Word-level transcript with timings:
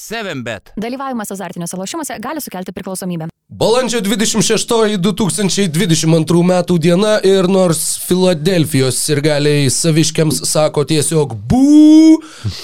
7bet. 0.00 0.72
Dalyvavimas 0.80 1.30
azartiniuose 1.36 1.76
lošimuose 1.76 2.16
gali 2.18 2.40
sukelti 2.40 2.72
priklausomybę. 2.72 3.28
Balandžio 3.50 3.98
26 4.00 4.70
2022 5.02 6.42
metų 6.46 6.76
diena 6.78 7.16
ir 7.26 7.48
nors 7.50 7.80
Filadelfijos 8.06 9.00
sirgaliai 9.02 9.64
saviškiams 9.74 10.38
sako 10.46 10.84
tiesiog 10.86 11.34
bū, 11.50 12.20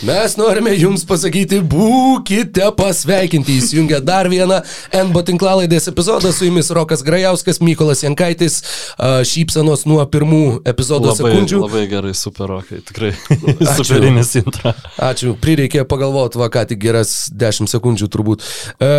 mes 0.06 0.36
norime 0.38 0.76
jums 0.78 1.02
pasakyti 1.08 1.58
būkite 1.58 2.68
pasveikinti. 2.78 3.56
Įsijungia 3.58 3.98
dar 3.98 4.30
vieną 4.30 4.60
NBO 5.08 5.24
tinklalaidės 5.26 5.90
epizodą 5.90 6.30
su 6.30 6.46
jumis 6.46 6.70
Rokas 6.70 7.02
Grajauskas, 7.02 7.58
Mykolas 7.58 8.04
Jankaitis, 8.06 8.60
a, 8.94 9.24
šypsenos 9.26 9.84
nuo 9.90 10.06
pirmų 10.06 10.60
epizodo 10.70 11.10
Labai, 11.10 11.18
sekundžių. 11.34 11.60
labai 11.66 11.84
gerai, 11.90 12.14
super 12.14 12.54
rokai, 12.54 12.78
tikrai. 12.86 13.10
Superinis 13.80 14.36
intro. 14.38 14.70
Ačiū, 15.02 15.34
prireikė 15.42 15.82
pagalvoti, 15.90 16.38
va 16.38 16.46
ką 16.54 16.62
tik 16.70 16.84
geras 16.86 17.25
10 17.32 17.70
sekundžių 17.70 18.08
turbūt. 18.12 18.44
E, 18.82 18.90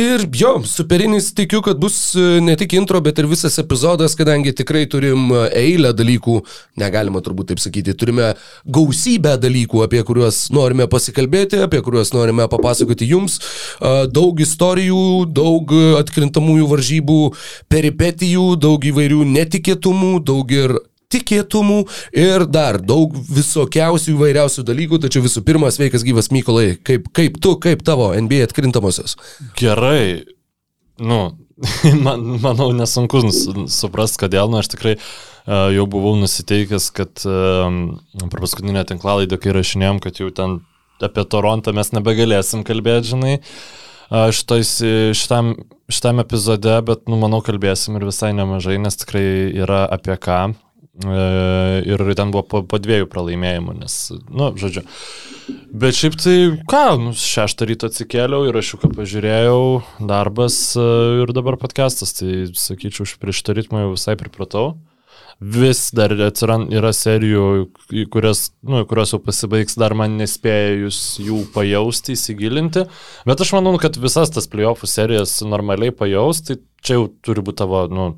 ir 0.00 0.26
jo, 0.36 0.54
superinis 0.68 1.30
tikiu, 1.36 1.62
kad 1.64 1.80
bus 1.80 1.98
e, 2.18 2.40
ne 2.44 2.56
tik 2.60 2.76
intro, 2.78 3.00
bet 3.04 3.20
ir 3.20 3.28
visas 3.30 3.58
epizodas, 3.62 4.16
kadangi 4.18 4.54
tikrai 4.56 4.84
turim 4.90 5.28
e, 5.32 5.42
eilę 5.64 5.94
dalykų, 5.96 6.38
negalima 6.80 7.22
turbūt 7.24 7.52
taip 7.52 7.62
sakyti, 7.62 7.96
turime 7.98 8.32
gausybę 8.64 9.36
dalykų, 9.42 9.84
apie 9.86 10.02
kuriuos 10.06 10.46
norime 10.54 10.88
pasikalbėti, 10.90 11.62
apie 11.66 11.82
kuriuos 11.84 12.14
norime 12.16 12.48
papasakoti 12.52 13.10
jums. 13.10 13.38
E, 13.40 13.94
daug 14.14 14.40
istorijų, 14.44 15.04
daug 15.34 15.76
atkrintamųjų 16.00 16.72
varžybų, 16.72 17.20
peripetijų, 17.72 18.48
daug 18.60 18.90
įvairių 18.92 19.22
netikėtumų, 19.34 20.18
daug 20.24 20.52
ir 20.54 20.78
tikėtumų 21.14 21.80
ir 22.24 22.46
dar 22.50 22.80
daug 22.82 23.14
visokiausių 23.14 24.14
įvairiausių 24.16 24.66
dalykų, 24.66 25.00
tačiau 25.06 25.24
visų 25.24 25.44
pirma, 25.46 25.70
sveikas 25.74 26.04
gyvas 26.06 26.30
Mykolai, 26.34 26.74
kaip, 26.82 27.08
kaip 27.16 27.38
tu, 27.42 27.54
kaip 27.62 27.84
tavo 27.86 28.10
NBA 28.18 28.48
atkrintamosios. 28.48 29.16
Gerai, 29.58 30.24
nu, 30.98 31.20
man, 32.06 32.26
manau, 32.42 32.72
nesunku 32.76 33.22
suprasti, 33.70 34.24
kodėl, 34.24 34.50
nu, 34.50 34.60
aš 34.60 34.72
tikrai 34.74 34.96
uh, 34.98 35.70
jau 35.74 35.86
buvau 35.90 36.16
nusiteikęs, 36.20 36.90
kad 36.96 37.24
um, 37.28 37.80
per 38.22 38.42
paskutinę 38.42 38.84
tinklalaidą, 38.90 39.38
kai 39.40 39.54
rašinėjom, 39.56 40.02
kad 40.04 40.20
jau 40.22 40.30
ten 40.34 40.60
apie 41.04 41.24
Torontą 41.28 41.74
mes 41.76 41.90
nebegalėsim 41.94 42.64
kalbėti, 42.66 43.12
žinai. 43.14 43.38
Uh, 43.38 44.28
šitais, 44.34 44.76
šitam, 45.16 45.54
šitam 45.92 46.20
epizode, 46.22 46.74
bet, 46.86 47.06
nu, 47.10 47.18
manau, 47.20 47.42
kalbėsim 47.44 47.98
ir 47.98 48.06
visai 48.08 48.34
nemažai, 48.36 48.78
nes 48.82 48.98
tikrai 49.00 49.26
yra 49.64 49.84
apie 49.94 50.18
ką. 50.20 50.42
E, 50.94 51.82
ir 51.90 52.14
ten 52.14 52.30
buvo 52.30 52.44
po, 52.46 52.60
po 52.70 52.78
dviejų 52.78 53.08
pralaimėjimų, 53.10 53.72
nes, 53.80 53.96
nu, 54.30 54.52
žodžiu. 54.54 54.84
Bet 55.74 55.98
šiaip 55.98 56.14
tai, 56.22 56.36
ką, 56.70 56.84
nu, 57.02 57.14
šeštą 57.18 57.66
rytą 57.66 57.90
atsikėliau 57.90 58.46
ir 58.46 58.60
aš 58.60 58.74
jau 58.74 58.78
ką 58.84 58.92
pažiūrėjau, 58.94 59.64
darbas 60.06 60.58
e, 60.78 60.86
ir 61.24 61.34
dabar 61.34 61.58
podcastas, 61.58 62.14
tai 62.20 62.46
sakyčiau, 62.54 63.08
už 63.08 63.16
prieš 63.18 63.42
tą 63.42 63.58
ritmą 63.58 63.82
jau 63.82 63.94
visai 63.96 64.14
pripratau. 64.20 64.76
Vis 65.42 65.88
dar 65.90 66.14
atsirand, 66.28 66.70
yra 66.70 66.92
serijų, 66.94 67.66
kurias, 68.14 68.46
nu, 68.62 68.84
kurios 68.86 69.16
jau 69.16 69.18
pasibaigs, 69.18 69.74
dar 69.82 69.96
man 69.98 70.14
nespėjus 70.20 71.18
jų 71.18 71.42
pajausti, 71.56 72.14
įsigilinti. 72.14 72.86
Bet 73.26 73.42
aš 73.42 73.50
manau, 73.56 73.74
kad 73.82 73.98
visas 73.98 74.30
tas 74.30 74.46
playoffų 74.50 74.86
serijas 74.88 75.40
normaliai 75.42 75.90
pajausti, 75.90 76.60
čia 76.86 77.00
jau 77.00 77.08
turi 77.26 77.42
būti 77.42 77.64
tavo, 77.64 77.82
nu, 77.90 78.12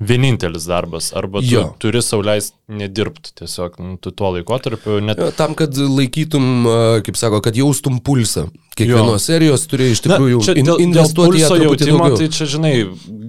vienintelis 0.00 0.64
darbas. 0.70 1.12
Arba 1.16 1.42
tu 1.44 1.52
Jo. 1.52 1.66
turi 1.82 2.02
sauliais 2.02 2.52
nedirbti 2.70 3.34
tiesiog 3.40 3.78
nu, 3.82 3.96
tu 4.00 4.10
tuo 4.10 4.32
laikotarpiu. 4.36 5.00
Net, 5.04 5.18
Jo, 5.18 5.30
Tam, 5.36 5.54
kad 5.58 5.76
laikytum, 5.76 6.66
kaip 7.04 7.16
sako, 7.20 7.40
kad 7.44 7.56
jaustum 7.56 8.00
pulsą. 8.00 8.48
Jo. 8.80 8.86
Kiekvienos 8.86 9.26
serijos 9.26 9.66
turi 9.68 9.90
iš 9.92 10.00
tikrųjų 10.06 10.38
in, 10.54 10.64
dėl, 10.64 10.78
dėl 10.78 10.82
investuoti 10.86 11.36
į 11.36 11.40
ją 11.42 11.48
pulso 11.50 11.64
jautimo, 11.66 11.98
daugiau. 12.06 12.16
tai 12.16 12.28
čia, 12.32 12.46
žinai, 12.48 12.70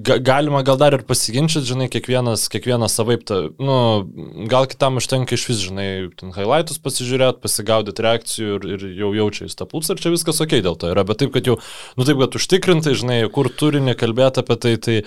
ga, 0.05 0.15
galima 0.23 0.61
gal 0.63 0.77
dar 0.79 0.95
ir 0.95 1.01
pasiginčyti, 1.03 1.65
žinai, 1.67 1.87
kiekvienas, 1.91 2.45
kiekvienas 2.53 2.95
savaip, 2.95 3.25
ta, 3.27 3.39
nu, 3.59 3.75
gal 4.47 4.69
kitam 4.71 5.01
užtenka 5.01 5.35
iš 5.35 5.43
vis, 5.49 5.59
žinai, 5.65 5.87
ten 6.15 6.31
highlightus 6.37 6.79
pasižiūrėti, 6.85 7.41
pasigaudyti 7.43 8.05
reakcijų 8.05 8.53
ir, 8.61 8.69
ir 8.77 8.85
jau 9.01 9.11
jaučia 9.17 9.49
jis 9.49 9.59
tą 9.59 9.67
pulsą 9.67 9.97
ir 9.97 10.05
čia 10.05 10.13
viskas 10.13 10.39
ok 10.45 10.55
dėl 10.63 10.77
to 10.79 10.93
yra, 10.93 11.03
bet 11.09 11.19
taip, 11.19 11.33
kad 11.35 11.49
jau, 11.51 11.57
nu 11.99 12.07
taip, 12.07 12.21
kad 12.21 12.39
užtikrintai, 12.39 12.95
žinai, 13.01 13.19
kur 13.33 13.51
turinį 13.51 13.97
kalbėti 13.99 14.45
apie 14.45 14.59
tai, 14.61 14.75
tai... 14.79 14.97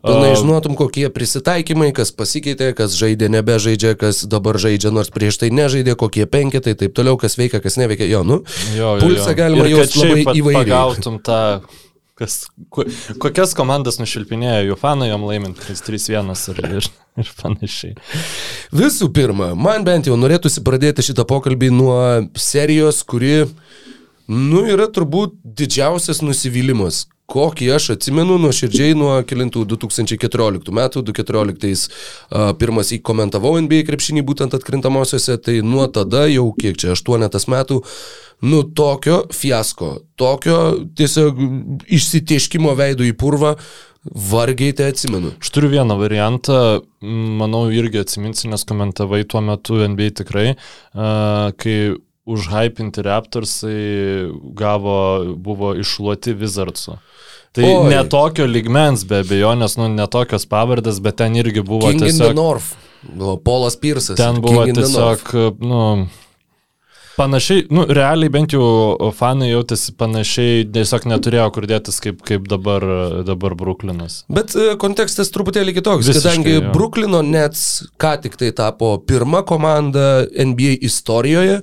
Pilnai 0.00 0.32
a, 0.32 0.40
žinotum, 0.40 0.74
kokie 0.80 1.06
prisitaikymai, 1.14 1.90
kas 1.96 2.12
pasikeitė, 2.16 2.72
kas 2.78 2.96
žaidė, 2.98 3.28
nebežaidžia, 3.32 3.94
kas 4.00 4.24
dabar 4.30 4.58
žaidžia, 4.62 4.92
nors 4.94 5.12
prieš 5.12 5.40
tai 5.42 5.52
nežaidė, 5.54 5.94
kokie 6.00 6.26
penketai, 6.30 6.74
taip 6.78 6.96
toliau, 6.96 7.18
kas 7.20 7.38
veikia, 7.40 7.62
kas 7.64 7.78
neveikia. 7.80 8.08
Jo, 8.10 8.24
nu, 8.26 8.42
Jo, 8.76 8.96
jo, 8.96 9.04
pulsą 9.04 9.36
galima 9.38 9.68
jausti 9.70 10.02
labai 10.02 10.36
įvairiai. 10.40 10.64
Pagautum 10.72 11.18
tą, 11.24 11.38
kas, 12.18 12.38
kokias 13.22 13.54
komandas 13.58 14.00
nušilpinėjo 14.00 14.72
jų 14.72 14.78
fanai, 14.80 15.10
jom 15.12 15.26
laimint 15.28 15.62
3-1 15.62 16.32
ir, 16.52 16.60
ir, 16.80 16.90
ir 17.22 17.32
panašiai. 17.40 17.96
Visų 18.74 19.12
pirma, 19.14 19.52
man 19.58 19.86
bent 19.88 20.10
jau 20.10 20.18
norėtųsi 20.20 20.64
pradėti 20.64 21.04
šitą 21.06 21.26
pokalbį 21.28 21.72
nuo 21.74 21.96
serijos, 22.38 23.02
kuri, 23.08 23.46
nu, 24.30 24.66
yra 24.70 24.88
turbūt 24.92 25.38
didžiausias 25.44 26.22
nusivylimas. 26.24 27.06
Kokį 27.32 27.70
aš 27.72 27.92
atsimenu 27.94 28.36
nuoširdžiai 28.42 28.96
nuo 28.98 29.14
kilintų 29.24 29.64
2014 29.70 30.74
metų, 30.76 31.04
2014 31.08 31.86
uh, 31.86 32.50
pirmas 32.60 32.92
į 32.92 33.00
komentavau 33.06 33.54
NBA 33.62 33.86
krepšinį 33.88 34.24
būtent 34.28 34.56
atkrintamosiose, 34.58 35.38
tai 35.40 35.60
nuo 35.64 35.86
tada 35.92 36.26
jau 36.28 36.50
kiek 36.58 36.76
čia, 36.76 36.92
aštuonetas 36.92 37.48
metų, 37.48 37.80
nu 38.44 38.60
tokio 38.76 39.22
fiasko, 39.32 39.94
tokio 40.20 40.58
tiesiog 40.98 41.40
išsitieškimo 41.88 42.76
veidų 42.76 43.08
į 43.08 43.16
purvą, 43.16 43.56
vargiai 44.04 44.74
tai 44.76 44.90
atsimenu. 44.92 45.32
Aš 45.40 45.52
turiu 45.54 45.70
vieną 45.72 45.96
variantą, 46.00 46.56
manau, 47.00 47.68
irgi 47.72 48.02
atsiminsi, 48.02 48.48
nes 48.50 48.66
komentavai 48.68 49.22
tuo 49.24 49.40
metu 49.44 49.78
NBA 49.78 50.10
tikrai, 50.22 50.48
kai 50.92 51.76
užhypinti 52.24 53.02
Raptorsai 53.02 54.30
gavo, 54.58 54.96
buvo 55.36 55.74
iššluoti 55.78 56.36
Wizardsų. 56.38 56.96
Tai 57.52 57.64
Oi. 57.66 57.74
Oi. 57.76 57.90
ne 57.92 58.00
tokio 58.08 58.46
ligmens, 58.48 59.04
be 59.08 59.20
abejonės, 59.20 59.76
nu, 59.80 59.90
ne 59.92 60.06
tokios 60.08 60.46
pavardės, 60.48 61.02
bet 61.04 61.18
ten 61.20 61.36
irgi 61.36 61.64
buvo 61.66 61.90
King 61.92 62.06
tiesiog... 62.06 62.38
Polas 63.44 63.74
Pirsas. 63.82 64.14
Ten 64.16 64.38
buvo 64.40 64.62
tiesiog, 64.70 65.32
nu, 65.60 65.80
panašiai, 67.16 67.66
nu, 67.70 67.84
realiai 67.88 68.32
bent 68.32 68.54
jau 68.54 69.10
fanai 69.16 69.50
jautėsi 69.52 69.94
panašiai, 69.98 70.66
tiesiog 70.72 71.06
neturėjo 71.12 71.48
kur 71.54 71.66
dėtis 71.70 72.00
kaip, 72.04 72.22
kaip 72.26 72.48
dabar, 72.50 72.84
dabar 73.26 73.56
Bruklinas. 73.58 74.22
Bet 74.32 74.56
e, 74.56 74.72
kontekstas 74.80 75.32
truputėlį 75.34 75.76
kitoks, 75.78 76.08
Visiškai, 76.08 76.22
kadangi 76.22 76.56
jo. 76.56 76.62
Bruklino 76.74 77.22
Nets 77.26 77.84
ką 78.00 78.14
tik 78.24 78.38
tai 78.40 78.52
tapo 78.56 78.94
pirma 79.06 79.42
komanda 79.46 80.24
NBA 80.30 80.78
istorijoje, 80.88 81.60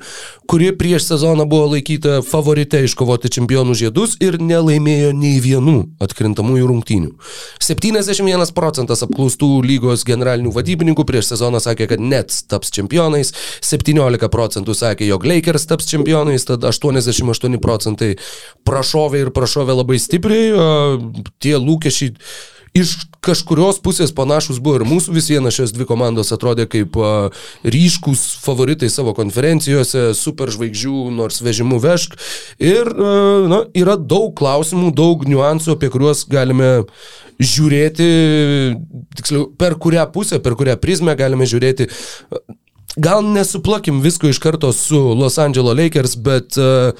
kuri 0.49 0.71
prieš 0.77 1.05
sezoną 1.11 1.45
buvo 1.45 1.67
laikyta 1.75 2.23
favorite 2.25 2.79
iškovoti 2.81 3.29
čempionų 3.35 3.75
žiedus 3.77 4.15
ir 4.23 4.39
nelaimėjo 4.41 5.11
nei 5.13 5.37
vienų 5.43 5.75
atkrintamųjų 6.01 6.69
rungtynių. 6.71 7.11
71 7.61 8.53
procentas 8.57 9.05
apklaustų 9.05 9.51
lygos 9.65 10.05
generalinių 10.09 10.53
vadybininkų 10.55 11.05
prieš 11.05 11.33
sezoną 11.35 11.61
sakė, 11.61 11.89
kad 11.91 12.01
Nets 12.01 12.41
taps 12.49 12.73
čempionais, 12.73 13.29
17 13.61 14.31
procentų 14.33 14.73
sakė, 14.77 15.05
jog 15.11 15.27
Lakers 15.39 15.67
taps 15.71 15.87
čempionais, 15.89 16.45
tad 16.45 16.63
88 16.67 17.59
procentai 17.63 18.13
prašovė 18.67 19.25
ir 19.25 19.33
prašovė 19.35 19.79
labai 19.79 19.99
stipriai, 20.03 20.53
tie 21.39 21.55
lūkesčiai 21.57 22.15
iš 22.77 22.95
kažkurios 23.25 23.79
pusės 23.83 24.11
panašus 24.15 24.59
buvo 24.63 24.79
ir 24.79 24.85
mūsų 24.87 25.13
vis 25.15 25.29
viena 25.31 25.51
šios 25.53 25.73
dvi 25.75 25.87
komandos 25.89 26.29
atrodė 26.35 26.67
kaip 26.69 26.95
ryškus 27.65 28.21
favoritai 28.43 28.91
savo 28.93 29.15
konferencijose, 29.17 30.11
superžvaigždžių, 30.17 31.07
nors 31.15 31.41
vežimų 31.43 31.79
vešk. 31.83 32.19
Ir 32.61 32.91
na, 33.49 33.63
yra 33.77 33.97
daug 33.97 34.35
klausimų, 34.37 34.93
daug 34.95 35.25
niuansų, 35.27 35.75
apie 35.75 35.91
kuriuos 35.93 36.27
galime 36.29 36.71
žiūrėti, 37.39 38.07
tiksliau, 39.15 39.45
per 39.59 39.77
kurią 39.79 40.03
pusę, 40.11 40.41
per 40.43 40.57
kurią 40.59 40.75
prizmę 40.79 41.15
galime 41.19 41.47
žiūrėti. 41.47 41.87
Gal 42.99 43.23
nesuplakim 43.23 44.01
visko 44.03 44.27
iš 44.27 44.41
karto 44.43 44.73
su 44.75 44.99
Los 45.15 45.37
Angeles 45.39 45.77
Lakers, 45.77 46.17
bet 46.19 46.57
uh, 46.59 46.93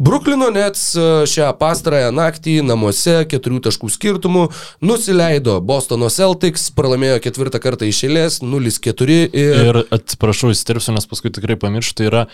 Bruklino 0.00 0.46
Nets 0.48 0.94
e, 0.96 1.02
šią 1.28 1.50
pastarąją 1.60 2.08
naktį 2.16 2.54
namuose 2.64 3.18
keturių 3.28 3.58
taškų 3.66 3.90
skirtumų 3.92 4.46
nusileido 4.88 5.58
Bostono 5.60 6.08
Celtics, 6.08 6.70
pralaimėjo 6.72 7.18
ketvirtą 7.26 7.60
kartą 7.60 7.84
iš 7.84 8.06
eilės 8.08 8.38
0-4 8.40 9.18
ir... 9.28 9.60
Ir 9.66 9.80
atsiprašau, 9.92 10.54
įsiterpsiu, 10.54 10.94
nes 10.96 11.04
paskui 11.10 11.34
tikrai 11.36 11.58
pamirštu, 11.60 11.98
tai 12.00 12.08
yra 12.08 12.24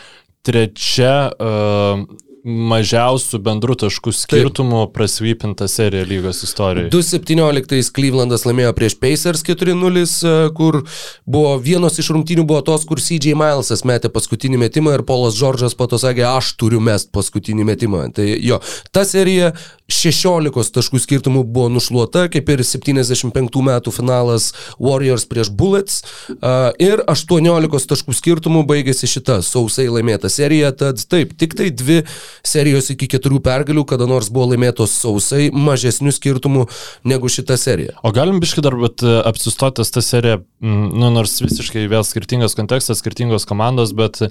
trečia 0.47 1.17
uh, 1.35 2.07
mažiausių 2.47 3.41
bendrų 3.43 3.75
taškų 3.83 4.13
skirtumų 4.15 4.85
prasvypinta 4.95 5.67
serija 5.71 6.07
lygos 6.07 6.45
istorijoje. 6.47 6.93
2017 6.95 7.91
Clevelandas 7.97 8.47
laimėjo 8.47 8.71
prieš 8.79 8.95
Pacers 9.03 9.43
4-0, 9.47 10.05
e, 10.07 10.35
kur 10.55 10.79
buvo 11.27 11.57
vienos 11.63 11.99
iš 11.99 12.13
rungtynių 12.15 12.47
buvo 12.47 12.63
tos, 12.67 12.87
kur 12.87 13.03
CJ 13.03 13.35
Milesas 13.39 13.83
metė 13.89 14.13
paskutinį 14.15 14.61
metimą 14.63 14.95
ir 14.95 15.03
Polas 15.09 15.35
Džordžas 15.35 15.75
po 15.75 15.89
to 15.91 15.99
sakė, 15.99 16.23
aš 16.37 16.53
turiu 16.61 16.79
mest 16.79 17.11
paskutinį 17.17 17.67
metimą. 17.67 18.05
Tai 18.15 18.29
jo, 18.31 18.61
ta 18.95 19.03
serija 19.09 19.51
16 19.91 20.73
taškų 20.75 20.99
skirtumų 21.03 21.45
buvo 21.47 21.69
nušluota, 21.71 22.27
kaip 22.31 22.49
ir 22.51 22.63
75 22.67 23.63
metų 23.67 23.93
finalas 23.95 24.53
Warriors 24.83 25.27
prieš 25.31 25.53
Bullets 25.55 26.01
uh, 26.35 26.73
ir 26.83 27.03
18 27.07 27.91
taškų 27.93 28.15
skirtumų 28.19 28.65
baigėsi 28.67 29.11
šita 29.11 29.39
sausai 29.47 29.87
laimėta 29.91 30.31
serija, 30.33 30.73
tad 30.75 31.03
taip, 31.07 31.37
tik 31.39 31.55
tai 31.59 31.71
dvi 31.71 32.03
serijos 32.47 32.91
iki 32.93 33.09
keturių 33.17 33.41
pergalių, 33.45 33.85
kada 33.89 34.09
nors 34.09 34.31
buvo 34.33 34.51
laimėtos 34.53 34.95
sausai, 35.01 35.49
mažesnių 35.55 36.15
skirtumų 36.15 36.67
negu 37.09 37.31
šita 37.33 37.59
serija. 37.61 37.97
O 38.07 38.13
galim 38.17 38.41
biškai 38.43 38.65
dar 38.67 38.77
bet 38.81 39.05
e, 39.05 39.19
apsistotis 39.29 39.93
tą 39.95 40.03
seriją, 40.05 40.41
nu, 40.65 41.11
nors 41.15 41.39
visiškai 41.43 41.87
vėl 41.93 42.07
skirtingas 42.07 42.57
kontekstas, 42.59 43.03
skirtingos 43.03 43.49
komandos, 43.49 43.95
bet 43.97 44.23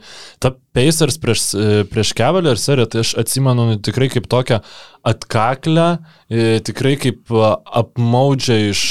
ta 0.44 0.54
Pacers 0.76 1.20
prieš, 1.22 1.48
e, 1.56 1.86
prieš 1.90 2.16
Cavalier 2.18 2.60
seriją, 2.60 2.90
tai 2.92 3.06
aš 3.06 3.16
atsimenu 3.22 3.70
nu, 3.72 3.80
tikrai 3.84 4.10
kaip 4.14 4.28
tokią 4.32 4.62
atkaklę, 5.06 5.88
e, 6.30 6.60
tikrai 6.66 6.96
kaip 7.02 7.32
apmaudžia 7.32 8.60
iš 8.72 8.84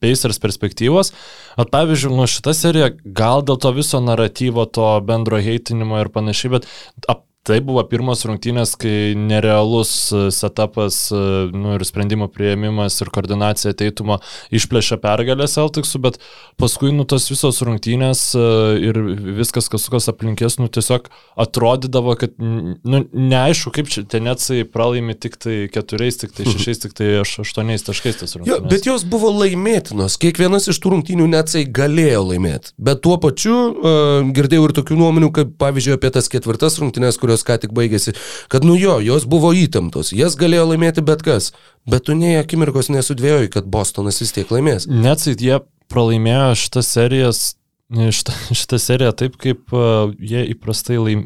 Pacers 0.00 0.38
perspektyvos. 0.42 1.12
At 1.60 1.72
pavyzdžiui, 1.72 2.12
nu 2.16 2.28
šitą 2.30 2.54
seriją 2.56 2.92
gal 3.04 3.44
dėl 3.46 3.58
to 3.62 3.72
viso 3.76 4.00
naratyvo, 4.04 4.66
to 4.68 4.92
bendro 5.06 5.40
heitinimo 5.40 6.00
ir 6.02 6.12
panašiai, 6.12 6.54
bet 6.58 6.68
ap, 7.08 7.24
Tai 7.40 7.56
buvo 7.64 7.80
pirmos 7.88 8.20
rungtynės, 8.28 8.74
kai 8.76 9.14
nerealus 9.16 9.90
e, 10.12 10.26
setupas 10.34 11.06
e, 11.08 11.20
nu, 11.56 11.70
ir 11.78 11.84
sprendimo 11.88 12.26
prieimimas 12.28 12.98
ir 13.00 13.08
koordinacija 13.08 13.72
teitumo 13.80 14.18
išplėšė 14.52 14.98
pergalę 15.00 15.46
Celticsų, 15.48 16.00
bet 16.04 16.18
paskui 16.60 16.90
nu, 16.92 17.06
tos 17.08 17.30
visos 17.32 17.62
rungtynės 17.64 18.26
e, 18.36 18.42
ir 18.90 19.00
viskas, 19.38 19.70
kas 19.72 19.86
sukos 19.88 20.10
aplinkės, 20.12 20.58
nu, 20.60 20.68
tiesiog 20.68 21.08
atrodydavo, 21.40 22.18
kad 22.20 22.34
nu, 22.36 23.00
neaišku, 23.08 23.72
kaip 23.78 23.88
čia 23.88 24.04
tie 24.04 24.20
netsai 24.20 24.60
pralaimi 24.68 25.16
tik 25.16 25.40
tai 25.40 25.56
keturiais, 25.72 26.20
tik 26.20 26.36
tai 26.36 26.44
šešiais, 26.44 26.82
tik 26.84 26.92
tai 27.00 27.08
aštuoniais 27.22 27.88
taškais 27.88 28.20
tas 28.20 28.36
rungtynės. 28.36 28.52
Jo, 28.52 28.60
bet 28.68 28.90
jos 28.90 29.08
buvo 29.08 29.32
laimėtinos, 29.38 30.18
kiekvienas 30.20 30.68
iš 30.74 30.82
tų 30.84 30.92
rungtynių 30.98 31.30
netsai 31.32 31.64
galėjo 31.64 32.20
laimėti. 32.34 32.76
Bet 32.76 33.00
tuo 33.08 33.16
pačiu 33.24 33.56
uh, 33.56 34.28
girdėjau 34.28 34.68
ir 34.68 34.76
tokių 34.82 35.00
nuomonių, 35.00 35.32
kaip 35.40 35.56
pavyzdžiui 35.64 35.96
apie 35.96 36.12
tas 36.12 36.28
ketvirtas 36.28 36.76
rungtynės, 36.84 37.16
kur 37.16 37.29
kurios 37.30 37.46
ką 37.46 37.60
tik 37.62 37.74
baigėsi, 37.76 38.16
kad 38.50 38.66
nu 38.66 38.74
jo, 38.78 38.98
jos 39.04 39.26
buvo 39.30 39.52
įtemptos, 39.54 40.10
jas 40.16 40.36
galėjo 40.40 40.72
laimėti 40.72 41.04
bet 41.06 41.22
kas, 41.22 41.52
bet 41.86 42.08
tu 42.08 42.18
nei 42.18 42.40
akimirkos 42.40 42.90
nesudvėjai, 42.90 43.50
kad 43.54 43.70
Bostonas 43.70 44.20
vis 44.22 44.34
tiek 44.34 44.50
laimės. 44.50 44.90
Net 44.90 45.22
jie 45.30 45.62
pralaimėjo 45.90 46.52
šitas 46.58 46.90
serijas 46.90 47.46
Šitą, 47.90 48.30
šitą 48.54 48.78
seriją 48.78 49.10
taip, 49.18 49.32
kaip 49.42 49.72
uh, 49.74 50.12
jie 50.22 50.44
įprastai 50.52 50.94
laim, 51.02 51.24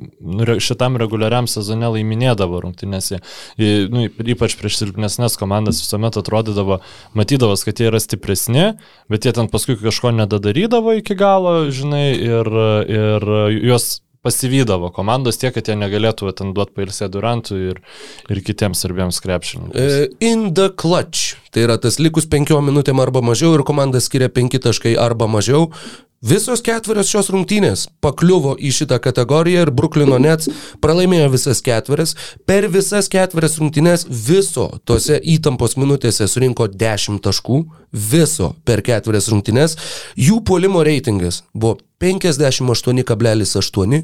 šitam 0.65 0.95
reguliariam 0.97 1.45
sezone 1.45 1.91
laiminėdavo 1.93 2.62
rungtynėse. 2.62 3.19
Nu, 3.93 4.07
ypač 4.09 4.55
prieš 4.57 4.79
silpnesnės 4.81 5.37
komandas 5.37 5.83
visuomet 5.85 6.17
atrodydavo, 6.17 6.79
matydavos, 7.21 7.67
kad 7.69 7.77
jie 7.77 7.91
yra 7.91 8.00
stipresni, 8.00 8.65
bet 9.12 9.29
jie 9.29 9.35
ten 9.37 9.53
paskui 9.53 9.77
kažko 9.77 10.15
nedadarydavo 10.17 10.97
iki 11.03 11.19
galo, 11.21 11.67
žinai, 11.69 12.07
ir, 12.17 12.49
ir 12.89 13.29
juos 13.61 13.99
pasivydavo 14.25 14.91
komandos 14.94 15.38
tiek, 15.41 15.55
kad 15.55 15.69
jie 15.69 15.76
negalėtų 15.79 16.32
ten 16.38 16.55
duoti 16.56 16.75
pailsę 16.79 17.11
Durantui 17.12 17.61
ir, 17.75 17.82
ir 18.32 18.41
kitiems 18.44 18.85
svarbiems 18.85 19.21
krepšininkams. 19.25 19.76
Uh, 19.76 20.09
in 20.25 20.50
the 20.56 20.71
clutch. 20.73 21.37
Tai 21.55 21.69
yra 21.69 21.76
tas 21.79 22.00
likus 22.03 22.26
penkiom 22.26 22.65
minutėm 22.67 22.99
arba 23.05 23.23
mažiau 23.23 23.55
ir 23.55 23.62
komanda 23.69 24.00
skiria 24.03 24.32
penki 24.32 24.59
taškai 24.62 24.97
arba 24.99 25.29
mažiau. 25.31 25.69
Visos 26.25 26.62
ketverios 26.65 27.11
šios 27.12 27.26
rungtynės 27.29 27.82
pakliuvo 28.00 28.55
į 28.56 28.71
šitą 28.73 28.97
kategoriją 29.05 29.67
ir 29.67 29.71
Bruklino 29.76 30.17
Nets 30.17 30.49
pralaimėjo 30.81 31.26
visas 31.35 31.61
ketverias. 31.61 32.15
Per 32.49 32.65
visas 32.73 33.11
ketverias 33.12 33.59
rungtynės 33.61 34.06
viso 34.09 34.71
tose 34.88 35.19
įtampos 35.21 35.76
minutėse 35.76 36.25
surinko 36.32 36.71
10 36.73 37.21
taškų, 37.26 37.59
viso 37.93 38.55
per 38.65 38.81
ketverias 38.87 39.29
rungtynės. 39.35 39.76
Jų 40.17 40.41
puolimo 40.49 40.81
reitingas 40.88 41.43
buvo 41.53 41.76
58,8 42.05 44.03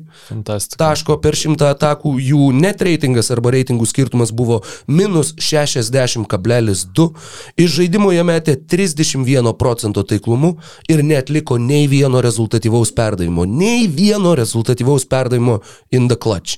taško 0.81 1.17
per 1.21 1.37
šimtą 1.37 1.69
atakų, 1.75 2.15
jų 2.31 2.51
net 2.57 2.83
reitingas 2.87 3.31
arba 3.35 3.53
reitingų 3.55 3.87
skirtumas 3.89 4.33
buvo 4.33 4.61
minus 4.89 5.35
60,2, 5.37 7.07
iš 7.61 7.71
žaidimo 7.77 8.13
jie 8.15 8.25
metė 8.27 8.57
31 8.57 9.53
procento 9.61 10.03
taiklumu 10.07 10.55
ir 10.89 11.05
netliko 11.05 11.59
nei 11.61 11.89
vieno 11.91 12.23
rezultatyvaus 12.25 12.91
perdavimo, 12.97 13.45
nei 13.45 13.89
vieno 13.89 14.35
rezultatyvaus 14.39 15.05
perdavimo 15.11 15.61
in 15.93 16.09
the 16.09 16.17
clutch. 16.17 16.57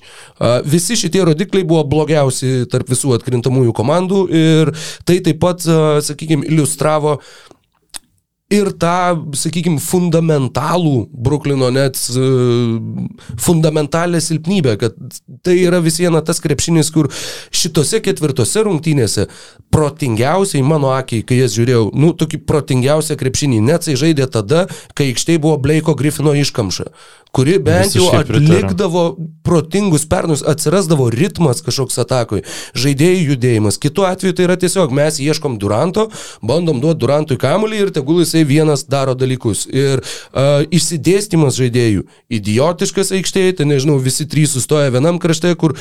Visi 0.64 0.96
šitie 0.98 1.24
rodikliai 1.26 1.66
buvo 1.66 1.84
blogiausi 1.88 2.66
tarp 2.70 2.92
visų 2.92 3.16
atkrintamųjų 3.18 3.72
komandų 3.76 4.20
ir 4.30 4.74
tai 5.08 5.18
taip 5.24 5.38
pat, 5.42 5.64
sakykime, 6.06 6.46
iliustravo 6.52 7.18
ir 8.52 8.70
tą, 8.80 9.32
sakykime, 9.38 9.80
fundamentalų 9.82 11.06
Bruklino 11.12 11.70
net 11.74 11.98
fundamentalę 13.40 14.20
silpnybę, 14.20 14.76
kad 14.80 14.98
tai 15.42 15.56
yra 15.64 15.80
vis 15.84 15.98
viena 16.02 16.22
tas 16.24 16.40
krepšinis, 16.42 16.92
kur 16.94 17.08
šitose 17.54 18.02
ketvirtose 18.04 18.64
rungtynėse 18.66 19.28
protingiausiai, 19.72 20.64
mano 20.66 20.92
akiai, 20.96 21.24
kai 21.26 21.40
jas 21.40 21.56
žiūrėjau, 21.56 21.88
nu, 21.96 22.12
tokį 22.18 22.42
protingiausią 22.48 23.16
krepšinį, 23.20 23.62
net 23.64 23.88
jisai 23.88 24.06
žaidė 24.06 24.28
tada, 24.32 24.66
kai 24.96 25.10
aikštėje 25.12 25.42
buvo 25.42 25.58
Bleiko 25.62 25.96
Griffino 25.98 26.36
iškamša 26.36 26.90
kuri 27.32 27.56
bent 27.58 27.94
jau 27.96 28.10
atlikdavo 28.12 29.16
protingus 29.42 30.04
pernus, 30.08 30.42
atsirasdavo 30.46 31.08
ritmas 31.10 31.62
kažkoks 31.64 31.96
atakui, 32.02 32.42
žaidėjų 32.78 33.32
judėjimas. 33.32 33.78
Kitu 33.80 34.04
atveju 34.06 34.36
tai 34.36 34.44
yra 34.46 34.56
tiesiog 34.60 34.92
mes 34.94 35.16
ieškom 35.22 35.56
Duranto, 35.60 36.10
bandom 36.44 36.82
duoti 36.82 37.00
Durantui 37.02 37.38
kamuolį 37.40 37.80
ir 37.86 37.92
tegul 37.96 38.20
jisai 38.22 38.44
vienas 38.48 38.84
daro 38.84 39.16
dalykus. 39.18 39.64
Ir 39.72 40.02
uh, 40.04 40.60
išsidėstymas 40.68 41.56
žaidėjų, 41.56 42.04
idiotiškas 42.36 43.14
aikštėje, 43.16 43.56
tai 43.58 43.68
nežinau, 43.70 43.96
visi 44.02 44.28
trys 44.28 44.52
sustoja 44.54 44.92
vienam 44.92 45.18
krašte, 45.22 45.54
kur 45.58 45.74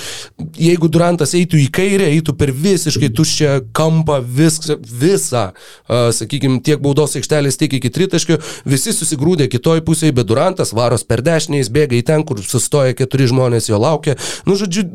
jeigu 0.56 0.88
Durantas 0.92 1.36
eitų 1.38 1.60
į 1.66 1.68
kairę, 1.76 2.08
eitų 2.16 2.38
per 2.40 2.56
visiškai 2.56 3.12
tuščią 3.18 3.58
kampą 3.78 4.22
vis, 4.24 4.62
visą, 4.88 5.50
uh, 5.52 6.10
sakykime, 6.16 6.64
tiek 6.64 6.80
baudos 6.82 7.20
aikštelės, 7.20 7.60
tiek 7.60 7.76
iki 7.78 7.92
tritaškio, 7.94 8.40
visi 8.66 8.96
susigrūdė 8.96 9.52
kitoj 9.52 9.84
pusėje, 9.86 10.16
bet 10.16 10.32
Durantas 10.32 10.74
varos 10.78 11.04
per 11.06 11.22
10 11.28 11.41
dešinę, 11.42 11.62
jis 11.62 11.72
bėga 11.74 11.98
į 11.98 12.04
ten, 12.06 12.24
kur 12.28 12.40
sustoja 12.46 12.94
keturi 12.98 13.28
žmonės, 13.30 13.70
jo 13.70 13.80
laukia. 13.82 14.18
Nu, 14.46 14.56
žodžiu, 14.56 14.86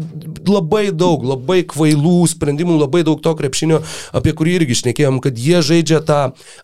labai 0.47 0.91
daug, 0.95 1.25
labai 1.27 1.63
kvailų 1.67 2.27
sprendimų, 2.31 2.79
labai 2.85 3.03
daug 3.07 3.21
to 3.23 3.35
krepšinio, 3.37 3.83
apie 4.17 4.35
kurį 4.37 4.61
irgi 4.61 4.79
šnekėjom, 4.83 5.21
kad 5.25 5.39
jie 5.39 5.63
žaidžia 5.65 6.03
tą 6.07 6.21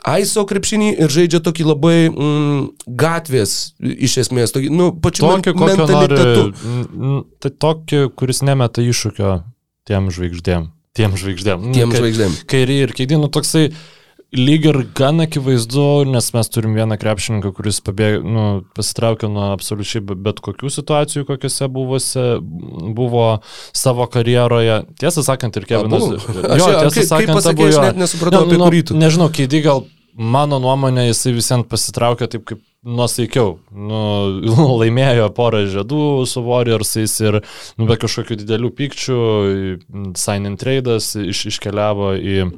aiso 0.06 0.44
krepšinį 0.46 0.92
ir 1.02 1.12
žaidžia 1.12 1.42
tokį 1.42 1.66
labai 1.72 1.96
mm, 2.10 2.60
gatvės, 2.86 3.74
iš 3.80 4.20
esmės, 4.26 4.54
tokį, 4.54 4.70
nu, 4.72 4.92
pačiu 5.02 5.26
tokį, 5.26 5.56
mentalitetu. 5.58 6.46
Nori, 6.52 7.24
tai 7.42 7.50
tokį, 7.50 8.04
kuris 8.18 8.44
nemeta 8.46 8.84
iššūkio 8.84 9.40
tiem 9.88 10.12
žvaigždėm. 10.14 10.70
Tiem 10.92 11.16
žvaigždėm. 11.16 11.72
Tiem 11.72 11.94
žvaigždėm. 11.96 12.38
Kairį 12.52 12.78
ir 12.84 12.90
keidį, 12.96 13.16
nu 13.22 13.32
toksai, 13.32 13.70
lyg 14.32 14.66
ir 14.70 14.78
gan 14.96 15.20
akivaizdu, 15.20 15.86
nes 16.08 16.30
mes 16.32 16.48
turim 16.52 16.74
vieną 16.76 16.96
krepšininką, 17.00 17.52
kuris 17.56 17.82
pabėg, 17.84 18.22
nu, 18.24 18.44
pasitraukė 18.76 19.28
nuo 19.32 19.50
absoliučiai 19.52 20.02
bet 20.12 20.40
kokių 20.44 20.72
situacijų, 20.72 21.26
kokiuose 21.28 21.68
buvuose, 21.72 22.26
buvo 22.96 23.26
savo 23.76 24.08
karjeroje. 24.12 24.82
Tiesą 25.00 25.24
sakant, 25.26 25.56
ir 25.60 25.68
Kevinas. 25.68 26.08
Jo, 26.32 26.70
tiesą 26.88 27.06
sakant, 27.10 27.36
pasakė, 27.36 27.58
buvo, 27.60 27.70
aš 27.72 27.90
net 27.90 28.00
nesupratau, 28.06 28.46
ne, 28.46 28.56
nu, 28.56 28.68
apie 28.70 28.84
kurį. 28.88 29.00
Nežinau, 29.02 29.28
Keidį 29.36 29.62
gal 29.68 29.84
mano 30.12 30.60
nuomonė, 30.62 31.10
jisai 31.10 31.36
visiems 31.36 31.68
pasitraukė 31.68 32.28
taip 32.32 32.48
kaip 32.48 32.64
nuosaikiau. 32.82 33.58
Nu, 33.72 34.02
laimėjo 34.80 35.28
porą 35.36 35.64
žiedų 35.70 36.24
su 36.28 36.42
Warriorsais 36.48 37.20
ir 37.20 37.42
nu, 37.76 37.86
be 37.88 38.00
kažkokių 38.00 38.40
didelių 38.42 38.72
pykčių, 38.80 39.22
sign 40.18 40.48
in 40.50 40.60
tradas 40.60 41.12
iš, 41.20 41.46
iškeliavo 41.52 42.14
į 42.16 42.52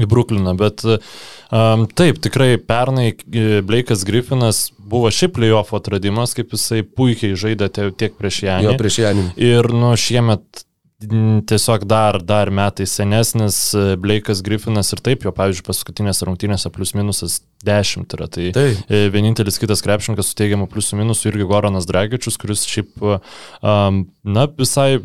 į 0.00 0.08
Brukliną, 0.10 0.54
bet 0.58 0.84
um, 0.86 1.86
taip, 1.86 2.20
tikrai 2.24 2.54
pernai 2.58 3.12
e, 3.12 3.62
Blake'as 3.66 4.04
Griffinas 4.08 4.66
buvo 4.78 5.10
šiaip 5.14 5.36
playoff 5.38 5.74
atradimas, 5.76 6.34
kaip 6.36 6.54
jisai 6.54 6.82
puikiai 6.84 7.38
žaidė 7.38 7.70
tiek 7.72 8.16
prieš 8.18 8.44
Janį. 8.48 8.68
Jo, 8.68 8.78
prieš 8.80 9.00
Janį. 9.04 9.26
Ir 9.52 9.70
nu 9.74 9.94
šiemet 9.98 10.64
tiesiog 11.48 11.84
dar, 11.84 12.18
dar 12.22 12.50
metai 12.54 12.86
senesnis 12.88 13.58
e, 13.74 13.82
Blake'as 14.00 14.42
Griffinas 14.44 14.92
ir 14.94 15.02
taip, 15.04 15.24
jo, 15.26 15.32
pavyzdžiui, 15.34 15.66
paskutinėse 15.66 16.28
rungtynėse 16.28 16.70
plius 16.72 16.94
minusas 16.96 17.40
10 17.66 18.16
yra. 18.16 18.28
Tai 18.30 18.50
Taip. 18.56 18.84
e, 18.88 19.04
vienintelis 19.12 19.58
kitas 19.60 19.82
krepšininkas 19.84 20.30
su 20.30 20.38
teigiamu 20.38 20.68
pliusų 20.70 21.00
minusų 21.02 21.30
irgi 21.32 21.48
Goranas 21.50 21.88
Dragičius, 21.90 22.38
kuris 22.40 22.64
šiaip, 22.70 22.94
um, 23.04 24.04
na, 24.24 24.46
visai 24.60 25.02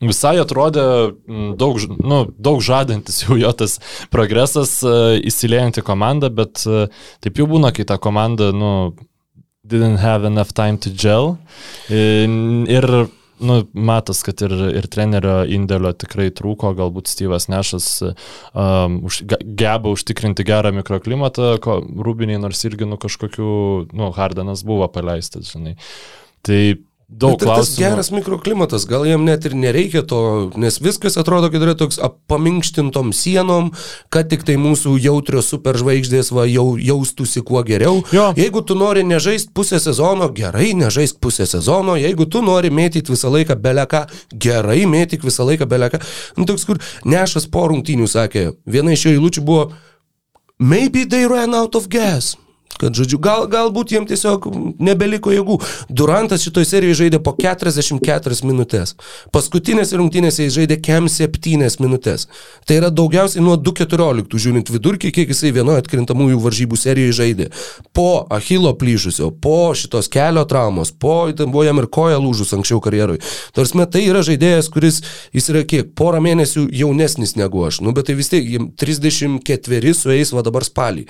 Visai 0.00 0.38
atrodė 0.40 0.82
m, 1.28 1.52
daug, 1.60 1.76
nu, 2.00 2.22
daug 2.40 2.62
žadantis 2.64 3.20
jau 3.24 3.36
jo 3.40 3.52
tas 3.52 3.78
progresas 4.12 4.78
uh, 4.86 5.14
įsiliejant 5.20 5.82
į 5.82 5.86
komandą, 5.86 6.32
bet 6.32 6.64
uh, 6.68 6.88
taip 7.20 7.40
jau 7.40 7.48
būna, 7.50 7.72
kai 7.76 7.84
ta 7.88 8.00
komanda, 8.00 8.50
nu, 8.56 8.94
didn't 9.70 10.00
have 10.00 10.24
enough 10.24 10.52
time 10.56 10.78
to 10.80 10.90
gel. 10.90 11.36
Ir, 11.92 12.32
ir 12.72 12.86
nu, 13.40 13.56
matas, 13.72 14.22
kad 14.26 14.40
ir, 14.44 14.52
ir 14.80 14.88
trenerio 14.92 15.40
indėlio 15.48 15.92
tikrai 15.96 16.28
trūko, 16.36 16.72
galbūt 16.76 17.08
Steve'as 17.10 17.48
Nešas 17.52 17.88
um, 18.04 19.00
už, 19.08 19.22
ge- 19.30 19.40
geba 19.62 19.92
užtikrinti 19.94 20.44
gerą 20.48 20.72
mikroklimatą, 20.76 21.54
ko 21.64 21.80
Rūbiniai 21.80 22.40
nors 22.42 22.60
irgi 22.68 22.88
nu 22.88 23.00
kažkokiu, 23.00 23.50
nu, 23.96 24.10
Hardenas 24.16 24.64
buvo 24.66 24.88
paleistas, 24.92 25.52
žinai. 25.54 25.76
Tai 26.46 26.60
daug 27.10 27.34
Bet 27.34 27.42
ir 27.42 27.50
tas 27.50 27.56
klausimų. 27.58 27.80
geras 27.82 28.10
mikroklimatas, 28.14 28.86
gal 28.88 29.04
jam 29.08 29.24
net 29.26 29.44
ir 29.48 29.56
nereikia 29.58 30.02
to, 30.06 30.50
nes 30.60 30.78
viskas 30.80 31.18
atrodo, 31.20 31.50
kad 31.50 31.64
yra 31.64 31.74
toks 31.78 31.98
paminkštintom 32.30 33.10
sienom, 33.16 33.72
kad 34.14 34.30
tik 34.30 34.46
tai 34.46 34.54
mūsų 34.60 34.94
jautrios 35.02 35.50
superžvaigždės 35.50 36.30
va, 36.36 36.46
jau 36.46 36.78
jaustųsi 36.78 37.42
kuo 37.46 37.64
geriau. 37.66 38.04
Jo. 38.14 38.30
Jeigu 38.38 38.62
tu 38.62 38.78
nori 38.78 39.02
nežaisti 39.04 39.52
pusę 39.54 39.80
sezono, 39.82 40.30
gerai, 40.34 40.70
nežaisk 40.78 41.18
pusę 41.20 41.48
sezono, 41.50 41.98
jeigu 42.00 42.28
tu 42.30 42.44
nori 42.46 42.70
mėtyti 42.70 43.12
visą 43.12 43.32
laiką 43.34 43.58
beleką, 43.60 44.06
gerai, 44.32 44.84
mėtyk 44.86 45.26
visą 45.26 45.48
laiką 45.50 45.68
beleką. 45.70 46.00
Nu, 46.38 46.46
toks, 46.48 46.64
kur 46.68 46.80
nešas 47.04 47.50
po 47.50 47.66
rungtynių 47.72 48.08
sakė, 48.10 48.52
viena 48.70 48.94
iš 48.94 49.08
jo 49.08 49.16
eilučių 49.18 49.46
buvo 49.46 49.70
Maybe 50.60 51.04
they 51.04 51.24
ran 51.24 51.54
out 51.54 51.74
of 51.74 51.88
gas. 51.88 52.36
Kad, 52.80 52.96
žodžiu, 52.96 53.18
gal, 53.20 53.44
galbūt 53.50 53.92
jiem 53.92 54.06
tiesiog 54.08 54.46
nebeliko 54.80 55.32
jėgų. 55.34 55.58
Durantas 55.92 56.40
šitoje 56.46 56.68
serijoje 56.70 57.02
žaidė 57.02 57.18
po 57.20 57.34
44 57.36 58.38
minutės. 58.48 58.94
Paskutinėse 59.34 59.98
rungtynėse 60.00 60.46
jis 60.46 60.56
žaidė 60.56 60.78
kem 60.80 61.10
7 61.12 61.76
minutės. 61.82 62.24
Tai 62.64 62.78
yra 62.80 62.88
daugiausiai 62.88 63.44
nuo 63.44 63.58
2.14, 63.60 64.38
žiūrint 64.40 64.72
vidurkį, 64.72 65.12
kiek 65.12 65.32
jisai 65.34 65.52
vienoje 65.56 65.82
atkrintamųjų 65.84 66.40
varžybų 66.40 66.78
serijoje 66.80 67.16
žaidė. 67.18 67.50
Po 67.96 68.24
Achilo 68.32 68.72
plyšusio, 68.80 69.28
po 69.44 69.74
šitos 69.76 70.08
kelio 70.12 70.46
traumos, 70.48 70.94
po, 70.96 71.28
ten 71.36 71.52
buvo 71.52 71.66
jam 71.66 71.82
ir 71.82 71.90
koja 71.92 72.16
lūžus 72.22 72.54
anksčiau 72.56 72.80
karjerui. 72.80 73.20
Tarsi 73.56 73.84
tai 73.92 74.06
yra 74.06 74.24
žaidėjas, 74.24 74.70
kuris 74.72 75.02
jis 75.36 75.52
yra 75.52 75.66
kiek, 75.68 75.92
porą 75.98 76.22
mėnesių 76.24 76.70
jaunesnis 76.80 77.36
negu 77.36 77.66
aš. 77.68 77.82
Nu, 77.84 77.92
bet 77.96 78.08
tai 78.08 78.16
vis 78.16 78.32
tiek, 78.32 78.48
jam 78.48 78.72
34 78.72 79.94
sueis 80.00 80.32
va 80.32 80.46
dabar 80.46 80.64
spalį 80.64 81.08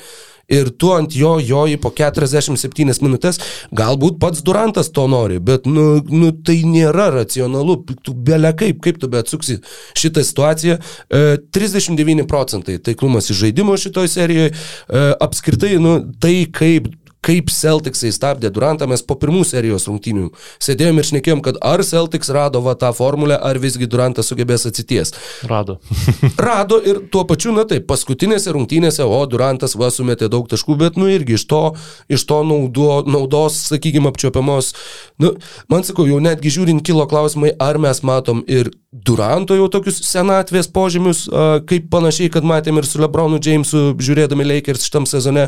ir 0.50 0.70
tu 0.70 0.92
ant 0.94 1.14
jo 1.14 1.36
joji 1.40 1.78
po 1.80 1.92
47 1.94 3.00
minutės, 3.04 3.40
galbūt 3.76 4.18
pats 4.22 4.42
Durantas 4.46 4.90
to 4.94 5.06
nori, 5.10 5.38
bet 5.38 5.68
nu, 5.70 6.00
nu, 6.10 6.32
tai 6.46 6.60
nėra 6.66 7.10
racionalu, 7.14 7.78
tu 8.04 8.14
belia 8.14 8.52
kaip, 8.56 8.80
kaip 8.84 9.00
tu 9.00 9.10
be 9.10 9.20
atsuksi 9.22 9.60
šitą 9.98 10.24
situaciją. 10.26 10.78
E, 10.80 11.22
39 11.54 12.26
procentai 12.30 12.78
taiklumas 12.82 13.30
iš 13.30 13.44
žaidimo 13.44 13.76
šitoje 13.80 14.10
serijoje, 14.12 14.54
e, 14.54 15.04
apskritai, 15.26 15.76
nu, 15.82 15.98
tai 16.20 16.44
kaip 16.52 16.90
kaip 17.24 17.50
Celticsai 17.52 18.12
stabdė 18.14 18.50
Durantą, 18.54 18.88
mes 18.90 19.02
po 19.04 19.16
pirmų 19.20 19.42
serijos 19.48 19.86
rungtynių 19.88 20.30
sėdėjom 20.62 21.00
ir 21.00 21.08
šnekėjom, 21.10 21.42
kad 21.44 21.58
ar 21.64 21.82
Celtics 21.86 22.32
rado 22.32 22.62
va 22.64 22.74
tą 22.80 22.92
formulę, 22.96 23.36
ar 23.36 23.60
visgi 23.60 23.88
Durantas 23.90 24.30
sugebės 24.30 24.66
atsities. 24.68 25.12
Rado. 25.50 25.78
Rado 26.48 26.80
ir 26.80 27.02
tuo 27.12 27.26
pačiu, 27.28 27.52
na 27.56 27.66
taip, 27.68 27.86
paskutinėse 27.90 28.54
rungtynėse, 28.56 29.04
o 29.04 29.20
Durantas 29.30 29.76
va 29.78 29.90
sumetė 29.92 30.30
daug 30.32 30.48
taškų, 30.50 30.78
bet 30.80 31.00
nu 31.00 31.10
irgi 31.12 31.36
iš 31.36 31.46
to, 31.50 31.62
iš 32.08 32.24
to 32.28 32.40
naudo, 32.46 33.02
naudos, 33.08 33.60
sakykime, 33.68 34.10
apčiopiamos, 34.10 34.72
nu, 35.20 35.34
man 35.72 35.86
sakau, 35.86 36.08
jau 36.08 36.20
netgi 36.24 36.52
žiūrint 36.56 36.84
kilo 36.86 37.06
klausimai, 37.10 37.52
ar 37.60 37.80
mes 37.82 38.04
matom 38.06 38.44
ir 38.48 38.72
Duranto 38.90 39.54
jau 39.54 39.68
tokius 39.70 40.00
senatvės 40.08 40.66
požymius, 40.74 41.26
kaip 41.70 41.84
panašiai, 41.92 42.32
kad 42.34 42.46
matėm 42.46 42.80
ir 42.80 42.88
su 42.88 42.98
Lebronu 42.98 43.38
Jamesu 43.38 43.92
žiūrėdami 44.02 44.48
Lakers 44.48 44.88
šitam 44.88 45.06
sezone. 45.06 45.46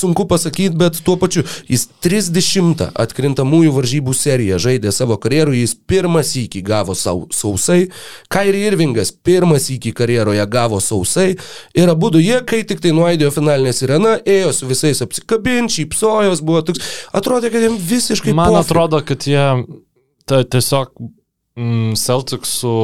Sunku 0.00 0.24
pasakyti, 0.30 0.74
bet 0.80 1.00
tuo 1.04 1.16
pačiu 1.20 1.44
jis 1.68 1.86
30 2.04 2.86
atkrintamųjų 3.04 3.74
varžybų 3.76 4.14
seriją 4.16 4.60
žaidė 4.62 4.92
savo 4.96 5.18
karjeroje, 5.20 5.62
jis 5.64 5.76
pirmas 5.90 6.32
įkį 6.40 6.62
gavo 6.66 6.96
sau, 6.96 7.26
sausai, 7.34 7.90
Kairi 8.32 8.64
Irvingas 8.70 9.12
pirmas 9.12 9.68
įkį 9.74 9.92
karjeroje 9.98 10.46
gavo 10.50 10.80
sausai 10.80 11.34
ir 11.76 11.92
abu 11.92 12.10
du 12.14 12.22
jie, 12.22 12.38
kai 12.46 12.62
tik 12.66 12.82
tai 12.82 12.94
nuaidėjo 12.96 13.32
finalinė 13.34 13.74
sirena, 13.76 14.16
ėjo 14.24 14.52
su 14.56 14.68
visais 14.70 15.02
apsikabinti, 15.04 15.80
šypsojos, 15.80 16.42
buvo 16.46 16.64
toks, 16.70 16.82
atrodė, 17.16 17.52
kad 17.52 17.64
jam 17.68 17.76
visiškai 17.76 18.34
Man 18.36 18.54
pofik. 18.54 18.66
atrodo, 18.70 19.02
kad 19.06 19.26
jie 19.28 19.46
ta, 20.28 20.42
tiesiog 20.44 20.92
mm, 21.58 21.96
Celticsų 22.00 22.74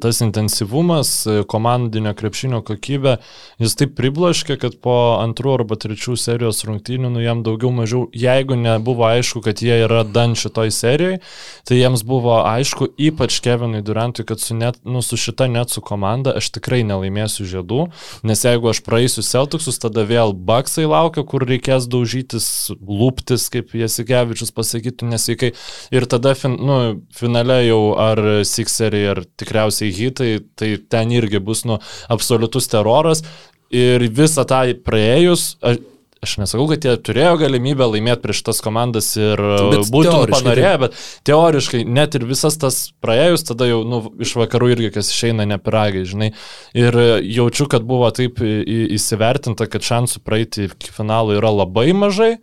tas 0.00 0.20
intensyvumas, 0.24 1.10
komandinio 1.50 2.12
krepšinio 2.16 2.60
kokybė, 2.66 3.16
jis 3.62 3.76
taip 3.80 3.94
pribloškė, 3.98 4.56
kad 4.60 4.76
po 4.84 4.96
antrų 5.20 5.54
arba 5.58 5.78
trečių 5.80 6.16
serijos 6.20 6.62
rungtynių, 6.68 7.10
nu 7.14 7.22
jam 7.24 7.42
daugiau 7.46 7.72
mažiau, 7.74 8.04
jeigu 8.16 8.58
nebuvo 8.60 9.06
aišku, 9.08 9.42
kad 9.44 9.62
jie 9.64 9.80
yra 9.86 10.02
dan 10.04 10.36
šitoj 10.38 10.72
serijai, 10.74 11.20
tai 11.68 11.80
jiems 11.80 12.04
buvo 12.06 12.38
aišku, 12.44 12.90
ypač 13.00 13.40
Kevinui 13.44 13.82
Durantui, 13.86 14.26
kad 14.28 14.42
su, 14.42 14.56
net, 14.58 14.80
nu, 14.84 15.02
su 15.04 15.18
šita 15.20 15.48
net 15.50 15.72
su 15.72 15.82
komanda 15.84 16.36
aš 16.38 16.52
tikrai 16.56 16.82
nelaimėsiu 16.88 17.48
žiedų, 17.48 17.86
nes 18.28 18.44
jeigu 18.46 18.70
aš 18.72 18.82
praeisiu 18.86 19.24
Celticsus, 19.26 19.80
tada 19.82 20.04
vėl 20.08 20.34
Baksai 20.36 20.86
laukia, 20.88 21.24
kur 21.26 21.46
reikės 21.48 21.88
daužytis, 21.90 22.46
lūptis, 22.76 23.48
kaip 23.52 23.74
Jasikevičius 23.76 24.52
pasakytų 24.54 25.10
nesveikai. 25.10 25.52
Ir 25.94 26.06
tada 26.10 26.34
fin, 26.38 26.56
nu, 26.60 26.78
finale 27.16 27.60
jau 27.64 27.80
ar 28.00 28.20
Sixeriai, 28.46 29.10
ar 29.14 29.24
tikriausiai 29.40 29.69
hitai, 29.78 30.40
tai 30.58 30.74
ten 30.90 31.14
irgi 31.14 31.40
bus 31.42 31.64
nu, 31.68 31.78
absoliutus 32.10 32.68
teroras. 32.72 33.22
Ir 33.70 34.02
visą 34.10 34.42
tą 34.50 34.64
praėjus, 34.82 35.54
aš, 35.62 36.32
nesakau, 36.42 36.66
kad 36.72 36.84
jie 36.84 36.96
turėjo 37.06 37.36
galimybę 37.44 37.86
laimėti 37.86 38.24
prieš 38.24 38.40
tas 38.48 38.58
komandas 38.64 39.12
ir 39.14 39.38
Bet 39.38 39.92
būtų 39.94 40.16
panorėję, 40.32 40.72
bet 40.82 40.96
teoriškai 41.30 41.84
net 41.86 42.18
ir 42.18 42.26
visas 42.28 42.58
tas 42.60 42.80
praėjus, 43.04 43.46
tada 43.52 43.68
jau 43.70 43.84
nu, 43.86 44.02
iš 44.18 44.34
vakarų 44.40 44.72
irgi 44.74 44.90
kas 44.98 45.12
išeina 45.14 45.46
nepiragai, 45.52 46.02
žinai. 46.10 46.32
Ir 46.74 46.98
jaučiu, 47.22 47.68
kad 47.70 47.86
buvo 47.86 48.10
taip 48.16 48.42
įsivertinta, 48.42 49.70
kad 49.70 49.86
šansų 49.86 50.24
praeiti 50.26 50.66
iki 50.66 50.90
finalo 50.94 51.38
yra 51.38 51.54
labai 51.62 51.92
mažai. 51.94 52.34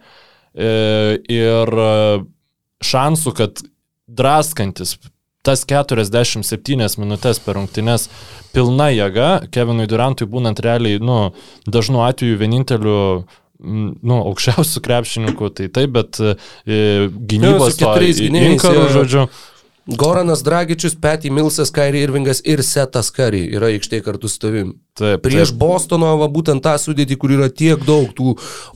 E, 0.58 0.72
Ir 1.30 1.70
e, 1.70 1.92
šansų, 2.88 3.34
kad 3.38 3.62
draskantis 4.08 4.96
tas 5.48 5.64
47 5.68 7.00
minutės 7.02 7.42
per 7.44 7.58
rungtynes 7.58 8.10
pilna 8.56 8.92
jėga, 8.92 9.32
Kevinui 9.54 9.88
Durantui 9.90 10.28
būnant 10.30 10.60
realiai, 10.64 11.02
nu, 11.04 11.20
dažnu 11.68 12.04
atveju 12.06 12.40
vieninteliu 12.42 12.98
nu, 13.58 14.18
aukščiausių 14.18 14.82
krepšininkų, 14.86 15.52
tai 15.58 15.70
taip, 15.74 15.94
bet 15.96 16.20
e, 16.22 16.36
gynybos 17.10 17.80
keturiais 17.80 18.20
gynėjais, 18.22 18.58
inkarų, 18.58 18.84
jo. 18.84 18.90
žodžiu. 19.00 19.24
Goranas 19.88 20.42
Dragičius, 20.44 20.98
Petty 21.00 21.30
Milsas, 21.32 21.70
Kairi 21.72 22.02
Irvingas 22.04 22.42
ir 22.44 22.60
Setas 22.66 23.08
Kari 23.16 23.46
yra 23.56 23.70
aikštėje 23.72 24.04
kartu 24.04 24.28
su 24.28 24.42
tavim. 24.44 24.74
Taip, 25.00 25.22
Prieš 25.24 25.54
taip. 25.54 25.60
Bostono, 25.62 26.10
va, 26.20 26.28
būtent 26.32 26.60
tą 26.66 26.74
sudėtį, 26.82 27.16
kur 27.22 27.32
yra 27.38 27.48
tiek 27.48 27.80
daug 27.88 28.10
tų 28.18 28.34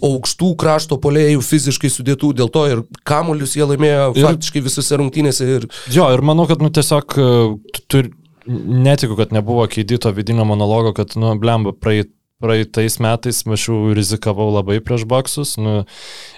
aukštų 0.07 0.53
krašto 0.61 0.95
polėjų 1.03 1.43
fiziškai 1.43 1.91
sudėtų, 1.91 2.31
dėl 2.39 2.51
to 2.53 2.63
ir 2.71 2.83
kamuolius 3.07 3.57
jie 3.59 3.67
laimėjo 3.67 4.07
Ir- 4.15 4.29
faktiškai 4.29 4.63
visose 4.69 5.01
rungtynėse. 5.01 5.49
Ir... 5.57 5.67
Jo, 5.91 6.07
ir 6.15 6.23
manau, 6.23 6.47
kad, 6.47 6.63
nu, 6.63 6.71
tiesiog 6.71 7.17
e, 7.19 7.27
tu- 7.75 7.85
tu, 7.91 8.03
netikiu, 8.47 9.19
kad 9.19 9.35
nebuvo 9.35 9.67
keidito 9.67 10.13
vidinio 10.15 10.47
monologo, 10.47 10.95
kad, 10.97 11.17
nu, 11.19 11.33
blemba, 11.41 11.75
praeit, 11.75 12.13
praeitais 12.41 12.95
metais 13.03 13.43
aš 13.45 13.67
jau 13.67 13.81
rizikavau 13.93 14.47
labai 14.55 14.79
prieš 14.81 15.03
baksus, 15.05 15.57
nu, 15.61 15.83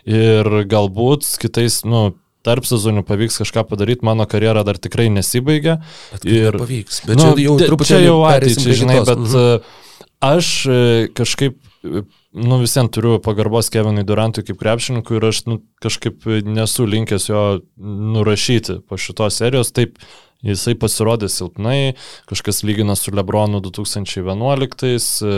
ir 0.09 0.49
galbūt 0.67 1.29
kitais, 1.39 1.83
nu, 1.87 2.09
tarp 2.43 2.67
sezonių 2.67 3.05
pavyks 3.07 3.39
kažką 3.43 3.65
padaryti, 3.69 4.05
mano 4.07 4.27
karjera 4.29 4.65
dar 4.67 4.79
tikrai 4.81 5.09
nesibaigia. 5.13 5.79
Ir 6.27 6.59
pavyks. 6.59 7.03
Bet 7.07 7.19
nu, 7.19 7.29
čia 7.29 7.45
jau 7.47 7.55
te- 7.61 7.69
truputį 7.71 7.91
čia 7.91 8.01
jau 8.03 8.17
ateičiai, 8.29 8.77
žinai, 8.83 8.99
bet 9.07 9.23
uh, 9.29 9.79
aš 10.23 10.49
e, 10.65 10.81
kažkaip, 11.15 11.57
e, 11.83 12.03
nu 12.33 12.59
visiems 12.61 12.91
turiu 12.95 13.17
pagarbos 13.23 13.71
Kevinui 13.73 14.05
Durantui 14.07 14.45
kaip 14.47 14.59
krepšininkui 14.61 15.19
ir 15.19 15.29
aš 15.29 15.43
nu, 15.49 15.61
kažkaip 15.83 16.27
nesu 16.47 16.87
linkęs 16.89 17.29
jo 17.29 17.43
nurašyti 17.77 18.81
po 18.87 18.99
šitos 18.99 19.39
serijos. 19.41 19.73
Taip, 19.75 19.99
jisai 20.43 20.75
pasirodė 20.79 21.29
silpnai, 21.31 21.95
kažkas 22.27 22.63
lygina 22.67 22.97
su 22.99 23.13
Lebronu 23.15 23.61
2011, 23.63 24.87
e, 24.91 25.35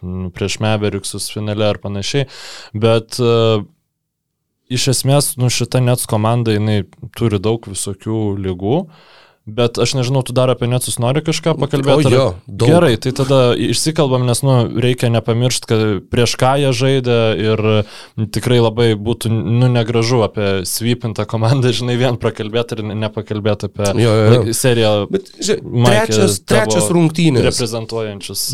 nu, 0.00 0.30
prieš 0.34 0.60
Meveriksus 0.64 1.28
finale 1.32 1.68
ar 1.68 1.80
panašiai, 1.82 2.28
bet 2.72 3.20
e, 3.20 3.34
iš 4.72 4.88
esmės, 4.94 5.32
nu, 5.40 5.50
šita 5.52 5.80
Nets 5.84 6.08
komanda, 6.08 6.54
jinai 6.54 6.82
turi 7.16 7.40
daug 7.42 7.64
visokių 7.68 8.20
lygų, 8.44 8.78
Bet 9.48 9.78
aš 9.80 9.94
nežinau, 9.96 10.20
tu 10.20 10.34
dar 10.36 10.50
apie 10.52 10.68
Netsus 10.68 10.98
nori 11.00 11.22
kažką 11.24 11.54
pakalbėti? 11.56 12.10
O 12.10 12.12
jo, 12.12 12.24
daug. 12.44 12.68
Gerai, 12.68 12.98
tai 13.00 13.14
tada 13.16 13.54
išsikalbam, 13.56 14.26
nes, 14.28 14.42
nu, 14.44 14.56
reikia 14.84 15.08
nepamiršti, 15.14 15.68
kad 15.70 15.84
prieš 16.12 16.34
ką 16.36 16.50
jie 16.60 16.72
žaidė 16.76 17.16
ir 17.40 17.62
tikrai 18.34 18.58
labai 18.60 18.90
būtų, 18.92 19.32
nu, 19.32 19.70
negražu 19.72 20.20
apie 20.26 20.50
svypintą 20.68 21.24
komandą, 21.30 21.72
žinai, 21.78 21.96
vien 21.96 22.18
prakalbėti 22.20 22.76
ir 22.76 22.84
nepakalbėti 22.92 23.70
apie 23.70 23.94
Jo, 23.98 24.12
jo, 24.12 24.26
jo. 24.34 24.54
seriją. 24.54 24.90
Bet, 25.08 25.32
žiūrėk, 25.40 25.64
trečias, 25.88 26.36
trečias 26.44 26.90
rungtynės. 26.92 27.48
Reprezentuojančius. 27.48 28.44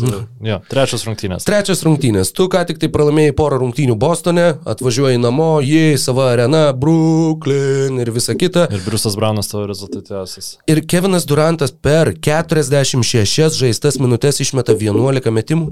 Jo, 0.47 0.61
trečias 0.71 1.03
rungtynės. 1.09 1.49
Trečias 1.49 1.83
rungtynės. 1.85 2.31
Tu 2.35 2.47
ką 2.51 2.63
tik 2.71 2.79
tai 2.79 2.89
pralaimėjai 2.93 3.35
porą 3.35 3.59
rungtynių 3.65 3.99
Bostone, 3.99 4.47
atvažiuoji 4.63 5.19
namo, 5.19 5.57
jį, 5.59 5.99
savo 5.99 6.23
arena, 6.29 6.69
Brooklyn 6.71 7.99
ir 7.99 8.15
visa 8.15 8.37
kita. 8.39 8.69
Ir 8.71 8.87
Briusas 8.87 9.19
Braunas 9.19 9.51
tavo 9.51 9.67
rezultatyviausias. 9.69 10.55
Ir 10.71 10.84
Kevinas 10.87 11.25
Durantas 11.25 11.71
per 11.71 12.13
46 12.21 13.59
žaistas 13.59 13.99
minutės 14.01 14.41
išmeta 14.43 14.75
11 14.77 15.31
metimų. 15.33 15.69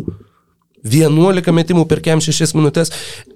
11 0.84 1.54
metimų 1.56 1.86
per 1.88 2.02
kem 2.04 2.20
6 2.22 2.56
minutės, 2.58 2.92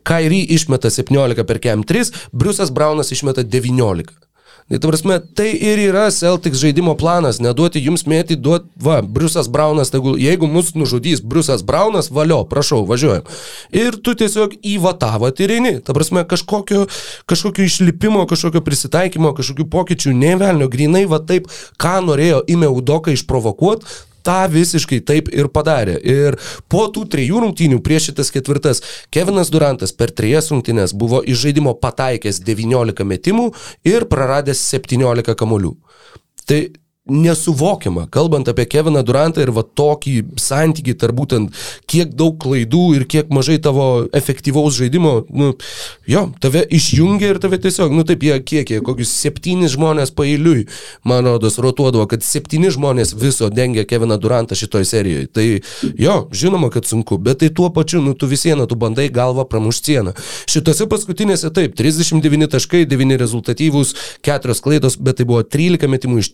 Kairi 0.08 0.42
išmeta 0.56 0.92
17 0.92 1.46
per 1.48 1.62
kem 1.64 1.84
3, 1.88 2.12
Briusas 2.36 2.74
Braunas 2.76 3.14
išmeta 3.16 3.46
19. 3.48 4.27
Tai, 4.68 4.80
ta 4.84 4.90
prasme, 4.90 5.16
tai 5.32 5.54
ir 5.56 5.80
yra 5.80 6.10
Celtics 6.12 6.60
žaidimo 6.60 6.92
planas, 7.00 7.38
neduoti 7.40 7.80
jums 7.80 8.02
mėti, 8.04 8.36
duoti, 8.36 8.68
va, 8.84 8.98
Briusas 9.00 9.48
Braunas, 9.48 9.94
tegul, 9.94 10.18
jeigu 10.20 10.50
mus 10.52 10.74
nužudys 10.76 11.22
Briusas 11.24 11.64
Braunas, 11.64 12.10
valio, 12.12 12.42
prašau, 12.50 12.82
važiuojam. 12.90 13.24
Ir 13.72 13.96
tu 14.04 14.12
tiesiog 14.20 14.58
į 14.60 14.74
vatavą 14.84 15.32
tyrini, 15.32 15.78
ta 15.80 15.96
prasme, 15.96 16.26
kažkokio, 16.28 16.84
kažkokio 17.32 17.64
išlipimo, 17.64 18.26
kažkokio 18.28 18.60
prisitaikymo, 18.66 19.32
kažkokių 19.40 19.70
pokyčių, 19.72 20.12
nevelnio, 20.20 20.68
grinai 20.68 21.06
va 21.08 21.22
taip, 21.24 21.48
ką 21.80 22.02
norėjo 22.10 22.44
Ime 22.52 22.68
Udoka 22.68 23.16
išprovokuoti, 23.16 23.88
tą 24.28 24.40
visiškai 24.52 25.00
taip 25.08 25.32
ir 25.34 25.50
padarė. 25.54 25.98
Ir 26.04 26.38
po 26.72 26.88
tų 26.94 27.06
trijų 27.14 27.44
rungtynių 27.46 27.80
prieš 27.86 28.12
šitas 28.12 28.34
ketvirtas, 28.36 28.84
Kevinas 29.14 29.52
Durantas 29.54 29.96
per 29.96 30.12
trijas 30.16 30.52
rungtynės 30.52 30.96
buvo 30.98 31.24
iš 31.24 31.46
žaidimo 31.46 31.76
pataikęs 31.80 32.42
19 32.48 33.08
metimų 33.08 33.48
ir 33.88 34.08
praradęs 34.12 34.66
17 34.74 35.38
kamolių. 35.38 35.76
Tai 36.48 36.60
nesuvokiama, 37.10 38.06
kalbant 38.14 38.48
apie 38.48 38.68
Keviną 38.70 39.04
Durantą 39.06 39.44
ir 39.44 39.52
va 39.56 39.64
tokį 39.66 40.16
santykį 40.40 40.96
tarp 41.02 41.18
būtent 41.18 41.66
kiek 41.90 42.14
daug 42.16 42.38
klaidų 42.40 42.84
ir 43.00 43.08
kiek 43.10 43.32
mažai 43.34 43.58
tavo 43.64 44.08
efektyvaus 44.16 44.78
žaidimo, 44.78 45.14
nu, 45.30 45.52
jo, 46.08 46.24
tave 46.44 46.64
išjungia 46.64 47.34
ir 47.34 47.42
tave 47.44 47.60
tiesiog, 47.64 47.92
nu 47.92 48.06
taip 48.08 48.24
jie 48.24 48.40
kiek, 48.40 48.72
jie 48.72 48.80
kokius 48.86 49.12
septynis 49.18 49.76
žmonės 49.76 50.14
pailiui, 50.16 50.68
man 51.08 51.28
rodos, 51.28 51.60
rotuodavo, 51.64 52.08
kad 52.12 52.24
septyni 52.24 52.72
žmonės 52.74 53.16
viso 53.18 53.52
dengia 53.52 53.88
Keviną 53.88 54.20
Durantą 54.22 54.56
šitoj 54.58 54.88
serijoje. 54.88 55.28
Tai 55.34 55.48
jo, 56.00 56.18
žinoma, 56.32 56.72
kad 56.74 56.88
sunku, 56.88 57.20
bet 57.22 57.42
tai 57.44 57.52
tuo 57.54 57.70
pačiu, 57.74 58.02
nu 58.06 58.16
tu 58.16 58.30
visieną, 58.30 58.68
tu 58.70 58.80
bandai 58.80 59.10
galvą 59.14 59.48
pramušti 59.50 59.98
sieną. 59.98 60.14
Šitose 60.50 60.88
paskutinėse 60.90 61.52
taip, 61.56 61.76
39 61.78 62.52
taškai, 62.54 62.86
9 62.90 63.18
rezultatyvūs, 63.22 63.94
4 64.26 64.58
klaidos, 64.64 64.98
bet 65.00 65.20
tai 65.20 65.28
buvo 65.30 65.44
13 65.44 65.90
metimų 65.92 66.22
iš 66.24 66.32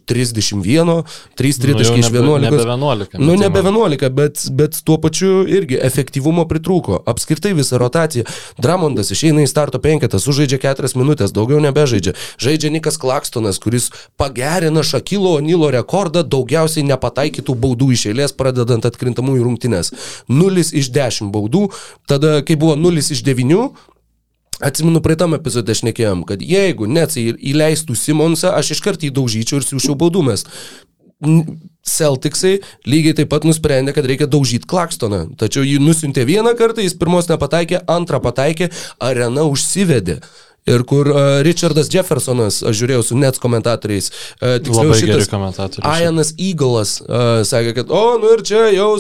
31, 0.63 1.03
3 1.39 1.62
tritaškai 1.62 2.00
iš 2.00 2.10
11. 2.10 2.41
Nebe 2.48 2.63
11. 2.63 3.17
Nu, 3.20 3.36
nebe 3.39 3.62
metimų. 3.62 3.86
11, 3.89 4.10
bet, 4.17 4.43
bet 4.51 4.79
tuo 4.88 4.98
pačiu 5.03 5.43
irgi 5.48 5.77
efektyvumo 5.84 6.48
pritrūko. 6.50 7.01
Apskritai 7.10 7.53
visa 7.58 7.79
rotacija. 7.82 8.25
Dramondas 8.62 9.12
išeina 9.13 9.43
į 9.43 9.51
starto 9.51 9.82
penketą, 9.84 10.22
sužaidžia 10.24 10.62
4 10.63 10.93
minutės, 11.00 11.36
daugiau 11.36 11.62
nebežaidžia. 11.63 12.15
Žaidžia 12.41 12.74
Nikas 12.74 13.00
Klakstonas, 13.01 13.60
kuris 13.63 13.91
pagerina 14.17 14.84
Šakilo 14.84 15.36
Onilo 15.38 15.70
rekordą 15.74 16.24
daugiausiai 16.24 16.86
nepataikytų 16.88 17.55
baudų 17.60 17.93
iš 17.98 18.08
eilės, 18.12 18.36
pradedant 18.36 18.86
atkrintamųjų 18.88 19.48
rungtynes. 19.48 19.93
0 20.32 20.63
iš 20.63 20.91
10 20.93 21.34
baudų, 21.34 21.70
tada 22.10 22.39
kai 22.46 22.58
buvo 22.60 22.77
0 22.79 23.03
iš 23.03 23.24
9, 23.25 23.72
Atsimenu, 24.63 25.01
praeitam 25.03 25.36
epizode 25.36 25.75
šnekėjom, 25.75 26.24
kad 26.27 26.43
jeigu 26.43 26.88
Netsai 26.88 27.34
įleistų 27.36 27.98
Simonsą, 28.00 28.53
aš 28.55 28.77
iškart 28.77 29.03
jį 29.03 29.12
daužyčiau 29.17 29.60
ir 29.60 29.67
siūšiau 29.67 29.98
baudumės. 30.00 30.46
Celticsai 31.84 32.58
lygiai 32.88 33.15
taip 33.17 33.29
pat 33.32 33.46
nusprendė, 33.48 33.91
kad 33.96 34.08
reikia 34.08 34.27
daužyti 34.32 34.67
Klakstoną. 34.70 35.25
Tačiau 35.39 35.65
jį 35.67 35.82
nusintė 35.84 36.24
vieną 36.27 36.55
kartą, 36.60 36.84
jis 36.84 36.96
pirmos 37.00 37.27
nepataikė, 37.32 37.84
antrą 37.91 38.22
pataikė, 38.24 38.72
arena 39.03 39.43
užsivedė. 39.51 40.22
Ir 40.70 40.84
kur 40.88 41.10
uh, 41.12 41.17
Richardas 41.43 41.89
Jeffersonas, 41.91 42.62
aš 42.63 42.77
žiūrėjau 42.79 43.03
su 43.03 43.17
Nets 43.20 43.41
komentatoriais, 43.43 44.05
uh, 44.40 44.55
tiksliau 44.64 44.96
šitas. 44.96 45.27
Ianas 45.83 46.31
Eaglas 46.40 46.94
uh, 47.03 47.42
sakė, 47.48 47.74
kad, 47.81 47.92
o, 47.92 48.16
nu 48.22 48.31
ir 48.37 48.44
čia 48.48 48.70
jau 48.72 48.94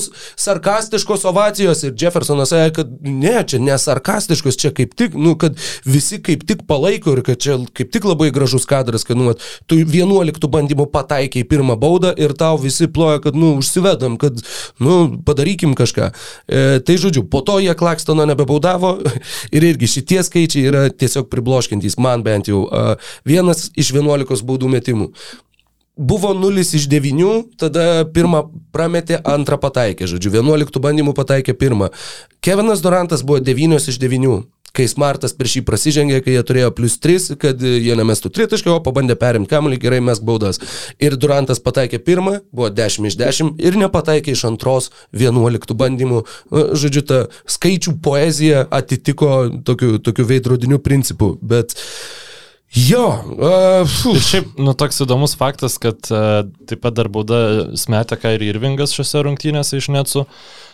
sarkastiškos 0.43 1.23
ovacijos 1.29 1.85
ir 1.87 1.93
Jeffersonas 1.99 2.51
sakė, 2.51 2.73
kad 2.81 2.91
ne, 3.07 3.35
čia 3.47 3.61
ne 3.63 3.77
sarkastiškos, 3.79 4.57
čia 4.59 4.73
kaip 4.75 4.91
tik, 4.99 5.15
nu, 5.15 5.37
kad 5.39 5.55
visi 5.87 6.19
kaip 6.23 6.43
tik 6.49 6.65
palaiko 6.67 7.15
ir 7.15 7.23
kad 7.23 7.39
čia 7.39 7.55
kaip 7.71 7.93
tik 7.95 8.09
labai 8.11 8.27
gražus 8.35 8.67
kadras, 8.67 9.07
kad, 9.07 9.19
nu, 9.19 9.29
vat, 9.31 9.47
tu 9.71 9.79
11 9.79 10.43
bandymų 10.51 10.89
pataikiai 10.91 11.47
pirmą 11.47 11.79
baudą 11.79 12.11
ir 12.19 12.35
tau 12.35 12.59
visi 12.59 12.89
ploja, 12.91 13.21
kad, 13.23 13.39
nu, 13.39 13.53
užsivedam, 13.61 14.19
kad, 14.19 14.43
nu, 14.83 14.99
padarykim 15.23 15.77
kažką. 15.79 16.11
E, 16.43 16.65
tai 16.83 16.99
žodžiu, 16.99 17.23
po 17.31 17.39
to 17.45 17.61
jie 17.63 17.71
Klakstono 17.79 18.27
nebebaudavo 18.27 18.97
ir 19.55 19.71
irgi 19.71 19.93
šitie 19.95 20.27
skaičiai 20.27 20.67
yra 20.67 20.85
tiesiog 20.91 21.31
pribloškintys, 21.53 21.97
man 21.97 22.23
bent 22.23 22.47
jau. 22.47 22.67
Vienas 23.25 23.69
iš 23.75 23.93
11 23.93 24.43
baudų 24.43 24.69
metimų. 24.73 25.11
Buvo 25.93 26.33
0 26.33 26.59
iš 26.59 26.87
9, 26.89 27.53
tada 27.57 28.05
pirmą 28.09 28.49
prametė, 28.73 29.19
antrą 29.23 29.59
pataikė, 29.61 30.07
žodžiu, 30.09 30.31
11 30.33 30.79
bandymų 30.81 31.13
pataikė 31.13 31.53
pirmą. 31.53 31.91
Kevinas 32.41 32.81
Durantas 32.81 33.21
buvo 33.21 33.39
9 33.39 33.77
iš 33.77 33.99
9, 34.01 34.41
kai 34.73 34.87
Smartas 34.89 35.35
prieš 35.37 35.59
jį 35.59 35.61
prasižengė, 35.67 36.19
kai 36.25 36.33
jie 36.33 36.41
turėjo 36.49 36.71
plus 36.73 36.95
3, 37.01 37.35
kad 37.41 37.61
jie 37.61 37.93
nemestų 37.97 38.31
tritaškio, 38.33 38.79
o 38.79 38.81
pabandė 38.81 39.13
perimti 39.21 39.51
kamuolį, 39.51 39.77
gerai 39.83 39.99
mes 40.01 40.17
baudas. 40.17 40.57
Ir 40.97 41.13
Durantas 41.21 41.61
pataikė 41.61 41.99
pirmą, 42.01 42.39
buvo 42.49 42.71
10 42.73 43.05
iš 43.11 43.19
10 43.19 43.61
ir 43.61 43.77
nepataikė 43.77 44.33
iš 44.33 44.47
antros 44.49 44.89
11 45.13 45.77
bandymų. 45.77 46.23
Nu, 46.25 46.65
Žodžiu, 46.73 47.05
ta 47.05 47.21
skaičių 47.49 47.95
poezija 48.01 48.65
atitiko 48.73 49.29
tokiu, 49.65 49.99
tokiu 50.01 50.25
veidrodiniu 50.29 50.81
principu, 50.81 51.35
bet 51.37 51.77
jo, 52.73 53.05
uh, 53.37 53.95
Ir 54.09 54.25
šiaip, 54.25 54.57
nu, 54.57 54.73
toks 54.73 55.03
įdomus 55.05 55.37
faktas, 55.37 55.77
kad 55.81 56.09
uh, 56.09 56.41
taip 56.65 56.81
pat 56.81 56.97
dar 56.97 57.13
bauda 57.13 57.75
smetė 57.77 58.17
Kairi 58.17 58.49
Irvingas 58.49 58.97
šiose 58.97 59.21
rungtynėse 59.27 59.77
iš 59.77 59.93
Necu. 59.93 60.25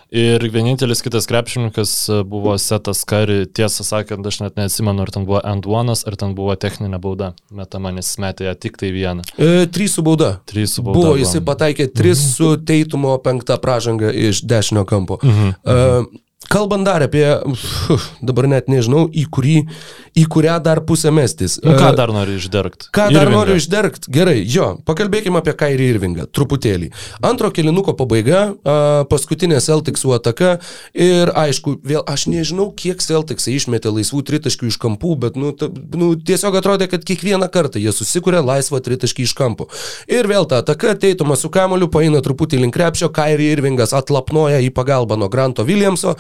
Ir 0.10 0.42
vienintelis 0.50 1.04
kitas 1.06 1.28
krepšininkas 1.30 1.92
e, 2.10 2.22
buvo 2.26 2.56
Setas 2.58 3.04
Kari, 3.06 3.44
tiesą 3.46 3.86
sakant, 3.86 4.26
aš 4.26 4.40
net 4.42 4.56
neatsimenu, 4.58 5.04
ar 5.06 5.12
ten 5.14 5.28
buvo 5.28 5.42
end 5.46 5.68
one'as, 5.70 6.02
ar 6.10 6.18
ten 6.18 6.34
buvo 6.38 6.56
techninė 6.58 6.98
bauda. 7.02 7.36
Metama, 7.54 7.92
nes 7.94 8.10
metė 8.22 8.48
ją 8.48 8.56
tik 8.58 8.80
tai 8.82 8.90
vieną. 8.96 9.28
E, 9.38 9.68
trys 9.70 10.00
su 10.00 10.06
bauda. 10.06 10.32
Trys 10.50 10.74
su 10.80 10.86
bauda 10.86 10.98
Buvo, 10.98 11.20
jisai 11.20 11.44
pataikė 11.46 11.92
tris 11.94 12.24
su 12.34 12.56
teitumo 12.58 13.14
penktą 13.22 13.60
pražangą 13.62 14.10
iš 14.10 14.42
dešinio 14.50 14.88
kampo. 14.90 15.20
Mhm. 15.22 15.54
E, 15.62 16.26
Kalbant 16.50 16.86
dar 16.88 17.04
apie, 17.06 17.26
uf, 17.46 18.10
dabar 18.26 18.48
net 18.50 18.70
nežinau, 18.72 19.04
į, 19.14 19.28
kurį, 19.30 19.56
į 20.18 20.24
kurią 20.34 20.56
dar 20.66 20.82
pusę 20.88 21.12
mestis. 21.14 21.60
Nu, 21.62 21.76
ką 21.78 21.92
E, 21.94 21.98
dar 22.00 22.10
nori 22.14 22.40
išdergti? 22.40 22.90
Ką 22.96 23.06
dar 23.14 23.30
noriu 23.30 23.58
išdergti? 23.60 24.10
Gerai, 24.14 24.40
jo, 24.50 24.72
pakalbėkime 24.88 25.38
apie 25.44 25.54
Kairį 25.60 25.90
Irvingą, 25.94 26.26
truputėlį. 26.34 26.90
Antro 27.30 27.52
kilinuko 27.54 27.94
pabaiga, 28.00 28.42
a, 28.66 28.78
paskutinė 29.12 29.60
Celticsų 29.62 30.16
ataka 30.18 30.56
ir 30.98 31.30
aišku, 31.38 31.76
vėl 31.86 32.02
aš 32.10 32.26
nežinau, 32.34 32.72
kiek 32.74 32.98
Celticsai 33.06 33.54
išmetė 33.60 33.94
laisvų 33.94 34.24
tritaškių 34.32 34.72
iš 34.72 34.80
kampų, 34.82 35.14
bet 35.28 35.38
nu, 35.38 35.54
ta, 35.54 35.70
nu, 35.70 36.16
tiesiog 36.18 36.58
atrodė, 36.64 36.90
kad 36.90 37.06
kiekvieną 37.06 37.52
kartą 37.54 37.82
jie 37.82 37.94
susikūrė 37.94 38.42
laisvą 38.46 38.82
tritaškį 38.90 39.30
iš 39.30 39.36
kampų. 39.38 39.70
Ir 40.10 40.26
vėl 40.30 40.50
ta 40.50 40.64
ataka, 40.64 40.96
teitumas 40.98 41.46
su 41.46 41.54
kamoliu, 41.54 41.92
paina 41.94 42.24
truputį 42.26 42.64
link 42.66 42.74
krepšio, 42.74 43.14
Kairį 43.14 43.54
Irvingas 43.54 43.94
atlapnoja 43.94 44.64
į 44.66 44.74
pagalbą 44.74 45.20
nuo 45.20 45.30
Granto 45.30 45.66
Williamso, 45.68 46.18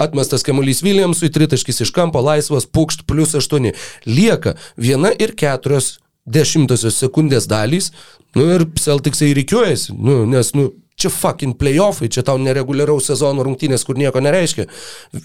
atmestas 0.00 0.44
kamuolys 0.46 0.82
Williamsui, 0.86 1.30
tritaškis 1.32 1.82
iš 1.86 1.92
kampo, 1.96 2.22
laisvas, 2.24 2.66
pukšt, 2.66 3.06
plus 3.08 3.34
8. 3.38 3.72
Lieka 4.06 4.56
viena 4.76 5.12
ir 5.18 5.34
keturios 5.38 5.98
dešimtosios 6.30 6.98
sekundės 7.00 7.48
dalys, 7.50 7.90
nu 8.36 8.46
ir 8.54 8.66
Celticsai 8.78 9.32
reikiuojasi, 9.38 9.96
nu, 9.96 10.22
nes, 10.30 10.52
nu, 10.54 10.70
čia 11.00 11.10
fucking 11.12 11.56
playoffai, 11.60 12.10
čia 12.12 12.24
tau 12.26 12.38
nereguliaraus 12.40 13.08
sezono 13.10 13.44
rungtynės, 13.46 13.84
kur 13.86 13.98
nieko 14.00 14.22
nereiškia. 14.22 14.66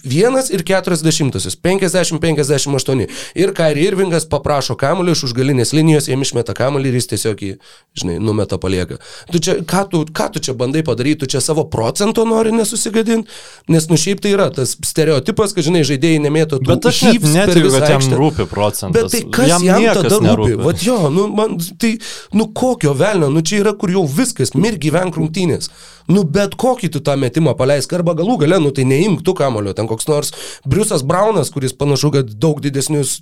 Vienas 0.05 0.49
ir 0.53 0.63
keturiasdešimtasis, 0.67 1.57
50-58. 1.65 3.07
Ir 3.35 3.53
Kairi 3.57 3.85
Irvingas 3.89 4.27
paprašo 4.31 4.77
kamuolį 4.79 5.15
iš 5.15 5.25
užgalinės 5.29 5.73
linijos, 5.75 6.09
jiem 6.11 6.23
išmeta 6.25 6.55
kamuolį 6.57 6.91
ir 6.91 6.99
jis 6.99 7.11
tiesiog 7.13 7.43
jį, 7.45 7.51
žinai, 7.99 8.17
numeta 8.23 8.59
palieka. 8.61 8.99
Tu 9.31 9.43
čia, 9.43 9.57
ką, 9.67 9.85
tu, 9.91 10.03
ką 10.15 10.29
tu 10.35 10.43
čia 10.43 10.55
bandai 10.57 10.85
padaryti, 10.87 11.23
tu 11.25 11.31
čia 11.35 11.43
savo 11.43 11.67
procento 11.71 12.25
nori 12.27 12.53
nesusigadinti, 12.55 13.31
nes 13.71 13.89
nu 13.91 13.99
šiaip 13.99 14.23
tai 14.23 14.35
yra 14.35 14.49
tas 14.53 14.77
stereotipas, 14.85 15.55
kad, 15.55 15.67
žinai, 15.67 15.83
žaidėjai 15.87 16.23
nemėto 16.25 16.61
tų 16.61 16.71
Bet 16.73 16.89
aš 16.91 17.03
net 17.09 17.27
netikiu, 17.35 17.71
kad 17.73 17.89
jam 17.95 18.07
rūpi 18.19 18.47
procentas. 18.49 18.95
Bet 18.95 19.13
tai 19.13 19.23
kas 19.39 19.51
jam, 19.51 19.65
jam 19.67 19.85
tada 19.99 20.19
rūpi? 20.19 20.25
nerūpi. 20.29 20.57
Vat 20.65 20.83
jo, 20.85 20.97
nu, 21.13 21.27
man, 21.35 21.57
tai, 21.81 21.95
nu 22.35 22.47
kokio 22.55 22.93
velnio, 22.97 23.29
nu 23.33 23.43
čia 23.45 23.61
yra 23.63 23.75
kur 23.77 23.91
jau 23.93 24.05
viskas, 24.09 24.53
mir 24.57 24.77
gyvenk 24.81 25.17
rungtynės. 25.19 25.64
Nu 26.11 26.23
bet 26.23 26.55
kokį 26.59 26.91
tu 26.93 27.01
tą 27.05 27.17
metimą 27.17 27.55
paleisk, 27.57 27.93
arba 27.97 28.13
galų 28.17 28.39
gale, 28.43 28.59
nu 28.61 28.71
tai 28.75 28.85
neimk 28.87 29.23
tu 29.25 29.33
kamulio, 29.37 29.73
ten 29.77 29.89
koks 29.89 30.09
nors 30.11 30.33
Briusas 30.65 31.05
Braunas, 31.05 31.51
kuris 31.53 31.73
panašu, 31.77 32.13
kad 32.13 32.33
daug 32.41 32.61
didesnius 32.61 33.21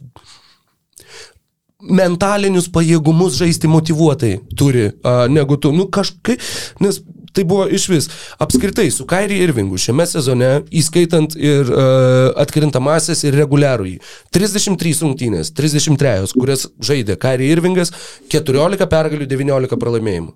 mentalinius 1.84 2.70
pajėgumus 2.72 3.36
žaisti 3.40 3.68
motivuotai 3.68 4.38
turi, 4.60 4.90
a, 5.04 5.26
negu 5.32 5.58
tu, 5.60 5.74
nu 5.76 5.90
kažkaip, 5.92 6.40
nes 6.84 7.02
tai 7.34 7.44
buvo 7.50 7.66
iš 7.68 7.88
vis. 7.90 8.08
Apskritai, 8.42 8.92
su 8.94 9.08
Kairi 9.10 9.40
Irvingu 9.44 9.80
šiame 9.82 10.06
sezone, 10.10 10.52
įskaitant 10.70 11.34
ir 11.40 11.66
uh, 11.66 12.30
atkrintamasis 12.44 13.26
ir 13.26 13.38
reguliarųjį. 13.42 13.98
33 14.38 15.02
rungtynės, 15.02 15.50
33, 15.58 16.36
kurias 16.38 16.68
žaidė 16.78 17.18
Kairi 17.18 17.50
Irvingas, 17.54 17.94
14 18.34 18.86
pergalių, 18.92 19.30
19 19.34 19.82
pralaimėjimų. 19.82 20.36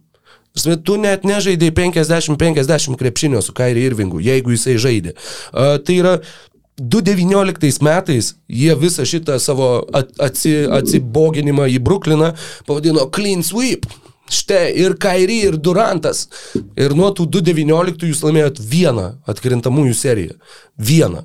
Prasme, 0.57 0.77
Tu 0.81 0.97
net 0.97 1.23
nežaidai 1.27 1.69
50-50 1.71 2.97
krepšinio 2.97 3.41
su 3.45 3.53
Kairi 3.53 3.85
Irvingu, 3.85 4.19
jeigu 4.25 4.55
jisai 4.55 4.77
žaidė. 4.81 5.13
Uh, 5.53 5.77
tai 5.77 5.99
yra 6.01 6.17
2019 6.81 7.81
metais 7.85 8.33
jie 8.49 8.73
visą 8.77 9.05
šitą 9.05 9.37
savo 9.41 9.85
at- 9.93 10.17
atsi, 10.21 10.65
atsiboginimą 10.79 11.69
į 11.73 11.79
Brukliną 11.85 12.33
pavadino 12.65 13.07
clean 13.13 13.45
sweep. 13.45 13.85
Štai 14.27 14.73
ir 14.75 14.97
Kairi, 14.99 15.37
ir 15.47 15.55
Durantas. 15.55 16.25
Ir 16.75 16.91
nuo 16.97 17.13
tų 17.15 17.29
2019 17.31 18.09
jūs 18.09 18.25
laimėjot 18.25 18.59
vieną 18.59 19.05
atkrintamųjų 19.31 19.93
seriją. 19.95 20.35
Vieną. 20.75 21.23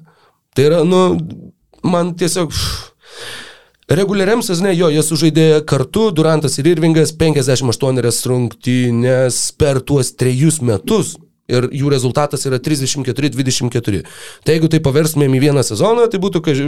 Tai 0.54 0.68
yra, 0.68 0.84
nu, 0.86 1.02
man 1.82 2.14
tiesiog... 2.14 2.52
Pff, 2.52 2.92
Reguliariam 3.92 4.40
sezone 4.40 4.70
jo, 4.72 4.86
jie 4.88 5.02
sužaidė 5.04 5.42
kartu, 5.68 6.06
Durantas 6.16 6.54
ir 6.56 6.70
Irvingas 6.70 7.10
58 7.20 7.98
rungtynės 8.30 9.40
per 9.60 9.82
tuos 9.84 10.14
trejus 10.16 10.62
metus. 10.64 11.10
Ir 11.52 11.66
jų 11.76 11.90
rezultatas 11.92 12.46
yra 12.48 12.56
34-24. 12.62 14.00
Tai 14.46 14.56
jeigu 14.56 14.72
tai 14.72 14.80
paverstumėm 14.80 15.36
į 15.36 15.42
vieną 15.44 15.66
sezoną, 15.68 16.06
tai 16.08 16.22
būtų 16.22 16.40
kaži, 16.46 16.64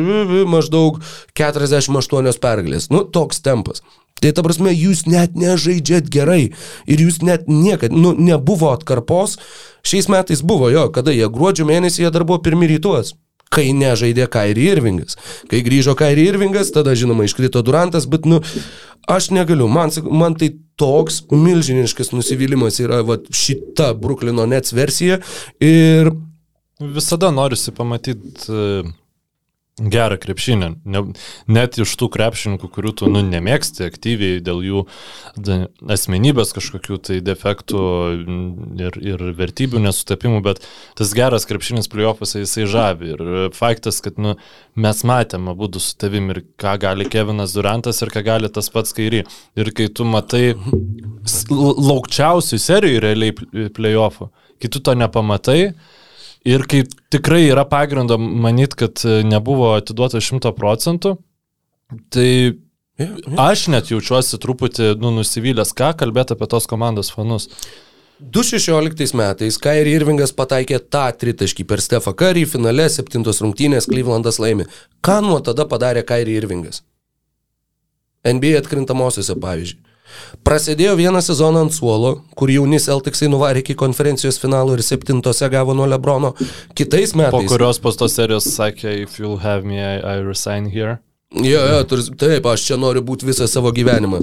maždaug 0.50 1.00
48 1.38 2.42
pergalės. 2.44 2.90
Nu, 2.92 3.06
toks 3.08 3.40
tempas. 3.40 3.80
Tai 4.20 4.34
ta 4.36 4.44
prasme, 4.44 4.74
jūs 4.76 5.06
net 5.08 5.32
nežaidžiat 5.38 6.12
gerai. 6.12 6.50
Ir 6.84 7.08
jūs 7.08 7.22
net 7.24 7.48
niekad, 7.48 7.94
nu, 7.96 8.12
nebuvo 8.12 8.74
atkarpos. 8.74 9.38
Šiais 9.86 10.12
metais 10.12 10.44
buvo 10.44 10.68
jo, 10.74 10.90
kada 10.92 11.14
jie 11.14 11.30
gruodžio 11.32 11.64
mėnesį 11.72 12.04
jie 12.04 12.12
dar 12.12 12.28
buvo 12.28 12.44
pirmi 12.44 12.68
rytuos 12.74 13.14
kai 13.52 13.70
nežaidė 13.76 14.26
Kairi 14.32 14.68
Irvingas. 14.72 15.18
Kai 15.50 15.62
grįžo 15.66 15.96
Kairi 15.98 16.28
Irvingas, 16.30 16.72
tada 16.74 16.94
žinoma 16.98 17.26
iškrito 17.28 17.62
Durantas, 17.66 18.08
bet 18.10 18.26
nu, 18.26 18.40
aš 19.10 19.30
negaliu, 19.34 19.68
man, 19.70 19.92
man 20.10 20.38
tai 20.40 20.52
toks 20.80 21.22
milžiniškas 21.30 22.10
nusivylimas 22.14 22.80
yra 22.82 23.02
va, 23.06 23.20
šita 23.30 23.92
Bruklino 23.98 24.46
Nets 24.50 24.74
versija 24.74 25.20
ir 25.62 26.10
Visada 26.80 27.30
norisi 27.30 27.70
pamatyti 27.70 28.52
gerą 29.74 30.18
krepšinį. 30.22 30.68
Ne, 30.86 31.00
net 31.50 31.78
iš 31.82 31.94
tų 31.98 32.06
krepšininkų, 32.14 32.68
kurių 32.76 32.92
tu 33.00 33.08
nu, 33.10 33.24
nemėgsti 33.26 33.86
aktyviai 33.88 34.42
dėl 34.44 34.60
jų 34.62 34.82
asmenybės 35.90 36.54
kažkokių 36.54 36.98
tai 37.08 37.18
defektų 37.24 37.80
ir, 38.84 38.98
ir 39.02 39.24
vertybių 39.34 39.82
nesutapimų, 39.82 40.42
bet 40.46 40.62
tas 40.98 41.10
geras 41.16 41.48
krepšinis 41.50 41.90
playoffuose 41.90 42.44
jisai 42.44 42.68
žavi. 42.70 43.14
Ir 43.16 43.24
faktas, 43.56 43.98
kad 44.04 44.20
nu, 44.22 44.36
mes 44.78 45.02
matėme 45.06 45.54
abu 45.54 45.70
su 45.82 45.98
tavim 45.98 46.30
ir 46.34 46.44
ką 46.60 46.76
gali 46.86 47.08
Kevinas 47.10 47.56
Durantas 47.56 47.98
ir 48.04 48.14
ką 48.14 48.22
gali 48.26 48.52
tas 48.54 48.70
pats 48.70 48.94
Kairi. 48.94 49.24
Ir 49.58 49.72
kai 49.74 49.88
tu 49.90 50.06
matai 50.06 50.54
laukčiausių 51.50 52.62
serijų 52.62 53.02
realiai 53.02 53.34
pl- 53.34 53.68
playoffų, 53.74 54.30
kai 54.62 54.70
tu 54.70 54.78
to 54.84 54.94
nepamatai, 54.94 55.74
Ir 56.44 56.66
kai 56.68 56.82
tikrai 57.12 57.46
yra 57.48 57.64
pagrindo 57.64 58.18
manyti, 58.20 58.76
kad 58.84 59.00
e, 59.08 59.22
nebuvo 59.24 59.70
atiduota 59.78 60.20
100 60.20 60.52
procentų, 60.58 61.14
tai 62.12 62.28
aš 63.40 63.68
net 63.72 63.88
jaučiuosi 63.90 64.38
truputį 64.42 64.92
nu, 65.00 65.14
nusivylęs, 65.16 65.72
ką 65.76 65.94
kalbėti 66.02 66.36
apie 66.36 66.48
tos 66.52 66.68
komandos 66.70 67.10
fanus. 67.14 67.48
2016 68.20 69.16
metais 69.18 69.56
Kairi 69.58 69.96
Irvingas 69.96 70.30
pataikė 70.36 70.78
tą 70.92 71.08
tritaškį 71.18 71.64
per 71.66 71.82
Stefą 71.82 72.12
Curry, 72.14 72.44
finale 72.46 72.86
septintos 72.92 73.40
rungtynės 73.42 73.88
Clevelandas 73.90 74.38
laimi. 74.38 74.68
Ką 75.04 75.18
nuo 75.24 75.40
tada 75.44 75.66
padarė 75.66 76.04
Kairi 76.06 76.36
Irvingas? 76.38 76.84
NBA 78.24 78.60
atkrintamosiose 78.60 79.34
pavyzdžiui. 79.40 79.80
Prasidėjo 80.44 80.96
vieną 80.96 81.20
sezoną 81.24 81.60
ant 81.66 81.72
suolo, 81.74 82.10
kur 82.36 82.50
jauni 82.52 82.78
Celticsai 82.82 83.28
nuvarė 83.32 83.62
iki 83.64 83.74
konferencijos 83.74 84.38
finalo 84.42 84.74
ir 84.76 84.82
septintose 84.84 85.48
gavo 85.50 85.74
nuo 85.74 85.86
Lebrono. 85.88 86.34
Kitais 86.74 87.12
Po 87.12 87.18
metais. 87.22 87.48
kurios 87.48 87.78
po 87.80 87.92
tos 87.92 88.12
serijos 88.18 88.44
sakė, 88.56 89.02
if 89.02 89.18
you'll 89.18 89.40
have 89.40 89.64
me, 89.64 89.78
I, 89.80 89.98
I 90.16 90.20
resign 90.20 90.66
here. 90.70 90.98
Jo, 91.34 91.60
jo, 91.66 91.78
turs- 91.90 92.12
taip, 92.18 92.46
aš 92.46 92.62
čia 92.68 92.76
noriu 92.78 93.02
būti 93.02 93.26
visą 93.26 93.48
savo 93.50 93.72
gyvenimą. 93.74 94.20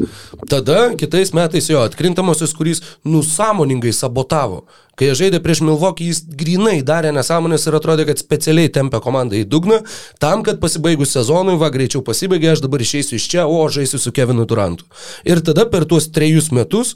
Tada 0.47 0.93
kitais 0.95 1.34
metais 1.36 1.67
jo 1.67 1.82
atkrintamosios, 1.84 2.54
kuris 2.56 2.80
nusamoningai 3.04 3.91
sabotavo. 3.91 4.63
Kai 4.95 5.10
jie 5.10 5.17
žaidė 5.19 5.41
prieš 5.43 5.63
Milvokį, 5.65 6.08
jis 6.08 6.21
grinai 6.39 6.78
darė 6.88 7.12
nesąmonės 7.12 7.67
ir 7.67 7.76
atrodė, 7.76 8.06
kad 8.08 8.21
specialiai 8.21 8.71
tempia 8.71 9.02
komandą 9.04 9.36
į 9.39 9.47
dugną, 9.50 9.82
tam, 10.24 10.43
kad 10.43 10.62
pasibaigus 10.63 11.12
sezonui, 11.12 11.58
va 11.60 11.71
greičiau 11.74 12.04
pasibaigė, 12.06 12.54
aš 12.54 12.63
dabar 12.63 12.84
išeisiu 12.84 13.17
iš 13.19 13.28
čia, 13.28 13.47
o 13.47 13.67
žaisiu 13.67 14.00
su 14.00 14.12
Kevinu 14.15 14.45
Durantu. 14.47 14.88
Ir 15.28 15.41
tada 15.43 15.65
per 15.65 15.84
tuos 15.89 16.08
trejus 16.08 16.52
metus 16.56 16.95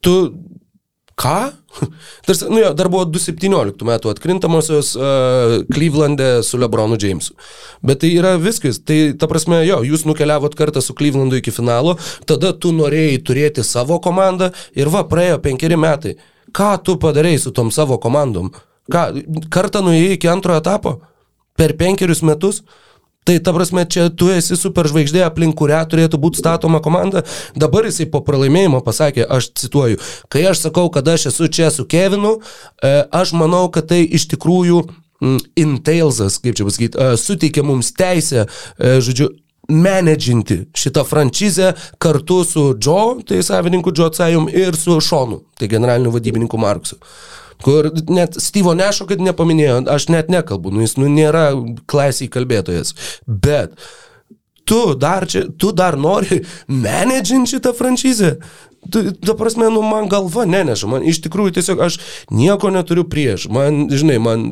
tu 0.00 0.34
Ką? 1.18 1.50
Tarsi, 2.26 2.46
nu 2.50 2.60
jo, 2.60 2.72
dar 2.76 2.88
buvo 2.92 3.04
2017 3.08 3.86
metų 3.88 4.10
atkrintamosios 4.12 4.92
uh, 4.96 5.54
Cleveland'e 5.72 6.42
su 6.46 6.60
Lebronu 6.60 6.96
Jamesu. 7.00 7.36
Bet 7.84 8.02
tai 8.02 8.12
yra 8.16 8.34
viskas. 8.40 8.80
Tai 8.80 8.98
ta 9.20 9.28
prasme, 9.30 9.62
jo, 9.68 9.82
jūs 9.86 10.06
nukeliavot 10.08 10.56
kartą 10.58 10.82
su 10.84 10.96
Clevelandu 10.96 11.40
iki 11.40 11.54
finalo, 11.54 11.96
tada 12.28 12.52
tu 12.56 12.72
norėjai 12.76 13.20
turėti 13.26 13.64
savo 13.66 14.00
komandą 14.04 14.52
ir 14.78 14.92
va, 14.92 15.04
praėjo 15.08 15.40
penkeri 15.44 15.78
metai. 15.80 16.16
Ką 16.52 16.74
tu 16.84 16.98
padarėjai 17.00 17.46
su 17.46 17.54
tom 17.56 17.72
savo 17.72 18.00
komandom? 18.00 18.52
Ką, 18.92 19.08
kartą 19.52 19.84
nuėjai 19.84 20.16
iki 20.16 20.32
antrojo 20.32 20.60
etapo? 20.64 20.96
Per 21.56 21.76
penkerius 21.76 22.24
metus? 22.24 22.62
Tai 23.24 23.36
ta 23.38 23.52
prasme, 23.54 23.84
čia 23.86 24.08
tu 24.10 24.32
esi 24.34 24.56
superžvaigždė, 24.58 25.20
aplink 25.22 25.54
kurią 25.58 25.84
turėtų 25.90 26.18
būti 26.22 26.42
statoma 26.42 26.80
komanda. 26.82 27.22
Dabar 27.54 27.86
jisai 27.86 28.08
po 28.10 28.18
pralaimėjimo 28.26 28.80
pasakė, 28.82 29.22
aš 29.30 29.52
cituoju, 29.62 30.00
kai 30.32 30.42
aš 30.50 30.64
sakau, 30.64 30.88
kad 30.90 31.06
aš 31.06 31.28
esu 31.30 31.46
čia 31.46 31.70
su 31.70 31.86
Kevinu, 31.86 32.40
e, 32.82 32.90
aš 33.14 33.34
manau, 33.38 33.68
kad 33.70 33.86
tai 33.92 34.00
iš 34.02 34.26
tikrųjų 34.32 34.80
mm, 35.22 35.38
entailsas, 35.64 36.40
kaip 36.42 36.58
čia 36.58 36.66
pasakyti, 36.66 36.98
e, 36.98 37.14
suteikia 37.22 37.62
mums 37.66 37.92
teisę, 37.94 38.48
e, 38.48 38.98
žodžiu, 39.06 39.30
menedžinti 39.70 40.64
šitą 40.74 41.04
franšizę 41.06 41.72
kartu 42.02 42.40
su 42.44 42.72
Joe, 42.74 43.22
tai 43.22 43.38
savininku 43.46 43.94
Joe 43.94 44.10
Tsajum, 44.10 44.50
ir 44.50 44.74
su 44.76 44.98
Šonu, 45.00 45.44
tai 45.58 45.70
generaliniu 45.70 46.10
vadybininku 46.10 46.58
Marksu. 46.58 46.98
Kur 47.62 47.90
net 48.10 48.38
Stevo 48.42 48.74
Nešo, 48.78 49.06
kad 49.10 49.22
nepaminėjo, 49.22 49.82
aš 49.92 50.08
net 50.12 50.32
nekalbu, 50.32 50.72
nu 50.74 50.82
jis 50.84 50.96
nu, 50.98 51.10
nėra 51.12 51.50
klasiai 51.90 52.30
kalbėtojas. 52.32 52.96
Bet 53.26 53.76
tu 54.68 54.94
dar, 54.98 55.26
čia, 55.30 55.46
tu 55.58 55.72
dar 55.76 55.98
nori 55.98 56.42
menedžinti 56.68 57.56
šitą 57.56 57.74
franšizę. 57.76 58.36
Tu, 58.90 59.12
ta 59.14 59.36
prasme, 59.38 59.68
nu, 59.70 59.78
man 59.86 60.08
galva 60.10 60.42
neneša, 60.42 60.88
man 60.90 61.04
iš 61.06 61.20
tikrųjų 61.22 61.52
tiesiog 61.54 61.82
aš 61.86 62.00
nieko 62.34 62.72
neturiu 62.74 63.04
prieš. 63.06 63.46
Man, 63.52 63.84
žinai, 63.94 64.16
man, 64.18 64.48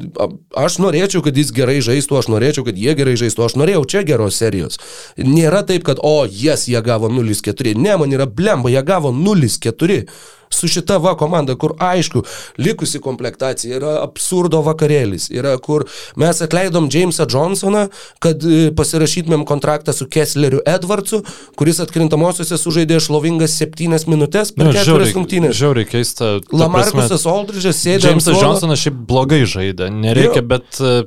aš 0.54 0.78
norėčiau, 0.82 1.24
kad 1.26 1.34
jis 1.34 1.50
gerai 1.54 1.80
žaistų, 1.82 2.20
aš 2.20 2.28
norėčiau, 2.30 2.62
kad 2.68 2.78
jie 2.78 2.94
gerai 2.94 3.16
žaistų, 3.18 3.48
aš 3.48 3.56
norėjau 3.58 3.82
čia 3.90 4.04
geros 4.06 4.38
serijos. 4.38 4.78
Nėra 5.18 5.64
taip, 5.66 5.82
kad, 5.88 5.98
o, 5.98 6.28
jas 6.30 6.68
jie 6.70 6.78
gavo 6.86 7.10
0-4. 7.10 7.74
Ne, 7.74 7.96
man 7.98 8.14
yra 8.14 8.28
blemba, 8.30 8.70
jie 8.70 8.84
gavo 8.86 9.10
0-4. 9.10 10.04
Su 10.54 10.68
šita 10.68 10.96
va 11.00 11.14
komanda, 11.16 11.54
kur 11.54 11.74
aišku, 11.78 12.22
likusi 12.58 12.98
komplektacija 13.02 13.76
yra 13.78 13.92
absurdo 14.02 14.60
vakarėlis, 14.66 15.28
yra 15.32 15.54
kur 15.62 15.86
mes 16.20 16.40
atleidom 16.42 16.88
Jamesą 16.92 17.26
Johnsoną, 17.30 17.86
kad 18.22 18.42
e, 18.44 18.70
pasirašytumėm 18.76 19.44
kontraktą 19.48 19.94
su 19.96 20.08
Kessleriu 20.10 20.60
Edwardsu, 20.66 21.22
kuris 21.58 21.80
atkrintamosiose 21.84 22.58
sužaidė 22.60 22.98
šlovingas 23.00 23.54
septynes 23.60 24.08
minutės 24.10 24.50
per 24.56 24.68
Nu, 24.70 24.74
keturias 24.76 25.14
rungtynės. 25.16 25.56
Žiauriai 25.60 25.88
keista. 25.88 26.36
ta 26.44 26.56
Lamarkusas 26.64 27.24
Aldridge'as 27.30 27.80
sėdė. 27.80 28.10
Jamesas. 28.10 28.36
Johnsonas 28.42 28.82
šiaip 28.82 29.00
blogai 29.08 29.44
žaidė, 29.48 29.88
nereikia, 29.94 30.42
Jo. 30.42 30.50
bet... 30.56 30.68
e, 30.80 31.00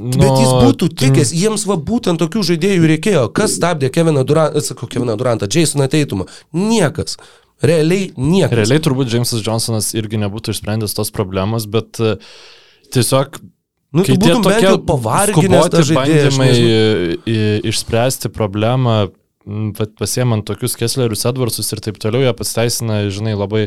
Nu, 0.00 0.08
Bet 0.22 0.38
jis 0.40 0.48
būtų 0.64 0.86
tikęs, 0.96 1.30
jiems 1.36 1.66
va 1.68 1.74
būtent 1.76 2.16
tokių 2.22 2.40
žaidėjų 2.48 2.86
reikėjo. 2.94 3.24
Kas 3.36 3.58
stabdė 3.58 3.90
Keviną 3.92 4.22
Durantą, 4.24 4.62
sakau, 4.64 4.86
Keviną 4.88 5.18
Durantą, 5.20 5.44
Jasoną 5.52 5.84
Teitumą? 5.92 6.24
Niekas. 6.56 7.18
Realiai 7.62 8.10
niekas. 8.18 8.56
Realiai 8.58 8.82
turbūt 8.82 9.12
Jamesas 9.12 9.42
Johnsonas 9.46 9.92
irgi 9.94 10.18
nebūtų 10.18 10.54
išsprendęs 10.56 10.96
tos 10.98 11.12
problemos, 11.14 11.66
bet 11.70 12.00
e, 12.02 12.16
tiesiog 12.94 13.38
nu, 13.94 14.02
kai 14.06 14.16
tie 14.16 14.34
tokie 14.42 14.72
žaidėjas. 15.92 16.38
bandymai 16.38 16.50
i- 17.26 17.60
išspręsti 17.70 18.32
problemą, 18.34 18.96
vat 19.78 19.92
pasiemant 19.98 20.44
tokius 20.46 20.76
Kesslerius 20.78 21.26
Edwardsus 21.28 21.72
ir 21.74 21.82
taip 21.84 21.98
toliau, 22.02 22.24
jie 22.26 22.32
pasiteisina, 22.36 23.02
žinai, 23.12 23.34
labai, 23.38 23.66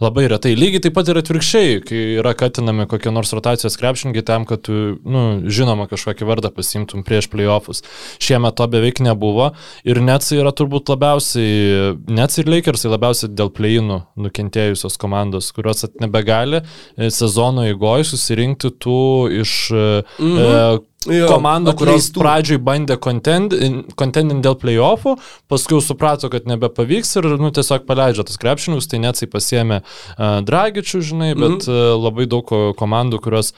labai 0.00 0.26
retai. 0.32 0.54
Lygiai 0.56 0.82
taip 0.86 0.94
pat 0.96 1.10
ir 1.12 1.20
atvirkščiai, 1.20 1.80
kai 1.84 2.00
yra 2.20 2.32
katinami 2.38 2.86
kokie 2.90 3.12
nors 3.12 3.32
rotacijos 3.36 3.76
krepšininkai 3.80 4.24
tam, 4.26 4.46
kad 4.48 4.64
tu, 4.66 4.76
nu, 5.04 5.24
žinoma, 5.52 5.86
kažkokį 5.90 6.28
vardą 6.28 6.52
pasimtum 6.56 7.04
prieš 7.06 7.28
playoffus. 7.32 7.84
Šiemet 8.22 8.56
to 8.56 8.68
beveik 8.72 9.02
nebuvo 9.04 9.50
ir 9.84 10.00
Netsai 10.04 10.40
yra 10.40 10.54
turbūt 10.56 10.92
labiausiai, 10.94 11.96
Nets 12.08 12.40
ir 12.40 12.48
Lakersai 12.50 12.92
labiausiai 12.94 13.32
dėl 13.36 13.52
pleinų 13.52 14.00
nukentėjusios 14.20 14.96
komandos, 15.00 15.52
kurios 15.56 15.84
nebegali 16.00 16.62
e, 16.62 17.10
sezono 17.12 17.68
įgoj 17.68 18.08
susirinkti 18.08 18.72
tų 18.80 19.02
iš 19.42 19.56
mhm. 19.76 20.40
e, 20.40 20.89
Jo, 21.08 21.30
komandų, 21.32 21.72
kurios 21.80 22.10
atleistų. 22.10 22.20
pradžioj 22.20 22.58
bandė 22.60 22.96
kontendinti 23.00 24.42
dėl 24.44 24.56
playoffų, 24.60 25.14
paskui 25.48 25.78
jau 25.78 25.80
suprato, 25.84 26.28
kad 26.28 26.44
nebepavyks 26.50 27.14
ir 27.16 27.28
nu, 27.40 27.48
tiesiog 27.56 27.86
paleidžia 27.88 28.26
tas 28.28 28.36
krepšinius, 28.36 28.84
tai 28.90 29.00
net 29.00 29.16
jisai 29.16 29.30
pasiemė 29.32 29.78
uh, 29.80 30.40
Dragičių, 30.44 31.00
žinai, 31.00 31.30
bet 31.40 31.64
Mhm. 31.64 31.72
uh, 31.72 31.96
labai 31.96 32.26
daug 32.28 32.44
ko- 32.44 32.74
komandų, 32.76 33.20
kurios, 33.24 33.54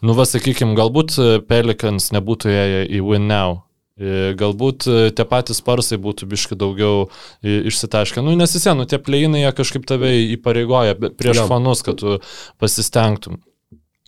nu, 0.00 0.14
va, 0.16 0.24
sakykime, 0.24 0.72
galbūt 0.76 1.18
e, 1.20 1.40
Pelicans 1.40 2.10
nebūtų 2.16 2.48
ėję 2.52 2.80
į 2.96 3.00
Win 3.04 3.26
Now. 3.28 3.62
E, 3.98 4.32
Galbūt 4.36 4.84
e, 4.88 5.10
tie 5.10 5.24
patys 5.24 5.60
sparsai 5.60 5.96
būtų 6.00 6.28
biški 6.28 6.56
daugiau 6.56 7.08
e, 7.42 7.62
išsitaškę. 7.68 8.20
Nu, 8.24 8.34
nes 8.36 8.52
vis 8.52 8.64
vien, 8.68 8.76
nu, 8.76 8.84
tie 8.84 8.98
pleinai 9.00 9.44
kažkaip 9.56 9.84
tave 9.88 10.10
įpareigoja 10.36 10.96
prieš 11.16 11.40
Jo. 11.40 11.46
fanus, 11.48 11.80
kad 11.82 11.96
tu 12.00 12.18
pasistengtum. 12.60 13.40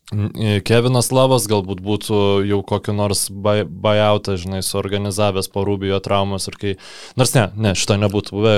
Mm, 0.09 0.63
Kevinas 0.65 1.11
Lavas 1.13 1.45
galbūt 1.51 1.83
būtų 1.85 2.19
jau 2.49 2.63
kokį 2.65 2.95
nors 2.97 3.27
buyoutą, 3.29 4.39
žinai, 4.41 4.63
suorganizavęs 4.65 5.51
po 5.53 5.67
Rubijo 5.69 5.99
traumos 6.01 6.49
ir 6.49 6.57
kai... 6.57 6.73
Nors 7.21 7.35
ne, 7.37 7.43
ne, 7.61 7.75
šito 7.77 7.99
nebūtų 8.01 8.33
buvę, 8.39 8.55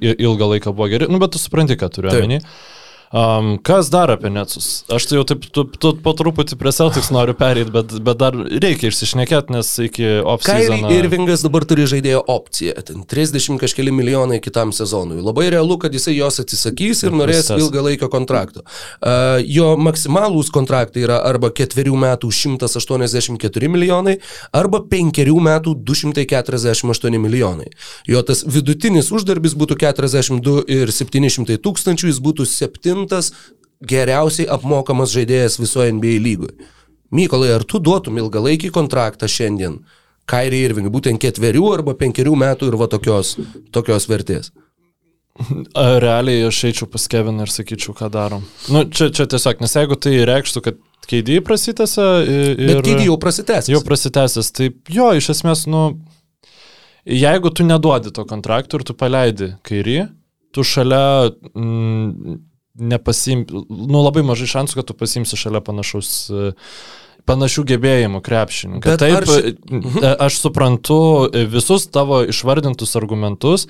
il- 0.00 0.16
ilgą 0.26 0.48
laiką 0.56 0.72
buvo 0.74 0.88
geri, 0.90 1.06
nu 1.12 1.20
bet 1.22 1.36
tu 1.36 1.38
supranti, 1.42 1.78
ką 1.78 1.90
turiu 1.94 2.10
Taip. 2.10 2.26
Um, 3.12 3.58
kas 3.62 3.86
dar 3.90 4.10
apie 4.10 4.30
Netsus? 4.34 4.82
Aš 4.90 5.06
tai 5.06 5.20
jau 5.20 5.24
taip 5.28 5.44
tu, 5.54 5.62
tu, 5.78 5.92
po 6.02 6.12
truputį 6.16 6.56
prie 6.58 6.72
Celtics 6.74 7.12
noriu 7.14 7.36
pereiti, 7.38 7.70
bet, 7.70 7.92
bet 8.02 8.18
dar 8.18 8.34
reikia 8.34 8.90
išsišnekėti, 8.90 9.54
nes 9.54 9.70
iki 9.84 10.02
Kairi 10.02 10.24
off-season... 10.32 10.88
Irvingas 10.90 11.44
dabar 11.46 11.62
turi 11.68 11.86
žaidėjo 11.86 12.24
opciją, 12.32 12.74
ten 12.88 13.04
30 13.06 13.60
kažkeli 13.62 13.94
milijonai 13.94 14.40
kitam 14.42 14.72
sezonui. 14.74 15.20
Labai 15.22 15.46
realu, 15.54 15.76
kad 15.82 15.94
jisai 15.94 16.16
jos 16.16 16.40
atsisakys 16.42 17.04
ir 17.06 17.14
norės 17.14 17.44
prasitęs. 17.46 17.62
ilgalaikio 17.62 18.10
kontrakto. 18.10 18.64
Uh, 18.98 19.38
jo 19.46 19.76
maksimalūs 19.78 20.50
kontraktai 20.54 21.06
yra 21.06 21.20
arba 21.30 21.52
ketverių 21.54 21.94
metų 22.08 22.32
184 22.34 23.70
milijonai, 23.70 24.16
arba 24.50 24.82
penkerių 24.82 25.38
metų 25.46 25.76
248 25.86 27.22
milijonai. 27.22 27.70
Jo 28.10 28.26
tas 28.26 28.42
vidutinis 28.42 29.12
uždarbis 29.14 29.54
būtų 29.54 29.78
42 29.86 30.66
ir 30.74 30.90
700 30.90 31.62
tūkstančių, 31.62 32.10
jis 32.10 32.22
būtų 32.26 32.50
septintas 32.96 33.32
geriausiai 33.84 34.48
apmokamas 34.48 35.12
žaidėjas 35.12 35.60
visoje 35.60 35.92
NBA 35.92 36.20
lygoje. 36.24 36.56
Mykolai, 37.12 37.52
ar 37.54 37.64
tu 37.64 37.78
duotum 37.78 38.18
ilgalaikį 38.18 38.72
kontraktą 38.74 39.28
šiandien 39.28 39.84
Kairi 40.26 40.64
Irvingui, 40.66 40.90
būtent 40.90 41.20
ketverių 41.22 41.66
arba 41.72 41.94
penkerių 41.94 42.34
metų 42.34 42.66
ir 42.66 42.76
va 42.80 42.88
tokios, 42.90 43.36
tokios 43.70 44.08
vertės? 44.10 44.50
Realiai 45.76 46.48
aš 46.48 46.64
eičiau 46.70 46.88
pas 46.90 47.04
Keviną 47.06 47.44
ir 47.44 47.52
sakyčiau, 47.52 47.94
ką 47.94 48.08
darom. 48.10 48.42
Nu, 48.72 48.82
čia, 48.88 49.10
čia 49.14 49.28
tiesiog, 49.28 49.60
nes 49.62 49.76
jeigu 49.76 49.98
tai 50.00 50.16
reikštų, 50.26 50.62
kad 50.64 50.80
keidėjai 51.06 51.44
prasitęsia 51.46 52.08
ir... 52.24 52.64
Bet 52.64 52.82
kėdį 52.88 53.06
jau 53.10 53.18
prasitęs. 53.22 53.70
Jau 53.70 53.82
prasitęsęs, 53.86 54.50
tai 54.56 54.70
jo, 54.90 55.12
iš 55.14 55.30
esmės, 55.36 55.66
nu, 55.70 55.84
jeigu 57.04 57.52
tu 57.52 57.68
neduodi 57.68 58.10
to 58.16 58.24
kontrakto 58.26 58.80
ir 58.80 58.86
tu 58.88 58.96
paleidi 58.98 59.52
kairį, 59.68 60.00
tu 60.56 60.64
šalia 60.66 61.28
mm, 61.52 62.40
nepasim, 62.78 63.46
nu 63.68 64.02
labai 64.04 64.22
mažai 64.26 64.46
šansų, 64.50 64.74
kad 64.80 64.88
tu 64.90 64.94
pasimsi 64.94 65.36
šalia 65.38 65.60
panašaus 65.64 66.10
panašių 67.26 67.62
gebėjimų 67.72 68.20
krepšininką. 68.22 68.92
Taip, 69.02 69.24
ši- 69.26 70.02
e, 70.02 70.10
aš 70.28 70.36
suprantu 70.44 70.98
visus 71.50 71.88
tavo 71.90 72.20
išvardintus 72.22 72.94
argumentus, 72.96 73.64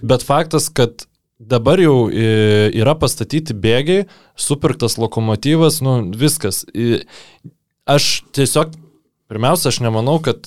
bet 0.00 0.24
faktas, 0.24 0.70
kad 0.72 1.04
dabar 1.38 1.76
jau 1.82 2.08
e, 2.08 2.70
yra 2.72 2.94
pastatyti 2.96 3.52
bėgiai, 3.52 4.06
supirktas 4.38 4.96
lokomotyvas, 4.96 5.82
nu 5.84 5.98
viskas. 6.16 6.64
E, 6.74 7.02
Aš 7.84 8.22
tiesiog, 8.30 8.76
pirmiausia, 9.26 9.72
aš 9.72 9.80
nemanau, 9.82 10.20
kad 10.22 10.46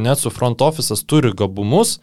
net 0.00 0.18
su 0.22 0.30
front 0.32 0.62
office'as 0.64 1.02
turi 1.04 1.34
gabumus 1.36 1.98
e, 1.98 2.00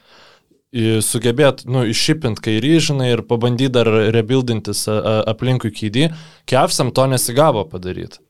sugebėt, 1.02 1.66
nu, 1.66 1.84
iššipint 1.90 2.40
kairį, 2.46 2.74
žinai, 2.90 3.12
ir 3.16 3.24
pabandyti 3.26 3.74
dar 3.80 3.90
rebuildintis 4.14 4.86
aplinkui 4.90 5.72
kydį. 5.74 6.10
Kevsam 6.50 6.94
to 6.94 7.08
nesigavo 7.10 7.66
padaryti. 7.70 8.22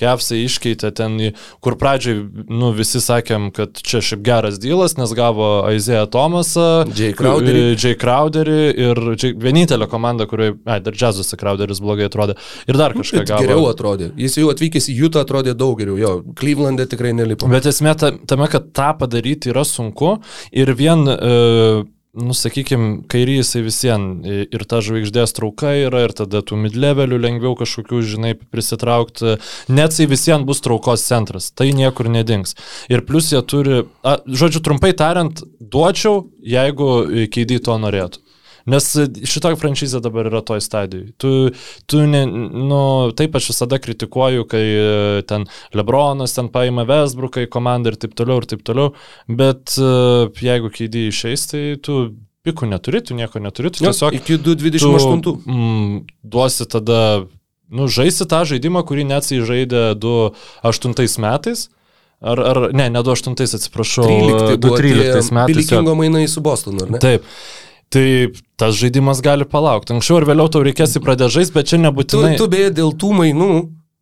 Kevsai 0.00 0.40
iškeitė 0.42 0.90
ten, 0.98 1.16
kur 1.62 1.76
pradžiai, 1.78 2.24
nu, 2.50 2.72
visi 2.74 2.98
sakėm, 3.02 3.50
kad 3.54 3.78
čia 3.78 4.00
šiaip 4.02 4.24
geras 4.26 4.58
dealas, 4.62 4.96
nes 4.98 5.12
gavo 5.14 5.50
Aizėją 5.68 6.08
Tomasą, 6.10 6.66
Jay 6.98 7.14
Crowderį. 7.14 7.62
Jay 7.78 7.94
Crowderį 7.98 8.58
ir 8.74 9.02
Jay, 9.14 9.30
vienintelė 9.46 9.86
komanda, 9.90 10.26
kurioje, 10.30 10.56
ai, 10.66 10.80
dar 10.82 10.98
Džazuose 10.98 11.38
Crowderis 11.38 11.82
blogai 11.84 12.08
atrodė. 12.10 12.34
Ir 12.66 12.80
dar 12.80 12.96
kažką 12.98 13.22
Bet 13.22 13.30
gavo. 13.30 13.46
geriau 13.46 13.68
atrodė. 13.70 14.10
Jis 14.18 14.38
jau 14.42 14.50
atvykęs 14.50 14.90
į 14.90 14.98
Jutą 15.04 15.22
atrodė 15.22 15.54
daug 15.58 15.78
geriau. 15.78 15.94
Jo, 16.00 16.14
Cleveland'e 16.38 16.88
tikrai 16.90 17.14
nelipo. 17.14 17.46
Bet 17.50 17.70
esmė 17.70 17.94
ta, 18.00 18.10
tame, 18.26 18.50
kad 18.50 18.72
tą 18.74 18.90
padaryti 18.98 19.54
yra 19.54 19.62
sunku 19.68 20.16
ir 20.50 20.74
vien, 20.74 21.06
e, 21.06 21.84
nu, 22.14 22.34
sakykime, 22.34 23.02
kairys 23.10 23.50
jisai 23.50 23.62
visiems 23.66 24.26
ir 24.54 24.64
ta 24.70 24.80
žvaigždės 24.84 25.34
trauka 25.36 25.74
yra 25.84 26.04
ir 26.06 26.14
tada 26.16 26.42
tų 26.46 26.58
midlevelių 26.62 27.18
lengviau 27.20 27.54
kažkokių, 27.58 28.02
žinai, 28.14 28.34
prisitraukti. 28.54 29.36
Net 29.68 29.94
jisai 29.94 30.08
visiems 30.10 30.48
bus 30.48 30.62
traukos 30.64 31.04
centras, 31.06 31.50
tai 31.50 31.72
niekur 31.76 32.10
nedings. 32.12 32.56
Ir 32.92 33.04
plus 33.06 33.32
jie 33.34 33.42
turi, 33.42 33.84
a, 34.06 34.18
žodžiu, 34.24 34.62
trumpai 34.64 34.94
tariant, 34.96 35.44
duočiau, 35.60 36.28
jeigu 36.40 36.90
keidį 37.34 37.62
to 37.66 37.80
norėtų. 37.82 38.23
Nes 38.70 38.86
šita 39.28 39.52
franšizė 39.60 40.00
dabar 40.04 40.30
yra 40.30 40.40
toj 40.46 40.62
stadijai. 40.64 41.10
Tu, 41.20 41.32
tu 41.90 42.02
ne, 42.08 42.22
nu, 42.24 42.80
taip 43.16 43.36
aš 43.36 43.50
visada 43.52 43.76
kritikuoju, 43.82 44.46
kai 44.48 44.62
e, 44.64 45.24
ten 45.28 45.44
Lebronas 45.76 46.32
ten 46.36 46.48
paima 46.52 46.86
Vesbruką 46.88 47.44
į 47.44 47.50
komandą 47.52 47.92
ir 47.92 47.98
taip 48.00 48.16
toliau 48.16 48.40
ir 48.40 48.48
taip 48.48 48.64
toliau, 48.64 48.94
bet 49.28 49.76
e, 49.76 49.90
jeigu 50.40 50.72
keidį 50.72 51.08
išeis, 51.10 51.44
tai 51.52 51.64
tu 51.84 51.98
pikų 52.44 52.68
neturi, 52.72 53.00
tu 53.04 53.16
nieko 53.16 53.40
neturi, 53.40 53.72
tu 53.72 53.84
Jo, 53.84 53.92
tiesiog 53.92 54.16
iki 54.20 54.38
228. 54.40 55.22
tu, 55.24 55.36
mm, 55.44 55.94
duosi 56.32 56.66
tada, 56.68 57.00
nu, 57.68 57.88
žaisti 57.88 58.26
tą 58.28 58.44
žaidimą, 58.48 58.84
kurį 58.88 59.08
net 59.12 59.28
jis 59.28 59.44
žaidė 59.48 59.90
2008 60.00 61.20
metais. 61.24 61.68
Ar, 62.24 62.40
ar 62.40 62.58
ne, 62.72 62.86
ne 62.88 63.00
2008, 63.04 63.58
atsiprašau, 63.58 64.06
13 64.08 64.56
buvo 64.56 64.78
2013 64.78 65.12
metais. 65.12 65.28
jo. 65.28 65.44
Bilikingo 65.50 65.94
mainai 65.98 66.24
su 66.30 66.40
Bostonu, 66.40 66.86
ar 66.86 66.94
ne? 66.94 67.00
Taip. 67.02 67.26
Tai 67.92 68.32
tas 68.58 68.74
žaidimas 68.78 69.20
gali 69.22 69.44
palaukti. 69.44 69.94
Anksčiau 69.94 70.18
ar 70.20 70.26
vėliau 70.28 70.48
tau 70.50 70.62
reikės 70.66 70.96
į 70.98 71.02
pradę 71.04 71.28
žaisti, 71.30 71.54
bet 71.54 71.68
čia 71.70 71.76
Tu, 71.78 71.82
nebūtinai. 71.84 72.36
tu 72.40 72.48
beje 72.50 72.70
dėl 72.74 72.92
tų 72.98 73.12
mainų, 73.20 73.50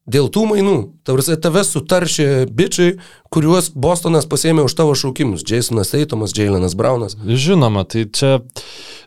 dėl 0.08 0.30
tų 0.32 0.46
mainų, 0.50 0.76
tave 1.04 1.62
sutaršė 1.66 2.46
bičiai, 2.50 2.96
kuriuos 3.32 3.70
Bostonas 3.74 4.26
pasėmė 4.26 4.64
už 4.66 4.74
tavo 4.78 4.94
šaukimus. 4.98 5.44
Jasonas 5.44 5.92
Teitomas, 5.92 6.32
Jailenas 6.36 6.74
Braunas. 6.78 7.16
Žinoma, 7.26 7.84
tai 7.84 8.06
čia, 8.08 8.40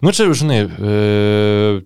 nu 0.01 0.13
čia, 0.13 0.29
žinai, 0.33 0.61
e, 0.69 1.81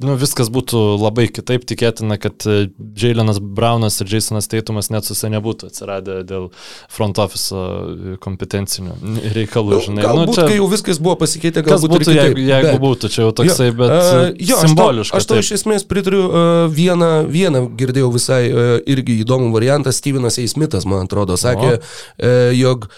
nu, 0.00 0.14
viskas 0.16 0.48
būtų 0.48 0.78
labai 1.02 1.26
kitaip, 1.28 1.66
tikėtina, 1.68 2.16
kad 2.20 2.46
e, 2.48 2.70
Jailenas 2.96 3.36
Braunas 3.44 3.98
ir 4.00 4.08
Jasonas 4.08 4.48
Teitumas 4.48 4.88
net 4.88 5.04
susė 5.04 5.28
nebūtų 5.34 5.68
atsiradę 5.68 6.22
dėl 6.24 6.46
front 6.92 7.20
office 7.20 7.52
e, 7.52 8.14
kompetencinių 8.24 8.96
reikalų, 9.36 9.82
žinai. 9.84 10.06
Galbūt, 10.06 10.30
nu, 10.32 10.36
čia, 10.38 10.46
kai 10.48 10.56
jau 10.56 10.68
viskas 10.72 11.00
buvo 11.04 11.18
pasikeitę, 11.20 11.64
galbūt 11.66 11.92
būtų, 11.98 12.16
jeigu, 12.16 12.44
jeigu 12.48 12.70
bet- 12.72 12.82
būtų, 12.86 13.12
čia 13.12 13.26
jau 13.26 13.34
toksai, 13.42 13.68
Jo, 13.68 13.76
bet 13.82 13.92
e, 13.92 14.00
uh, 14.00 14.26
jo, 14.40 14.56
aš 14.56 14.64
tau- 14.64 14.68
simboliška. 14.72 15.20
Aš 15.20 15.28
tau 15.28 15.40
iš 15.44 15.52
esmės 15.60 15.84
pritariu 15.92 16.24
uh, 16.24 16.40
vieną, 16.72 17.12
vieną 17.28 17.64
girdėjau 17.76 18.12
visai 18.16 18.42
uh, 18.48 18.62
irgi 18.88 19.20
įdomų 19.26 19.52
variantą, 19.54 19.92
Stevenas 19.92 20.40
A. 20.40 20.46
Smithas, 20.48 20.88
man 20.88 21.04
atrodo, 21.04 21.36
sakė, 21.40 21.76
uh, 21.84 22.48
jog 22.56 22.88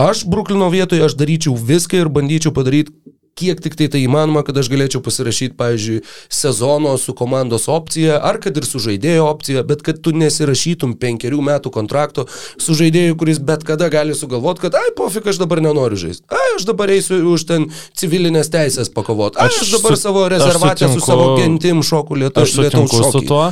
aš 0.00 0.24
Bruklino 0.30 0.70
vietoje 0.72 1.04
aš 1.04 1.12
daryčiau 1.20 1.52
viską 1.58 2.00
ir 2.00 2.08
bandyčiau 2.08 2.54
padaryti 2.56 2.94
kiek 3.38 3.60
tik 3.64 3.76
tai 3.78 3.86
tai 3.88 4.02
įmanoma, 4.04 4.42
kad 4.44 4.56
aš 4.60 4.68
galėčiau 4.68 5.00
pasirašyti, 5.04 5.54
pavyzdžiui, 5.56 6.00
sezono 6.28 6.96
su 7.00 7.14
komandos 7.16 7.68
opcija, 7.72 8.18
ar 8.20 8.38
kad 8.42 8.56
ir 8.56 8.66
su 8.68 8.78
žaidėjo 8.82 9.24
opcija, 9.30 9.62
bet 9.64 9.82
kad 9.86 10.00
tu 10.04 10.12
nesirašytum 10.12 10.96
penkerių 11.00 11.40
metų 11.46 11.72
kontrakto 11.72 12.26
su 12.60 12.74
žaidėju, 12.76 13.16
kuris 13.20 13.38
bet 13.40 13.64
kada 13.64 13.88
gali 13.92 14.14
sugalvoti, 14.14 14.60
kad, 14.66 14.76
ai, 14.76 14.92
pofik, 14.98 15.26
aš 15.32 15.40
dabar 15.40 15.62
nenoriu 15.64 15.96
žaisti, 15.96 16.26
ai, 16.28 16.48
aš 16.58 16.66
dabar 16.68 16.92
eisiu 16.92 17.22
už 17.32 17.46
ten 17.48 17.68
civilinės 17.96 18.52
teisės 18.52 18.92
pakovoti, 18.92 19.38
Aš 19.40 19.62
aš 19.64 19.74
dabar 19.78 19.96
su- 19.96 20.02
savo 20.02 20.28
rezervatę 20.28 20.88
su 20.92 21.00
savo 21.00 21.36
gentim 21.40 21.82
šoku 21.82 22.14
lietu, 22.20 22.40
Aš 22.44 22.52
sutinku 22.58 22.96
su 22.96 23.10
šokį. 23.12 23.26
tuo, 23.28 23.44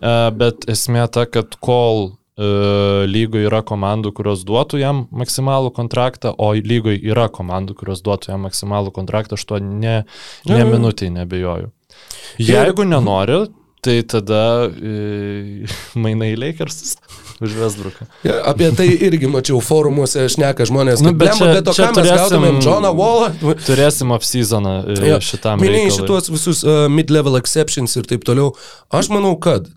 e, 0.00 0.30
bet 0.40 0.64
esmė 0.68 1.04
ta, 1.12 1.26
kad 1.26 1.56
kol 1.60 2.14
lygoje 2.38 3.46
yra 3.46 3.60
komandų, 3.66 4.10
kurios 4.16 4.42
duotų 4.48 4.80
jam 4.82 5.04
maksimalų 5.14 5.70
kontraktą, 5.76 6.32
o 6.38 6.52
lygoje 6.54 6.98
yra 7.06 7.28
komandų, 7.30 7.76
kurios 7.78 8.02
duotų 8.02 8.32
jam 8.32 8.42
maksimalų 8.48 8.90
kontraktą, 8.96 9.38
aš 9.38 9.44
tuo 9.46 9.60
ne, 9.62 10.00
ne 10.50 10.64
minutį 10.66 11.12
nebejoju. 11.14 11.70
Jeigu 12.42 12.82
nenori, 12.90 13.44
tai 13.84 14.00
tada 14.08 14.66
e, 14.72 15.68
mainai 16.02 16.32
į 16.34 16.40
Lakers 16.40 16.96
už 17.44 17.54
Westbrooką. 17.58 18.06
Ja, 18.24 18.40
apie 18.50 18.70
tai 18.74 18.86
irgi 19.06 19.28
mačiau 19.30 19.58
forumuose, 19.62 20.24
šneka 20.32 20.64
žmonės, 20.70 21.02
Nu, 21.04 21.12
bet 21.12 21.34
blemba, 21.34 21.38
čia- 21.38 21.54
bet 21.58 21.68
o 21.70 21.74
čia 21.76 21.86
ką 21.90 21.92
mes 21.92 21.98
turėsim- 22.00 22.18
gautumėm, 22.22 22.60
Johną 22.64 22.92
Wallą? 22.98 23.30
Turėsim 23.66 24.14
off-seasoną 24.16 24.74
e, 24.94 24.98
Jo, 25.12 25.18
šitam 25.22 25.60
Minėjai 25.62 25.94
šitos 26.00 26.30
visus 26.32 26.62
uh, 26.66 26.86
mid-level 26.90 27.36
exceptions 27.38 27.94
ir 28.00 28.08
taip 28.10 28.24
toliau. 28.26 28.54
Aš 28.94 29.10
manau, 29.12 29.34
kad 29.38 29.68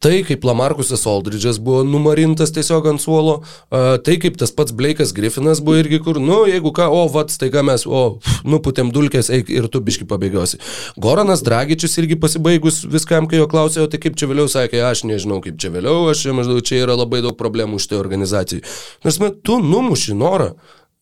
tai, 0.00 0.22
kaip 0.24 0.44
Lamarkusas 0.48 1.02
Aldridge'as 1.04 1.58
buvo 1.60 1.82
numarintas 1.84 2.54
tiesiog 2.56 2.86
ant 2.88 3.02
suolo, 3.02 3.34
tai 3.68 4.16
kaip 4.22 4.38
tas 4.40 4.52
pats 4.56 4.72
Blake'as 4.72 5.12
Griffinas 5.16 5.60
buvo 5.64 5.76
irgi 5.82 6.00
kur, 6.00 6.16
nu, 6.22 6.38
jeigu 6.48 6.72
ką, 6.76 6.86
o, 6.88 7.02
vat, 7.12 7.32
staiga 7.34 7.60
mes, 7.66 7.84
o, 7.84 8.16
nuputėm 8.48 8.94
dulkės, 8.96 9.28
eik 9.36 9.52
ir 9.52 9.68
tu 9.68 9.82
biški 9.84 10.08
pabėgiosi. 10.08 10.60
Goranas 11.00 11.44
Dragičius 11.44 11.98
irgi 12.00 12.16
pasibaigus 12.20 12.80
viskam, 12.88 13.28
kai 13.28 13.42
jo 13.42 13.48
klausė, 13.52 13.84
o 13.84 13.92
tai 13.92 14.00
kaip 14.00 14.16
čia 14.16 14.30
vėliau 14.30 14.48
sakė, 14.48 14.80
aš 14.88 15.04
nežinau, 15.10 15.42
kaip 15.44 15.60
čia 15.60 15.72
vėliau, 15.76 16.08
aš 16.08 16.24
čia 16.24 16.36
maždaug 16.36 16.64
čia 16.64 16.80
yra 16.86 16.96
labai 16.96 17.20
daug 17.26 17.36
problemų 17.36 17.82
šitai 17.84 18.00
organizacijai. 18.00 18.64
Nors, 19.04 19.20
met, 19.20 19.42
tu 19.44 19.60
numuši 19.60 20.16
norą. 20.16 20.54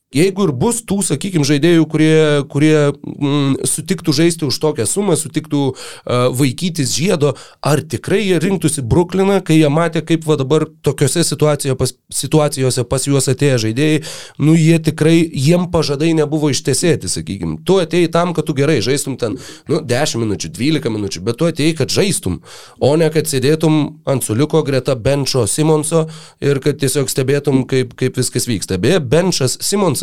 Jeigu 0.09 0.47
ir 0.47 0.55
bus 0.57 0.79
tų, 0.89 1.03
sakykime, 1.05 1.45
žaidėjų, 1.45 1.83
kurie, 1.93 2.13
kurie 2.49 2.73
mm, 2.97 3.67
sutiktų 3.69 4.15
žaisti 4.17 4.47
už 4.47 4.57
tokią 4.63 4.87
sumą, 4.89 5.19
sutiktų 5.21 5.65
uh, 5.69 6.31
vaikytis 6.33 6.95
žiedo, 6.97 7.35
ar 7.61 7.83
tikrai 7.85 8.23
jie 8.23 8.39
rinktųsi 8.41 8.81
Brukliną, 8.89 9.43
kai 9.45 9.59
jie 9.59 9.69
matė, 9.69 10.01
kaip 10.09 10.25
va 10.25 10.39
dabar 10.41 10.65
tokiuose 10.65 11.27
situacijose 11.29 11.77
pas, 11.77 11.93
situacijose 12.09 12.87
pas 12.89 13.05
juos 13.05 13.29
atėję 13.29 13.59
žaidėjai, 13.67 13.99
nu 14.41 14.55
jie 14.57 14.79
tikrai, 14.87 15.19
jiem 15.29 15.67
pažadai 15.75 16.15
nebuvo 16.17 16.49
ištesėti, 16.55 17.13
sakykime. 17.13 17.59
Tu 17.69 17.77
atėjai 17.85 18.09
tam, 18.17 18.33
kad 18.33 18.49
tu 18.49 18.57
gerai 18.57 18.79
žaistum 18.81 19.21
ten, 19.21 19.37
nu, 19.69 19.83
10 19.85 20.25
minučių, 20.25 20.53
12 20.57 20.95
minučių, 20.97 21.25
bet 21.29 21.37
tu 21.37 21.51
atėjai, 21.53 21.77
kad 21.83 21.93
žaistum, 21.93 22.41
o 22.81 22.95
ne 22.97 23.11
kad 23.13 23.29
sėdėtum 23.29 23.79
ant 24.09 24.25
suliko 24.25 24.65
greta 24.65 24.97
Benčo 24.97 25.45
Simonso 25.45 26.07
ir 26.41 26.65
kad 26.65 26.81
tiesiog 26.81 27.13
stebėtum, 27.13 27.67
kaip, 27.69 27.93
kaip 27.93 28.17
viskas 28.17 28.49
vyksta. 28.49 28.81
Beje, 28.81 29.05
Benčas 29.05 29.61
Simonsas 29.61 29.98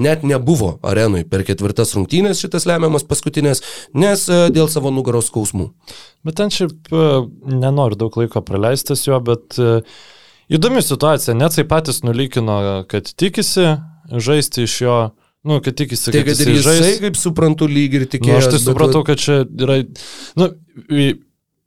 net 0.00 0.24
nebuvo 0.26 0.74
arenui 0.86 1.24
per 1.28 1.44
ketvirtas 1.48 1.94
rungtynės 1.96 2.42
šitas 2.42 2.66
lemiamas 2.68 3.06
paskutinės, 3.08 3.62
nes 3.94 4.26
e, 4.28 4.40
dėl 4.54 4.68
savo 4.72 4.92
nugaros 4.94 5.30
skausmų. 5.30 5.70
Bet 6.26 6.38
ten 6.40 6.52
šiaip 6.54 6.90
e, 6.92 7.06
nenoriu 7.50 7.98
daug 8.00 8.18
laiko 8.20 8.42
praleistas 8.46 9.06
jo, 9.06 9.18
bet 9.24 9.58
e, 9.58 9.80
įdomi 10.52 10.82
situacija. 10.84 11.36
Net 11.38 11.54
jisai 11.56 11.66
patys 11.70 12.02
nulykino, 12.06 12.60
kad 12.90 13.08
tikisi 13.10 13.72
žaisti 14.10 14.66
iš 14.66 14.76
jo, 14.84 14.98
nu, 15.46 15.60
kad 15.64 15.78
tikisi, 15.78 16.10
Tai 16.10 16.22
kad, 16.22 16.32
kad 16.32 16.44
ir 16.46 16.54
jisai 16.58 16.76
jisai, 16.78 16.94
kaip 17.06 17.18
suprantu, 17.20 17.70
lyg 17.70 17.98
ir 18.00 18.06
Nu, 18.06 18.12
tikėjo. 18.16 18.38
aš 18.42 18.52
tai 18.54 18.62
supratau, 18.62 19.04
kad 19.06 19.20
čia 19.22 19.42
yra, 19.46 19.80
nu, 20.40 20.50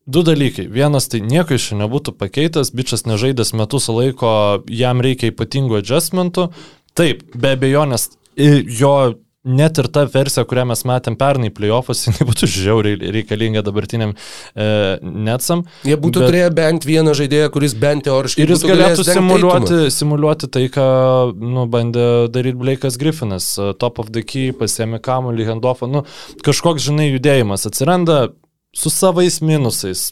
du 0.05 0.23
dalykai. 0.23 0.67
Vienas 0.67 1.07
tai 1.07 1.21
nieko 1.23 1.55
iš 1.55 1.69
čia 1.71 1.79
nebūtų 1.79 2.15
pakeitęs, 2.19 2.73
bičias 2.75 3.05
nežaidęs 3.07 3.53
metus 3.55 3.87
laiko, 3.91 4.63
jam 4.67 5.01
reikia 5.03 5.31
ypatingų 5.31 5.79
adjustmentų. 5.79 6.49
Taip, 6.97 7.23
be 7.33 7.55
abejonės, 7.57 8.11
jo 8.37 8.95
net 9.43 9.79
ir 9.81 9.87
ta 9.91 10.05
versija, 10.07 10.45
kurią 10.47 10.63
mes 10.69 10.83
matėm 10.87 11.17
pernai 11.19 11.49
playoffas, 11.53 12.03
jinai 12.07 12.27
būtų 12.29 12.47
žiauriai 12.49 13.11
reikalinga 13.15 13.63
dabartiniam 13.65 14.13
e, 14.15 14.67
Netsam. 15.01 15.65
Jie 15.87 15.97
būtų 15.99 16.23
bet- 16.23 16.31
turėję 16.31 16.51
bent 16.55 16.87
vieną 16.87 17.15
žaidėją, 17.19 17.49
kuris 17.53 17.75
bent 17.79 18.07
teoriškai 18.07 18.45
Ir 18.45 18.53
jis 18.55 18.63
galėtų 18.67 19.07
simuliuoti, 19.07 19.81
simuliuoti 19.93 20.51
tai, 20.53 20.65
ką 20.73 20.87
nu, 21.35 21.67
bandė 21.71 22.07
daryti 22.33 22.59
Blake'as 22.61 22.99
Griffinas. 23.01 23.51
Top 23.83 23.99
of 23.99 24.13
the 24.15 24.23
key, 24.23 24.53
pasiemi 24.55 25.01
kamuolį, 25.03 25.49
handoffą. 25.51 25.91
Nu, 25.91 26.05
kažkoks, 26.45 26.87
žinai, 26.87 27.11
judėjimas 27.11 27.67
atsiranda 27.69 28.25
su 28.73 28.89
savais 28.93 29.41
minusais. 29.43 30.11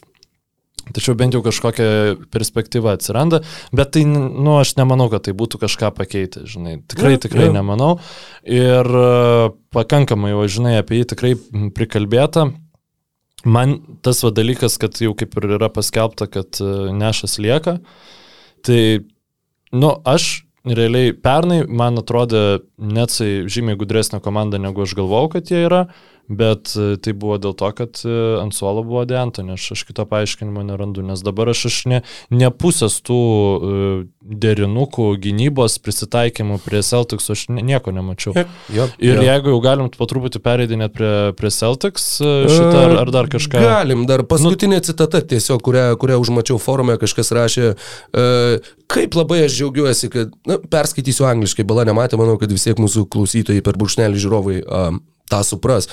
Tačiau 0.90 1.14
bent 1.14 1.36
jau 1.36 1.42
kažkokia 1.44 2.16
perspektyva 2.34 2.96
atsiranda, 2.96 3.42
bet 3.70 3.92
tai, 3.94 4.02
nu, 4.08 4.56
aš 4.58 4.74
nemanau, 4.80 5.06
kad 5.12 5.22
tai 5.28 5.34
būtų 5.38 5.60
kažką 5.62 5.92
pakeitę, 5.94 6.42
žinai. 6.50 6.80
Tikrai, 6.90 7.14
Jo, 7.14 7.22
tikrai 7.22 7.46
jo. 7.46 7.54
nemanau. 7.54 7.92
Ir 8.42 8.90
e, 8.90 9.06
pakankamai, 9.74 10.32
jau, 10.34 10.42
žinai, 10.58 10.74
apie 10.82 10.98
jį 10.98 11.08
tikrai 11.14 11.32
prikalbėta. 11.76 12.48
Man 13.46 13.78
tas 14.06 14.22
va 14.26 14.30
dalykas, 14.34 14.76
kad 14.82 14.98
jau 15.02 15.14
kaip 15.18 15.38
ir 15.38 15.54
yra 15.56 15.70
paskelbta, 15.72 16.26
kad 16.30 16.58
e, 16.62 16.72
nešas 16.98 17.38
lieka, 17.42 17.78
tai, 18.66 18.82
nu, 19.70 19.94
aš 20.02 20.42
realiai 20.66 21.14
pernai, 21.18 21.62
man 21.66 21.98
atrodė, 21.98 22.62
netsai 22.78 23.48
žymiai 23.50 23.78
gudresnė 23.78 24.20
komanda, 24.22 24.60
negu 24.62 24.84
aš 24.84 24.94
galvojau, 24.98 25.32
kad 25.36 25.50
jie 25.50 25.64
yra, 25.66 25.86
bet 26.36 26.72
e, 26.76 26.96
tai 27.02 27.12
buvo 27.16 27.36
dėl 27.40 27.54
to, 27.58 27.68
kad 27.76 28.00
e, 28.06 28.16
ant 28.40 28.54
suolo 28.56 28.82
buvo 28.86 29.04
Deantonė, 29.08 29.56
aš, 29.58 29.72
aš 29.76 29.84
kito 29.88 30.04
paaiškinimo 30.08 30.64
nerandu, 30.66 31.04
nes 31.06 31.22
dabar 31.24 31.52
aš, 31.52 31.66
aš 31.68 31.78
ne, 31.92 32.00
ne 32.32 32.50
pusės 32.50 32.98
tų 33.04 33.18
e, 33.18 33.90
derinukų, 34.22 35.08
gynybos, 35.22 35.78
prisitaikymų 35.84 36.58
prie 36.64 36.82
Celtics, 36.86 37.28
aš 37.34 37.44
ne, 37.52 37.64
nieko 37.72 37.94
nemačiau. 37.94 38.34
Jo, 38.72 38.88
Ir 39.02 39.18
jo. 39.18 39.26
jeigu 39.28 39.52
jau 39.54 39.60
galim 39.64 39.90
po 39.92 40.08
truputį 40.08 40.42
pereidinėti 40.44 40.96
prie, 40.96 41.12
prie 41.38 41.52
Celtics 41.52 42.08
šitą 42.22 42.84
ar, 42.86 42.96
ar 43.04 43.12
dar 43.14 43.28
kažką. 43.32 43.62
Galim, 43.62 44.06
dar 44.08 44.24
paskutinė 44.28 44.80
nu, 44.80 44.86
citata 44.86 45.22
tiesiog, 45.34 45.60
kurią, 45.64 45.86
kurią 46.00 46.18
užmačiau 46.22 46.60
forume, 46.62 46.96
kažkas 47.00 47.32
rašė, 47.36 47.72
kaip 48.92 49.16
labai 49.18 49.44
aš 49.46 49.56
džiaugiuosi, 49.58 50.10
kad, 50.12 50.34
na, 50.48 50.58
perskaitysiu 50.72 51.26
angliškai, 51.28 51.66
bala 51.68 51.86
nematė, 51.88 52.18
manau, 52.20 52.38
kad 52.40 52.52
vis 52.52 52.66
tiek 52.66 52.80
mūsų 52.80 53.06
klausytojai 53.12 53.64
per 53.64 53.78
burkšnelį 53.80 54.22
žiūrovai 54.22 54.60
um, 54.62 55.02
tą 55.32 55.42
supras. 55.50 55.88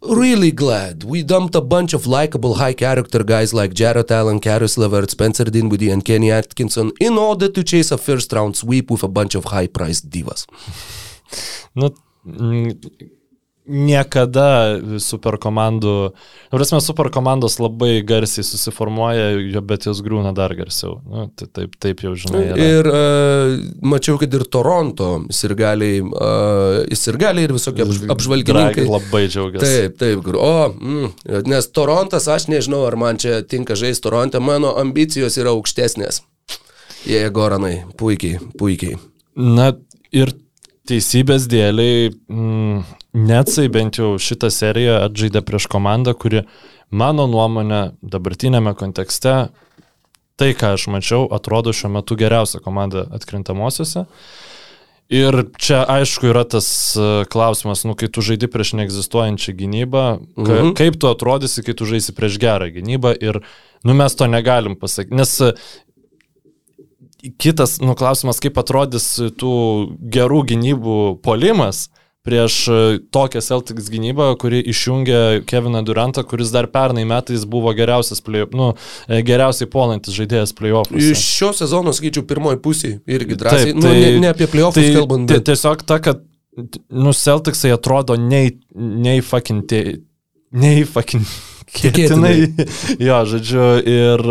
Really 0.00 0.52
glad 0.52 1.02
we 1.02 1.24
dumped 1.24 1.56
a 1.56 1.60
bunch 1.60 1.92
of 1.92 2.06
likable 2.06 2.54
high 2.54 2.74
character 2.74 3.24
guys 3.24 3.52
like 3.52 3.74
Jared 3.74 4.12
Allen, 4.12 4.38
Karis 4.38 4.78
Levert, 4.78 5.10
Spencer 5.10 5.50
Dinwiddie 5.50 5.90
and 5.90 6.04
Kenny 6.04 6.30
Atkinson 6.30 6.92
in 7.00 7.18
order 7.18 7.48
to 7.48 7.64
chase 7.64 7.90
a 7.90 7.98
first 7.98 8.32
round 8.32 8.56
sweep 8.56 8.92
with 8.92 9.02
a 9.02 9.08
bunch 9.08 9.34
of 9.34 9.46
high 9.46 9.66
priced 9.66 10.08
divas. 10.08 10.46
Nu, 11.74 11.90
niekada 13.68 14.78
super 15.02 15.36
komandų, 15.40 15.94
prasme, 16.52 16.80
super 16.84 17.10
komandos 17.14 17.58
labai 17.60 18.00
garsiai 18.06 18.46
susiformuoja, 18.46 19.60
bet 19.68 19.86
jos 19.88 20.00
grūna 20.04 20.32
dar 20.36 20.54
garsiau. 20.58 20.98
Nu, 21.04 21.26
tai 21.36 21.48
taip, 21.52 21.76
taip 21.80 22.02
jau 22.04 22.14
žinai. 22.18 22.42
Yra. 22.48 22.68
Ir 22.68 22.90
uh, 22.90 23.52
mačiau, 23.94 24.16
kad 24.20 24.34
ir 24.34 24.46
Toronto 24.48 25.10
sirgaliai, 25.34 26.00
uh, 26.04 26.96
sirgaliai 26.96 27.48
ir 27.48 27.54
visokie 27.56 27.84
apž- 27.86 28.08
apžvalgininkai. 28.16 28.72
Dragi 28.80 28.88
labai 28.88 29.22
džiaugiasi. 29.28 29.68
Taip, 29.68 30.00
taip, 30.00 30.24
kur. 30.26 30.40
O, 30.40 30.54
mm, 30.72 31.44
nes 31.48 31.70
Torontas, 31.76 32.28
aš 32.32 32.48
nežinau, 32.52 32.82
ar 32.88 32.98
man 33.00 33.20
čia 33.20 33.42
tinka 33.46 33.78
žaisti 33.78 34.08
Toronte, 34.08 34.42
mano 34.42 34.74
ambicijos 34.80 35.38
yra 35.40 35.52
aukštesnės. 35.54 36.22
Jie, 37.06 37.22
Goranai, 37.30 37.84
puikiai, 37.96 38.40
puikiai. 38.58 38.98
Na 39.38 39.70
ir 40.10 40.32
teisybės 40.88 41.46
dėliai, 41.50 42.08
mm, 42.32 42.82
Netsai 43.16 43.68
bent 43.72 43.96
jau 43.98 44.16
šitą 44.20 44.50
seriją 44.52 44.98
atžaidė 45.06 45.40
prieš 45.46 45.66
komandą, 45.72 46.12
kuri, 46.14 46.42
mano 46.90 47.24
nuomonė, 47.30 47.94
dabartinėme 48.02 48.74
kontekste, 48.76 49.48
tai 50.38 50.52
ką 50.54 50.74
aš 50.76 50.84
mačiau, 50.92 51.24
atrodo 51.32 51.72
šiuo 51.74 51.90
metu 51.96 52.18
geriausia 52.20 52.60
komanda 52.62 53.06
atkrintamosiose. 53.16 54.04
Ir 55.08 55.38
čia 55.56 55.80
aišku 55.88 56.28
yra 56.28 56.42
tas 56.44 56.68
e, 57.00 57.24
klausimas, 57.32 57.80
nu, 57.88 57.94
kai 57.96 58.10
tu 58.12 58.20
žaidi 58.20 58.44
prieš 58.52 58.74
neegzistuojančią 58.76 59.54
gynybą, 59.56 60.02
Mhm. 60.36 60.74
kaip 60.76 60.98
tu 61.00 61.08
atrodysi, 61.08 61.64
kai 61.64 61.72
tu 61.72 61.88
žaisi 61.88 62.12
prieš 62.12 62.36
gerą 62.38 62.68
gynybą 62.74 63.14
ir, 63.16 63.40
nu, 63.88 63.94
mes 63.96 64.14
to 64.14 64.28
negalim 64.28 64.76
pasakyti. 64.76 65.16
Nes 65.16 65.32
e, 65.40 65.54
kitas, 67.40 67.78
nu, 67.80 67.94
klausimas, 67.96 68.36
kaip 68.44 68.60
atrodys 68.60 69.08
tų 69.40 69.54
gerų 70.12 70.42
gynybų 70.52 70.98
polimas 71.24 71.88
prieš 72.26 72.54
e, 72.68 72.98
tokią 73.14 73.40
Celtics 73.40 73.88
gynybą, 73.88 74.36
kuri 74.40 74.58
išjungia 74.72 75.40
Keviną 75.48 75.80
Durantą, 75.86 76.24
kuris 76.28 76.50
dar 76.52 76.66
pernai 76.68 77.04
metais 77.08 77.44
buvo 77.48 77.72
geriausias, 77.78 78.20
play, 78.20 78.44
nu, 78.52 78.72
e, 79.08 79.22
geriausiai 79.24 79.68
puolantis 79.70 80.14
žaidėjas 80.18 80.52
Iš 80.52 80.56
playoff'uose. 80.58 81.14
šio 81.22 81.52
sezono, 81.56 81.94
sakyčiau, 81.96 82.26
pirmoji 82.28 82.60
pusė 82.64 82.90
irgi 83.06 83.38
drąsiai. 83.38 83.72
Taip, 83.72 83.80
nu, 83.80 83.86
tai- 83.86 84.00
ne, 84.00 84.18
ne 84.26 84.32
apie 84.34 84.46
playoffs 84.50 84.74
Tai 84.80 84.88
kalbant, 84.98 85.28
ti- 85.28 85.34
bet 85.38 85.46
tiesiog 85.48 85.84
ta, 85.88 85.98
kad, 86.04 86.24
nu, 86.90 87.12
Celticsai 87.16 87.70
atrodo 87.72 88.16
nei, 88.18 88.58
nei 88.74 89.20
fucking, 89.24 89.64
nei 90.52 90.84
fucking 90.84 91.24
kėtinai. 91.72 92.34
jo, 93.08 93.18
žodžiu, 93.32 93.66
ir, 93.86 94.26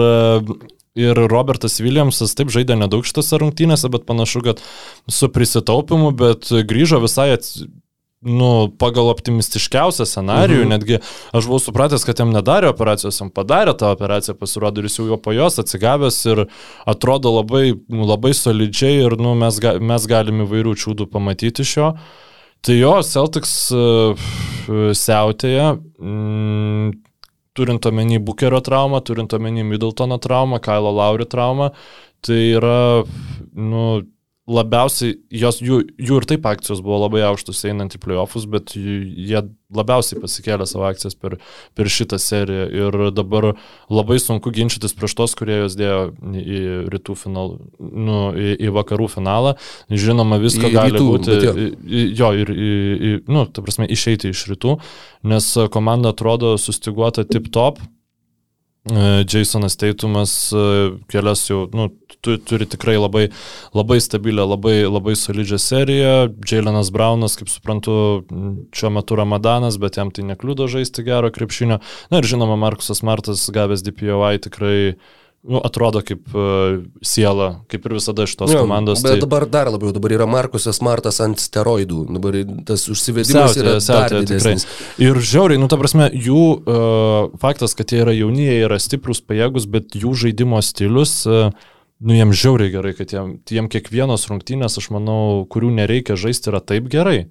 ir 0.97 1.23
Robertas 1.29 1.79
Williamsas 1.83 2.35
taip 2.37 2.51
žaidė 2.53 2.77
nedaug 2.79 3.05
šitose 3.07 3.39
rungtynėse, 3.41 3.89
bet 3.93 4.07
panašu, 4.09 4.43
kad 4.45 4.63
su 5.11 5.29
prisitaupimu, 5.33 6.13
bet 6.17 6.49
grįžo 6.67 7.01
visai 7.03 7.31
ats, 7.35 7.59
nu, 8.25 8.49
pagal 8.81 9.11
optimistiškiausią 9.11 10.07
scenarijų, 10.09 10.63
mhm. 10.65 10.71
netgi 10.73 10.99
aš 11.37 11.47
buvau 11.47 11.61
supratęs, 11.61 12.05
kad 12.07 12.19
jam 12.21 12.33
nedarė 12.33 12.71
operacijos, 12.71 13.19
jam 13.21 13.29
padarė 13.33 13.75
tą 13.77 13.91
operaciją, 13.93 14.37
pasirodo, 14.39 14.81
ir 14.81 14.89
jis 14.89 14.99
jau 14.99 15.09
jo 15.11 15.19
po 15.21 15.35
jos 15.35 15.61
atsigavęs 15.61 16.19
ir 16.33 16.45
atrodo 16.89 17.35
labai, 17.37 17.75
labai 17.87 18.33
solidžiai 18.37 19.03
ir 19.05 19.17
nu, 19.21 19.35
mes, 19.37 19.61
ga, 19.63 19.77
mes 19.77 20.09
galime 20.09 20.47
įvairių 20.47 20.77
čiūdų 20.81 21.09
pamatyti 21.13 21.65
iš 21.65 21.75
jo. 21.77 21.91
Tai 22.65 22.73
jo, 22.73 22.95
Celtics 23.05 23.51
uh, 23.75 24.29
siautėja, 24.97 25.75
mm, 26.01 26.95
turint 27.57 27.85
omeny 27.89 28.19
Bukerio 28.23 28.61
traumą, 28.61 29.01
turint 29.01 29.33
omeny 29.33 29.63
Middletono 29.65 30.19
traumą, 30.21 30.61
Kailo 30.63 30.93
Lauri 30.93 31.25
traumą, 31.29 31.71
tai 32.21 32.39
yra, 32.57 32.77
nu, 33.53 33.83
labiausiai, 34.47 35.17
jos, 35.35 35.57
jų, 35.59 35.81
jų 35.99 36.17
ir 36.21 36.25
taip 36.29 36.45
akcijos 36.47 36.79
buvo 36.85 37.01
labai 37.03 37.19
aukštus 37.27 37.65
einant 37.67 37.95
į 37.97 37.99
playoffus, 37.99 38.45
bet 38.47 38.71
jų- 38.79 39.03
jie 39.27 39.41
labiausiai 39.75 40.21
pasikėlė 40.23 40.63
savo 40.69 40.85
akcijas 40.87 41.17
per, 41.19 41.35
per 41.75 41.89
šitą 41.91 42.15
seriją 42.23 42.67
ir 42.71 42.97
dabar 43.11 43.49
labai 43.91 44.15
sunku 44.23 44.53
ginčytis 44.55 44.95
prieš 44.95 45.17
tos, 45.19 45.35
kurie 45.35 45.57
jos 45.65 45.75
dėjo 45.75 45.99
į 46.39 46.61
rytų 46.93 47.17
finalą, 47.19 47.57
nu, 47.79 48.21
į, 48.39 48.53
į 48.69 48.71
vakarų 48.79 49.09
finalą. 49.17 49.57
Žinoma, 49.91 50.39
visko 50.39 50.71
Į 50.71 50.73
gali 50.77 50.95
rytų, 50.95 51.09
būti, 51.11 51.37
jo. 51.43 51.53
į- 51.83 52.07
jo, 52.21 52.31
ir, 52.45 52.53
į, 52.55 52.71
į, 53.11 53.13
nu, 53.27 53.43
ta 53.51 53.61
prasme, 53.67 53.89
išeiti 53.91 54.31
iš 54.31 54.45
rytų, 54.53 54.77
nes 55.27 55.51
komanda 55.75 56.15
atrodo 56.15 56.55
sustiguota 56.55 57.27
tip 57.27 57.51
top. 57.51 57.83
E, 58.91 59.25
Jasonas 59.27 59.75
Teitumas 59.75 60.51
e, 60.53 60.63
kelias 61.11 61.43
jau, 61.49 61.65
nu, 61.73 61.89
tu, 62.21 62.37
turi 62.37 62.65
tikrai 62.69 62.95
labai, 62.97 63.27
labai 63.75 63.99
stabilę, 64.01 64.45
labai, 64.47 64.77
labai 64.87 65.15
solidžią 65.19 65.59
seriją. 65.59 66.15
Jailenas 66.47 66.91
Braunas, 66.95 67.35
kaip 67.39 67.51
suprantu, 67.51 67.97
šiuo 68.75 68.93
metu 68.95 69.19
Ramadanas, 69.19 69.79
bet 69.81 69.99
jam 69.99 70.11
tai 70.11 70.25
nekliudo 70.29 70.69
žaisti 70.71 71.05
gero 71.07 71.31
krepšinio. 71.33 71.81
Na 72.11 72.21
ir 72.21 72.29
žinoma, 72.29 72.55
Markusas 72.59 73.03
Martas 73.03 73.47
gavęs 73.53 73.83
DPOI 73.85 74.43
tikrai 74.47 74.79
nu, 75.47 75.61
atrodo 75.63 76.01
kaip 76.05 76.27
uh, 76.35 76.81
siela, 77.01 77.61
kaip 77.71 77.85
ir 77.87 77.95
visada 77.97 78.25
šitos 78.27 78.51
Jo, 78.53 78.63
komandos. 78.65 79.01
Bet 79.05 79.13
tai- 79.17 79.21
dabar 79.23 79.45
dar 79.47 79.71
labiau, 79.71 79.93
dabar 79.95 80.11
yra 80.17 80.27
Markusas 80.27 80.81
Martas 80.83 81.21
ant 81.23 81.39
steroidų, 81.39 82.01
dabar 82.17 82.35
tas 82.67 82.83
užsivedimas 82.91 83.53
Siautėja, 83.55 83.63
yra 83.63 83.71
dar 83.77 83.85
siautėja 83.87 84.09
tikrai. 84.09 84.25
didesnis. 84.27 84.67
Ir 85.07 85.21
žiauriai, 85.31 85.61
nu 85.61 85.67
ta 85.71 85.79
prasme, 85.79 86.09
jų 86.11 86.43
uh, 86.59 87.31
faktas, 87.39 87.73
kad 87.79 87.87
jie 87.95 88.03
yra 88.03 88.13
jauni, 88.17 88.45
jie 88.49 88.59
yra 88.67 88.77
stiprus, 88.83 89.23
pajėgus, 89.23 89.65
bet 89.71 89.95
jų 89.97 90.13
žaidimo 90.25 90.59
stilius, 90.63 91.21
uh, 91.31 91.49
nu 92.03 92.13
jiem 92.13 92.29
žiauriai 92.35 92.69
gerai, 92.75 92.91
kad 92.93 93.09
jiem, 93.15 93.39
jiem 93.49 93.71
kiekvienos 93.73 94.27
rungtynės, 94.29 94.75
aš 94.77 94.91
manau, 94.93 95.47
kurių 95.49 95.71
nereikia 95.79 96.13
žaisti, 96.19 96.51
yra 96.51 96.59
taip 96.61 96.91
gerai. 96.93 97.23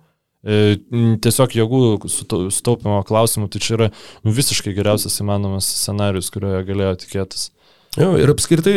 Tiesiog 0.47 1.55
jėgų 1.59 1.79
sutau- 2.13 2.47
sutaupimo 2.55 3.01
klausimų, 3.07 3.49
tai 3.51 3.59
čia 3.63 3.73
yra 3.77 3.89
nu, 4.23 4.31
visiškai 4.37 4.75
geriausias 4.77 5.17
įmanomas 5.23 5.67
scenarius, 5.67 6.31
kurio 6.31 6.53
jie 6.55 6.65
galėjo 6.69 6.93
tikėtis. 7.03 7.49
Jo, 7.97 8.11
ir 8.21 8.29
apskritai, 8.29 8.75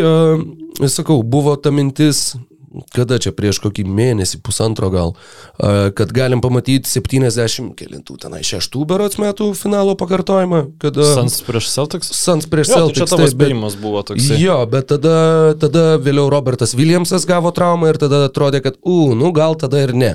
sakau, 0.87 1.19
buvo 1.27 1.57
ta 1.59 1.73
mintis, 1.75 2.37
kada 2.95 3.19
čia 3.21 3.33
prieš 3.35 3.59
kokį 3.63 3.85
mėnesį, 3.87 4.41
pusantro 4.45 4.89
gal, 4.93 5.13
kad 5.59 6.13
galim 6.15 6.41
pamatyti 6.43 6.89
70, 6.89 7.73
kelintų 7.79 8.17
tenai, 8.23 8.41
šeštų 8.45 8.85
berots 8.89 9.19
metų 9.21 9.51
finalo 9.57 9.95
pakartojimą, 9.99 10.63
kada... 10.81 11.05
Sans 11.15 11.39
prieš 11.45 11.69
Celtics? 11.73 12.11
Sans 12.15 12.47
prieš 12.49 12.71
Jo, 12.71 12.75
tai 12.75 12.81
Celtics. 12.83 12.99
čia 12.99 13.09
tavo 13.11 13.29
spėjimas 13.31 13.77
buvo 13.79 14.03
toksai. 14.07 14.39
Jo, 14.41 14.59
bet 14.69 14.89
tada, 14.91 15.15
tada 15.59 15.85
vėliau 16.01 16.29
Robertas 16.31 16.75
Williamsas 16.77 17.27
gavo 17.29 17.51
traumą 17.55 17.91
ir 17.91 17.99
tada 18.01 18.23
atrodė, 18.29 18.63
kad, 18.65 18.79
u, 18.83 19.13
nu 19.17 19.31
gal 19.35 19.57
tada 19.59 19.83
ir 19.85 19.93
ne. 19.97 20.13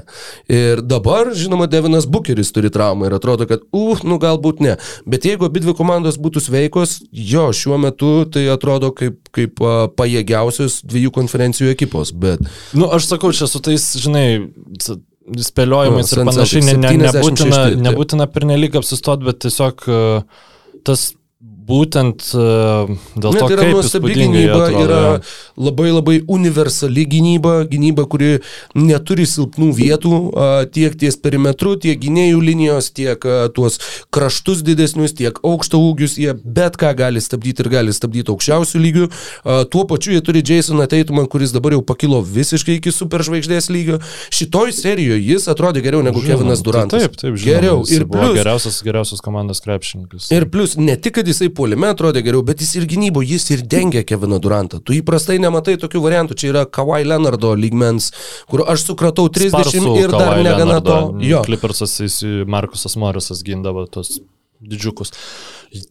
Ir 0.51 0.83
dabar, 0.85 1.33
žinoma, 1.37 1.69
Devinas 1.71 2.09
Bucheris 2.11 2.53
turi 2.55 2.73
traumą 2.75 3.09
ir 3.09 3.19
atrodo, 3.19 3.49
kad, 3.51 3.65
u, 3.75 3.95
nu 4.07 4.19
galbūt 4.23 4.63
ne. 4.65 4.77
Bet 5.09 5.27
jeigu 5.29 5.49
abi 5.49 5.65
dvi 5.65 5.77
komandos 5.77 6.19
būtų 6.21 6.43
sveikos, 6.47 6.99
jo, 7.13 7.49
šiuo 7.55 7.79
metu 7.81 8.13
tai 8.31 8.47
atrodo 8.53 8.93
kaip, 8.97 9.21
kaip 9.35 9.61
pajėgiausios 9.99 10.81
dviejų 10.87 11.13
konferencijų 11.15 11.73
ekipos. 11.75 12.13
Bet 12.15 12.43
Nu, 12.77 12.89
aš 12.95 13.09
sakau, 13.13 13.33
čia 13.37 13.49
su 13.51 13.61
tais, 13.65 13.87
žinai, 14.01 14.27
spėliojimais 15.49 16.13
Jo, 16.13 16.21
ir 16.21 16.29
panašiai, 16.29 16.65
ne, 16.67 16.77
ne, 16.81 17.11
76, 17.13 17.15
nebūtina, 17.17 17.61
nebūtina 17.89 18.29
pernelyg 18.33 18.77
apsistot, 18.81 19.25
bet 19.25 19.41
tiesiog 19.45 19.87
e, 19.89 20.01
tas 20.85 21.13
būtent 21.65 22.27
e, 22.35 22.47
dėl 23.17 23.35
Ne, 23.35 23.41
to, 23.41 23.47
tai 23.49 23.57
yra 23.57 23.67
nuostabi 23.71 24.15
gynyba, 24.15 24.61
atrodo, 24.67 24.85
yra 24.85 25.01
labai 25.57 25.89
labai 25.91 26.17
universali 26.31 27.07
gynyba, 27.11 27.55
gynyba, 27.71 28.07
kuri 28.11 28.39
neturi 28.77 29.27
silpnų 29.29 29.71
vietų 29.77 30.15
tiek 30.75 30.97
ties 31.01 31.19
perimetru, 31.21 31.75
tiek 31.81 31.99
gynėjų 32.01 32.43
linijos, 32.45 32.91
tiek 32.95 33.25
tuos 33.57 33.81
kraštus 34.15 34.63
didesnius, 34.67 35.17
tiek 35.17 35.39
aukšto 35.45 35.81
ūgius, 35.81 36.19
jie 36.21 36.35
bet 36.45 36.79
ką 36.81 36.93
gali 36.99 37.23
stabdyti 37.25 37.65
ir 37.65 37.71
gali 37.73 37.95
stabdyti 37.97 38.33
aukščiausių 38.35 38.83
lygių. 38.85 39.09
Tuo 39.73 39.87
pačiu 39.91 40.15
jie 40.15 40.23
turi 40.25 40.45
Jasoną 40.45 40.87
Teitumą, 40.91 41.27
kuris 41.31 41.53
dabar 41.55 41.75
jau 41.77 41.83
pakilo 41.87 42.21
visiškai 42.23 42.79
iki 42.79 42.93
superžvaigždės 42.95 43.71
lygio. 43.73 44.01
Šitoj 44.35 44.75
serijoje 44.77 45.23
jis 45.25 45.49
atrodė 45.51 45.83
geriau 45.85 46.03
negu 46.05 46.21
Žinoma, 46.23 46.43
Kevinas 46.43 46.61
tai 46.61 46.69
Durantas. 46.69 47.07
Taip, 47.07 47.17
taip, 47.21 47.39
žinoma, 47.39 47.61
Geriau. 47.61 47.83
Ir 47.89 48.07
plus, 48.11 48.35
geriausias, 48.39 48.81
geriausias 48.85 49.25
komandos 49.25 49.63
krepšininkas. 49.65 50.29
Ir 50.35 50.47
plus, 50.53 50.77
ne 50.81 50.97
tik, 51.01 51.17
kad 51.19 51.29
jisai 51.31 51.51
puolime 51.57 51.91
atrodė 51.95 52.25
geriau, 52.27 52.43
bet 52.47 52.63
jis 52.65 52.75
ir 52.81 52.89
gynybo, 52.91 53.23
jis 53.25 53.49
ir 53.55 53.65
dengia 53.71 54.05
Keviną 54.07 54.41
Durantą. 54.43 54.81
Tu 54.85 54.99
įprastai 55.01 55.39
nematai 55.43 55.77
tokių 55.81 56.03
variantų, 56.05 56.39
čia 56.41 56.51
yra 56.53 56.67
Kawhi 56.67 57.07
Leonardo 57.07 57.55
lygmens, 57.59 58.11
kur 58.51 58.67
aš 58.69 58.89
sukratau 58.91 59.29
30 59.33 59.55
Sparsų 59.55 59.97
ir 60.03 60.15
dar 60.15 60.35
Kawhi 60.35 60.47
negana 60.47 60.79
to. 60.81 61.01
Leonardo, 61.01 61.25
Jo. 61.25 61.43
Klipersas, 61.47 61.99
jis, 62.05 62.21
Markusas 62.51 62.99
Morisas 63.01 63.43
gindavo 63.47 63.87
tos 63.91 64.19
didžiukus. 64.65 65.13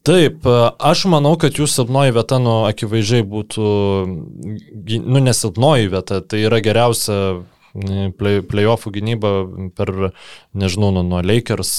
Taip, 0.08 0.46
aš 0.80 1.06
manau, 1.12 1.34
kad 1.40 1.58
jų 1.60 1.68
silpnoji 1.68 2.14
vieta, 2.16 2.40
nu, 2.42 2.62
akivaizdžiai 2.70 3.26
būtų, 3.28 3.72
nu, 5.04 5.24
nesilpnoji 5.26 5.92
vieta, 5.92 6.22
tai 6.24 6.46
yra 6.48 6.62
geriausia 6.64 7.18
mm, 7.18 7.53
playoffų 7.74 8.92
gynyba 8.94 9.32
per, 9.78 9.92
nežinau, 10.54 10.92
nuo, 10.94 11.04
nuo 11.08 11.22
Lakers 11.26 11.72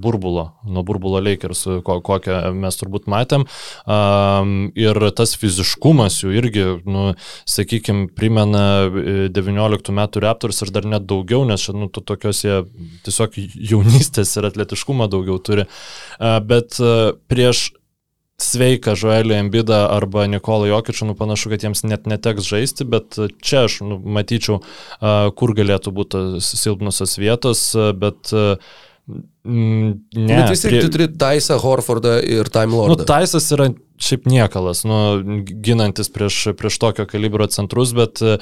burbulo, 0.00 0.46
nuo 0.64 0.84
burbulo 0.86 1.20
Lakers, 1.20 1.66
ko, 1.84 1.98
kokią 2.04 2.38
mes 2.56 2.80
turbūt 2.80 3.08
matėm. 3.12 3.44
Um, 3.84 4.70
ir 4.78 4.96
tas 5.16 5.34
fiziškumas 5.36 6.22
jų 6.22 6.32
irgi, 6.40 6.64
nu, 6.88 7.10
sakykime, 7.48 8.08
primena 8.16 8.64
e, 8.88 9.28
19 9.32 9.96
metų 9.98 10.24
Raptors 10.24 10.62
ir 10.64 10.72
dar 10.72 10.88
net 10.88 11.06
daugiau, 11.10 11.44
nes 11.48 11.68
čia, 11.68 11.76
nu, 11.76 11.90
to, 11.92 12.00
tokios 12.00 12.42
jie 12.46 12.62
tiesiog 13.04 13.36
jaunystės 13.72 14.32
ir 14.38 14.48
atletiškumo 14.48 15.10
daugiau 15.12 15.36
turi. 15.42 15.68
Uh, 16.16 16.38
bet 16.48 16.80
uh, 16.80 17.12
prieš 17.28 17.68
sveiką 18.40 18.94
Žoelį 18.98 19.36
Embidą 19.38 19.82
arba 19.92 20.24
Nikolą 20.30 20.70
Jokičių, 20.70 21.10
nu 21.10 21.16
panašu, 21.18 21.52
kad 21.52 21.64
jiems 21.66 21.84
net 21.86 22.08
neteks 22.10 22.46
žaisti, 22.48 22.86
bet 22.88 23.18
čia 23.44 23.66
aš 23.68 23.80
nu, 23.86 23.98
matyčiau, 24.00 24.60
uh, 24.62 25.28
kur 25.36 25.54
galėtų 25.58 25.92
būti 25.94 26.22
silpnusios 26.42 27.18
vietos, 27.22 27.68
uh, 27.78 27.92
bet 27.96 28.32
ne. 29.44 29.94
bet 30.14 30.52
vis 30.52 30.62
tiek 30.62 30.78
tu 30.78 30.90
turi 30.94 31.08
Taisą, 31.18 31.58
Horfordą 31.62 32.20
ir 32.22 32.50
Time 32.54 32.76
Nu, 32.76 32.84
Lordą. 32.84 33.06
Taisas 33.08 33.48
yra 33.54 33.72
šiaip 34.02 34.26
niekalas, 34.30 34.82
nu, 34.88 34.98
ginantis 35.64 36.10
prieš, 36.12 36.40
prieš 36.58 36.78
tokio 36.82 37.06
kalibro 37.10 37.46
centrus, 37.52 37.94
bet 37.96 38.22
e, 38.22 38.36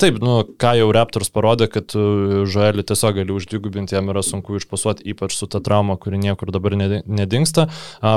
taip, 0.00 0.20
nu, 0.22 0.40
ką 0.60 0.74
jau 0.78 0.90
Raptors 0.94 1.32
parodė, 1.34 1.68
kad 1.72 1.94
Žoelį 1.94 2.84
tiesiog 2.88 3.20
gali 3.20 3.34
uždvigubinti, 3.34 3.96
jam 3.96 4.10
yra 4.12 4.22
sunku 4.26 4.58
išpasuoti, 4.60 5.06
ypač 5.12 5.36
su 5.36 5.48
ta 5.50 5.62
trauma, 5.64 5.96
kuri 6.00 6.20
niekur 6.20 6.52
dabar 6.54 6.76
nedingsta, 6.78 7.68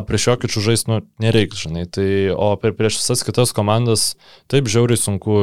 prieš 0.08 0.28
jokį 0.32 0.52
čiūžais, 0.54 0.86
nu, 0.90 1.02
nereiks, 1.24 1.64
žinai. 1.66 1.86
Tai, 1.94 2.08
o 2.36 2.54
per, 2.62 2.76
prieš 2.78 3.00
visas 3.02 3.24
kitas 3.26 3.54
komandas, 3.56 4.14
taip, 4.52 4.70
žiauriai 4.72 5.00
sunku, 5.00 5.40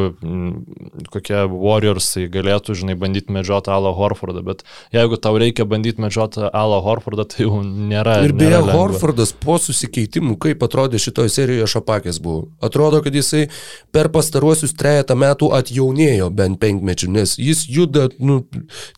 kokie 1.13 1.43
Warriorsai 1.51 2.27
galėtų, 2.33 2.77
žinai, 2.83 2.97
bandyti 3.01 3.35
medžioti 3.35 3.73
Alą 3.75 3.93
Horfordą, 3.97 4.45
bet 4.47 4.65
jeigu 4.95 5.19
tau 5.21 5.39
reikia 5.41 5.67
bandyti 5.69 6.03
medžioti 6.03 6.47
Alą 6.49 6.81
Horfordą, 6.85 7.27
tai 7.31 7.47
jau 7.47 7.61
nėra. 7.65 8.21
Ir 8.27 8.37
beje, 8.37 8.63
Horfordas 8.71 9.33
po 9.37 9.59
susikeitimų, 9.63 10.37
kaip 10.41 10.63
atrodė 10.67 11.01
šitoje 11.03 11.33
serijoje 11.41 11.69
šapakės 11.75 12.21
buvo. 12.23 12.49
Atrodo, 12.65 13.01
kad 13.05 13.15
jisai 13.17 13.47
per 13.95 14.11
pastaruosius 14.13 14.75
trejata 14.79 15.17
metų 15.19 15.51
atjaunėjo 15.57 16.31
bent 16.37 16.61
penkmečių, 16.63 17.11
nes 17.17 17.37
jis 17.41 17.65
juda, 17.71 18.09
nu, 18.21 18.43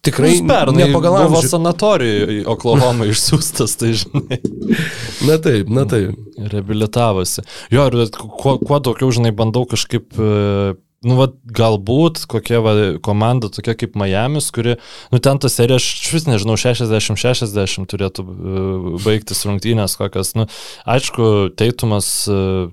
tikrai 0.04 0.34
nepagal 0.42 1.22
amžių. 1.22 1.32
Buvo 1.32 1.42
sanatorijoje 1.46 2.46
Oklahoma 2.52 3.08
išsiųstas, 3.10 3.76
tai 3.80 3.94
žinai. 4.02 4.40
Na 5.28 5.36
taip, 5.42 5.68
na 5.70 5.84
taip. 5.88 6.16
Reabilitavosi. 6.52 7.44
Jo, 7.72 7.86
ir 7.90 8.10
kuo, 8.16 8.56
kuo 8.58 8.78
daugiau, 8.82 9.12
žinai, 9.14 9.30
bandau 9.36 9.62
kažkaip 9.68 10.18
e, 10.18 10.74
nu, 11.06 11.16
va, 11.18 11.28
galbūt 11.58 12.24
kokia 12.30 12.60
va, 12.64 12.74
komanda 13.04 13.50
tokia 13.52 13.74
kaip 13.78 13.96
Miami's, 13.98 14.50
kuri, 14.54 14.76
nu, 15.12 15.20
ten 15.22 15.40
ta 15.42 15.50
serija, 15.52 15.80
aš 15.80 16.12
vis 16.14 16.28
nežinau, 16.28 16.56
60-60 16.60 17.90
turėtų 17.90 18.24
uh, 18.26 18.86
baigtis 19.02 19.42
rungtynės 19.48 19.98
kokias, 20.00 20.34
nu, 20.38 20.46
aišku, 20.94 21.52
Teitumas, 21.58 22.12
uh, 22.30 22.70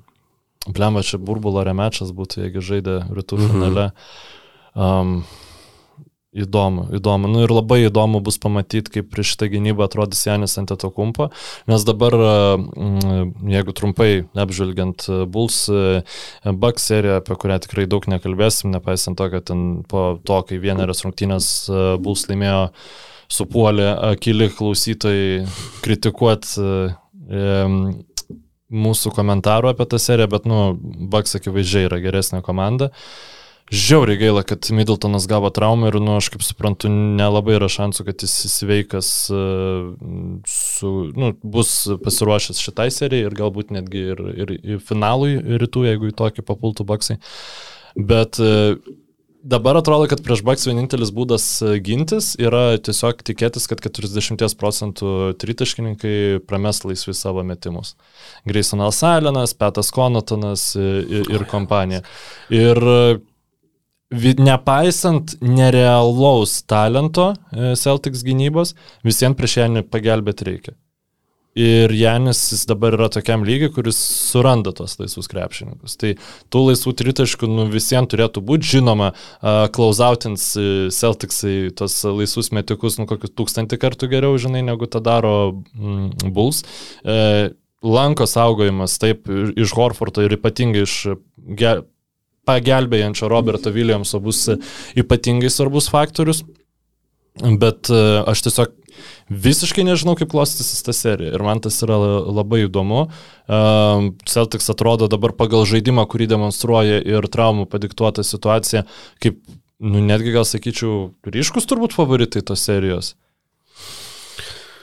blemba 0.70 1.04
čia 1.06 1.22
burbulo 1.22 1.64
remečas 1.66 2.14
būtų, 2.16 2.46
jeigu 2.46 2.66
žaidė 2.66 3.02
rytų 3.10 3.40
mhm. 3.40 3.54
finale. 3.54 3.92
Um, 4.78 5.22
Įdomu, 6.30 6.84
įdomu. 6.94 7.26
Nu 7.26 7.40
ir 7.42 7.50
labai 7.50 7.80
įdomu 7.88 8.20
bus 8.22 8.36
pamatyti, 8.38 8.92
kaip 8.94 9.08
prieš 9.10 9.32
šitą 9.34 9.48
gynybą 9.50 9.88
atrodys 9.88 10.20
Janis 10.28 10.54
ant 10.62 10.70
to 10.70 10.90
kumpo, 10.94 11.32
nes 11.66 11.86
dabar, 11.88 12.14
mm, 12.14 13.32
jeigu 13.50 13.74
trumpai 13.74 14.10
apžvelgiant 14.38 15.08
Bulls 15.26 15.58
Bucks 16.46 16.86
seriją, 16.86 17.16
apie 17.24 17.34
kurią 17.34 17.58
tikrai 17.66 17.88
daug 17.90 18.06
nekalbėsim, 18.06 18.70
nepaisant 18.70 19.18
to, 19.18 19.26
kad 19.34 19.48
ten 19.50 19.82
po 19.90 20.20
to, 20.22 20.38
kai 20.46 20.62
vieneras 20.62 21.02
rungtynės 21.02 21.50
Bulls 21.98 22.28
laimėjo, 22.30 22.62
supuolė 23.34 23.90
akili 24.12 24.52
klausytojai 24.54 25.50
kritikuoti 25.82 26.94
mūsų 28.70 29.16
komentarų 29.18 29.74
apie 29.74 29.90
tą 29.90 29.98
seriją, 29.98 30.30
bet, 30.30 30.46
nu, 30.46 30.78
Bucks 31.10 31.42
akivaizdžiai 31.42 31.90
yra 31.90 31.98
geresnė 32.06 32.46
komanda. 32.46 32.94
Uh, 32.94 33.39
Žiauriai 33.70 34.18
gaila, 34.18 34.42
kad 34.44 34.66
Middletonas 34.74 35.28
gavo 35.30 35.52
traumą 35.54 35.92
ir, 35.92 36.00
nu, 36.02 36.16
aš 36.18 36.32
kaip 36.34 36.42
suprantu, 36.42 36.90
nelabai 36.90 37.54
yra 37.60 37.68
šansų, 37.70 38.06
kad 38.08 38.26
jis 38.26 38.34
sveikas 38.50 39.12
e, 39.30 39.42
su, 40.50 40.94
nu, 41.14 41.36
bus 41.44 41.74
pasiruošęs 42.02 42.64
šitai 42.66 42.90
serijai 42.94 43.28
ir 43.30 43.38
galbūt 43.38 43.76
netgi 43.76 44.08
ir, 44.16 44.24
ir, 44.34 44.56
ir 44.58 44.82
finalui 44.82 45.38
rytų, 45.62 45.86
jeigu 45.92 46.10
į 46.10 46.18
tokį 46.18 46.48
papultų 46.50 46.88
baksai. 46.90 47.20
Bet 47.94 48.42
e, 48.42 48.82
dabar 49.46 49.78
atrodo, 49.78 50.10
kad 50.10 50.26
prieš 50.26 50.42
baks 50.50 50.66
vienintelis 50.66 51.14
būdas 51.14 51.48
e, 51.62 51.78
gintis 51.86 52.34
yra 52.42 52.74
tiesiog 52.82 53.22
tikėtis, 53.22 53.70
kad 53.70 53.86
40 53.86 54.50
procentų 54.58 55.16
tritaškininkai 55.46 56.42
prames 56.50 56.82
laisvi 56.90 57.14
savo 57.14 57.46
metimus. 57.46 57.94
Graysonas 58.50 59.06
Allenas, 59.06 59.54
Petas 59.54 59.94
Konotonas 59.94 60.72
ir, 60.74 61.30
ir 61.30 61.52
kompanija. 61.54 62.02
Ir 62.50 62.88
nepaisant 64.10 65.36
nerealaus 65.42 66.62
talento 66.66 67.34
e, 67.54 67.74
Celtics 67.78 68.24
gynybos, 68.26 68.74
visiems 69.06 69.38
prieš 69.38 69.60
Janį 69.62 69.86
pagelbėti 69.90 70.48
reikia. 70.48 70.78
Ir 71.60 71.92
Janis 71.92 72.40
jis 72.54 72.62
dabar 72.70 72.94
yra 72.96 73.10
tokiam 73.12 73.42
lygiai, 73.44 73.72
kuris 73.74 73.98
suranda 74.00 74.72
tos 74.72 74.94
laisvus 75.00 75.28
krepšininkus. 75.28 75.98
Tai 76.00 76.14
tų 76.54 76.62
laisvų 76.70 76.94
tritaškų 77.02 77.50
nu, 77.50 77.66
visiems 77.74 78.12
turėtų 78.14 78.44
būti 78.46 78.78
žinoma, 78.78 79.12
klausautins 79.76 80.46
e, 80.56 80.68
Celticsai 80.94 81.74
tos 81.78 81.98
laisvus 82.06 82.54
metikus 82.56 83.00
nu 83.02 83.10
kokius 83.10 83.34
tūkstantį 83.36 83.82
kartų 83.82 84.12
geriau, 84.14 84.38
žinai, 84.42 84.64
negu 84.66 84.88
tą 84.90 85.02
daro 85.04 85.34
mm, 85.54 86.30
Bulls. 86.34 86.64
Uh, 87.04 87.50
lanko 87.84 88.28
saugojimas, 88.28 88.98
taip, 89.02 89.30
iš 89.56 89.74
Horforto 89.78 90.24
ir 90.26 90.36
ypatingai 90.36 90.84
iš 90.86 90.96
pagelbėjančio 92.50 93.30
Roberto 93.32 93.72
Williamso 93.76 94.20
bus 94.24 94.48
ypatingai 94.98 95.54
svarbus 95.54 95.92
faktorius. 95.94 96.44
Bet 97.40 97.88
e, 97.94 98.00
aš 98.28 98.42
tiesiog 98.48 98.74
visiškai 99.30 99.86
nežinau, 99.88 100.16
kaip 100.20 100.32
klostysis 100.32 100.82
ta 100.84 100.94
serija. 100.96 101.32
Ir 101.36 101.44
man 101.46 101.62
tas 101.64 101.78
yra 101.86 101.96
labai 102.00 102.66
įdomu. 102.66 103.06
E, 103.08 103.60
Celtics 104.28 104.70
atrodo 104.74 105.08
dabar 105.12 105.36
pagal 105.38 105.68
žaidimą, 105.70 106.08
kurį 106.10 106.30
demonstruoja 106.34 107.00
ir 107.06 107.30
traumų 107.32 107.70
padiktuota 107.72 108.26
situacija, 108.28 108.84
kaip, 109.24 109.40
nu, 109.80 110.04
netgi 110.04 110.36
gal 110.36 110.48
sakyčiau, 110.48 111.12
ryškus 111.24 111.70
turbūt 111.70 111.96
favoritai 111.96 112.44
tos 112.46 112.66
serijos. 112.68 113.14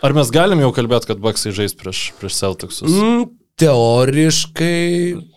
Ar 0.04 0.14
mes 0.16 0.30
galim 0.32 0.60
jau 0.62 0.72
kalbėti, 0.76 1.10
kad 1.10 1.20
Baksai 1.24 1.52
žais 1.56 1.74
prieš, 1.76 2.10
prieš 2.20 2.38
Celticsus? 2.38 2.92
Mm, 2.92 3.30
teoriškai 3.60 4.76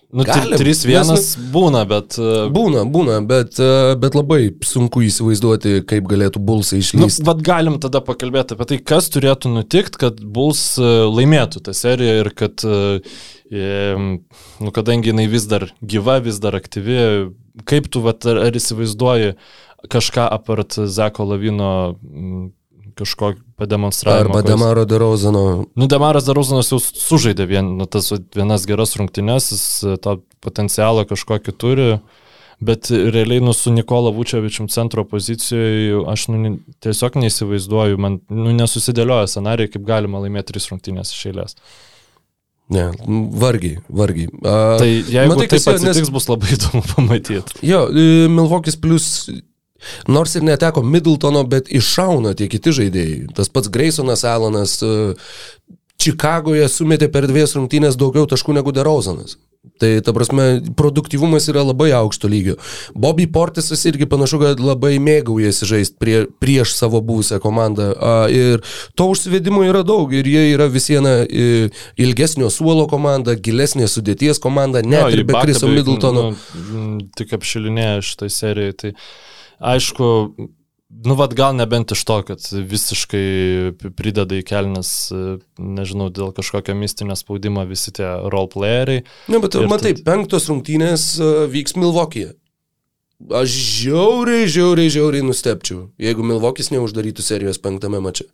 Nu, 0.10 0.24
3-1 0.26 1.06
nes... 1.06 1.26
būna, 1.54 1.84
bet... 1.86 2.16
E, 2.18 2.48
būna, 2.50 2.82
būna, 2.90 3.20
bet, 3.30 3.60
e, 3.62 3.94
bet 4.02 4.16
labai 4.18 4.40
sunku 4.66 5.04
įsivaizduoti, 5.06 5.84
kaip 5.90 6.08
galėtų 6.10 6.42
Bulsai 6.42 6.80
išlysti. 6.82 7.22
Nu, 7.22 7.28
bet 7.28 7.44
galim 7.46 7.76
tada 7.82 8.02
pakalbėti 8.02 8.56
apie 8.58 8.66
tai, 8.72 8.80
kas 8.92 9.12
turėtų 9.14 9.52
nutikti, 9.54 10.02
kad 10.02 10.24
Buls 10.24 10.64
e, 10.82 10.88
laimėtų 11.06 11.62
tą 11.68 11.76
seriją 11.78 12.16
ir 12.24 12.32
kad, 12.34 12.66
nu, 13.50 14.72
kadangi 14.74 15.12
jinai 15.12 15.28
vis 15.30 15.46
dar 15.50 15.68
gyva, 15.82 16.18
vis 16.26 16.42
dar 16.42 16.58
aktyvi, 16.58 17.30
kaip 17.70 17.92
tu, 17.94 18.02
vat, 18.06 18.26
ar, 18.30 18.42
ar 18.48 18.58
įsivaizduoji 18.58 19.36
kažką 19.94 20.26
apart 20.40 20.80
Zeko 20.90 21.30
Lavino 21.30 21.72
kažkokį 22.98 23.46
pademonstravimą. 23.60 24.30
Arba 24.30 24.42
Demaro 24.46 24.86
Derozano. 24.90 25.44
Nu, 25.76 25.88
Demaras 25.92 26.28
Derozanas 26.28 26.72
jau 26.72 26.80
sužaidė 26.82 27.48
vien, 27.50 27.76
nu, 27.80 27.88
tas 27.90 28.12
vienas 28.36 28.66
geras 28.70 28.96
rungtynes, 29.00 29.52
jis 29.54 29.68
e, 29.84 29.98
tą 30.02 30.18
potencialą 30.44 31.06
kažkokį 31.10 31.56
turi, 31.60 31.90
bet 32.64 32.90
realiai 32.92 33.44
nu, 33.44 33.54
su 33.56 33.74
Nikola 33.76 34.14
Vučevičium 34.16 34.72
centro 34.72 35.06
pozicijoje 35.08 36.02
aš 36.12 36.28
nu, 36.32 36.56
tiesiog 36.84 37.20
neįsivaizduoju, 37.24 38.00
man 38.02 38.20
nu, 38.32 38.56
nesusidėlioja 38.58 39.30
scenarijai, 39.32 39.76
kaip 39.76 39.88
galima 39.88 40.24
laimėti 40.24 40.54
tris 40.54 40.72
rungtynės 40.72 41.14
iš 41.16 41.30
eilės. 41.32 41.60
Ne, 42.70 42.92
vargiai, 43.42 43.80
vargiai. 43.90 44.30
A, 44.46 44.78
tai 44.78 44.90
jeigu 45.02 45.34
matai, 45.34 45.48
taip 45.56 45.72
atsitiks, 45.72 46.04
nes... 46.04 46.12
bus 46.14 46.28
labai 46.30 46.52
įdomu 46.58 46.84
pamatyti. 46.92 47.62
Jo, 47.66 47.88
e, 47.90 48.28
Milvokis 48.30 48.78
plus 48.78 49.08
Nors 50.08 50.36
ir 50.36 50.46
neteko 50.48 50.84
Middletono, 50.84 51.44
bet 51.48 51.70
iššauna 51.72 52.36
tie 52.38 52.50
kiti 52.52 52.74
žaidėjai. 52.76 53.30
Tas 53.38 53.52
pats 53.54 53.72
Graysonas 53.72 54.26
Alanas 54.28 54.80
e, 54.84 54.96
Čikagoje 56.00 56.68
sumetė 56.72 57.10
per 57.12 57.28
dvies 57.28 57.58
rungtynės 57.58 58.00
daugiau 58.00 58.28
taškų 58.30 58.56
negu 58.56 58.72
Derauzanas. 58.76 59.36
Tai 59.80 59.90
ta 60.04 60.14
prasme, 60.16 60.44
produktyvumas 60.80 61.50
yra 61.52 61.66
labai 61.68 61.90
aukšto 61.92 62.30
lygio. 62.32 62.56
Bobby 62.96 63.26
Portisas 63.32 63.84
irgi 63.90 64.08
panašu, 64.08 64.40
kad 64.40 64.62
labai 64.64 64.94
mėgaujasi 65.04 65.68
žaisti 65.68 66.00
prie, 66.00 66.22
prieš 66.40 66.78
savo 66.78 67.02
buvusią 67.04 67.42
komandą. 67.44 67.90
A, 67.96 68.14
ir 68.32 68.64
to 68.96 69.10
užsivedimo 69.12 69.66
yra 69.68 69.84
daug. 69.88 70.16
Ir 70.16 70.28
jie 70.32 70.46
yra 70.54 70.70
vis 70.72 70.88
viena 70.92 71.18
ilgesnio 72.00 72.48
suolo 72.56 72.88
komanda, 72.92 73.36
gilesnės 73.36 73.98
sudėties 74.00 74.40
komanda, 74.40 74.80
net 74.80 75.10
jo, 75.10 75.12
ir 75.18 75.26
be 75.28 75.36
Kriso 75.44 75.68
Middletono. 75.72 76.30
Nu, 76.72 76.86
tik 77.20 77.36
apšilinėja 77.36 78.00
šitą 78.14 78.32
seriją. 78.32 78.78
Tai 78.80 78.94
aišku, 79.76 80.10
Nu, 80.90 81.14
vad 81.14 81.36
gal 81.38 81.54
nebent 81.54 81.92
iš 81.94 82.02
to, 82.04 82.16
kad 82.26 82.46
visiškai 82.50 83.92
prideda 83.94 84.40
į 84.40 84.46
kelnes, 84.48 85.12
nežinau, 85.62 86.10
dėl 86.10 86.34
kažkokio 86.34 86.74
mistinio 86.74 87.14
spaudimo 87.20 87.62
visi 87.70 87.94
tie 87.94 88.08
roleplayeriai. 88.34 89.04
Ne, 89.30 89.42
bet 89.44 89.58
matai, 89.70 89.94
tad... 89.94 90.02
penktos 90.08 90.50
rungtynės 90.50 91.06
e, 91.22 91.30
vyks 91.54 91.78
Milvokyje. 91.78 92.34
Aš 93.20 93.54
žiauriai, 93.84 94.50
žiauriai, 94.50 94.90
žiauriai 94.96 95.28
nustepčiau, 95.28 95.90
jeigu 96.02 96.26
Milvokis 96.26 96.72
neuždarytų 96.74 97.26
serijos 97.26 97.62
penktame 97.62 98.02
mače. 98.02 98.26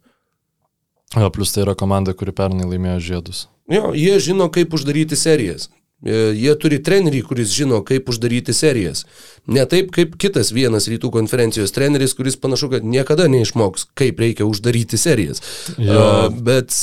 O, 1.16 1.28
plus 1.36 1.52
tai 1.52 1.66
yra 1.66 1.76
komanda, 1.78 2.16
kuri 2.16 2.32
pernai 2.36 2.68
laimėjo 2.70 3.00
žiedus. 3.04 3.46
Jo, 3.72 3.92
jie 3.98 4.16
žino, 4.22 4.48
kaip 4.54 4.74
uždaryti 4.78 5.18
serijas. 5.20 5.68
E, 6.06 6.32
jie 6.38 6.54
turi 6.62 6.78
trenerį, 6.86 7.24
kuris 7.26 7.50
žino, 7.56 7.82
kaip 7.86 8.12
uždaryti 8.14 8.54
serijas. 8.54 9.04
Ne 9.50 9.66
taip 9.70 9.90
kaip 9.96 10.14
kitas 10.22 10.52
vienas 10.54 10.86
rytų 10.92 11.10
konferencijos 11.14 11.74
treneris, 11.74 12.14
kuris 12.18 12.38
panašu, 12.38 12.70
kad 12.76 12.86
niekada 12.86 13.26
neišmoks, 13.32 13.90
kaip 13.98 14.22
reikia 14.22 14.46
uždaryti 14.46 15.02
serijas. 15.02 15.42
Ja. 15.78 16.28
Uh, 16.30 16.44
bet 16.46 16.76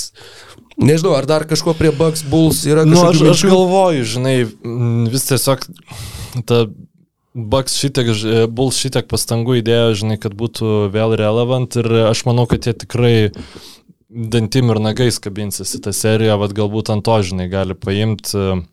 Nežinau, 0.83 1.13
ar 1.15 1.27
dar 1.29 1.45
kažko 1.45 1.75
prie 1.77 1.91
Bucks 1.93 2.23
Bulls 2.25 2.63
yra 2.65 2.87
Nu, 2.89 2.97
aš, 3.05 3.21
aš 3.35 3.43
galvoju, 3.45 4.07
žinai, 4.09 4.37
vis 5.13 5.27
tiesiog 5.29 5.67
ta 6.49 6.63
Bucks 7.33 7.77
šitiek, 7.81 8.09
ž- 8.17 8.47
Bulls 8.49 8.81
šitiek 8.81 9.07
pastangų 9.09 9.61
įdėjo, 9.61 9.93
žinai, 10.03 10.17
kad 10.21 10.35
būtų 10.37 10.89
vėl 10.93 11.15
relevant 11.21 11.77
ir 11.81 11.89
aš 12.09 12.25
manau, 12.29 12.49
kad 12.49 12.65
jie 12.69 12.75
tikrai 12.77 13.15
dantim 14.09 14.73
ir 14.73 14.81
nagais 14.85 15.21
kabinsis 15.23 15.77
į 15.77 15.83
tą 15.87 15.95
seriją, 15.97 16.37
vad 16.41 16.57
galbūt 16.57 16.93
ant 16.93 17.05
to, 17.05 17.21
žinai, 17.25 17.49
gali 17.53 17.77
paimti. 17.77 18.65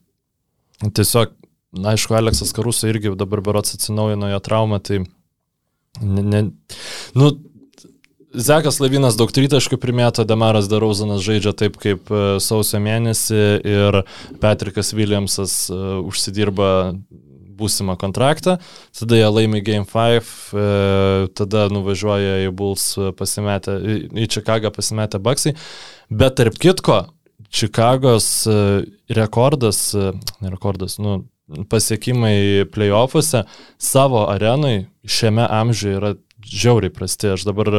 Tiesiog, 0.80 1.36
na, 1.76 1.94
aišku, 1.94 2.16
Aleksas 2.16 2.54
Karuso 2.56 2.88
irgi 2.88 3.12
dabar 3.20 3.44
berots 3.44 3.76
atsinaujino 3.76 4.32
jo 4.32 4.40
traumą, 4.44 4.80
tai 4.80 5.04
ne, 6.02 6.24
ne, 6.24 6.44
nu, 7.20 7.34
Zekas 8.30 8.78
Lavinas 8.78 9.16
daug 9.18 9.32
tritaškų 9.34 9.80
primėto, 9.82 10.22
Demaras 10.28 10.68
Darauzanas 10.70 11.24
žaidžia 11.26 11.56
taip 11.58 11.80
kaip 11.82 12.12
e, 12.14 12.38
sausio 12.44 12.78
mėnesį 12.86 13.40
ir 13.66 14.04
Patrikas 14.42 14.94
Williamsas 14.94 15.56
e, 15.74 15.78
užsidirba 16.06 16.70
būsimą 17.60 17.98
kontraktą, 18.00 18.60
tada 18.96 19.18
jie 19.18 19.30
laimi 19.34 19.64
Game 19.66 19.88
5, 19.90 20.30
e, 20.54 20.68
tada 21.42 21.66
nuvažiuoja 21.74 22.44
į 22.46 22.54
Bulls 22.54 22.92
pasimetę, 23.18 23.80
į 24.14 24.30
Čikagą 24.38 24.70
pasimetę 24.78 25.18
Baksai, 25.26 25.56
bet 26.14 26.38
tarp 26.38 26.62
kitko, 26.62 27.02
Čikagos 27.50 28.48
e, 28.48 28.56
rekordas, 29.10 29.94
e, 29.94 30.12
ne 30.42 30.54
rekordas, 30.54 30.98
nu, 31.02 31.24
pasiekimai 31.70 32.66
playoffuose 32.70 33.44
savo 33.82 34.28
arenui 34.30 34.84
šiame 35.10 35.48
amžiuje 35.50 35.96
yra 35.98 36.12
žiauriai 36.46 36.94
prasti. 36.94 37.32
Aš 37.34 37.48
dabar 37.48 37.72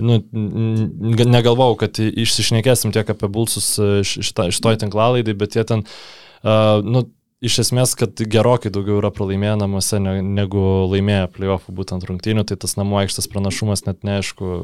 nu, 0.00 0.16
negalvau, 0.32 1.74
kad 1.78 2.00
išsišnekėsim 2.00 2.94
tiek 2.96 3.12
apie 3.12 3.28
bulsus 3.28 3.74
e, 3.78 4.00
šitoj 4.02 4.80
tinklalaidai, 4.80 5.36
bet 5.38 5.58
jie 5.58 5.64
ten, 5.68 5.84
uh, 5.84 6.80
nu, 6.82 7.04
iš 7.44 7.60
esmės, 7.62 7.92
kad 7.98 8.18
gerokai 8.18 8.72
daugiau 8.74 8.98
yra 8.98 9.10
pralaimėję 9.14 9.58
namuose 9.60 10.00
ne- 10.02 10.22
negu 10.22 10.62
laimėję 10.90 11.28
playoffų 11.36 11.74
būtent 11.76 12.06
rungtynių, 12.08 12.44
tai 12.48 12.58
tas 12.58 12.74
namų 12.80 13.02
aikštės 13.04 13.30
pranašumas 13.30 13.84
net 13.86 14.02
neaišku, 14.06 14.56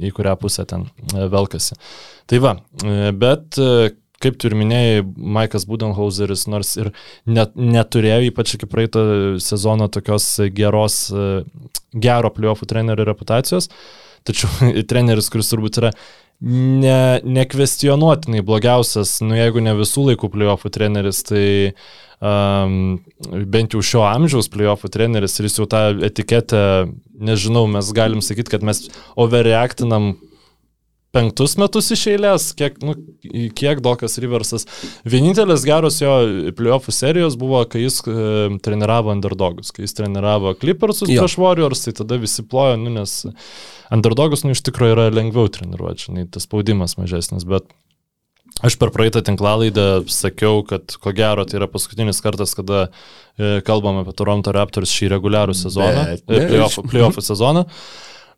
į 0.00 0.12
kurią 0.16 0.36
pusę 0.40 0.64
ten 0.68 0.86
velkasi. 1.12 1.76
Tai 2.30 2.40
va, 2.44 2.54
bet 3.12 3.60
kaip 4.24 4.40
tu 4.40 4.48
ir 4.48 4.56
minėjai, 4.58 5.04
Maikas 5.36 5.68
Budenhauseris 5.68 6.46
nors 6.50 6.74
ir 6.80 6.90
net, 7.28 7.54
neturėjo, 7.54 8.24
ypač 8.30 8.56
iki 8.56 8.68
praeito 8.70 9.04
sezono, 9.44 9.90
tokios 9.92 10.26
geros, 10.56 10.98
gero 11.94 12.32
playoffų 12.34 12.68
trenerio 12.72 13.06
reputacijos, 13.08 13.70
tačiau 14.26 14.72
treneris, 14.90 15.30
kuris 15.32 15.52
turbūt 15.52 15.82
yra 15.82 15.94
ne, 16.44 17.20
nekvestionuotinai 17.24 18.42
blogiausias, 18.44 19.18
nu 19.24 19.36
jeigu 19.38 19.62
ne 19.64 19.76
visų 19.78 20.10
laikų 20.10 20.30
playoffų 20.34 20.72
treneris, 20.74 21.22
tai 21.28 21.46
um, 22.18 22.98
bent 23.54 23.76
jau 23.76 23.82
šio 23.84 24.04
amžiaus 24.08 24.50
playoffų 24.52 24.90
treneris 24.92 25.38
ir 25.38 25.48
jis 25.48 25.60
jau 25.60 25.68
tą 25.70 25.86
etiketę, 26.04 26.62
nežinau, 27.14 27.66
mes 27.70 27.92
galim 27.96 28.22
sakyti, 28.24 28.56
kad 28.56 28.66
mes 28.66 28.86
overreactinam 29.20 30.14
penktus 31.14 31.54
metus 31.60 31.92
iš 31.94 32.02
eilės, 32.12 32.48
kiek, 32.58 32.80
nu, 32.84 32.96
kiek 33.56 33.80
Dokas 33.84 34.18
Riversas. 34.22 34.66
Vienintelis 35.06 35.66
geros 35.66 36.00
jo 36.02 36.14
playoffų 36.58 36.94
serijos 36.94 37.38
buvo, 37.40 37.62
kai 37.70 37.84
jis 37.84 38.00
e, 38.10 38.16
treniravo 38.64 39.14
underdogus, 39.14 39.72
kai 39.74 39.86
jis 39.86 39.96
treniravo 40.00 40.56
Clippersus 40.58 41.12
Jo. 41.12 41.22
prieš 41.22 41.38
Warriors, 41.40 41.86
tai 41.86 41.94
tada 42.02 42.18
visi 42.20 42.44
plojo, 42.46 42.76
nu, 42.82 42.92
nes 42.98 43.22
underdogus, 43.94 44.44
nu, 44.44 44.54
iš 44.56 44.64
tikrųjų 44.66 44.98
yra 44.98 45.08
lengviau 45.14 45.50
treniruoti, 45.52 46.10
žinai, 46.10 46.28
tas 46.34 46.48
spaudimas 46.48 46.98
mažesnis, 47.00 47.46
bet 47.48 47.70
Aš 48.62 48.76
per 48.78 48.92
praeitą 48.94 49.18
tinklalaidą 49.24 50.04
sakiau, 50.14 50.60
kad 50.66 50.94
ko 51.02 51.10
gero 51.16 51.42
tai 51.48 51.58
yra 51.58 51.66
paskutinis 51.66 52.20
kartas, 52.22 52.52
kada 52.54 52.84
e, 52.86 53.58
kalbam 53.66 53.98
apie 54.04 54.14
Toronto 54.14 54.52
Raptors 54.54 54.92
šį 54.94 55.10
reguliarų 55.16 55.56
sezoną, 55.58 56.04
e, 56.14 56.18
playoffų 56.52 56.84
play 56.86 57.24
sezoną, 57.26 57.64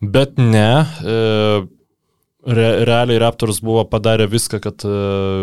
bet 0.00 0.40
ne. 0.40 0.70
E, 1.04 1.18
re, 2.46 2.68
realiai 2.88 3.18
Raptors 3.22 3.60
buvo 3.64 3.84
padarę 3.90 4.28
viską, 4.30 4.60
kad 4.64 4.86
e, 4.86 4.94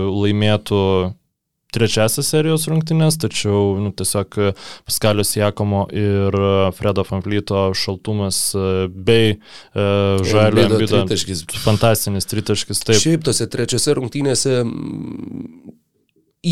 laimėtų 0.10 0.82
trečiasias 1.74 2.30
serijos 2.30 2.68
rungtynės, 2.70 3.18
tačiau 3.22 3.78
nu, 3.82 3.92
tiesiog 3.98 4.38
e, 4.38 4.52
Paskalius 4.88 5.34
Jakomo 5.38 5.86
ir 5.90 6.38
e, 6.38 6.54
Fredo 6.78 7.06
Fanflyto 7.08 7.66
šaltumas 7.78 8.40
bei 8.94 9.34
e, 9.34 9.38
Žalio 10.30 10.68
Embido 10.68 11.02
tritaškis. 11.04 11.46
fantastinis 11.66 12.30
tritaškis. 12.30 12.84
Taip, 12.86 13.02
Šiaip 13.02 13.26
tose 13.26 13.50
trečiose 13.50 13.98
rungtynėse 13.98 14.60
mm, 14.62 15.74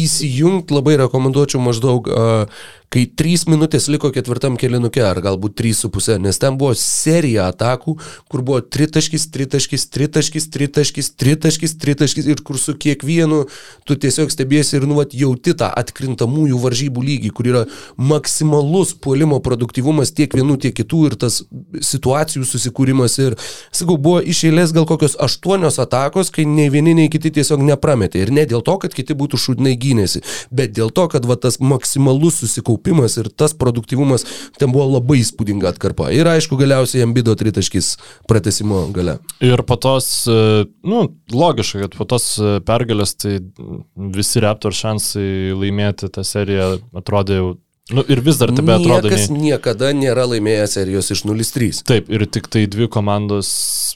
įsijungti 0.02 0.74
labai 0.74 0.98
rekomenduočiau 1.04 1.62
maždaug, 1.64 2.10
a, 2.10 2.46
kai 2.92 3.06
3 3.08 3.46
minutės 3.48 3.88
liko 3.88 4.10
ketvirtam 4.12 4.58
kelinuke, 4.60 5.00
ar 5.06 5.22
galbūt 5.24 5.56
3,5, 5.62 6.18
nes 6.20 6.40
ten 6.42 6.58
buvo 6.60 6.74
serija 6.76 7.46
atakų, 7.54 7.94
kur 8.28 8.42
buvo 8.44 8.60
tritaškis, 8.62 9.30
tritaškis, 9.32 9.86
tritaškis, 9.96 10.48
tritaškis, 10.52 11.12
tritaškis, 11.16 11.76
tritaškis 11.80 12.28
ir 12.28 12.42
kur 12.44 12.60
su 12.60 12.76
kiekvienu 12.76 13.46
tu 13.88 13.96
tiesiog 13.96 14.34
stebėsi 14.34 14.76
ir 14.76 14.88
nuvat 14.90 15.16
jauti 15.16 15.54
tą 15.56 15.70
atkrintamųjų 15.82 16.60
varžybų 16.66 17.06
lygį, 17.08 17.32
kur 17.38 17.48
yra 17.54 17.62
maksimalus 17.96 18.92
puolimo 19.00 19.40
produktyvumas 19.44 20.12
tiek 20.18 20.36
vienų, 20.36 20.60
tiek 20.66 20.76
kitų 20.82 21.06
ir 21.08 21.18
tas 21.24 21.42
situacijų 21.92 22.44
susikūrimas 22.50 23.18
ir, 23.24 23.38
sakau, 23.72 23.96
buvo 23.96 24.20
iš 24.20 24.44
eilės 24.50 24.76
gal 24.76 24.90
kokios 24.90 25.16
aštuonios 25.16 25.80
atakos, 25.80 26.34
kai 26.36 26.44
nei 26.44 26.68
vieni, 26.74 26.98
nei 26.98 27.08
kiti 27.14 27.32
tiesiog 27.40 27.64
neprametė. 27.72 28.26
Ir 28.26 28.36
ne 28.36 28.44
dėl 28.50 28.68
to, 28.68 28.76
kad 28.84 28.92
kiti 29.00 29.16
būtų 29.16 29.40
šudnai 29.40 29.78
gynėsi, 29.80 30.26
bet 30.52 30.76
dėl 30.76 30.92
to, 30.92 31.08
kad 31.16 31.24
va, 31.30 31.40
tas 31.40 31.62
maksimalus 31.64 32.44
susikaupimas 32.82 33.18
ir 33.18 33.30
tas 33.30 33.54
produktyvumas 33.54 34.26
ten 34.60 34.72
buvo 34.72 34.98
labai 34.98 35.22
įspūdinga 35.22 35.72
atkarpa. 35.72 36.12
Ir 36.12 36.28
aišku, 36.28 36.58
galiausiai 36.58 37.04
Ambido 37.04 37.36
tritaškis 37.36 37.98
pratesimo 38.28 38.92
gale. 38.94 39.20
Ir 39.42 39.64
po 39.64 39.76
tos, 39.76 40.28
e, 40.28 40.66
nu, 40.84 41.10
logiška, 41.32 41.86
kad 41.86 41.98
po 41.98 42.06
tos 42.06 42.38
e, 42.40 42.60
pergalės, 42.62 43.16
tai 43.16 43.40
visi 43.96 44.42
Raptor 44.42 44.74
šansai 44.74 45.54
laimėti 45.56 46.10
tą 46.12 46.24
seriją 46.24 46.80
atrodė 46.94 47.40
jau, 47.40 47.58
nu, 47.90 48.04
ir 48.08 48.22
vis 48.22 48.38
dar 48.38 48.52
tebe 48.56 48.72
atrodo. 48.74 49.10
Niekas 49.10 49.30
nei- 49.34 49.42
niekada 49.52 49.90
nėra 49.98 50.24
laimėjęs 50.30 50.76
serijos 50.78 51.10
iš 51.12 51.24
0-3. 51.26 51.82
Taip, 51.90 52.10
ir 52.14 52.26
tik 52.30 52.48
tai 52.48 52.66
dvi 52.70 52.88
komandos 52.88 53.50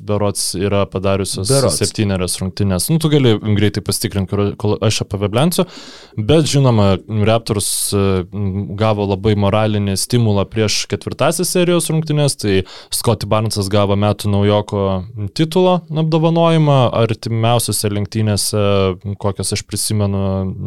berots 0.04 0.56
yra 0.60 0.82
padariusios 0.90 1.48
Berods. 1.48 1.78
septynerias 1.80 2.36
rungtynės. 2.42 2.90
Nu, 2.90 2.98
tu 3.00 3.08
gali 3.14 3.38
greitai 3.40 3.84
pasitikrinti, 3.86 4.28
kur- 4.34 4.56
kol 4.58 4.78
aš 4.82 5.02
apie 5.06 5.20
Veblensiu, 5.22 5.66
bet 6.18 6.44
žinoma, 6.50 6.98
Raptors 7.26 7.70
e, 7.94 8.26
gavo 8.76 9.06
labai 9.08 9.36
moralinį 9.40 9.96
stimulą 9.96 10.44
prieš 10.50 10.88
ketvirtąsias 10.92 11.48
serijos 11.56 11.88
rungtynės, 11.94 12.36
tai 12.42 12.64
Scotty 12.92 13.26
Barnesas 13.28 13.70
gavo 13.70 13.96
metų 13.96 14.28
naujoko 14.34 15.06
titulo 15.34 15.78
apdovanojimą, 15.96 16.92
artimiausiose 16.92 17.90
lenktynėse, 17.94 18.66
kokias 19.22 19.54
aš 19.56 19.64
prisimenu, 19.64 20.26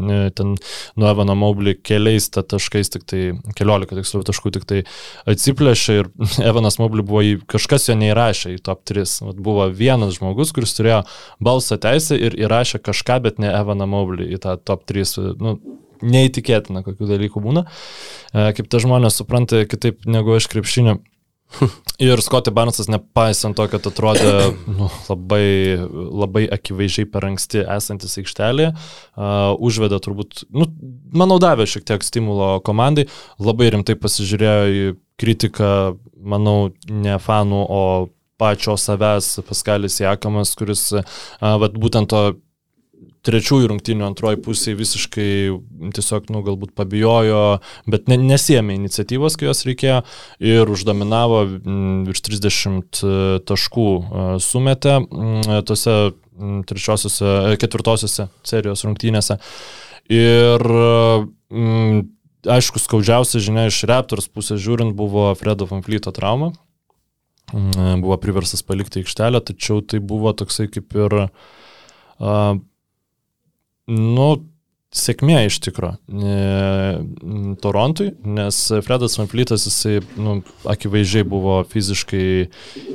e, 0.09 0.31
ten 0.31 0.57
nuo 0.97 1.11
Evano 1.13 1.35
Mobley 1.37 1.75
keliais 1.75 2.31
ta 2.31 2.43
taškais, 2.43 2.89
tik 2.95 3.05
tai 3.09 3.23
keliolika 3.59 3.97
tiksliau 3.99 4.27
taškų 4.27 4.53
tik 4.57 4.69
tai 4.69 4.83
atsiplėšė 5.31 5.99
ir 6.03 6.11
Evanas 6.51 6.79
Mobley 6.83 7.07
buvo 7.07 7.25
į, 7.25 7.35
kažkas 7.51 7.89
jo 7.91 7.99
neįrašė 7.99 8.55
į 8.57 8.63
top 8.69 8.85
3. 8.89 9.19
Vat 9.31 9.43
buvo 9.49 9.67
vienas 9.73 10.19
žmogus, 10.19 10.55
kuris 10.57 10.77
turėjo 10.79 11.03
balsą 11.45 11.81
teisę 11.83 12.19
ir 12.19 12.39
įrašė 12.39 12.83
kažką, 12.85 13.21
bet 13.27 13.43
ne 13.43 13.53
Evaną 13.53 13.89
Mobley 13.91 14.33
į 14.37 14.43
tą 14.45 14.57
top 14.61 14.87
3. 14.91 15.37
Nu, 15.41 15.59
neįtikėtina, 16.03 16.85
kokių 16.87 17.09
dalykų 17.11 17.43
būna. 17.43 17.65
E, 18.33 18.51
Kaip 18.57 18.69
tie 18.71 18.83
žmonės 18.85 19.19
supranta 19.19 19.65
kitaip 19.69 20.07
negu 20.07 20.37
aš 20.37 20.51
krepšinio. 20.53 20.99
Ir 22.09 22.21
Scotty 22.23 22.53
Barnesas, 22.55 22.89
nepaisant 22.93 23.57
to, 23.59 23.67
kad 23.71 23.87
atrodė 23.91 24.33
nu, 24.79 24.89
labai, 25.09 25.79
labai 26.23 26.45
akivaizdžiai 26.59 27.09
per 27.11 27.27
anksti 27.31 27.65
esantis 27.77 28.19
aikštelėje, 28.21 28.75
uh, 28.75 29.55
užvedė 29.57 30.01
turbūt, 30.05 30.45
nu, 30.55 30.69
manau, 31.15 31.41
davė 31.43 31.67
šiek 31.71 31.87
tiek 31.89 32.07
stimulo 32.07 32.59
komandai, 32.67 33.09
labai 33.43 33.73
rimtai 33.75 33.99
pasižiūrėjo 33.99 34.69
į 34.69 34.85
kritiką, 35.19 35.73
manau, 36.23 36.71
ne 36.93 37.19
fanų, 37.23 37.65
o 37.67 37.83
pačio 38.39 38.77
savęs 38.79 39.41
Paskalis 39.49 39.99
Jakamas, 39.99 40.55
kuris 40.59 40.93
uh, 40.95 41.03
vat, 41.41 41.75
būtent 41.75 42.13
to 42.13 42.23
trečiųjų 43.29 43.69
rungtynių 43.73 44.07
antroji 44.09 44.41
pusė 44.45 44.75
visiškai 44.79 45.31
tiesiog, 45.97 46.29
nu, 46.33 46.43
galbūt 46.47 46.75
pabijojo, 46.79 47.61
bet 47.91 48.09
ne, 48.11 48.19
nesėmė 48.33 48.79
iniciatyvos, 48.79 49.37
kai 49.39 49.51
jos 49.51 49.65
reikėjo 49.69 50.01
ir 50.45 50.73
uždominavo 50.73 51.45
virš 52.09 52.25
30 52.31 53.03
taškų 53.49 53.89
e, 53.89 54.29
sumetė 54.45 54.99
m, 55.01 55.43
tose 55.69 55.97
m, 56.09 56.63
trečiosiuose, 56.69 57.27
e, 57.53 57.59
ketvirtosiuose 57.61 58.29
serijos 58.49 58.87
rungtynėse. 58.87 59.39
Ir 60.09 60.65
m, 60.73 62.07
aišku, 62.49 62.81
skaudžiausia 62.81 63.43
žinia 63.45 63.67
iš 63.69 63.83
Raptors 63.91 64.31
pusės 64.33 64.63
žiūrint 64.65 64.97
buvo 64.97 65.29
Fredo 65.39 65.69
Fanflyto 65.69 66.15
trauma. 66.17 66.55
Buvo 67.49 68.17
priversas 68.21 68.61
palikti 68.61 69.01
aikštelę, 69.01 69.41
tačiau 69.41 69.81
tai 69.81 70.03
buvo 70.05 70.35
toksai 70.37 70.67
kaip 70.69 70.93
ir 71.01 71.15
uh, 71.17 72.59
Nu, 73.89 74.48
sėkmė 74.89 75.43
iš 75.45 75.59
tikro 75.61 75.91
e, 76.09 76.37
Torontui, 77.61 78.15
nes 78.25 78.61
Fredas 78.87 79.19
Vanflytas 79.21 79.67
jisai 79.69 79.99
nu, 80.17 80.39
akivaizdžiai 80.65 81.27
buvo 81.29 81.59
fiziškai 81.69 82.29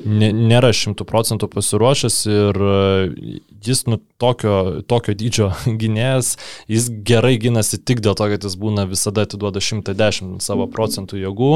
ne, 0.10 0.32
nėra 0.34 0.72
šimtų 0.74 1.06
procentų 1.06 1.52
pasiruošęs 1.54 2.18
ir 2.34 2.58
e, 2.66 2.80
jis 3.64 3.84
nu, 3.86 4.00
tokio, 4.18 4.82
tokio 4.90 5.14
dydžio 5.20 5.52
gynėjas, 5.82 6.34
jis 6.72 6.90
gerai 7.06 7.36
gynasi 7.42 7.78
tik 7.86 8.02
dėl 8.02 8.18
to, 8.18 8.26
kad 8.34 8.50
jis 8.50 8.58
būna 8.58 8.88
visada 8.90 9.28
atiduoda 9.28 9.62
110 9.62 10.42
savo 10.42 10.66
procentų 10.74 11.22
jėgų 11.22 11.52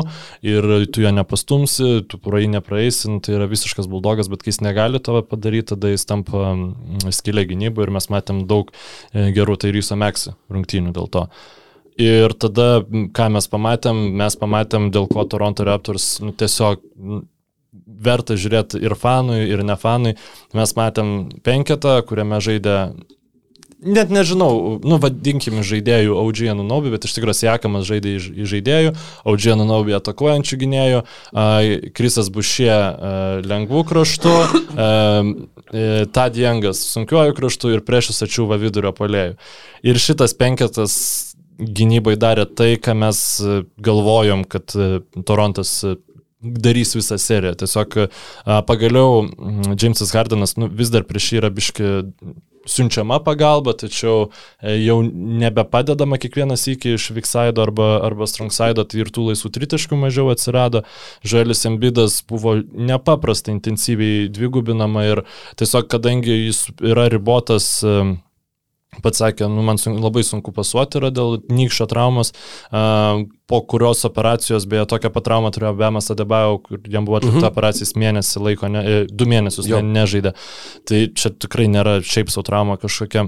ir 0.45 0.69
tu 0.93 1.01
jo 1.01 1.15
nepastumsi, 1.17 1.89
tu 2.05 2.21
purai 2.21 2.45
nepraeisi, 2.51 3.09
nu, 3.09 3.23
tai 3.25 3.39
yra 3.39 3.49
visiškas 3.49 3.89
buldogas, 3.89 4.29
bet 4.29 4.45
kai 4.45 4.53
jis 4.53 4.61
negali 4.61 5.01
to 5.01 5.17
padaryti, 5.25 5.71
tada 5.73 5.89
jis 5.95 6.05
tampa 6.05 6.53
skilė 7.09 7.47
gynybai 7.49 7.87
ir 7.87 7.95
mes 7.97 8.11
matėm 8.13 8.45
daug 8.45 8.69
e, 8.69 9.31
gerų 9.33 9.57
tai 9.65 9.73
ryso 9.73 9.97
meksų 10.27 10.53
rungtynių 10.53 10.93
dėl 10.93 11.07
to. 11.09 11.27
Ir 11.97 12.33
tada, 12.37 12.83
ką 13.13 13.29
mes 13.33 13.47
pamatėm, 13.49 14.13
mes 14.17 14.35
pamatėm, 14.37 14.91
dėl 14.91 15.07
ko 15.09 15.25
Toronto 15.25 15.65
Raptors 15.65 16.19
nu, 16.21 16.31
tiesiog 16.31 16.83
verta 17.87 18.35
žiūrėti 18.37 18.79
ir 18.83 18.93
fanui, 18.95 19.47
ir 19.49 19.63
ne 19.63 19.75
fanui. 19.75 20.15
Mes 20.53 20.75
matėm 20.77 21.29
penketą, 21.43 22.03
kuriame 22.05 22.39
žaidė 22.39 22.93
net 23.81 24.09
nežinau, 24.09 24.79
nu 24.81 24.97
vadinkim 25.01 25.61
žaidėjų 25.61 26.17
Audžiją 26.17 26.55
Nunobi, 26.57 26.89
bet 26.93 27.05
iš 27.05 27.13
tikrųjų 27.17 27.37
Siekamas 27.37 27.85
žaidė 27.85 28.15
iš 28.17 28.29
žaidėjų, 28.53 28.93
Audžiją 29.25 29.57
Nunobi 29.59 29.93
atakuojančių 29.97 30.57
gynėjų, 30.63 31.03
Krisas 31.97 32.31
Bušė 32.33 32.77
lengvų 33.45 33.83
kraštų, 33.89 34.35
Tadjengas 36.13 36.81
sunkiuoju 36.93 37.35
kraštu 37.37 37.73
ir 37.75 37.85
priešas 37.87 38.23
ačiūva 38.27 38.59
vidurio 38.61 38.93
polėjų. 38.95 39.35
Ir 39.87 39.99
šitas 40.01 40.35
penketas 40.37 40.97
gynybai 41.57 42.15
darė 42.19 42.45
tai, 42.45 42.75
ką 42.77 42.93
mes 42.97 43.21
galvojom, 43.83 44.45
kad 44.47 44.75
Torontas 45.27 45.73
darys 46.41 46.93
visą 46.95 47.17
seriją. 47.19 47.55
Tiesiog 47.63 47.97
pagaliau 48.69 49.25
Jamesas 49.73 50.13
Hardenas 50.13 50.55
nu, 50.57 50.69
vis 50.69 50.93
dar 50.93 51.07
prieš 51.07 51.31
jį 51.31 51.41
yra 51.41 51.51
biški 51.53 51.95
siunčiama 52.67 53.19
pagalba, 53.25 53.73
tačiau 53.77 54.27
e, 54.61 54.75
jau 54.83 54.99
nebepadedama 55.03 56.19
kiekvienas 56.21 56.67
iki 56.71 56.95
iš 56.97 57.09
Viksaido 57.15 57.63
arba, 57.63 57.89
arba 58.05 58.27
Strongsaido, 58.29 58.85
tai 58.85 59.01
ir 59.03 59.11
tų 59.13 59.29
laisvų 59.31 59.53
tritiškų 59.57 59.99
mažiau 59.99 60.29
atsirado. 60.33 60.83
Žalis 61.25 61.65
Embidas 61.69 62.21
buvo 62.27 62.57
nepaprastai 62.61 63.55
intensyviai 63.57 64.27
dvigubinama 64.33 65.07
ir 65.07 65.23
tiesiog 65.59 65.89
kadangi 65.91 66.43
jis 66.47 66.67
yra 66.83 67.07
ribotas 67.13 67.77
Pats 69.03 69.19
sakė, 69.19 69.45
nu, 69.51 69.61
man 69.67 69.77
sun, 69.77 69.97
labai 70.01 70.23
sunku 70.25 70.53
pasuoti 70.55 70.97
yra 70.97 71.09
dėl 71.13 71.41
nykščio 71.53 71.85
traumos, 71.91 72.31
uh, 72.71 73.19
po 73.51 73.59
kurios 73.69 74.05
operacijos, 74.07 74.65
beje, 74.69 74.85
tokią 74.89 75.11
pat 75.13 75.25
traumą 75.27 75.51
turėjo 75.53 75.73
Bemas 75.77 76.07
Adebao, 76.13 76.57
kur 76.63 76.79
jam 76.87 77.05
buvo 77.05 77.19
atlikta 77.19 77.43
mhm. 77.43 77.51
operacijos 77.51 77.93
mėnesį 77.99 78.43
laiko, 78.45 78.71
ne, 78.71 78.81
e, 78.83 79.01
du 79.11 79.27
mėnesius 79.29 79.67
ne, 79.69 79.83
nežaidė. 79.99 80.33
Tai 80.87 81.01
čia 81.19 81.33
tikrai 81.35 81.67
nėra 81.71 81.99
šiaip 81.99 82.31
savo 82.33 82.47
trauma 82.47 82.79
kažkokia. 82.81 83.27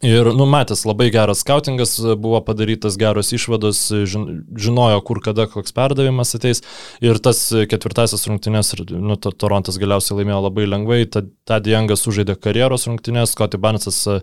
Ir, 0.00 0.30
nu, 0.32 0.46
matęs, 0.48 0.86
labai 0.88 1.10
geras 1.12 1.42
skautingas 1.44 1.90
buvo 2.16 2.38
padarytas, 2.40 2.94
geros 2.96 3.34
išvados, 3.36 3.82
žinojo, 4.08 5.00
kur 5.04 5.18
kada 5.20 5.44
koks 5.52 5.74
perdavimas 5.76 6.32
ateis. 6.38 6.62
Ir 7.04 7.18
tas 7.20 7.42
ketvirtasis 7.68 8.24
rungtynės, 8.30 8.72
nu, 8.94 9.18
to, 9.20 9.28
Torontas 9.36 9.76
galiausiai 9.82 10.22
laimėjo 10.22 10.38
labai 10.46 10.64
lengvai. 10.70 11.02
Tad 11.04 11.68
Jangas 11.68 12.06
sužaidė 12.06 12.38
karjeros 12.40 12.88
rungtynės, 12.88 13.34
Scotty 13.36 13.60
Barnesas 13.60 13.98
e, 14.08 14.14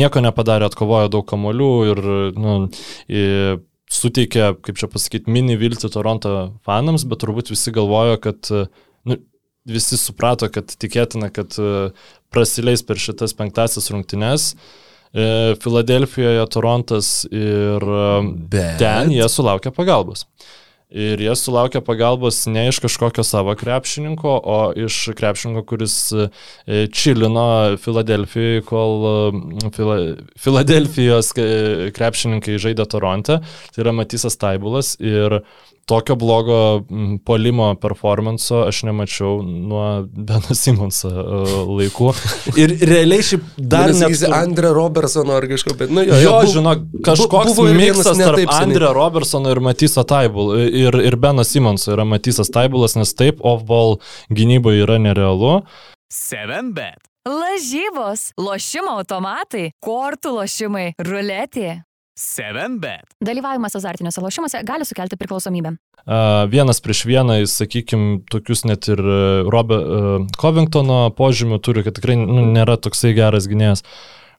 nieko 0.00 0.22
nepadarė, 0.24 0.70
atkovojo 0.70 1.12
daug 1.12 1.28
kamolių 1.28 1.68
ir, 1.90 2.00
nu, 2.40 2.56
ir 3.12 3.60
suteikė, 3.92 4.48
kaip 4.64 4.80
čia 4.80 4.88
pasakyti, 4.88 5.36
mini 5.36 5.58
viltį 5.60 5.92
Toronto 5.92 6.34
fanams, 6.64 7.04
bet 7.04 7.20
turbūt 7.26 7.52
visi 7.52 7.76
galvojo, 7.76 8.16
kad, 8.24 8.54
nu, 9.04 9.20
visi 9.68 10.00
suprato, 10.00 10.48
kad 10.48 10.72
tikėtina, 10.72 11.28
kad 11.28 11.60
e, 11.60 11.92
prasileis 12.32 12.80
per 12.88 13.04
šitas 13.04 13.36
penktasis 13.36 13.92
rungtynės. 13.92 14.48
E, 14.56 14.82
Filadelfijoje, 15.62 16.46
Torontas 16.52 17.10
ir 17.30 17.82
e, 17.82 18.06
Bet... 18.52 18.78
ten 18.82 19.12
jie 19.14 19.28
sulaukia 19.32 19.72
pagalbos. 19.74 20.26
Ir 20.86 21.18
jie 21.18 21.32
sulaukia 21.34 21.80
pagalbos 21.82 22.44
ne 22.46 22.68
iš 22.70 22.78
kažkokio 22.84 23.24
savo 23.26 23.56
krepšininko, 23.58 24.36
o 24.38 24.58
iš 24.86 25.00
krepšininko, 25.18 25.64
kuris 25.66 25.96
e, 26.14 26.28
čilino 26.94 27.76
Filadelfijoje, 27.82 28.62
kol 28.68 29.08
Fila, 29.74 29.96
Filadelfijos 30.38 31.32
krepšininkai 31.96 32.60
žaidė 32.62 32.86
Toronte. 32.86 33.40
Tai 33.74 33.82
yra 33.82 33.96
Matysas 33.98 34.38
Taibulas. 34.38 34.94
Ir 35.02 35.40
tokio 35.86 36.16
blogo 36.18 36.82
polimo 37.24 37.74
performanso 37.74 38.64
aš 38.68 38.82
nemačiau 38.82 39.42
nuo 39.42 40.06
Beno 40.28 40.54
Simonso 40.54 41.08
uh, 41.08 41.54
laikų. 41.78 42.10
Ir 42.58 42.74
realiai 42.90 43.26
šiaip 43.26 43.46
dar 43.56 43.94
ne... 43.94 44.10
Net... 44.10 44.26
Andre 44.34 44.72
Robertsono 44.74 45.36
ar 45.38 45.46
kažko, 45.50 45.76
bet, 45.78 45.92
nu 45.94 46.02
jo, 46.06 46.18
jo 46.24 46.36
bu, 46.42 46.52
žinok, 46.56 46.86
kažkoks 47.06 47.54
buvo 47.54 47.74
miksas 47.78 48.18
tarp 48.18 48.54
Andre 48.58 48.92
Robertsono 48.96 49.54
ir 49.54 49.62
Matyso 49.62 50.02
Taibul. 50.06 50.56
Ir, 50.66 50.98
ir 51.06 51.18
Beno 51.22 51.46
Simonso 51.46 51.94
yra 51.94 52.06
Matysas 52.08 52.50
Taibulas, 52.52 52.98
nes 52.98 53.14
taip, 53.14 53.42
off-ball 53.46 54.00
gynyboje 54.34 54.86
yra 54.86 54.98
nerealu. 55.02 55.60
7 56.12 56.74
bet. 56.74 57.06
Lažybos, 57.26 58.28
lošimo 58.38 59.00
automatai, 59.00 59.72
kortų 59.82 60.36
lošimai, 60.36 60.92
ruletė. 61.02 61.80
7bet. 62.16 63.12
Dalyvavimas 63.20 63.76
azartiniuose 63.76 64.22
lošimuose 64.24 64.62
gali 64.64 64.84
sukelti 64.88 65.18
priklausomybę. 65.20 65.74
Uh, 66.06 66.46
vienas 66.48 66.80
prieš 66.80 67.04
vieną, 67.04 67.42
sakykime, 67.50 68.20
tokius 68.32 68.64
net 68.64 68.88
ir 68.88 69.02
Robė 69.52 69.78
uh, 69.80 70.28
Covingtono 70.40 71.10
požymių 71.18 71.58
turi, 71.60 71.84
kad 71.84 71.98
tikrai 71.98 72.16
nu, 72.20 72.46
nėra 72.54 72.78
toksai 72.80 73.12
geras 73.16 73.50
gynėjas. 73.50 73.84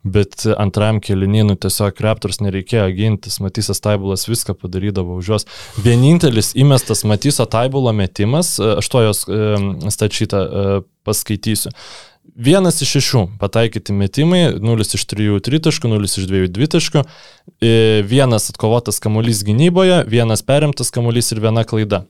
Bet 0.07 0.45
antram 0.61 1.01
kelininu 1.03 1.57
tiesiog 1.59 1.97
Raptors 2.05 2.39
nereikėjo 2.39 2.85
gintis, 2.95 3.39
Matysas 3.43 3.81
Taibulas 3.83 4.27
viską 4.29 4.55
padarydavo 4.55 5.17
už 5.19 5.31
juos. 5.33 5.47
Vienintelis 5.83 6.53
įmestas 6.55 7.03
Matyso 7.09 7.45
Taibulo 7.49 7.91
metimas, 7.97 8.55
aš 8.61 8.87
to 8.93 9.01
jos 9.03 9.25
stačytą 9.97 10.45
paskaitysiu. 11.03 11.73
Vienas 12.35 12.81
iš 12.83 12.91
šešių 12.97 13.21
pataikyti 13.39 13.93
metimai, 13.95 14.41
0 14.61 14.85
iš 14.97 15.03
3 15.09 15.39
tritaškų, 15.45 15.89
0 15.89 16.07
iš 16.09 16.25
2 16.29 16.49
dvitaškų, 16.53 17.03
e, 17.61 17.71
vienas 18.07 18.49
atkovotas 18.51 18.99
kamuolys 19.03 19.43
gynyboje, 19.47 20.01
vienas 20.09 20.43
perimtas 20.45 20.91
kamuolys 20.93 21.31
ir 21.31 21.41
viena 21.43 21.63
klaida. 21.67 22.03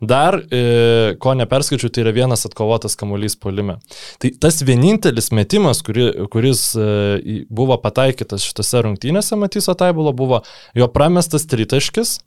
Dar, 0.00 0.36
e, 0.38 1.16
ko 1.22 1.34
neperskaičiu, 1.38 1.88
tai 1.88 2.04
yra 2.04 2.12
vienas 2.12 2.46
atkovotas 2.46 2.98
kamuolys 3.00 3.38
polime. 3.40 3.78
Tai 4.22 4.32
tas 4.40 4.60
vienintelis 4.62 5.32
metimas, 5.32 5.82
kuri, 5.82 6.10
kuris 6.30 6.74
e, 6.76 7.46
buvo 7.48 7.78
pataikytas 7.80 8.44
šitose 8.44 8.84
rungtynėse, 8.84 9.38
Matyso 9.40 9.74
Taibulo, 9.78 10.12
buvo 10.12 10.42
jo 10.76 10.88
pramestas 10.92 11.48
tritaškis, 11.48 12.20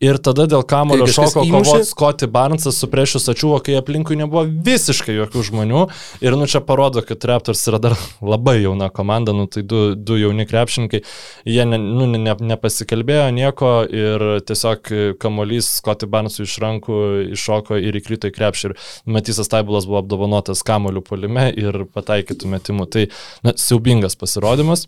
Ir 0.00 0.16
tada 0.22 0.46
dėl 0.48 0.62
kamulio 0.68 1.06
tai 1.08 1.14
šoko 1.16 1.44
kovoti 1.44 1.88
Scotty 1.88 2.28
Barnesas 2.30 2.78
su 2.80 2.88
priešius 2.90 3.28
ačiūvo, 3.32 3.58
kai 3.64 3.76
aplinkui 3.78 4.16
nebuvo 4.20 4.46
visiškai 4.48 5.16
jokių 5.16 5.44
žmonių. 5.50 5.82
Ir 6.24 6.36
nu 6.40 6.48
čia 6.50 6.62
parodo, 6.64 7.02
kad 7.06 7.24
Raptors 7.28 7.62
yra 7.68 7.80
dar 7.82 7.96
labai 8.24 8.58
jauna 8.62 8.90
komanda, 8.94 9.34
nu 9.36 9.44
tai 9.50 9.62
du, 9.66 9.82
du 9.94 10.16
jauni 10.20 10.46
krepšininkai. 10.48 11.02
Jie 11.48 11.66
ne, 11.68 11.80
nu, 11.80 12.08
ne, 12.14 12.36
nepasikalbėjo 12.52 13.28
nieko 13.36 13.72
ir 13.84 14.26
tiesiog 14.48 14.92
kamuolys 15.20 15.68
Scotty 15.80 16.08
Barnesui 16.10 16.48
iš 16.48 16.56
rankų 16.64 17.00
iššoko 17.36 17.80
ir 17.80 18.00
įkrito 18.00 18.30
į 18.30 18.36
krepšį. 18.36 18.70
Ir 18.70 19.14
Matysas 19.18 19.52
Taibulas 19.52 19.88
buvo 19.88 20.00
apdovanotas 20.00 20.64
kamuolių 20.66 21.04
polime 21.06 21.50
ir 21.52 21.84
pataikytų 21.92 22.54
metimų. 22.56 22.88
Tai 22.90 23.06
na, 23.46 23.54
siaubingas 23.60 24.16
pasirodymas. 24.20 24.86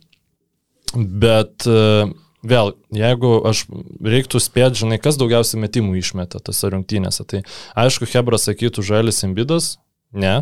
Bet 0.93 1.67
uh, 1.71 2.11
Vėl, 2.43 2.73
jeigu 2.91 3.37
aš 3.47 3.67
reiktų 4.03 4.41
spėti, 4.43 4.83
žinai, 4.83 4.99
kas 5.03 5.19
daugiausiai 5.21 5.61
metimų 5.63 5.95
išmeta 6.01 6.41
tose 6.43 6.73
rungtynėse, 6.75 7.23
tai 7.29 7.45
aišku, 7.79 8.09
Hebra 8.11 8.41
sakytų 8.43 8.83
Žalis 8.83 9.23
Imbidas, 9.29 9.77
ne, 10.11 10.35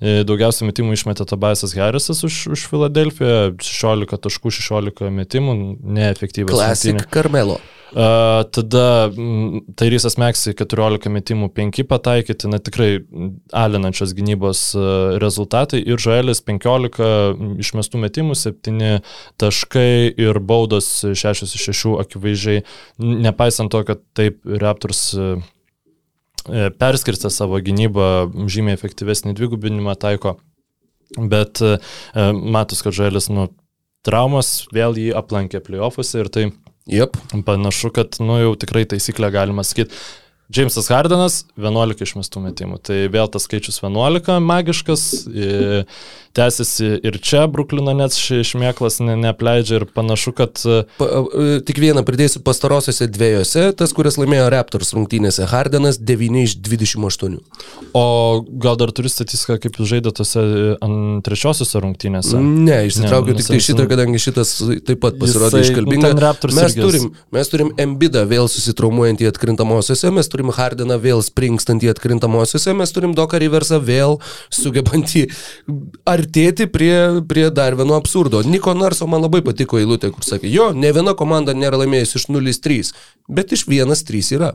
e, 0.00 0.22
daugiausiai 0.28 0.70
metimų 0.70 0.96
išmetė 0.96 1.26
Tobiasas 1.28 1.76
Harrisas 1.76 2.24
už, 2.24 2.38
už 2.56 2.64
Filadelfiją, 2.72 3.52
16 3.60 4.18
taškų, 4.24 4.54
16 4.62 5.12
metimų, 5.12 5.58
neefektyvus. 6.00 6.56
Klasik 6.56 7.04
Karmelo. 7.12 7.60
Uh, 7.92 8.40
tada 8.48 9.12
Tairysas 9.76 10.14
Meksai 10.16 10.54
14 10.56 11.10
metimų 11.12 11.50
5 11.52 11.82
pataikyti, 11.90 12.48
na 12.48 12.56
tikrai 12.56 13.02
alinančios 13.52 14.14
gynybos 14.16 14.62
uh, 14.72 15.18
rezultatai. 15.20 15.82
Ir 15.84 16.00
Žaelis 16.00 16.40
15 16.46 17.60
išmestų 17.60 18.00
metimų, 18.00 18.36
7 18.40 19.02
taškai 19.36 20.08
ir 20.08 20.40
baudos 20.40 20.88
6 21.04 21.44
iš 21.44 21.66
6 21.68 21.98
akivaizdžiai, 22.06 22.64
nepaisant 23.28 23.68
to, 23.74 23.84
kad 23.84 24.00
taip 24.16 24.40
Raptors 24.64 25.04
uh, 25.12 25.44
perskirstė 26.80 27.28
savo 27.28 27.60
gynybą, 27.60 28.08
žymiai 28.48 28.80
efektyvesnį 28.80 29.36
dvigubinimą 29.36 29.98
taiko, 30.00 30.38
bet 31.20 31.60
uh, 31.60 31.76
matus, 32.32 32.80
kad 32.80 32.96
Žaelis 32.96 33.28
nu, 33.28 33.50
traumas 34.00 34.62
vėl 34.72 34.96
jį 34.96 35.12
aplankė 35.20 35.60
playoffuose 35.60 36.24
ir 36.24 36.32
tai 36.32 36.48
Yep. 36.90 37.16
panašu, 37.46 37.92
kad, 37.94 38.16
nu, 38.20 38.40
jau 38.42 38.56
tikrai 38.58 38.84
taisyklę 38.90 39.30
galima 39.34 39.64
sakyti. 39.66 39.94
Džeimsas 40.52 40.90
Hardenas 40.92 41.36
11 41.56 42.02
išmestų 42.04 42.42
metimų. 42.44 42.80
Tai 42.84 42.96
vėl 43.12 43.30
tas 43.32 43.46
skaičius 43.46 43.80
11 43.80 44.42
magiškas. 44.44 45.04
Tęsiasi 46.32 46.86
ir 47.04 47.18
čia 47.20 47.44
Bruklino 47.52 47.92
net 47.96 48.14
šmėklas 48.16 49.00
ne, 49.04 49.18
neapleidžia 49.20 49.82
ir 49.82 49.84
panašu, 49.92 50.32
kad... 50.36 50.56
Pa, 50.96 51.08
tik 51.68 51.80
vieną 51.82 52.04
pridėsiu 52.08 52.40
pastarosiuose 52.44 53.08
dviejose, 53.12 53.66
tas, 53.76 53.92
kuris 53.92 54.16
laimėjo 54.20 54.46
Raptors 54.54 54.94
rungtynėse, 54.96 55.44
Hardenas 55.50 55.98
9 56.00 56.40
iš 56.46 56.54
28. 56.64 57.36
O 57.92 58.04
gal 58.64 58.78
dar 58.80 58.94
turi 58.96 59.12
statistiką, 59.12 59.58
kaip 59.60 59.76
jūs 59.76 59.90
žaidėte 59.92 60.22
tose 60.22 60.44
trečiosiuose 61.26 61.82
rungtynėse? 61.84 62.40
Ne, 62.40 62.78
išsitraukiau 62.88 63.36
tik 63.36 63.50
tai 63.52 63.60
šitą, 63.68 63.86
kadangi 63.90 64.22
šitas 64.22 64.54
taip 64.88 65.02
pat 65.04 65.20
pasirodė 65.20 65.62
iškalbingai. 65.66 66.14
Mes 66.56 66.78
turim, 66.78 67.06
mes 67.36 67.52
turim 67.52 67.74
Embidą 67.82 68.24
vėl 68.30 68.48
susitraumuojantį 68.52 69.28
atkrintamosiose, 69.34 70.08
mes 70.16 70.32
turim 70.32 70.52
Hardeną 70.56 70.96
vėl 71.02 71.20
springstantį 71.24 71.92
atkrintamosiose, 71.92 72.72
mes 72.78 72.96
turim 72.96 73.12
Doką 73.18 73.40
Riversą 73.42 73.82
vėl 73.84 74.18
sugebantį 74.54 75.26
ar 76.08 76.21
artėti 76.22 76.68
prie, 76.70 77.22
prie 77.28 77.48
dar 77.54 77.76
vieno 77.78 77.98
absurdo. 77.98 78.40
Niko 78.46 78.74
Narso 78.78 79.08
man 79.10 79.24
labai 79.26 79.42
patiko 79.44 79.80
eilutė, 79.80 80.12
kur 80.14 80.26
sakė, 80.26 80.50
jo, 80.52 80.70
ne 80.72 80.92
viena 80.94 81.16
komanda 81.18 81.54
nėra 81.56 81.82
laimėjusi 81.82 82.20
iš 82.20 82.28
0-3, 82.32 82.92
bet 83.28 83.56
iš 83.56 83.66
1-3 83.68 84.34
yra. 84.38 84.52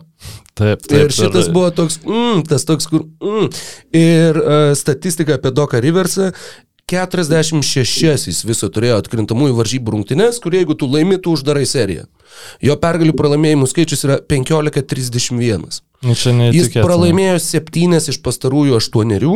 Taip, 0.57 0.85
taip. 0.87 1.03
Ir 1.03 1.15
šitas 1.15 1.49
ir... 1.49 1.55
buvo 1.55 1.73
toks, 1.75 2.01
mm, 2.07 2.47
tas 2.49 2.65
toks, 2.67 2.89
kur... 2.89 3.05
Mm. 3.21 3.51
Ir 3.97 4.39
uh, 4.41 4.71
statistika 4.79 5.37
apie 5.37 5.53
Doką 5.53 5.83
Riversą 5.83 6.31
46 6.87 8.29
jis 8.29 8.37
viso 8.47 8.69
turėjo 8.71 9.01
atkrintamųjų 9.01 9.57
varžybų 9.57 9.91
rungtynės, 9.91 10.37
kur 10.39 10.55
jeigu 10.55 10.77
tu 10.79 10.87
laimi, 10.87 11.17
tu 11.19 11.33
uždarai 11.35 11.65
seriją. 11.67 12.05
Jo 12.63 12.77
pergalių 12.79 13.11
pralaimėjimų 13.19 13.67
skaičius 13.67 14.05
yra 14.07 14.17
15-31. 14.23 15.81
Nu, 16.05 16.13
Jis 16.53 16.69
pralaimėjo 16.75 17.39
septynes 17.41 18.05
iš 18.11 18.19
pastarųjų 18.21 18.75
aštuonerių 18.77 19.31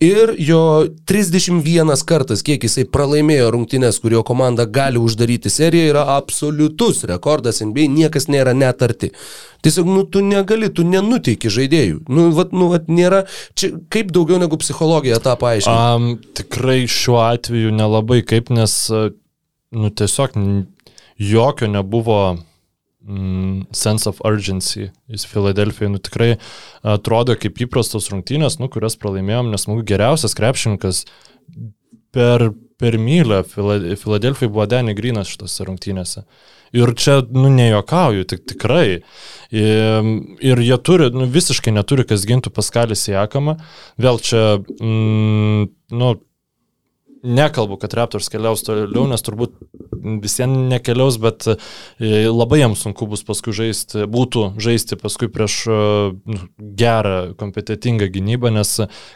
ir 0.00 0.30
jo 0.40 0.60
31 1.04 1.92
kartas, 2.08 2.40
kiek 2.46 2.64
jisai 2.64 2.86
pralaimėjo 2.88 3.50
rungtynes, 3.52 3.98
kurio 4.00 4.22
komanda 4.24 4.64
gali 4.64 4.96
uždaryti 4.96 5.52
seriją, 5.52 5.90
yra 5.90 6.06
absoliutus 6.14 7.04
rekordas 7.10 7.60
NBA, 7.60 7.90
niekas 7.92 8.30
nėra 8.32 8.56
net 8.56 8.80
arti. 8.86 9.12
Tiesiog, 9.60 9.92
nu, 9.92 10.06
tu 10.08 10.24
negali, 10.24 10.72
tu 10.72 10.86
nenuteiki 10.88 11.52
žaidėjų. 11.52 12.00
Nu, 12.08 12.30
vat, 12.32 12.56
nu, 12.56 12.70
vat, 12.72 12.88
nėra, 12.88 13.26
čia 13.58 13.74
kaip 13.92 14.14
daugiau 14.16 14.40
negu 14.40 14.56
psichologija 14.62 15.20
tą 15.20 15.36
paaiškina. 15.36 15.78
Um, 15.92 16.10
tikrai 16.40 16.86
šiuo 16.88 17.20
atveju 17.26 17.74
nelabai 17.76 18.22
kaip, 18.24 18.48
nes, 18.54 18.80
nu, 18.88 19.92
tiesiog 19.92 20.40
jokio 21.18 21.68
nebuvo 21.68 22.22
sense 23.72 24.08
of 24.08 24.20
urgency. 24.24 24.90
Jis 25.08 25.26
Filadelfijai 25.28 25.90
nu, 25.92 26.00
tikrai 26.02 26.34
atrodo 26.82 27.36
kaip 27.40 27.60
įprastos 27.64 28.10
rungtynės, 28.12 28.58
nu, 28.60 28.68
kurias 28.72 28.98
pralaimėjom, 29.00 29.50
nes 29.52 29.66
mūsų 29.70 29.86
geriausias 29.88 30.36
krepšininkas 30.38 31.04
per, 32.14 32.50
per 32.80 32.98
mylę 33.00 33.42
Filadelfijai 33.48 34.52
buvo 34.52 34.68
Danny 34.68 34.96
Grinas 34.98 35.32
šitose 35.32 35.68
rungtynėse. 35.68 36.24
Ir 36.76 36.92
čia, 37.00 37.22
nu, 37.32 37.48
nejokauju, 37.48 38.26
tik 38.28 38.44
tikrai. 38.52 39.00
Ir, 39.56 40.08
ir 40.44 40.60
jie 40.60 40.76
turi, 40.84 41.08
nu, 41.14 41.24
visiškai 41.32 41.72
neturi, 41.72 42.04
kas 42.08 42.26
gintų 42.28 42.52
Paskalis 42.52 43.06
Jakamą. 43.08 43.56
Vėl 43.96 44.20
čia, 44.20 44.42
mm, 44.60 45.70
nu, 45.96 46.10
nekalbu, 47.22 47.78
kad 47.82 47.94
Raptors 47.94 48.30
keliaus 48.32 48.64
toliau, 48.66 49.06
nes 49.10 49.24
turbūt 49.24 49.56
visiems 50.22 50.68
nekeliaus, 50.70 51.18
bet 51.22 51.46
e, 51.50 51.56
labai 52.28 52.62
jiems 52.62 52.82
sunku 52.84 53.08
bus 53.10 53.24
paskui 53.26 53.54
žaisti, 53.56 54.04
būtų 54.10 54.44
žaisti 54.62 54.98
paskui 55.00 55.30
prieš 55.32 55.56
e, 55.66 55.78
nu, 56.14 56.40
gerą, 56.58 57.34
kompetitingą 57.38 58.08
gynybą, 58.14 58.52
nes 58.54 58.74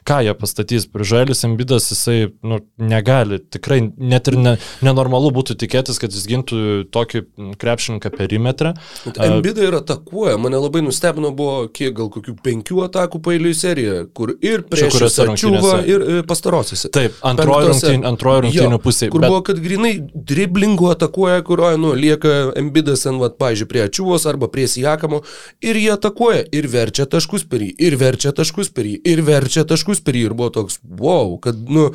ką 0.09 0.21
jie 0.27 0.35
pastatys, 0.39 0.89
Prižailis 0.93 1.45
Embidas 1.47 1.89
jisai 1.93 2.33
nu, 2.47 2.61
negali, 2.83 3.39
tikrai 3.43 3.81
net 3.97 4.31
ir 4.33 4.39
ne, 4.41 4.57
nenormalu 4.85 5.33
būtų 5.39 5.57
tikėtis, 5.63 6.01
kad 6.03 6.15
jis 6.15 6.27
gintų 6.31 6.63
tokį 6.93 7.25
krepšininką 7.63 8.13
perimetrą. 8.17 8.75
Embida 9.23 9.65
ir 9.67 9.79
atakuoja, 9.79 10.37
mane 10.43 10.61
labai 10.61 10.85
nustebino 10.85 11.33
buvo 11.37 11.69
kiek 11.73 11.95
gal 11.97 12.11
kokių 12.13 12.37
penkių 12.43 12.83
atakų 12.89 13.23
pailiui 13.25 13.55
serija, 13.57 14.03
kur 14.15 14.35
ir 14.41 14.67
prieš 14.69 15.01
Čiūvą, 15.43 15.73
ir 15.89 16.03
e, 16.03 16.21
pastarosiuose. 16.27 16.91
Taip, 16.93 17.17
antroji 17.27 17.71
rungtynė 17.71 17.92
rungtynių, 17.93 18.11
antrojo 18.13 18.45
rungtynių 18.47 18.81
pusėje. 18.83 19.13
Kur 19.15 19.23
bet... 19.25 19.33
buvo, 19.33 19.43
kad 19.47 19.61
grinai 19.63 19.93
driblingų 20.33 20.91
atakuoja, 20.95 21.45
kurioje, 21.47 21.81
nu, 21.83 21.93
lieka 21.99 22.35
Embidas 22.59 23.05
ant, 23.09 23.21
vat, 23.23 23.39
pažiūrėjau, 23.41 23.71
prie 23.73 23.85
Ačiūvos 23.87 24.27
arba 24.29 24.49
prie 24.53 24.67
Sijakamo 24.71 25.23
ir 25.65 25.79
jie 25.81 25.91
atakuoja 25.95 26.45
ir 26.55 26.69
verčia 26.73 27.07
taškus 27.11 27.47
per 27.49 27.65
jį, 27.65 27.73
ir 27.79 27.97
verčia 28.01 28.35
taškus 28.37 28.73
per 28.75 28.89
jį, 28.89 28.99
ir 29.13 29.23
verčia 29.27 29.67
taškus 29.69 30.03
per 30.05 30.19
jį. 30.19 30.27
Ir 30.31 30.37
buvo 30.39 30.51
toks, 30.55 30.79
wow, 30.83 31.35
kad, 31.43 31.59
nu, 31.69 31.89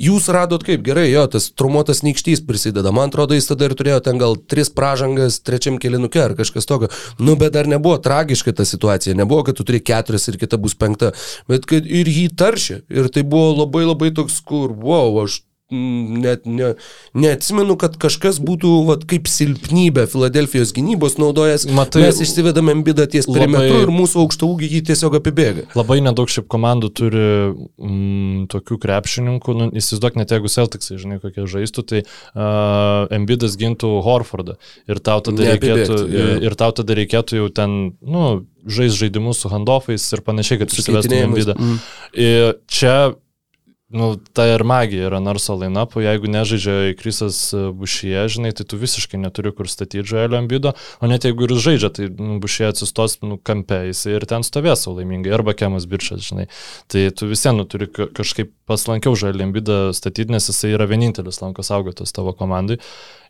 jūs 0.00 0.28
radot 0.32 0.64
kaip 0.66 0.84
gerai, 0.86 1.08
jo, 1.10 1.24
tas 1.32 1.50
trumuotas 1.54 2.02
nykštys 2.06 2.44
prisideda. 2.48 2.92
Man 2.94 3.12
atrodo, 3.12 3.36
jis 3.36 3.50
tada 3.50 3.68
ir 3.68 3.76
turėjo 3.78 4.00
ten 4.06 4.20
gal 4.20 4.36
tris 4.50 4.70
pražangas 4.72 5.40
trečiam 5.44 5.78
kelinuke 5.82 6.20
ar 6.22 6.36
kažkas 6.38 6.68
tokio. 6.68 6.90
Nu, 7.18 7.36
bet 7.40 7.54
dar 7.56 7.68
nebuvo 7.70 7.98
tragiška 8.02 8.54
ta 8.56 8.66
situacija. 8.68 9.16
Nebuvo, 9.18 9.44
kad 9.46 9.58
tu 9.58 9.66
turi 9.66 9.82
keturias 9.82 10.28
ir 10.30 10.38
kita 10.40 10.58
bus 10.62 10.76
penkta. 10.78 11.12
Bet 11.50 11.66
kad 11.70 11.86
ir 11.86 12.10
jį 12.10 12.28
taršė. 12.38 12.82
Ir 12.92 13.10
tai 13.12 13.24
buvo 13.26 13.52
labai 13.62 13.84
labai 13.86 14.12
toks, 14.14 14.40
kur, 14.46 14.72
wow, 14.72 15.22
aš 15.24 15.41
net 15.72 16.46
ne, 16.46 16.72
neatsimenu, 17.16 17.76
kad 17.80 17.96
kažkas 18.00 18.38
būtų 18.44 18.72
vat, 18.88 19.06
kaip 19.08 19.28
silpnybė 19.30 20.04
Filadelfijos 20.12 20.74
gynybos 20.76 21.18
naudojęs. 21.20 21.66
Matai, 21.74 22.04
mes 22.06 22.20
išsivedame 22.24 22.74
ambidą 22.76 23.06
ties 23.10 23.28
perimetru 23.30 23.82
ir 23.86 23.92
mūsų 23.94 24.22
aukšto 24.24 24.50
ūgį 24.52 24.70
jį 24.76 24.82
tiesiog 24.90 25.18
apibėga. 25.18 25.66
Labai 25.78 26.00
nedaug 26.04 26.30
šiaip 26.32 26.48
komandų 26.52 26.92
turi 26.98 27.26
mm, 27.50 28.46
tokių 28.52 28.78
krepšininkų. 28.82 29.56
Nu, 29.58 29.70
įsivaizduok, 29.80 30.20
net 30.20 30.36
jeigu 30.36 30.52
Celticsai, 30.52 31.00
žinai, 31.00 31.18
kokie 31.22 31.48
žaistų, 31.50 31.86
tai 31.88 32.04
uh, 32.04 33.08
ambidas 33.14 33.56
gintų 33.60 33.94
Horfordą. 34.04 34.58
Ir 34.90 35.02
tau 35.04 35.20
tada 35.24 35.52
reikėtų, 35.54 35.98
ir, 36.12 36.32
ir 36.48 36.58
tau 36.60 36.72
tada 36.76 36.96
reikėtų 36.98 37.42
jau 37.42 37.50
ten, 37.54 37.80
nu, 38.00 38.28
žais 38.66 38.94
žaidimus 38.94 39.42
su 39.42 39.50
handoffais 39.52 40.04
ir 40.14 40.22
panašiai, 40.24 40.62
kad 40.62 40.74
susivestum 40.74 41.18
ambidą. 41.26 41.56
Mm. 41.58 41.82
Čia 42.70 42.96
Nu, 43.92 44.16
ta 44.32 44.46
ir 44.48 44.62
magija 44.64 45.10
yra 45.10 45.18
Narso 45.20 45.52
lainapo, 45.60 46.00
jeigu 46.00 46.30
nežaidžia 46.32 46.94
Krisas 46.96 47.36
Bušyje, 47.52 48.22
žinai, 48.32 48.52
tai 48.56 48.64
tu 48.64 48.78
visiškai 48.80 49.20
neturi 49.20 49.52
kur 49.52 49.68
statyti 49.68 50.06
Žaelio 50.08 50.38
ambido, 50.40 50.72
o 51.04 51.10
net 51.10 51.26
jeigu 51.28 51.44
ir 51.44 51.52
žaidžia, 51.60 51.90
tai 51.92 52.08
nu, 52.08 52.38
Bušyje 52.40 52.70
atsistos 52.72 53.18
nu, 53.20 53.36
kampe, 53.36 53.82
jis 53.90 54.00
ir 54.08 54.24
ten 54.30 54.46
stovės 54.48 54.86
laimingai, 54.88 55.34
arba 55.36 55.52
Kemas 55.52 55.84
Birčas, 55.90 56.24
žinai. 56.24 56.48
Tai 56.88 57.04
tu 57.12 57.28
visiems 57.28 57.60
nu, 57.60 57.68
turi 57.68 57.90
kažkaip 57.92 58.54
paslankiau 58.64 59.12
Žaelio 59.12 59.50
ambidą 59.50 59.78
statyti, 59.92 60.32
nes 60.32 60.48
jisai 60.48 60.72
yra 60.72 60.88
vienintelis 60.88 61.42
lankos 61.44 61.68
saugotas 61.68 62.16
tavo 62.16 62.32
komandai. 62.32 62.80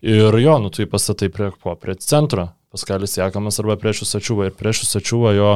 Ir 0.06 0.38
jo, 0.46 0.58
nu, 0.62 0.70
tu 0.70 0.86
jį 0.86 0.92
pastatai 0.94 1.32
prie 1.34 1.50
ko, 1.58 1.74
prie 1.74 1.98
centro, 1.98 2.52
Paskalis 2.72 3.18
Jakamas 3.18 3.58
arba 3.60 3.76
prieš 3.76 4.06
Usačiūvą. 4.06 4.48
Ir 4.48 4.54
prieš 4.56 4.86
Usačiūvą 4.86 5.32
jo 5.36 5.50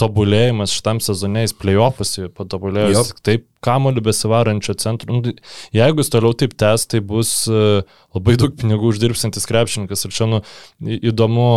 tobulėjimas 0.00 0.72
šitam 0.72 1.02
sezoniais 1.04 1.52
playoffus 1.52 2.16
patobulėjo 2.36 2.94
Jop. 2.94 3.10
taip 3.20 3.44
kamoliu 3.64 4.00
besivarančio 4.06 4.74
centro. 4.80 5.12
Nu, 5.12 5.34
jeigu 5.76 6.00
jis 6.00 6.12
toliau 6.14 6.32
taip 6.38 6.56
tęs, 6.58 6.86
tai 6.88 7.02
bus 7.04 7.34
uh, 7.52 7.84
labai 8.16 8.38
daug 8.40 8.56
pinigų 8.56 8.94
uždirbsantis 8.94 9.48
krepšininkas. 9.50 10.06
Ir 10.08 10.16
čia 10.16 10.30
nu, 10.30 10.40
įdomu 10.80 11.48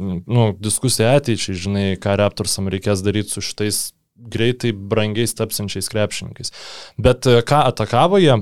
nu, 0.00 0.46
diskusija 0.56 1.12
ateičiai, 1.20 1.58
žinai, 1.66 1.86
ką 2.00 2.16
Raptorsam 2.22 2.72
reikės 2.72 3.04
daryti 3.04 3.36
su 3.36 3.44
šitais 3.44 3.90
greitai 4.32 4.72
brangiais 4.72 5.36
tapsančiais 5.36 5.92
krepšininkais. 5.92 6.56
Bet 6.96 7.28
uh, 7.28 7.44
ką 7.44 7.66
atakavo 7.68 8.22
jie? 8.22 8.40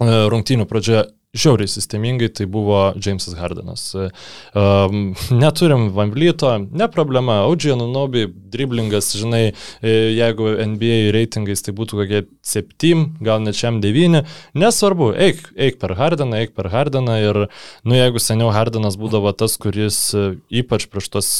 rungtynių 0.00 0.66
pradžioje 0.68 1.04
žiauriai 1.36 1.70
sistemingai, 1.70 2.28
tai 2.32 2.46
buvo 2.50 2.80
Jamesas 3.02 3.36
Hardenas. 3.38 3.84
Um, 3.96 5.14
neturim 5.30 5.90
Vamblyto, 5.96 6.52
ne 6.72 6.88
problema, 6.92 7.42
Audžija 7.46 7.76
Nunobi, 7.78 8.26
driblingas, 8.52 9.12
žinai, 9.18 9.52
e, 9.82 9.94
jeigu 10.16 10.48
NBA 10.72 11.12
reitingais 11.14 11.64
tai 11.64 11.74
būtų 11.76 12.00
kokie 12.00 12.22
7, 12.46 13.04
gal 13.24 13.42
net 13.44 13.58
šiam 13.58 13.80
9, 13.84 14.22
nesvarbu, 14.56 15.10
eik, 15.26 15.42
eik 15.68 15.80
per 15.82 15.96
Hardeną, 15.98 16.40
eik 16.44 16.56
per 16.56 16.70
Hardeną 16.72 17.18
ir, 17.22 17.42
nu, 17.84 17.98
jeigu 17.98 18.22
seniau 18.22 18.52
Hardenas 18.54 18.98
būdavo 19.00 19.32
tas, 19.36 19.58
kuris 19.60 20.00
e, 20.16 20.26
ypač 20.62 20.88
prieš 20.90 21.10
tos 21.12 21.32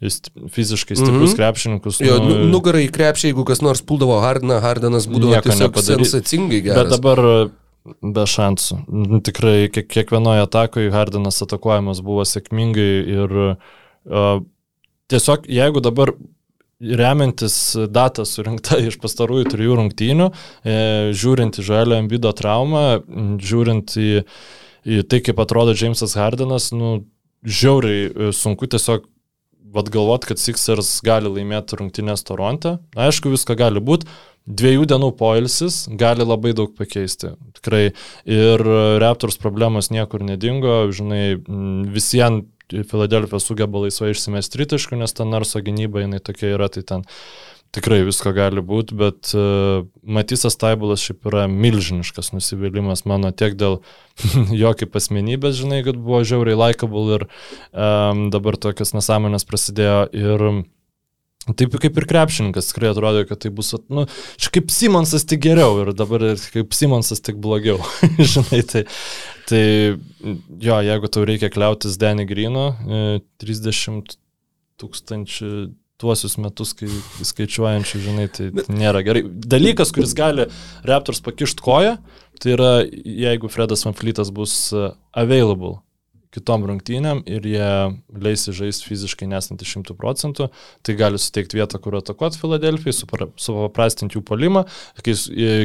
fiziškai 0.00 0.96
stiprius 0.96 1.12
mm 1.12 1.24
-hmm. 1.32 1.36
krepšininkus. 1.36 2.00
Jo, 2.04 2.18
nu, 2.24 2.44
nugarai 2.50 2.86
į 2.88 2.92
krepšį, 2.94 3.32
jeigu 3.32 3.44
kas 3.48 3.60
nors 3.64 3.82
puldavo 3.82 4.20
Hardeną, 4.20 4.60
Hardenas 4.60 5.08
būdavo 5.08 5.40
tiesiog 5.44 5.80
sensacingai 5.84 6.62
geras. 6.64 6.82
Bet 6.82 6.94
dabar 6.96 7.50
Be 7.84 8.24
šansų. 8.28 8.82
Nu, 8.92 9.20
tikrai 9.24 9.70
kiek, 9.72 9.88
kiekvienoje 9.88 10.44
atakoje 10.44 10.92
Hardinas 10.92 11.40
atakuojamas 11.46 12.02
buvo 12.04 12.26
sėkmingai 12.28 12.90
ir 13.14 13.36
uh, 13.40 14.42
tiesiog 15.10 15.48
jeigu 15.48 15.82
dabar 15.84 16.12
remiantis 16.80 17.56
datą 17.92 18.24
surinkta 18.28 18.78
iš 18.88 18.96
pastarųjų 19.00 19.50
trijų 19.52 19.74
rungtynių, 19.76 20.30
e, 20.64 20.76
žiūrint 21.12 21.58
į 21.60 21.64
Žalio 21.66 21.98
Ambido 22.00 22.32
traumą, 22.32 23.02
žiūrint 23.36 23.96
į 24.00 24.10
į 24.84 25.02
tai, 25.08 25.20
kaip 25.24 25.40
atrodo 25.42 25.74
Jamesas 25.76 26.16
Hardenas, 26.16 26.70
nu, 26.72 27.02
žiauriai 27.44 28.06
e, 28.08 28.30
sunku 28.36 28.68
tiesiog 28.70 29.06
vad 29.70 29.90
galvot, 29.92 30.24
kad 30.26 30.40
Sixers 30.40 30.96
gali 31.06 31.30
laimėti 31.30 31.78
rungtynės 31.78 32.24
Toronte. 32.26 32.78
Aišku, 32.98 33.30
visko 33.30 33.54
gali 33.58 33.82
būti. 33.84 34.08
Dviejų 34.46 34.86
dienų 34.90 35.10
poilsis 35.18 35.82
gali 36.00 36.24
labai 36.26 36.54
daug 36.56 36.72
pakeisti. 36.78 37.34
Tikrai. 37.58 37.90
Ir 38.24 38.64
Raptors 39.02 39.36
problemos 39.38 39.92
niekur 39.92 40.24
nedingo. 40.26 40.82
Žinai, 40.94 41.36
visiems 41.92 42.48
Filadelfija 42.70 43.42
sugeba 43.42 43.80
laisvai 43.82 44.12
išsimesti 44.14 44.54
tritaškų, 44.54 45.00
nes 45.00 45.14
ta 45.16 45.26
narso 45.26 45.62
gynyba 45.64 46.04
jinai 46.04 46.20
tokia 46.22 46.52
yra, 46.54 46.68
tai 46.70 46.84
ten 46.86 47.06
tikrai 47.74 48.00
visko 48.06 48.32
gali 48.34 48.62
būti, 48.66 48.96
bet 48.98 49.30
uh, 49.36 49.86
Matysas 50.02 50.58
Taibulas 50.58 51.02
šiaip 51.04 51.28
yra 51.30 51.46
milžiniškas 51.50 52.32
nusivylimas 52.34 53.04
mano 53.10 53.30
tiek 53.30 53.54
dėl 53.58 53.80
jo 54.62 54.72
kaip 54.78 54.98
asmenybės, 54.98 55.60
žinai, 55.60 55.82
kad 55.86 55.98
buvo 55.98 56.22
žiauriai 56.26 56.58
likable 56.58 57.20
ir 57.20 57.26
um, 57.26 58.28
dabar 58.34 58.58
tokias 58.58 58.94
nesąmonės 58.96 59.46
prasidėjo 59.48 60.02
ir 60.14 60.46
Taip 61.48 61.72
kaip 61.80 61.96
ir 61.96 62.04
krepšininkas, 62.04 62.68
tikrai 62.68 62.90
atrodo, 62.92 63.22
kad 63.24 63.40
tai 63.40 63.50
bus, 63.54 63.72
nu, 63.88 64.04
kaip 64.52 64.68
Simonsas 64.74 65.24
tik 65.24 65.40
geriau 65.46 65.78
ir 65.80 65.94
dabar 65.96 66.26
kaip 66.52 66.76
Simonsas 66.76 67.24
tik 67.24 67.40
blogiau. 67.40 67.80
Žinai, 68.32 68.60
tai, 68.68 68.84
tai 69.48 69.64
jo, 70.60 70.76
jeigu 70.84 71.10
tau 71.10 71.24
reikia 71.24 71.48
kliautis 71.52 71.96
Danny 72.00 72.28
Grino, 72.28 72.68
30 73.40 74.12
e, 74.12 74.18
tūkstančių 74.80 75.50
tuosius 76.00 76.36
metus, 76.40 76.72
kai 76.76 76.88
skaičiuojančių, 77.28 77.98
žinai, 78.04 78.28
tai 78.32 78.48
nėra 78.72 79.02
gerai. 79.04 79.24
Dalykas, 79.24 79.92
kuris 79.96 80.14
gali 80.16 80.46
Raptors 80.88 81.20
pakišti 81.24 81.64
koją, 81.64 81.98
tai 82.40 82.54
yra, 82.54 82.70
jeigu 83.04 83.50
Fredas 83.52 83.84
Van 83.84 83.96
Fleetas 83.96 84.32
bus 84.32 84.54
uh, 84.72 84.94
available 85.12 85.78
kitom 86.34 86.64
rungtynėm 86.68 87.22
ir 87.28 87.46
jie 87.48 87.70
leisi 88.22 88.54
žaisti 88.54 88.86
fiziškai 88.86 89.28
nesant 89.30 89.62
100 89.66 89.96
procentų, 89.98 90.48
tai 90.86 90.94
gali 90.98 91.18
suteikti 91.20 91.58
vietą, 91.58 91.80
kur 91.82 91.98
atakuoti 91.98 92.38
Filadelfijai, 92.40 92.94
supaprastinti 92.94 94.18
jų 94.18 94.22
polimą, 94.28 94.64
kai 95.04 95.14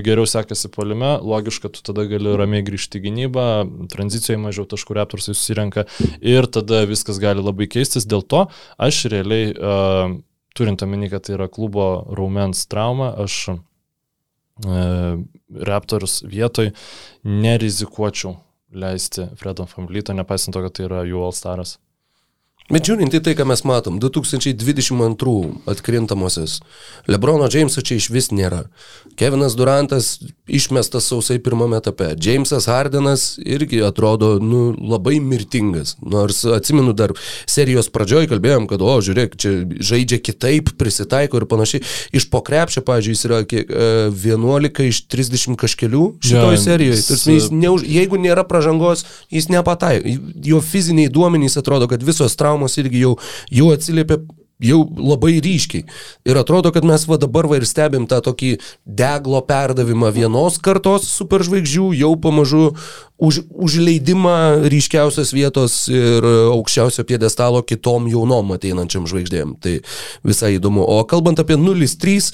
geriau 0.05 0.25
sekasi 0.29 0.71
polime, 0.73 1.15
logiška, 1.21 1.69
tu 1.73 1.83
tada 1.85 2.07
gali 2.09 2.33
ramiai 2.39 2.65
grįžti 2.65 2.99
į 2.99 3.05
gynybą, 3.05 3.47
tranzicijoje 3.93 4.41
mažiau 4.41 4.65
taškų 4.69 4.97
reptorsai 4.99 5.35
susirenka 5.35 5.85
ir 6.21 6.49
tada 6.49 6.83
viskas 6.89 7.21
gali 7.21 7.45
labai 7.45 7.69
keistis, 7.71 8.07
dėl 8.09 8.25
to 8.25 8.47
aš 8.81 9.05
realiai, 9.13 9.53
uh, 9.53 10.17
turint 10.57 10.81
omeny, 10.85 11.11
kad 11.13 11.27
tai 11.27 11.37
yra 11.37 11.49
klubo 11.51 11.89
raumens 12.17 12.65
trauma, 12.71 13.13
aš 13.25 13.41
uh, 13.53 15.21
Raptors 15.65 16.21
vietoj 16.25 16.71
nerizikuočiau 17.27 18.37
leisti 18.75 19.27
Fredo 19.39 19.65
Famlyto, 19.69 20.13
nepaisant 20.13 20.55
to, 20.55 20.63
kad 20.65 20.75
tai 20.75 20.87
yra 20.89 21.03
jų 21.07 21.23
All-Staras. 21.25 21.77
Bet 22.65 22.87
žiūrint 22.89 23.13
į 23.13 23.19
tai, 23.21 23.35
ką 23.37 23.45
mes 23.45 23.61
matom, 23.61 23.99
2022 24.01 25.33
atkrintamosios, 25.69 26.63
Lebrono 27.05 27.45
Jameso 27.45 27.83
čia 27.85 27.99
iš 27.99 28.07
vis 28.09 28.31
nėra. 28.33 28.63
Kevinas 29.15 29.53
Durantas 29.55 30.15
išmestas 30.49 31.05
sausai 31.11 31.37
pirmame 31.45 31.77
etape. 31.77 32.07
Jamesas 32.17 32.65
Hardenas 32.65 33.35
irgi 33.37 33.83
atrodo 33.85 34.39
nu, 34.41 34.73
labai 34.81 35.19
mirtingas. 35.21 35.93
Nors 36.01 36.41
atsimenu 36.57 36.95
dar 36.97 37.13
serijos 37.45 37.91
pradžioj 37.93 38.31
kalbėjom, 38.33 38.65
kad, 38.71 38.81
o, 38.81 38.95
žiūrėk, 39.05 39.37
čia 39.37 39.53
žaidžia 39.77 40.19
kitaip, 40.25 40.73
prisitaiko 40.81 41.37
ir 41.37 41.45
panašiai. 41.51 41.85
Iš 42.17 42.27
pokrepšio, 42.33 42.81
pavyzdžiui, 42.89 43.15
jis 43.15 43.23
yra 43.29 43.39
kiek, 43.45 43.71
11 44.25 44.81
e, 44.81 44.89
iš 44.89 45.03
30 45.13 45.61
kažkelių 45.61 46.03
šitoje 46.25 46.57
ja, 46.57 46.63
serijoje. 46.65 47.05
Tarsi, 47.11 47.37
neuž, 47.53 47.85
jeigu 47.85 48.17
nėra 48.25 48.41
pažangos, 48.49 49.05
jis 49.29 49.51
nepataiko. 49.53 50.17
Jo 50.49 50.65
fiziniai 50.65 51.13
duomenys 51.13 51.61
atrodo, 51.61 51.87
kad 51.93 52.03
visos 52.03 52.33
traumos 52.35 52.54
traumos 52.55 52.77
irgi 52.77 53.03
jau, 53.03 53.15
jau 53.51 53.71
atsiliepia 53.73 54.19
jau 54.63 54.83
labai 54.95 55.39
ryškiai. 55.43 55.85
Ir 56.27 56.39
atrodo, 56.39 56.71
kad 56.71 56.85
mes 56.87 57.07
va 57.09 57.17
dabar 57.21 57.47
va 57.49 57.59
ir 57.59 57.67
stebim 57.67 58.07
tą 58.07 58.21
tokį 58.23 58.55
deglo 58.85 59.41
perdavimą 59.45 60.13
vienos 60.15 60.59
kartos 60.63 61.09
superžvaigždžių, 61.17 61.89
jau 61.99 62.13
pamažu 62.21 62.69
už, 63.17 63.47
užleidimą 63.49 64.67
ryškiausios 64.67 65.31
vietos 65.35 65.85
ir 65.87 66.25
aukščiausio 66.51 67.05
piedestalo 67.07 67.61
kitom 67.63 68.09
jaunom 68.11 68.51
ateinančiam 68.55 69.07
žvaigždėm. 69.07 69.55
Tai 69.63 69.77
visai 70.27 70.55
įdomu. 70.57 70.83
O 70.83 70.99
kalbant 71.07 71.39
apie 71.39 71.55
0-3, 71.59 72.31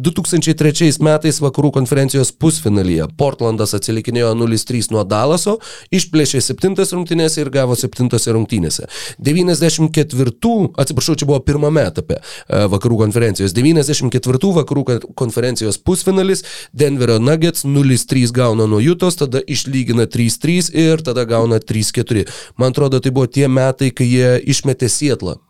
2003 0.00 0.88
e, 0.88 0.92
metais 1.04 1.40
vakarų 1.44 1.74
konferencijos 1.76 2.32
pusfinalyje 2.32 3.10
Portlandas 3.20 3.76
atsilikinėjo 3.76 4.32
0-3 4.40 4.92
nuo 4.94 5.04
Dalaso, 5.08 5.58
išplėšė 5.92 6.40
7 6.48 6.76
rungtynėse 6.96 7.44
ir 7.44 7.52
gavo 7.52 7.76
7 7.76 8.08
rungtynėse. 8.38 8.88
94, 9.20 10.56
atsiprašau, 10.80 11.18
čia 11.20 11.28
buvo 11.28 11.42
pirmame 11.46 11.86
etape 11.88 12.18
e, 12.18 12.64
vakarų 12.72 13.00
konferencijos. 13.04 13.54
94 13.56 14.52
vakarų 14.60 14.84
konferencijos 15.18 15.78
pusfinalis 15.78 16.44
Denverio 16.76 17.18
Nuggets 17.22 17.64
0-3 17.64 18.34
gauna 18.36 18.68
nuo 18.70 18.82
Jutos, 18.82 19.18
tada 19.22 19.42
išlygina 19.46 20.08
3-3 20.10 20.70
ir 20.74 21.06
tada 21.06 21.26
gauna 21.28 21.62
3-4. 21.62 22.26
Man 22.60 22.74
atrodo, 22.74 23.00
tai 23.00 23.14
buvo 23.14 23.30
tie 23.30 23.48
metai, 23.48 23.92
kai 23.94 24.08
jie 24.10 24.36
išmetė 24.52 24.90
Sietlą 24.92 25.40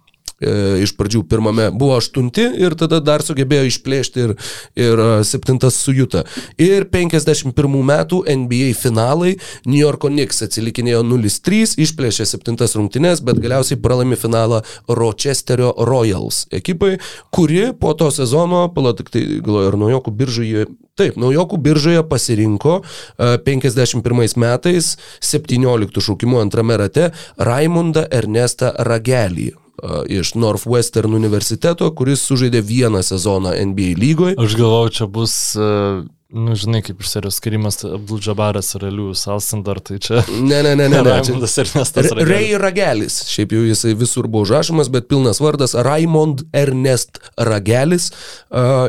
iš 0.85 0.93
pradžių 0.99 1.23
pirmame 1.31 1.71
buvo 1.73 1.97
aštunti 1.97 2.45
ir 2.61 2.77
tada 2.77 3.01
dar 3.01 3.25
sugebėjo 3.25 3.71
išplėšti 3.71 4.25
ir, 4.25 4.35
ir 4.77 5.01
e, 5.01 5.09
septintas 5.25 5.79
sujuta. 5.81 6.27
Ir 6.61 6.89
51 6.93 7.57
metų 7.91 8.23
NBA 8.45 8.75
finalai 8.77 9.37
New 9.65 9.81
Yorko 9.81 10.11
Knicks 10.13 10.45
atsilikinėjo 10.47 11.03
0-3, 11.09 11.77
išplėšė 11.87 12.29
septintas 12.29 12.77
rungtynes, 12.77 13.25
bet 13.25 13.41
galiausiai 13.41 13.81
pralaimi 13.81 14.19
finalą 14.21 14.63
Rochesterio 14.89 15.73
Royals 15.89 16.45
ekipai, 16.55 16.97
kuri 17.33 17.71
po 17.81 17.95
to 17.97 18.11
sezono, 18.13 18.67
pala 18.75 18.93
tik 18.97 19.13
tai 19.15 19.25
galvoju, 19.41 19.71
ar 19.73 19.81
naujokų 19.87 20.17
biržoje 20.17 20.67
Taip, 20.97 21.19
naujokų 21.21 21.59
biržoje 21.61 22.01
pasirinko 22.09 22.79
51 23.21 24.01
e, 24.25 24.29
metais 24.41 24.95
17 25.21 26.01
šaukimų 26.07 26.41
antrame 26.41 26.79
rate 26.81 27.11
Raimundą 27.37 28.07
Ernestą 28.09 28.73
Ragelį 28.89 29.51
e, 29.53 29.66
iš 30.09 30.35
Northwestern 30.35 31.15
universiteto, 31.15 31.91
kuris 31.95 32.25
sužaidė 32.27 32.63
vieną 32.65 33.03
sezoną 33.07 33.55
NBA 33.73 33.95
lygoje. 34.01 34.37
Aš 34.41 34.59
galvau, 34.59 34.87
čia 34.93 35.07
bus 35.11 35.37
Nu, 36.37 36.57
žinai, 36.59 36.81
kaip 36.83 36.99
iš 37.01 37.13
serijos 37.13 37.37
skirimas 37.39 37.79
Abdul 37.87 38.19
Džabaras 38.19 38.73
ir 38.75 38.89
Elius 38.89 39.21
Alstandar, 39.31 39.79
tai 39.79 40.01
čia... 40.03 40.25
Ne, 40.43 40.59
ne, 40.67 40.73
ne, 40.75 40.89
ne. 40.91 40.99
ne 40.99 41.03
Raimondas 41.07 41.55
Ernestas 41.63 42.09
Ragelis. 42.11 42.29
Ray 42.29 42.57
Ragelis, 42.59 43.19
šiaip 43.31 43.55
jau 43.55 43.63
jisai 43.63 43.93
visur 43.95 44.27
buvo 44.27 44.43
užrašomas, 44.43 44.91
bet 44.91 45.07
pilnas 45.07 45.39
vardas 45.41 45.77
Raimond 45.87 46.43
Ernest 46.51 47.21
Ragelis. 47.39 48.09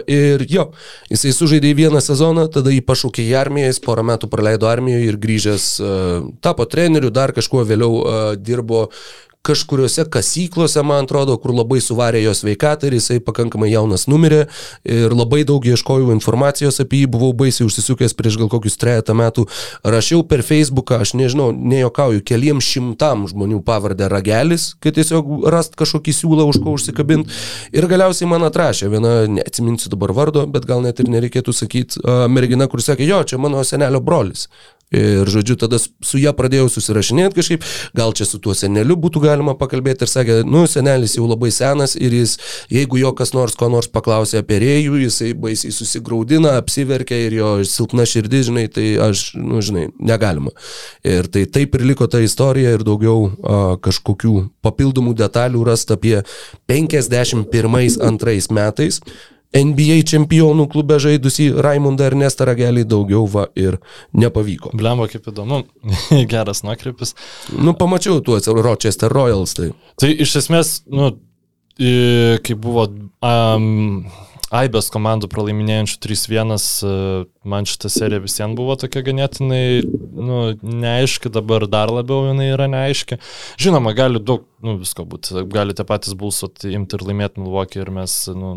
Ir 0.10 0.48
jo, 0.50 0.72
jisai 1.14 1.36
sužaidė 1.38 1.76
vieną 1.78 2.02
sezoną, 2.02 2.48
tada 2.58 2.74
jį 2.74 2.82
pašaukė 2.90 3.28
į 3.30 3.38
armiją, 3.44 3.70
jis 3.70 3.84
porą 3.86 4.08
metų 4.10 4.32
praleido 4.34 4.72
armijoje 4.72 5.14
ir 5.14 5.22
grįžęs 5.22 5.70
tapo 6.42 6.66
treneriu, 6.66 7.14
dar 7.14 7.38
kažkuo 7.38 7.62
vėliau 7.70 8.02
dirbo 8.42 8.88
kažkuriuose 9.46 10.06
kasyklose, 10.12 10.82
man 10.84 11.06
atrodo, 11.06 11.38
kur 11.42 11.54
labai 11.56 11.80
suvarė 11.84 12.20
jo 12.24 12.34
sveikatą 12.36 12.90
ir 12.90 12.98
jisai 12.98 13.20
pakankamai 13.24 13.70
jaunas 13.72 14.08
numirė 14.12 14.46
ir 14.88 15.16
labai 15.16 15.44
daug 15.48 15.64
ieškojau 15.66 16.12
informacijos 16.16 16.82
apie 16.84 17.04
jį, 17.04 17.10
buvau 17.16 17.32
baisiai 17.38 17.68
užsisukęs 17.70 18.16
prieš 18.18 18.40
gal 18.42 18.52
kokius 18.52 18.76
trejata 18.82 19.16
metų, 19.18 19.48
rašiau 19.88 20.26
per 20.28 20.44
Facebooką, 20.48 21.00
aš 21.04 21.16
nežinau, 21.20 21.50
nejokauju, 21.56 22.24
keliems 22.28 22.68
šimtam 22.68 23.28
žmonių 23.32 23.62
pavardę 23.68 24.10
Ragelis, 24.12 24.74
kad 24.84 24.98
tiesiog 25.00 25.48
rast 25.54 25.78
kažkokį 25.80 26.16
siūlą 26.20 26.48
už 26.52 26.62
ko 26.64 26.76
užsikabinti 26.76 27.32
ir 27.78 27.88
galiausiai 27.88 28.30
man 28.30 28.48
atrašė 28.50 28.92
viena, 28.92 29.14
neatsiminsiu 29.32 29.94
dabar 29.94 30.16
vardo, 30.18 30.44
bet 30.52 30.68
gal 30.68 30.84
net 30.84 31.00
ir 31.00 31.12
nereikėtų 31.14 31.56
sakyti, 31.56 32.04
mergina, 32.32 32.68
kur 32.72 32.84
sakė, 32.84 33.08
jo, 33.08 33.24
čia 33.28 33.40
mano 33.42 33.64
senelio 33.68 34.04
brolis. 34.04 34.48
Ir 34.96 35.28
žodžiu, 35.28 35.58
tada 35.60 35.82
su 35.84 36.16
ją 36.16 36.32
pradėjau 36.32 36.70
susirašinėti 36.72 37.36
kažkaip, 37.36 37.66
gal 37.98 38.14
čia 38.16 38.24
su 38.24 38.40
tuo 38.40 38.54
seneliu 38.56 38.96
būtų 38.96 39.20
galima 39.26 39.52
pakalbėti 39.60 40.06
ir 40.08 40.12
sakė, 40.12 40.38
nu, 40.48 40.62
senelis 40.64 41.18
jau 41.18 41.28
labai 41.28 41.50
senas 41.52 41.98
ir 42.00 42.16
jis, 42.16 42.38
jeigu 42.72 43.02
jo 43.02 43.12
kas 43.18 43.34
nors 43.36 43.58
ko 43.60 43.68
nors 43.74 43.92
paklausė 43.92 44.40
apie 44.46 44.62
rėjų, 44.64 45.02
jisai 45.04 45.34
baisiai 45.36 45.76
susigaudina, 45.76 46.56
apsiverkia 46.62 47.20
ir 47.26 47.36
jo 47.36 47.52
silpna 47.68 48.08
širdis, 48.08 48.48
žinai, 48.48 48.68
tai 48.72 48.88
aš, 49.10 49.34
nu, 49.36 49.60
žinai, 49.60 49.90
negalima. 50.00 50.56
Ir 51.04 51.28
tai 51.36 51.44
taip 51.52 51.76
ir 51.76 51.84
liko 51.92 52.08
ta 52.08 52.24
istorija 52.24 52.72
ir 52.78 52.88
daugiau 52.88 53.28
a, 53.28 53.32
kažkokių 53.84 54.38
papildomų 54.64 55.18
detalių 55.20 55.68
rasta 55.68 56.00
apie 56.00 56.22
51-2 56.72 58.56
metais. 58.56 59.04
NBA 59.56 60.02
čempionų 60.12 60.68
klube 60.72 60.98
žaidusi 61.02 61.50
Raimondą 61.64 62.10
Ernestą 62.12 62.48
Ragelį 62.50 62.84
daugiau 62.90 63.24
va 63.32 63.48
ir 63.58 63.80
nepavyko. 64.18 64.74
Blemba, 64.78 65.08
kaip 65.12 65.30
įdomu, 65.32 65.64
geras 66.34 66.64
nuokrypis. 66.68 67.16
Nu, 67.56 67.76
pamačiau 67.78 68.20
tuos 68.26 68.50
Rochester 68.52 69.14
Royals. 69.14 69.56
Tai, 69.58 69.72
tai 70.00 70.12
iš 70.14 70.36
esmės, 70.44 70.80
nu, 70.92 71.14
kai 71.78 72.58
buvo 72.58 72.88
um, 72.90 74.08
Aibės 74.48 74.88
komandų 74.94 75.28
pralaiminėjančių 75.28 75.98
3-1, 76.06 76.54
e, 76.88 76.92
man 77.52 77.66
šita 77.68 77.90
serija 77.92 78.22
visiems 78.24 78.56
buvo 78.56 78.78
tokia 78.80 79.02
ganėtinai 79.04 79.82
nu, 79.84 80.38
neaiški, 80.64 81.28
dabar 81.36 81.66
dar 81.68 81.92
labiau 81.92 82.30
jinai 82.30 82.54
yra 82.54 82.70
neaiški. 82.72 83.18
Žinoma, 83.60 83.92
gali 83.98 84.22
daug, 84.24 84.46
nu, 84.64 84.78
visko 84.80 85.04
būti, 85.04 85.44
galite 85.52 85.84
patys 85.88 86.16
bulsuoti, 86.16 86.72
imti 86.80 86.96
ir 86.96 87.04
laimėti 87.10 87.44
Milvokį 87.44 87.84
ir 87.84 87.92
mes, 88.00 88.16
nu, 88.40 88.54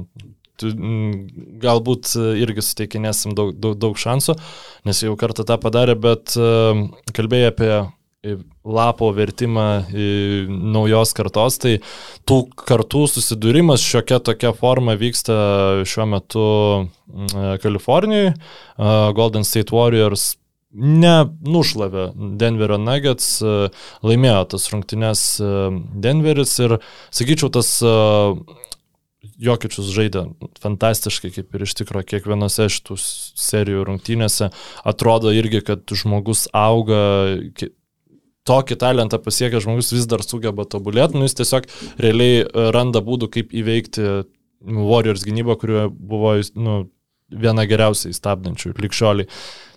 galbūt 0.63 2.15
irgi 2.41 2.67
suteikinėsim 2.67 3.37
daug, 3.39 3.55
daug, 3.57 3.79
daug 3.81 3.99
šansų, 3.99 4.37
nes 4.89 5.03
jau 5.05 5.17
kartą 5.21 5.47
tą 5.49 5.57
padarė, 5.63 5.97
bet 6.01 6.37
e, 6.37 6.51
kalbėjai 7.17 7.51
apie 7.55 7.73
lapo 8.65 9.09
vertimą 9.17 9.87
naujos 10.49 11.15
kartos, 11.17 11.57
tai 11.63 11.79
tų 12.29 12.43
kartų 12.53 13.07
susidūrimas 13.09 13.81
šiokia 13.81 14.19
tokia 14.21 14.53
forma 14.57 14.93
vyksta 15.01 15.37
šiuo 15.89 16.07
metu 16.11 16.45
Kalifornijoje. 17.63 18.35
Golden 19.17 19.49
State 19.49 19.73
Warriors 19.73 20.35
nenušlavė 20.71 22.11
Denverio 22.39 22.77
Nuggets, 22.79 23.41
laimėjo 24.05 24.45
tas 24.53 24.69
rungtynes 24.71 25.25
Denveris 26.05 26.53
ir, 26.61 26.77
sakyčiau, 27.17 27.49
tas 27.57 27.73
Jokičius 29.41 29.89
žaidė 29.95 30.27
fantastiškai, 30.61 31.31
kaip 31.37 31.55
ir 31.57 31.65
iš 31.65 31.75
tikrųjų 31.81 32.09
kiekvienose 32.15 32.69
šitų 32.73 32.97
serijų 33.01 33.87
rungtynėse. 33.89 34.51
Atrodo 34.85 35.33
irgi, 35.33 35.63
kad 35.65 35.85
žmogus 35.97 36.47
auga, 36.57 37.01
tokį 38.49 38.77
talentą 38.81 39.21
pasiekęs 39.23 39.65
žmogus 39.65 39.93
vis 39.95 40.07
dar 40.11 40.25
sugeba 40.25 40.67
tobulėti, 40.69 41.19
nu 41.19 41.29
jis 41.29 41.39
tiesiog 41.41 41.69
realiai 42.01 42.45
e, 42.45 42.69
randa 42.75 43.03
būdų, 43.05 43.31
kaip 43.37 43.57
įveikti 43.57 44.07
Warriors 44.61 45.25
gynybą, 45.25 45.57
kurioje 45.61 45.89
buvo 45.89 46.35
nu, 46.61 46.77
viena 47.31 47.65
geriausiai 47.69 48.17
stabdančių 48.17 48.75
likščioliai. 48.77 49.29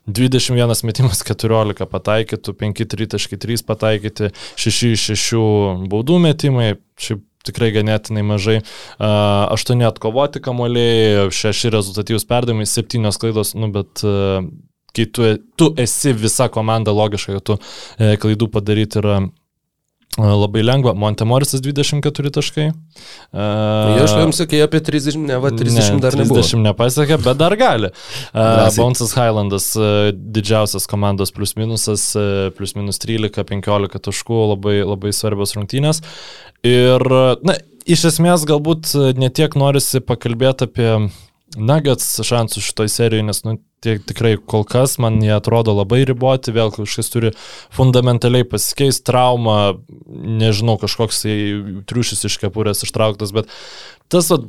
21 0.04 0.84
metimas 0.84 1.22
14 1.24 1.86
pataikytų, 1.88 2.56
5-3.3 2.60 3.64
pataikyti, 3.64 4.34
6-6 4.60 5.88
baudų 5.92 6.18
metimai, 6.26 6.74
šiaip 7.00 7.24
tikrai 7.48 7.72
ganėtinai 7.76 8.26
mažai, 8.28 8.60
8 9.00 9.88
atkovoti 9.90 10.44
kamuoliai, 10.44 11.32
6 11.34 11.74
rezultatyvus 11.74 12.28
perdavimai, 12.30 12.70
7 12.70 13.12
klaidos, 13.20 13.56
nu 13.60 13.72
bet 13.74 14.06
kai 14.94 15.06
tu, 15.06 15.38
tu 15.58 15.74
esi 15.78 16.14
visa 16.14 16.48
komanda, 16.54 16.94
logiška, 16.94 17.40
kad 17.40 17.46
tu 17.48 17.58
e, 17.98 18.14
klaidų 18.22 18.50
padaryti 18.54 19.00
yra 19.02 19.20
e, 19.24 19.30
Labai 20.18 20.62
lengva. 20.62 20.94
Montemorisas 20.94 21.62
24 21.62 22.30
taškai. 22.36 22.68
Uh, 23.34 24.04
aš 24.04 24.14
jums 24.20 24.38
sakė 24.44 24.60
apie 24.68 24.82
30, 24.86 25.18
ne, 25.26 25.40
va, 25.42 25.50
30 25.50 25.96
ne, 25.96 26.02
dar 26.04 26.18
nebuvo. 26.20 26.38
30 26.38 26.62
nepasiekė, 26.68 27.18
bet 27.24 27.40
dar 27.40 27.56
gali. 27.58 27.90
Uh, 28.30 28.68
Bonesas 28.78 29.16
Highlandas 29.18 29.72
uh, 29.80 30.12
didžiausias 30.14 30.86
komandos 30.90 31.34
plius 31.34 31.56
minusas, 31.58 32.06
uh, 32.20 32.52
plius 32.54 32.76
minus 32.78 33.02
13-15 33.02 34.06
taškų, 34.06 34.40
labai, 34.54 34.78
labai 34.86 35.16
svarbios 35.18 35.58
rungtynės. 35.58 36.04
Ir, 36.64 37.04
na, 37.44 37.58
iš 37.90 38.06
esmės 38.14 38.46
galbūt 38.48 38.94
netiek 39.18 39.58
norisi 39.60 40.00
pakalbėti 40.04 40.70
apie 40.70 40.92
Nuggets 41.60 42.08
šansų 42.26 42.64
šitoj 42.64 42.90
serijoje, 42.90 43.26
nes 43.28 43.44
nu, 43.46 43.58
tie 43.84 43.98
tikrai 44.02 44.36
kol 44.38 44.66
kas 44.68 44.96
man 45.02 45.20
jie 45.24 45.34
atrodo 45.36 45.76
labai 45.76 46.04
riboti, 46.08 46.54
vėl 46.56 46.72
kažkas 46.74 47.12
turi 47.14 47.34
fundamentaliai 47.76 48.48
pasikeisti, 48.48 49.06
trauma, 49.10 49.76
nežinau, 50.08 50.78
kažkoks 50.82 51.24
tai 51.26 51.38
triušis 51.90 52.26
iš 52.30 52.40
kepurės 52.42 52.86
ištrauktas, 52.88 53.36
bet 53.36 53.52
tas, 54.14 54.32
va, 54.32 54.40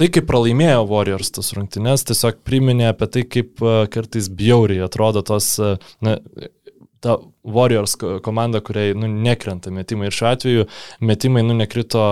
tai 0.00 0.10
kaip 0.14 0.28
pralaimėjo 0.30 0.86
Warriors 0.90 1.34
tas 1.38 1.52
rungtynes, 1.56 2.06
tiesiog 2.08 2.42
priminė 2.46 2.90
apie 2.92 3.10
tai, 3.14 3.26
kaip 3.36 3.64
kartais 3.94 4.30
bjauriai 4.32 4.86
atrodo 4.88 5.24
tos, 5.26 5.54
na, 6.04 6.18
ta 7.04 7.18
Warriors 7.48 7.96
komanda, 8.24 8.60
kuriai 8.64 8.94
nu, 8.98 9.08
nekrenta 9.08 9.72
metimai. 9.74 10.08
Ir 10.08 10.16
šiuo 10.16 10.28
atveju 10.30 10.66
metimai 11.04 11.42
nu, 11.46 11.56
nekrito 11.58 12.02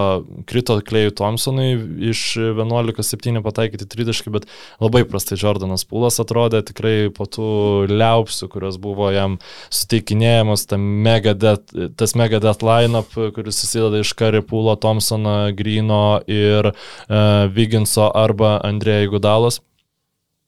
krito 0.48 0.78
Klejui 0.86 1.14
Thompsonui 1.16 1.70
iš 2.10 2.22
11-7 2.56 3.42
pataikyti 3.44 3.88
30, 3.96 4.30
bet 4.34 4.48
labai 4.82 5.04
prastai 5.08 5.38
Jordanas 5.40 5.86
Pūlas 5.88 6.20
atrodė, 6.22 6.62
tikrai 6.66 6.94
po 7.14 7.28
tų 7.30 7.48
liaupsių, 7.92 8.50
kurios 8.52 8.80
buvo 8.82 9.10
jam 9.14 9.38
suteikinėjamos, 9.74 10.66
ta 10.70 10.80
megadet, 10.80 11.74
tas 11.98 12.16
megadet 12.18 12.64
line-up, 12.66 13.12
kuris 13.36 13.60
susideda 13.62 14.02
iš 14.02 14.14
Kari 14.18 14.42
Pūlo, 14.46 14.76
Thompsono, 14.80 15.38
Grino 15.56 16.20
ir 16.30 16.72
uh, 16.72 17.46
Viginso 17.52 18.10
arba 18.14 18.56
Andrėjai 18.66 19.12
Gudalos. 19.12 19.60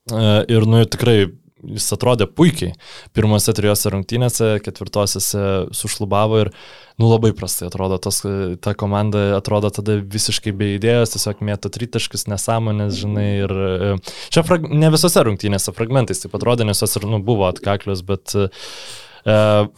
Uh, 0.08 0.40
ir 0.48 0.64
nu 0.64 0.80
tikrai 0.88 1.26
jis 1.64 1.86
atrodė 1.96 2.28
puikiai. 2.30 2.74
Pirmose 3.16 3.54
trijose 3.56 3.92
rungtynėse, 3.94 4.50
ketvirtosiose 4.64 5.42
sušlubavo 5.74 6.42
ir, 6.44 6.52
nu, 7.00 7.08
labai 7.10 7.32
prastai 7.36 7.68
atrodo, 7.68 7.98
tos, 8.02 8.22
ta 8.64 8.74
komanda 8.78 9.24
atrodo 9.38 9.72
tada 9.74 9.98
visiškai 10.02 10.54
be 10.56 10.72
idėjos, 10.76 11.16
tiesiog 11.16 11.42
mėto 11.48 11.72
tritaškus, 11.74 12.28
nesąmonės, 12.30 12.96
žinai, 13.00 13.28
ir 13.46 13.56
e, 13.64 13.90
čia 14.34 14.44
frag, 14.46 14.68
ne 14.70 14.92
visose 14.94 15.24
rungtynėse 15.26 15.74
fragmentais 15.76 16.24
taip 16.24 16.38
atrodo, 16.38 16.66
nes 16.68 16.84
jos 16.84 16.98
ir, 17.00 17.08
nu, 17.10 17.22
buvo 17.24 17.48
atkaklios, 17.50 18.04
bet 18.06 18.34
uh, 18.38 19.68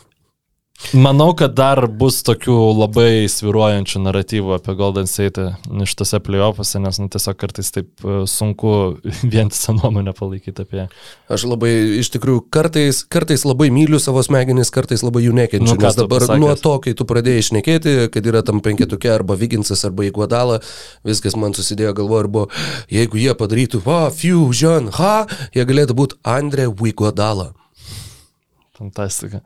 Manau, 0.97 1.31
kad 1.39 1.53
dar 1.55 1.85
bus 1.87 2.17
tokių 2.27 2.55
labai 2.75 3.29
sviruojančių 3.31 4.01
naratyvų 4.03 4.55
apie 4.57 4.73
Golden 4.79 5.07
State 5.07 5.45
šitose 5.87 6.19
playoffuose, 6.25 6.81
nes 6.83 6.99
nu, 6.99 7.07
tiesiog 7.13 7.37
kartais 7.39 7.69
taip 7.71 8.03
e, 8.03 8.17
sunku 8.27 8.73
vientisą 9.35 9.77
nuomonę 9.77 10.15
palaikyti 10.19 10.65
apie 10.65 10.81
ją. 10.81 10.87
Aš 11.31 11.45
labai, 11.53 11.71
iš 12.01 12.11
tikrųjų, 12.17 12.43
kartais, 12.51 13.05
kartais 13.13 13.45
labai 13.47 13.69
myliu 13.75 14.01
savo 14.03 14.25
smegenis, 14.27 14.73
kartais 14.75 15.05
labai 15.07 15.23
jų 15.29 15.37
nekenčiu. 15.37 15.77
Nu, 15.77 15.85
nes 15.85 15.99
dabar 16.01 16.25
pasakės? 16.25 16.43
nuo 16.43 16.57
to, 16.59 16.75
kai 16.83 16.97
tu 16.99 17.07
pradėjai 17.13 17.45
išnekėti, 17.45 17.97
kad 18.17 18.31
yra 18.33 18.43
tam 18.47 18.65
penketukė 18.65 19.15
arba 19.15 19.39
Viginsas 19.39 19.87
arba 19.87 20.09
Iguodala, 20.09 20.59
viskas 21.07 21.39
man 21.39 21.55
susidėjo 21.55 21.95
galvo 22.03 22.25
ir 22.25 22.31
buvo, 22.35 22.49
jeigu 22.91 23.21
jie 23.21 23.37
padarytų, 23.39 23.85
va, 23.87 24.03
Fusion, 24.11 24.91
ha, 24.99 25.29
jie 25.55 25.69
galėtų 25.71 25.99
būti 26.03 26.23
Andre 26.27 26.67
Iguodala. 26.73 27.53
Fantastika. 28.81 29.45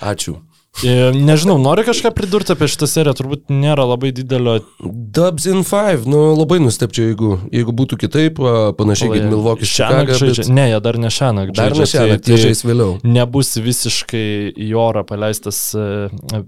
Ačiū. 0.00 0.38
E, 0.80 1.10
nežinau, 1.12 1.58
nori 1.60 1.82
kažką 1.84 2.12
pridurti 2.16 2.54
apie 2.54 2.68
šitą 2.70 2.86
seriją, 2.88 3.12
turbūt 3.18 3.50
nėra 3.52 3.84
labai 3.90 4.12
didelio. 4.16 4.60
Dubs 4.80 5.44
in 5.50 5.64
5, 5.66 6.06
nu 6.08 6.22
labai 6.38 6.60
nustepčiau, 6.62 7.10
jeigu, 7.10 7.32
jeigu 7.52 7.74
būtų 7.76 7.98
kitaip, 8.00 8.40
panašiai 8.78 9.10
kaip 9.12 9.26
Milvokis 9.28 9.74
žaidžia. 9.74 10.30
Bet... 10.30 10.52
Ne, 10.56 10.68
jie 10.70 10.80
dar 10.86 11.00
ne 11.02 11.10
žaidžia. 11.12 11.56
Dar 11.58 11.76
ne 11.76 11.90
tai, 11.90 12.08
tai 12.24 12.40
žais 12.46 12.64
vėliau. 12.64 12.96
Nebus 13.04 13.52
visiškai 13.60 14.24
į 14.56 14.70
orą 14.80 15.04
paleistas 15.08 15.60
e, 15.76 16.42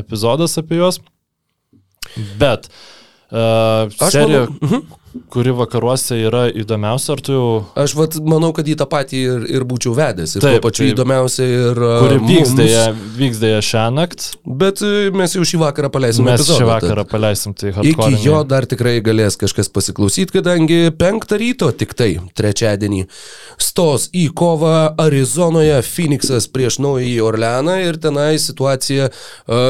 epizodas 0.00 0.56
apie 0.62 0.80
juos. 0.80 1.02
Bet 2.40 2.66
uh, 3.30 3.86
serija, 4.10 4.46
manau, 4.46 4.48
uh 4.48 4.66
mhm. 4.70 4.74
-huh 4.80 5.01
kuri 5.32 5.52
vakaruose 5.56 6.16
yra 6.24 6.46
įdomiausia, 6.48 7.12
ar 7.14 7.20
tu 7.24 7.34
jau... 7.34 7.48
Aš 7.78 7.94
vat, 7.98 8.16
manau, 8.24 8.52
kad 8.56 8.68
į 8.68 8.76
tą 8.80 8.86
patį 8.88 9.18
ir, 9.20 9.44
ir 9.58 9.64
būčiau 9.68 9.92
vedęs. 9.96 10.36
Ir 10.38 10.44
Taip, 10.44 10.60
pačiu 10.64 10.86
tai, 10.86 10.92
įdomiausia 10.94 11.48
ir... 11.48 11.80
Kuri 12.02 12.18
vyks 12.24 12.54
dėja, 12.56 12.84
vyks 13.18 13.42
dėja 13.42 13.60
šią 13.68 13.84
naktį. 13.96 14.30
Bet 14.62 14.82
e, 14.86 15.10
mes 15.16 15.36
jau 15.36 15.44
šį 15.48 15.60
vakarą 15.62 15.90
paleisim. 15.92 16.24
Mes 16.28 16.40
epizodą, 16.40 16.58
šį 16.62 16.68
vakarą 16.70 17.04
tad, 17.04 17.12
paleisim 17.12 17.56
tai 17.58 17.74
hardcore. 17.76 18.16
Iki 18.16 18.28
jo 18.28 18.40
dar 18.48 18.68
tikrai 18.70 18.94
galės 19.04 19.36
kažkas 19.40 19.68
pasiklausyti, 19.74 20.32
kadangi 20.38 20.80
penktą 20.96 21.40
ryto 21.42 21.68
tik 21.76 21.92
tai, 21.98 22.10
trečiadienį, 22.38 23.04
stos 23.60 24.08
į 24.16 24.26
kovą 24.38 24.94
Arizonoje 25.02 25.80
Phoenixas 25.86 26.48
prieš 26.52 26.80
Naująjį 26.82 27.20
Orleaną 27.28 27.76
ir 27.84 28.00
tenai 28.02 28.30
situacija, 28.40 29.12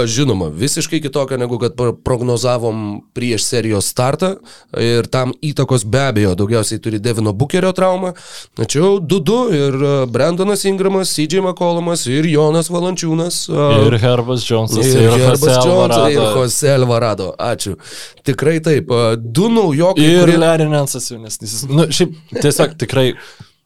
žinoma, 0.06 0.52
visiškai 0.54 1.02
kitokia 1.02 1.40
negu 1.42 1.58
kad 1.62 1.74
prognozavom 2.06 3.02
prieš 3.16 3.50
serijos 3.50 3.90
startą. 3.90 4.36
Ir 4.78 5.08
tam 5.12 5.31
įtakos 5.40 5.84
be 5.88 6.00
abejo, 6.08 6.34
daugiausiai 6.38 6.80
turi 6.82 7.00
Devino 7.02 7.32
Bukerio 7.32 7.72
traumą, 7.76 8.12
tačiau 8.58 8.98
2-2 9.00 9.38
ir 9.56 9.76
e, 9.76 9.92
Brandonas 10.12 10.64
Ingramas, 10.68 11.12
CJ 11.14 11.42
McCollumas 11.42 12.04
ir 12.10 12.28
Jonas 12.30 12.70
Valančiūnas. 12.72 13.38
E, 13.48 13.68
ir 13.86 13.96
Herbas 14.02 14.44
Jonesas. 14.48 14.90
Ir, 14.90 15.06
ir 15.06 15.24
Herbas 15.26 15.56
Jonesas 15.66 16.12
ir 16.12 16.26
Jose 16.36 16.74
Alvarado. 16.74 17.32
Ačiū. 17.38 17.78
Tikrai 18.26 18.58
taip. 18.64 18.90
E, 18.90 19.16
du 19.16 19.48
naujokai. 19.52 20.04
Ir 20.04 20.26
kurie... 20.26 20.36
Lerinensas 20.42 21.10
jaunesnis. 21.12 21.62
Nu, 21.70 21.88
šiaip 21.92 22.14
tiesiog 22.38 22.76
tikrai 22.82 23.12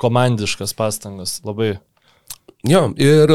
komandiškas 0.03 0.77
pastangas. 0.77 1.41
Labai 1.47 1.77
Jo, 2.67 2.89
ir 2.99 3.31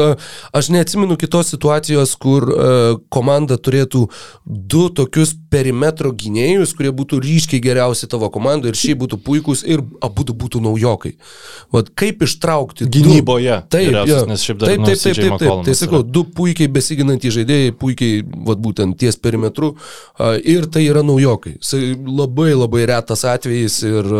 aš 0.52 0.68
neatsimenu 0.74 1.14
kitos 1.16 1.48
situacijos, 1.54 2.10
kur 2.20 2.44
komanda 3.08 3.56
turėtų 3.56 4.02
du 4.44 4.82
tokius 4.92 5.32
perimetro 5.52 6.12
gynėjus, 6.16 6.72
kurie 6.76 6.92
būtų 6.96 7.20
ryškiai 7.22 7.60
geriausi 7.62 8.08
tavo 8.10 8.30
komandoje 8.32 8.72
ir 8.72 8.80
šiaip 8.80 9.02
būtų 9.04 9.18
puikūs 9.26 9.64
ir 9.68 9.84
abu 10.02 10.24
būtų 10.32 10.62
naujokai. 10.64 11.14
Vat 11.74 11.90
kaip 11.98 12.24
ištraukti 12.26 12.88
gynyboje. 12.92 13.58
Du, 13.64 13.72
taip, 13.74 13.96
ja, 14.08 14.22
nes 14.28 14.44
šiaip 14.46 14.60
dar 14.62 14.72
taip, 14.72 14.84
taip, 14.86 15.02
taip, 15.02 15.20
taip, 15.20 15.38
taip. 15.42 15.64
Tai 15.68 15.76
sakau, 15.78 16.02
du 16.02 16.24
puikiai 16.36 16.70
besiginantys 16.72 17.36
žaidėjai, 17.36 17.74
puikiai, 17.78 18.22
vat 18.48 18.62
būtent 18.62 18.96
ties 19.00 19.18
perimetru 19.20 19.74
ir 20.44 20.68
tai 20.72 20.86
yra 20.88 21.04
naujokai. 21.06 21.58
Labai 22.22 22.52
labai 22.54 22.86
retas 22.92 23.26
atvejis 23.28 23.82
ir 23.88 24.14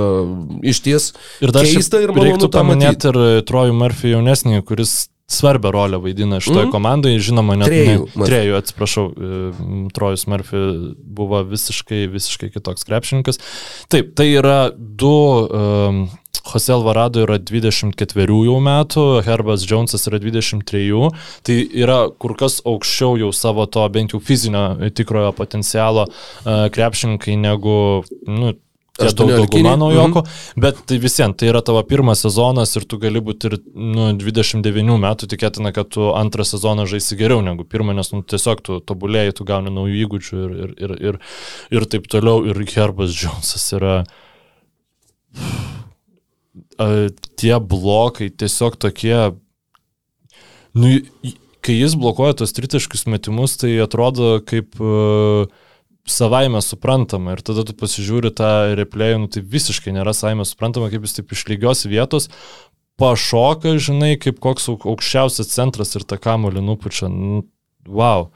iš 0.73 0.83
ties 0.85 1.13
ir 1.45 1.55
dar 1.55 1.69
keista 1.69 2.03
ir 2.03 2.13
malonu. 2.13 2.33
Reiktų 2.33 2.53
paminėti 2.53 3.13
ir 3.13 3.23
Trojų 3.49 3.77
Murphy 3.79 4.13
jaunesnį, 4.15 4.63
kuris 4.69 4.97
svarbią 5.33 5.73
rolę 5.75 6.01
vaidina 6.03 6.41
šitoje 6.41 6.67
mm. 6.69 6.73
komandoje, 6.75 7.21
žinoma, 7.25 7.57
net 7.61 7.71
trejų, 7.71 8.09
ne, 8.15 8.29
trejų 8.29 8.57
atsiprašau, 8.59 9.05
e, 9.11 9.43
Trojus 9.97 10.27
Murphy 10.31 10.63
buvo 10.97 11.43
visiškai, 11.49 12.05
visiškai 12.13 12.51
kitoks 12.55 12.87
krepšininkas. 12.89 13.41
Taip, 13.93 14.13
tai 14.19 14.29
yra 14.35 14.59
du, 14.77 15.13
um, 15.49 16.03
Jose 16.43 16.73
Alvarado 16.75 17.23
yra 17.23 17.39
24 17.39 18.27
jau 18.47 18.59
metų, 18.63 19.07
Herbas 19.27 19.65
Jonesas 19.69 20.09
yra 20.11 20.19
23, 20.23 21.13
tai 21.47 21.59
yra 21.85 22.01
kur 22.11 22.35
kas 22.39 22.61
aukščiau 22.67 23.21
jau 23.21 23.31
savo 23.37 23.67
to 23.71 23.85
bent 23.95 24.15
jau 24.15 24.21
fizinio 24.23 24.91
tikrojo 24.91 25.33
potencialo 25.39 26.09
uh, 26.09 26.67
krepšininkai 26.75 27.39
negu, 27.41 28.03
nu, 28.27 28.53
Aš 29.01 29.15
daug 29.17 29.31
dauguma 29.33 29.73
naujoko, 29.81 30.21
mm 30.21 30.25
-hmm. 30.27 30.61
bet 30.61 30.77
tai 30.87 30.99
visiems 30.99 31.37
tai 31.37 31.49
yra 31.49 31.63
tavo 31.65 31.83
pirmas 31.83 32.21
sezonas 32.21 32.77
ir 32.77 32.85
tu 32.85 32.99
gali 32.99 33.21
būti 33.21 33.47
ir 33.49 33.59
nu, 33.75 34.13
29 34.13 34.99
metų, 35.01 35.29
tikėtina, 35.33 35.73
kad 35.73 35.89
tu 35.89 36.11
antrą 36.13 36.45
sezoną 36.45 36.85
žaisi 36.87 37.17
geriau 37.17 37.41
negu 37.41 37.65
pirmą, 37.65 37.95
nes 37.97 38.13
nu, 38.13 38.23
tiesiog 38.23 38.61
tu 38.61 38.81
tobulėjai, 38.81 39.33
tu 39.33 39.45
gauni 39.45 39.71
naujų 39.71 39.97
įgūdžių 40.05 40.43
ir, 40.45 40.53
ir, 40.53 40.75
ir, 40.77 40.97
ir, 41.01 41.19
ir 41.71 41.85
taip 41.87 42.09
toliau. 42.09 42.45
Ir 42.45 42.61
Herbas 42.75 43.17
Jonesas 43.23 43.73
yra 43.73 44.05
tie 47.37 47.59
blokai 47.61 48.29
tiesiog 48.29 48.77
tokie, 48.77 49.33
nu, 50.75 51.01
kai 51.65 51.81
jis 51.81 51.97
blokuoja 51.97 52.35
tos 52.35 52.53
tritiškus 52.53 53.07
metimus, 53.07 53.57
tai 53.57 53.79
atrodo 53.81 54.41
kaip 54.45 54.77
uh, 54.81 55.47
savaime 56.09 56.61
suprantama 56.63 57.37
ir 57.37 57.43
tada 57.47 57.65
tu 57.67 57.77
pasižiūri 57.79 58.33
tą 58.35 58.51
replėjų, 58.79 59.23
nu 59.23 59.31
tai 59.31 59.45
visiškai 59.47 59.95
nėra 59.95 60.15
savaime 60.17 60.47
suprantama, 60.49 60.91
kaip 60.93 61.07
jis 61.07 61.21
taip 61.21 61.35
iš 61.35 61.47
lygios 61.51 61.87
vietos 61.87 62.29
pašoka, 63.01 63.77
žinai, 63.83 64.17
kaip 64.21 64.41
koks 64.43 64.69
aukščiausias 64.73 65.55
centras 65.55 65.97
ir 65.97 66.07
tą 66.07 66.19
kamolį 66.23 66.65
nupučia. 66.65 67.09
Nu, 67.11 67.47
wow. 67.89 68.29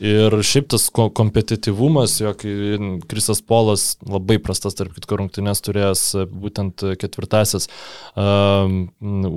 Ir 0.00 0.32
šiaip 0.32 0.70
tas 0.72 0.86
kompetityvumas, 0.88 2.14
jog 2.22 2.40
Krisas 3.10 3.42
Polas 3.44 3.98
labai 4.00 4.38
prastas, 4.40 4.72
tarp 4.78 4.94
kitko, 4.96 5.18
rungtynės 5.20 5.60
turėjęs 5.66 6.04
būtent 6.32 6.86
ketvirtasis, 7.02 7.68
um, 8.16 8.78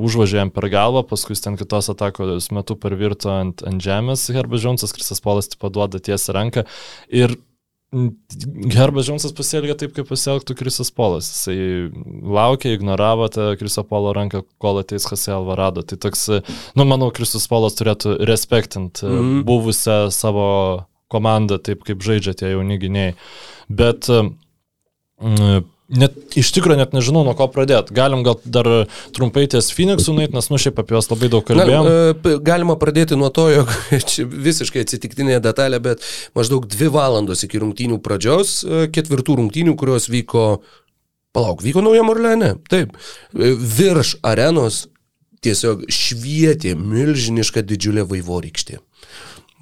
užvažiavė 0.07 0.45
jam 0.45 0.53
per 0.55 0.69
galvą, 0.71 1.03
paskui 1.09 1.35
ten 1.35 1.59
kitos 1.59 1.91
atakos 1.91 2.47
metu 2.55 2.79
parvirto 2.79 3.33
ant, 3.35 3.65
ant 3.67 3.83
žemės 3.83 4.29
Herbas 4.31 4.63
Džonsas, 4.63 4.95
Krisas 4.95 5.19
Polas 5.25 5.51
tipo 5.51 5.67
duoda 5.67 5.99
tiesą 5.99 6.37
ranką. 6.39 6.63
Ir 7.11 7.35
Herbas 7.93 9.07
Džonsas 9.07 9.33
pasielgė 9.37 9.75
taip, 9.77 9.91
kaip 9.97 10.07
pasielgtų 10.09 10.55
Krisas 10.57 10.89
Polas. 10.95 11.29
Jisai 11.29 11.57
laukė, 12.37 12.73
ignoravo 12.77 13.27
tą 13.33 13.51
Kriso 13.59 13.83
Polo 13.87 14.13
ranką, 14.17 14.43
kol 14.61 14.81
ateis 14.81 15.05
Jose 15.09 15.33
Alvarado. 15.35 15.83
Tai 15.85 15.99
toks, 16.01 16.25
nu, 16.77 16.87
manau, 16.89 17.11
Krisas 17.15 17.45
Polas 17.51 17.77
turėtų 17.77 18.17
respektint 18.29 19.03
mm 19.03 19.19
-hmm. 19.19 19.43
buvusią 19.49 19.99
savo 20.11 20.47
komandą, 21.13 21.59
taip 21.61 21.83
kaip 21.85 22.01
žaidžia 22.01 22.33
tie 22.33 22.53
jauni 22.55 22.79
gynėjai. 22.81 23.13
Bet 23.69 24.09
mm, 24.09 25.65
Net 25.91 26.38
iš 26.39 26.49
tikrųjų 26.55 26.80
net 26.80 26.93
nežinau, 26.95 27.26
nuo 27.27 27.34
ko 27.35 27.49
pradėti. 27.51 27.91
Galim 27.95 28.22
gal 28.23 28.38
dar 28.47 28.68
trumpai 29.14 29.43
ties 29.51 29.68
Phoenix'u 29.76 30.15
nueiti, 30.15 30.31
nes 30.34 30.47
nu 30.49 30.60
šiaip 30.61 30.80
apie 30.80 30.95
juos 30.95 31.10
labai 31.11 31.27
daug 31.34 31.43
kalbėjom. 31.45 31.89
Na, 31.89 32.05
e, 32.15 32.38
galima 32.45 32.77
pradėti 32.80 33.18
nuo 33.19 33.27
to, 33.35 33.49
jog 33.51 33.73
čia 34.10 34.23
visiškai 34.23 34.85
atsitiktinė 34.85 35.41
detalė, 35.43 35.81
bet 35.84 36.05
maždaug 36.39 36.69
dvi 36.72 36.88
valandos 36.93 37.43
iki 37.43 37.60
rungtynių 37.61 37.99
pradžios, 38.05 38.61
e, 38.64 38.85
ketvirtų 38.95 39.38
rungtynių, 39.41 39.76
kurios 39.80 40.07
vyko, 40.14 40.64
palauk, 41.35 41.61
vyko 41.65 41.84
Nauja 41.84 42.07
Morlenė, 42.07 42.55
taip, 42.72 42.95
e, 43.35 43.51
virš 43.51 44.15
arenos 44.23 44.85
tiesiog 45.43 45.84
švietė 45.91 46.77
milžiniška 46.80 47.65
didžiulė 47.68 48.07
vaivorykštė. 48.07 48.80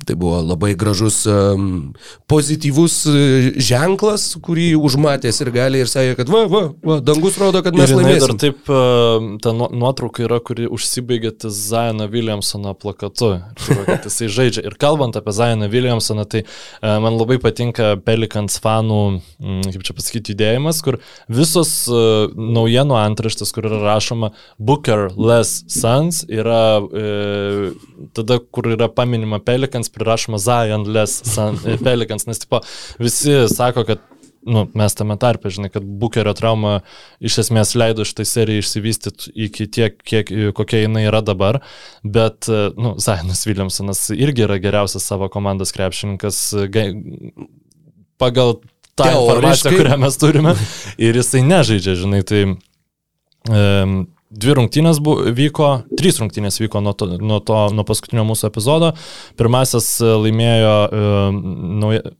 Tai 0.06 0.15
buvo 0.18 0.40
labai 0.41 0.73
gražus 0.76 1.22
um, 1.30 1.94
pozityvus 2.32 2.95
uh, 3.10 3.49
ženklas, 3.61 4.32
kurį 4.41 4.72
užmatęs 4.80 5.41
ir 5.44 5.52
gali 5.53 5.82
ir 5.84 5.91
sakė, 5.91 6.15
kad 6.18 6.32
va, 6.32 6.41
va, 6.49 6.61
va, 6.86 6.98
dangus 7.06 7.38
rodo, 7.41 7.61
kad 7.65 7.78
mes 7.78 7.94
laimėsime. 7.94 8.34
Ir 8.34 8.41
taip, 8.41 8.72
uh, 8.72 9.28
ta 9.44 9.53
nuotrauka 9.53 10.26
yra, 10.26 10.40
kuri 10.41 10.65
užsibaigė 10.72 11.34
Zaino 11.53 12.07
Williamsono 12.11 12.73
plakatu, 12.78 13.30
kad 13.61 14.07
jisai 14.10 14.32
žaidžia. 14.34 14.65
Ir 14.65 14.78
kalbant 14.82 15.18
apie 15.19 15.36
Zaino 15.38 15.69
Williamsoną, 15.69 16.26
tai 16.30 16.44
uh, 16.48 16.98
man 17.03 17.19
labai 17.19 17.38
patinka 17.44 17.94
Pelikans 18.06 18.57
fanų, 18.64 19.02
mm, 19.38 19.69
kaip 19.76 19.86
čia 19.86 19.98
pasakyti, 19.98 20.34
judėjimas, 20.34 20.82
kur 20.86 20.98
visos 21.30 21.72
naujienų 21.90 22.98
antraštės, 22.98 23.53
kur 23.53 23.69
yra 23.69 23.84
rašoma 23.86 24.32
Booker 24.57 25.10
Less 25.14 25.61
Sons, 25.72 26.23
yra 26.32 26.82
uh, 26.82 27.69
tada, 28.18 28.40
kur 28.41 28.72
yra 28.73 28.90
paminima 28.91 29.41
Pelikans, 29.44 29.90
prirašoma 29.95 30.39
Zion 30.41 30.88
Less 30.91 31.38
Pelicans, 31.85 32.27
nes 32.30 32.41
tipo, 32.43 32.61
visi 32.99 33.43
sako, 33.51 33.85
kad 33.88 34.03
nu, 34.41 34.65
mes 34.73 34.95
tame 34.97 35.18
tarpe, 35.22 35.49
žinai, 35.53 35.69
kad 35.69 35.85
Bukerio 35.85 36.34
trauma 36.38 36.80
iš 37.22 37.38
esmės 37.43 37.76
leido 37.77 38.05
šitai 38.07 38.26
serijai 38.26 38.63
išsivystyti 38.63 39.34
iki 39.47 39.68
tiek, 39.69 39.97
kiek, 40.07 40.31
kokia 40.57 40.84
jinai 40.85 41.05
yra 41.09 41.22
dabar, 41.26 41.61
bet, 42.03 42.49
nu, 42.77 42.95
Zainas 43.01 43.45
Williamsonas 43.45 44.07
irgi 44.15 44.47
yra 44.47 44.57
geriausias 44.63 45.05
savo 45.07 45.30
komandos 45.31 45.73
krepšininkas 45.76 46.41
pagal 48.22 48.57
tą 48.97 49.11
informaciją, 49.11 49.76
kurią 49.77 49.99
mes 50.01 50.18
turime 50.22 50.55
ir 51.01 51.22
jisai 51.22 51.43
nežaidžia, 51.45 51.95
žinai, 52.01 52.23
tai 52.27 52.41
um, 52.49 54.01
Dvi 54.31 54.55
rungtynės 54.55 55.01
bu, 55.03 55.17
vyko, 55.35 55.69
trys 55.99 56.21
rungtynės 56.21 56.61
vyko 56.61 56.79
nuo, 56.83 56.93
to, 56.95 57.09
nuo, 57.19 57.41
to, 57.43 57.57
nuo 57.75 57.83
paskutinio 57.87 58.23
mūsų 58.29 58.47
epizodo. 58.47 58.93
Pirmasis 59.39 59.89
e, 59.99 60.13
laimėjo 60.23 60.71
uh, 60.87 61.41
nauja, 61.83 62.13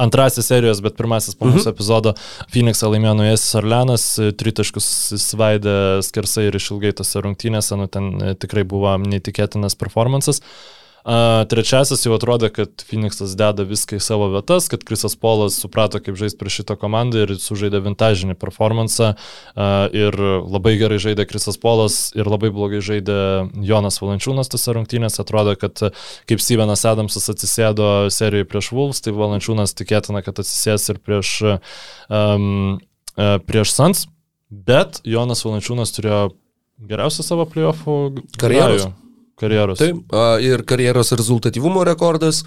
antrasis 0.00 0.48
serijos, 0.48 0.80
bet 0.80 0.96
pirmasis 0.96 1.36
po 1.36 1.50
mūsų 1.50 1.66
mhm. 1.66 1.74
epizodo 1.74 2.14
Phoenixą 2.54 2.88
laimėjo 2.94 3.14
Naujasis 3.18 3.60
Orleanas, 3.60 4.08
e, 4.16 4.32
tritaškus 4.40 4.88
svaidė 5.20 5.76
skersai 6.06 6.48
ir 6.48 6.56
išilgai 6.56 6.94
tose 6.96 7.20
rungtynėse, 7.26 7.76
nu 7.76 7.90
ten 7.92 8.12
tikrai 8.40 8.64
buvo 8.64 8.96
neįtikėtinas 9.04 9.76
performances. 9.76 10.40
Uh, 10.40 10.79
trečiasis 11.04 12.04
jau 12.04 12.12
atrodė, 12.16 12.50
kad 12.52 12.82
Phoenixas 12.84 13.32
deda 13.38 13.64
viską 13.64 13.96
į 13.96 14.02
savo 14.04 14.28
vietas, 14.34 14.68
kad 14.68 14.84
Krisas 14.84 15.16
Polas 15.16 15.56
suprato, 15.60 16.00
kaip 16.02 16.18
žaisti 16.20 16.38
prieš 16.40 16.60
šitą 16.60 16.76
komandą 16.80 17.24
ir 17.24 17.34
sužaidė 17.40 17.80
vintažinį 17.84 18.36
performansą. 18.40 19.14
Ir 19.96 20.18
labai 20.20 20.76
gerai 20.80 21.00
žaidė 21.02 21.26
Krisas 21.30 21.56
Polas 21.60 22.12
ir 22.16 22.28
labai 22.28 22.52
blogai 22.52 22.82
žaidė 22.84 23.48
Jonas 23.64 24.00
Valančiūnas 24.02 24.52
tose 24.52 24.76
rungtynėse. 24.76 25.22
Atrodo, 25.24 25.56
kad 25.60 25.80
kaip 26.28 26.44
Stevenas 26.44 26.84
Adamsas 26.88 27.32
atsisėdo 27.32 28.10
serijoje 28.12 28.48
prieš 28.52 28.72
Wolves, 28.76 29.02
tai 29.04 29.16
Valančiūnas 29.16 29.76
tikėtina, 29.78 30.24
kad 30.26 30.42
atsisės 30.44 30.88
ir 30.92 31.00
prieš, 31.00 31.36
um, 32.12 32.80
prieš 33.16 33.76
Suns. 33.76 34.06
Bet 34.50 35.00
Jonas 35.06 35.44
Valančiūnas 35.46 35.94
turėjo 35.96 36.24
geriausią 36.90 37.24
savo 37.24 37.46
playoffų 37.48 38.00
karjerą 38.40 38.90
karjeros. 39.40 39.80
Taip, 39.80 40.14
ir 40.44 40.64
karjeros 40.68 41.12
rezultatyvumo 41.16 41.84
rekordas. 41.88 42.44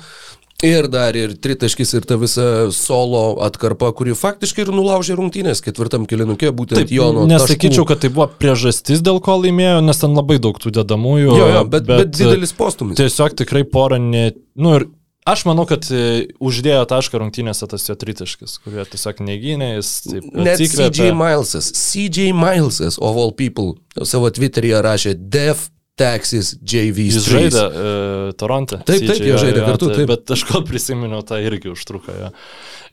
Ir 0.63 0.85
dar 0.87 1.17
ir 1.17 1.33
tritaškis 1.43 1.89
ir 1.97 2.05
ta 2.07 2.15
visa 2.15 2.45
solo 2.71 3.23
atkarpa, 3.43 3.89
kuri 3.97 4.13
faktiškai 4.15 4.63
ir 4.63 4.71
nulaužė 4.71 5.17
rungtynės 5.19 5.59
ketvirtam 5.65 6.05
kilinukė, 6.07 6.53
būtent 6.55 6.79
Taip, 6.79 6.93
Jono. 6.93 7.25
Nesakyčiau, 7.27 7.83
kad 7.89 7.99
tai 7.99 8.13
buvo 8.13 8.29
priežastis, 8.39 9.03
dėl 9.03 9.19
ko 9.25 9.35
laimėjo, 9.41 9.81
nes 9.83 9.99
ten 9.99 10.15
labai 10.15 10.37
daug 10.39 10.61
tų 10.63 10.71
dedamųjų. 10.77 11.35
Jo, 11.35 11.49
jo 11.57 11.63
bet, 11.67 11.89
bet, 11.89 12.05
bet 12.05 12.15
didelis 12.15 12.55
postumis. 12.55 12.95
Tiesiog 13.01 13.35
tikrai 13.43 13.65
porą 13.67 13.99
ne... 13.99 14.29
Nu 14.55 14.77
ir 14.77 14.87
Aš 15.23 15.45
manau, 15.47 15.63
kad 15.63 15.85
e, 15.87 16.25
uždėjo 16.43 16.81
tašką 16.91 17.21
rungtynėse 17.21 17.67
tas 17.71 17.85
jo 17.87 17.95
tritaškis, 17.95 18.57
kurio 18.65 18.83
tiesiog 18.91 19.21
negynė, 19.23 19.69
jis 19.77 19.91
taip. 20.03 20.25
Net 20.35 20.59
CJ 20.59 21.13
Milesas, 21.15 21.69
CJ 21.79 22.33
Milesas, 22.35 22.97
of 22.99 23.19
all 23.19 23.31
people, 23.31 23.77
savo 24.03 24.27
Twitter'yje 24.35 24.81
rašė 24.83 25.13
Def 25.15 25.69
Texas 25.99 26.53
JV. 26.59 27.09
Jis 27.11 27.27
žaidė 27.29 27.63
uh, 27.63 28.29
Toronte. 28.39 28.79
Taip, 28.87 29.03
taip, 29.05 29.19
jie 29.21 29.35
žaidė 29.41 29.65
kartu. 29.67 29.91
Taip. 29.93 30.07
Bet 30.09 30.33
aš 30.33 30.45
gal 30.49 30.63
prisiminiau 30.67 31.21
tą 31.27 31.41
irgi 31.43 31.73
užtruką. 31.73 32.15
Ja. 32.17 32.31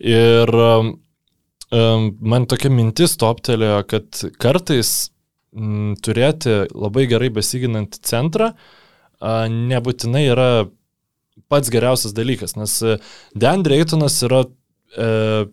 Ir 0.01 0.53
um, 0.57 0.93
um, 1.73 2.11
man 2.21 2.49
tokia 2.51 2.73
mintis 2.75 3.17
toptelėjo, 3.21 3.81
kad 3.89 4.25
kartais 4.43 4.93
m, 5.57 5.97
turėti 6.05 6.63
labai 6.75 7.07
gerai 7.11 7.33
besiginantį 7.41 8.05
centrą 8.11 8.53
uh, 8.53 8.69
nebūtinai 9.21 10.27
yra 10.33 10.51
pats 11.51 11.71
geriausias 11.73 12.15
dalykas, 12.17 12.57
nes 12.57 12.77
Dan 13.35 13.65
Draytonas 13.67 14.21
yra 14.27 14.45
e, 14.45 15.47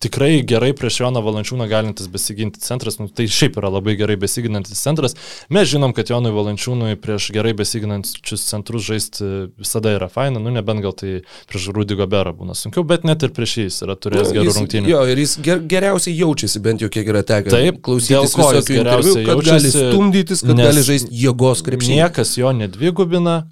tikrai 0.00 0.40
gerai 0.48 0.70
prieš 0.76 1.02
Joną 1.02 1.20
Valančiūną 1.20 1.66
galintis 1.68 2.08
besiginti 2.08 2.62
centras, 2.64 2.96
nu, 2.96 3.08
tai 3.12 3.26
šiaip 3.28 3.58
yra 3.60 3.68
labai 3.68 3.98
gerai 4.00 4.16
besiginantis 4.20 4.80
centras. 4.80 5.12
Mes 5.52 5.68
žinom, 5.68 5.92
kad 5.96 6.08
Jonui 6.08 6.32
Valančiūnui 6.32 6.96
prieš 7.02 7.28
gerai 7.36 7.52
besiginančius 7.58 8.46
centrus 8.48 8.86
žaisti 8.88 9.28
visada 9.60 9.92
yra 9.98 10.08
faina, 10.08 10.40
nu 10.40 10.54
nebent 10.54 10.80
gal 10.86 10.96
tai 10.96 11.20
prieš 11.50 11.68
Rudy 11.76 11.98
Goberą 12.00 12.32
būna 12.38 12.56
sunkiau, 12.56 12.86
bet 12.88 13.04
net 13.04 13.28
ir 13.28 13.34
prieš 13.36 13.58
jais 13.60 13.78
yra 13.84 13.98
turėjęs 14.00 14.32
gerų 14.38 14.56
rungtynių. 14.56 14.92
Jo, 14.94 15.04
ir 15.12 15.20
jis 15.20 15.36
ger, 15.44 15.60
geriausiai 15.68 16.16
jaučiasi, 16.16 16.64
bent 16.64 16.80
jau 16.80 16.88
kiek 16.92 17.12
yra 17.12 17.20
tekę. 17.20 17.52
Taip, 17.52 17.84
klausytis 17.84 18.38
visokių 18.40 18.80
interviu, 18.80 19.16
kad 19.20 19.34
jaučiasi, 19.36 19.52
gali 19.52 19.76
stumdytis, 19.92 20.46
kad 20.48 20.64
gali 20.64 20.88
žaisti 20.88 21.24
jėgos 21.26 21.66
krepšinį. 21.68 22.00
Niekas 22.00 22.38
jo 22.40 22.56
nedvigubina 22.56 23.42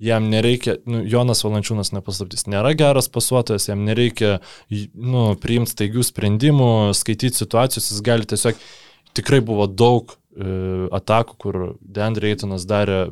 jam 0.00 0.28
nereikia, 0.32 0.76
nu, 0.88 1.02
Jonas 1.08 1.44
Valančiūnas 1.44 1.92
nepaslaptys, 1.92 2.46
nėra 2.48 2.72
geras 2.78 3.10
pasuotojas, 3.12 3.68
jam 3.68 3.84
nereikia 3.84 4.38
nu, 4.70 5.34
priimti 5.40 5.74
staigių 5.74 6.04
sprendimų, 6.08 6.70
skaityti 6.96 7.42
situacijos, 7.42 7.90
jis 7.92 8.04
gali 8.06 8.28
tiesiog, 8.28 8.58
tikrai 9.16 9.42
buvo 9.44 9.68
daug 9.68 10.14
e, 10.14 10.88
atakų, 10.96 11.36
kur 11.44 11.60
Deandre 11.80 12.32
Eitonas 12.32 12.64
darė 12.68 13.10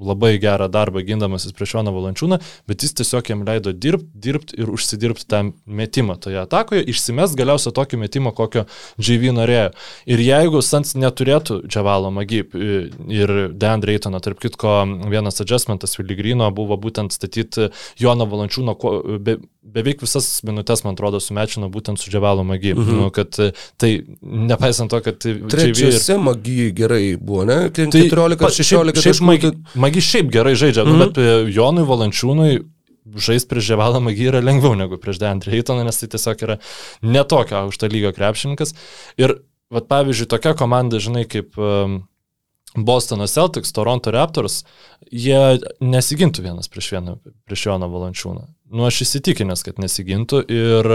labai 0.00 0.38
gerą 0.42 0.68
darbą 0.72 1.02
gindamasis 1.06 1.54
prieš 1.56 1.76
Joną 1.76 1.92
Valančiūną, 1.94 2.38
bet 2.68 2.84
jis 2.84 2.94
tiesiog 3.00 3.30
jam 3.32 3.44
leido 3.46 3.72
dirbti, 3.72 4.08
dirbti 4.14 4.58
ir 4.60 4.70
užsidirbti 4.72 5.26
tą 5.28 5.42
metimą 5.66 6.18
toje 6.22 6.40
atakoje, 6.42 6.84
išsimes 6.92 7.34
galiausiai 7.38 7.74
tokį 7.76 8.00
metimą, 8.04 8.32
kokio 8.36 8.64
JV 8.98 9.32
norėjo. 9.36 9.70
Ir 10.10 10.22
jeigu 10.22 10.62
Sans 10.62 10.94
neturėtų 10.98 11.62
Džavalo 11.68 12.10
Magi 12.14 12.42
ir 12.44 13.34
Dan 13.54 13.84
Reitoną, 13.86 14.20
tarp 14.24 14.40
kitko, 14.42 14.80
vienas 15.10 15.40
adjustmentas 15.44 15.98
Viligrino 15.98 16.50
buvo 16.54 16.78
būtent 16.80 17.14
statyti 17.14 17.70
Joną 18.00 18.28
Valančiūną 18.30 18.76
beveik 19.74 20.02
visas 20.04 20.26
minutės, 20.46 20.84
man 20.86 20.96
atrodo, 20.96 21.20
sumečino 21.22 21.68
būtent 21.72 22.00
su 22.00 22.12
Džavalo 22.12 22.44
Magi. 22.46 22.74
Mhm. 22.74 23.02
Nu, 23.02 23.10
kad 23.14 23.36
tai, 23.80 23.92
nepaisant 24.22 24.92
to, 24.92 25.02
kad... 25.04 25.20
Trečiose 25.22 26.16
ir... 26.16 26.24
Magi 26.24 26.70
gerai 26.76 27.02
buvo, 27.16 27.44
ne? 27.48 27.60
14-16 27.74 28.40
tai, 28.40 28.50
šiaip, 28.70 29.04
šiaip 29.04 29.22
Magi, 29.28 29.52
Magi 29.74 30.04
šiaip 30.04 30.32
gerai 30.34 30.56
žaidžia, 30.58 30.84
mm 30.84 30.92
-hmm. 30.92 31.06
bet 31.06 31.18
e, 31.18 31.52
Jonui 31.54 31.86
Valančiūnui 31.88 32.58
žaisti 33.16 33.48
prieš 33.48 33.70
Ževalą 33.72 34.00
Magį 34.04 34.28
yra 34.32 34.42
lengviau 34.44 34.76
negu 34.76 34.98
prieš 35.00 35.20
Deandre 35.22 35.54
Eitoną, 35.56 35.84
nes 35.86 36.00
tai 36.00 36.08
tiesiog 36.12 36.44
yra 36.44 36.58
netokio 37.02 37.62
aukšto 37.62 37.88
lygio 37.88 38.12
krepšininkas. 38.16 38.74
Ir, 39.20 39.38
vat, 39.72 39.88
pavyzdžiui, 39.90 40.28
tokia 40.28 40.54
komanda, 40.58 41.00
žinai, 41.02 41.24
kaip 41.30 41.56
um, 41.60 42.02
Bostono 42.76 43.26
Celtics, 43.26 43.72
Toronto 43.72 44.12
Raptors, 44.14 44.62
jie 45.10 45.58
nesigintų 45.80 46.44
vienas 46.44 46.68
prieš 46.68 46.92
vieną, 46.96 47.18
prieš 47.48 47.66
Joną 47.70 47.88
Valančiūną. 47.92 48.44
Nu, 48.68 48.84
aš 48.88 49.02
įsitikinęs, 49.06 49.64
kad 49.64 49.78
nesigintų 49.80 50.42
ir 50.52 50.90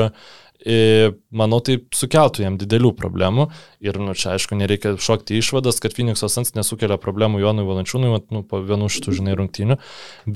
manau, 0.63 1.59
tai 1.65 1.79
sukeltų 1.95 2.43
jam 2.45 2.57
didelių 2.61 2.93
problemų. 2.97 3.47
Ir, 3.83 3.97
nu, 3.99 4.13
čia 4.15 4.35
aišku, 4.37 4.55
nereikia 4.55 4.93
šokti 5.01 5.35
išvadas, 5.41 5.81
kad 5.83 5.95
Phoenix'o 5.95 6.29
Sans 6.31 6.53
nesukelia 6.55 6.95
problemų 7.01 7.41
Jonui 7.41 7.65
Valančiūnui, 7.67 8.11
nu, 8.31 8.43
po 8.47 8.61
vienų 8.63 8.87
šitų, 8.93 9.15
žinai, 9.19 9.35
rungtynių. 9.39 9.77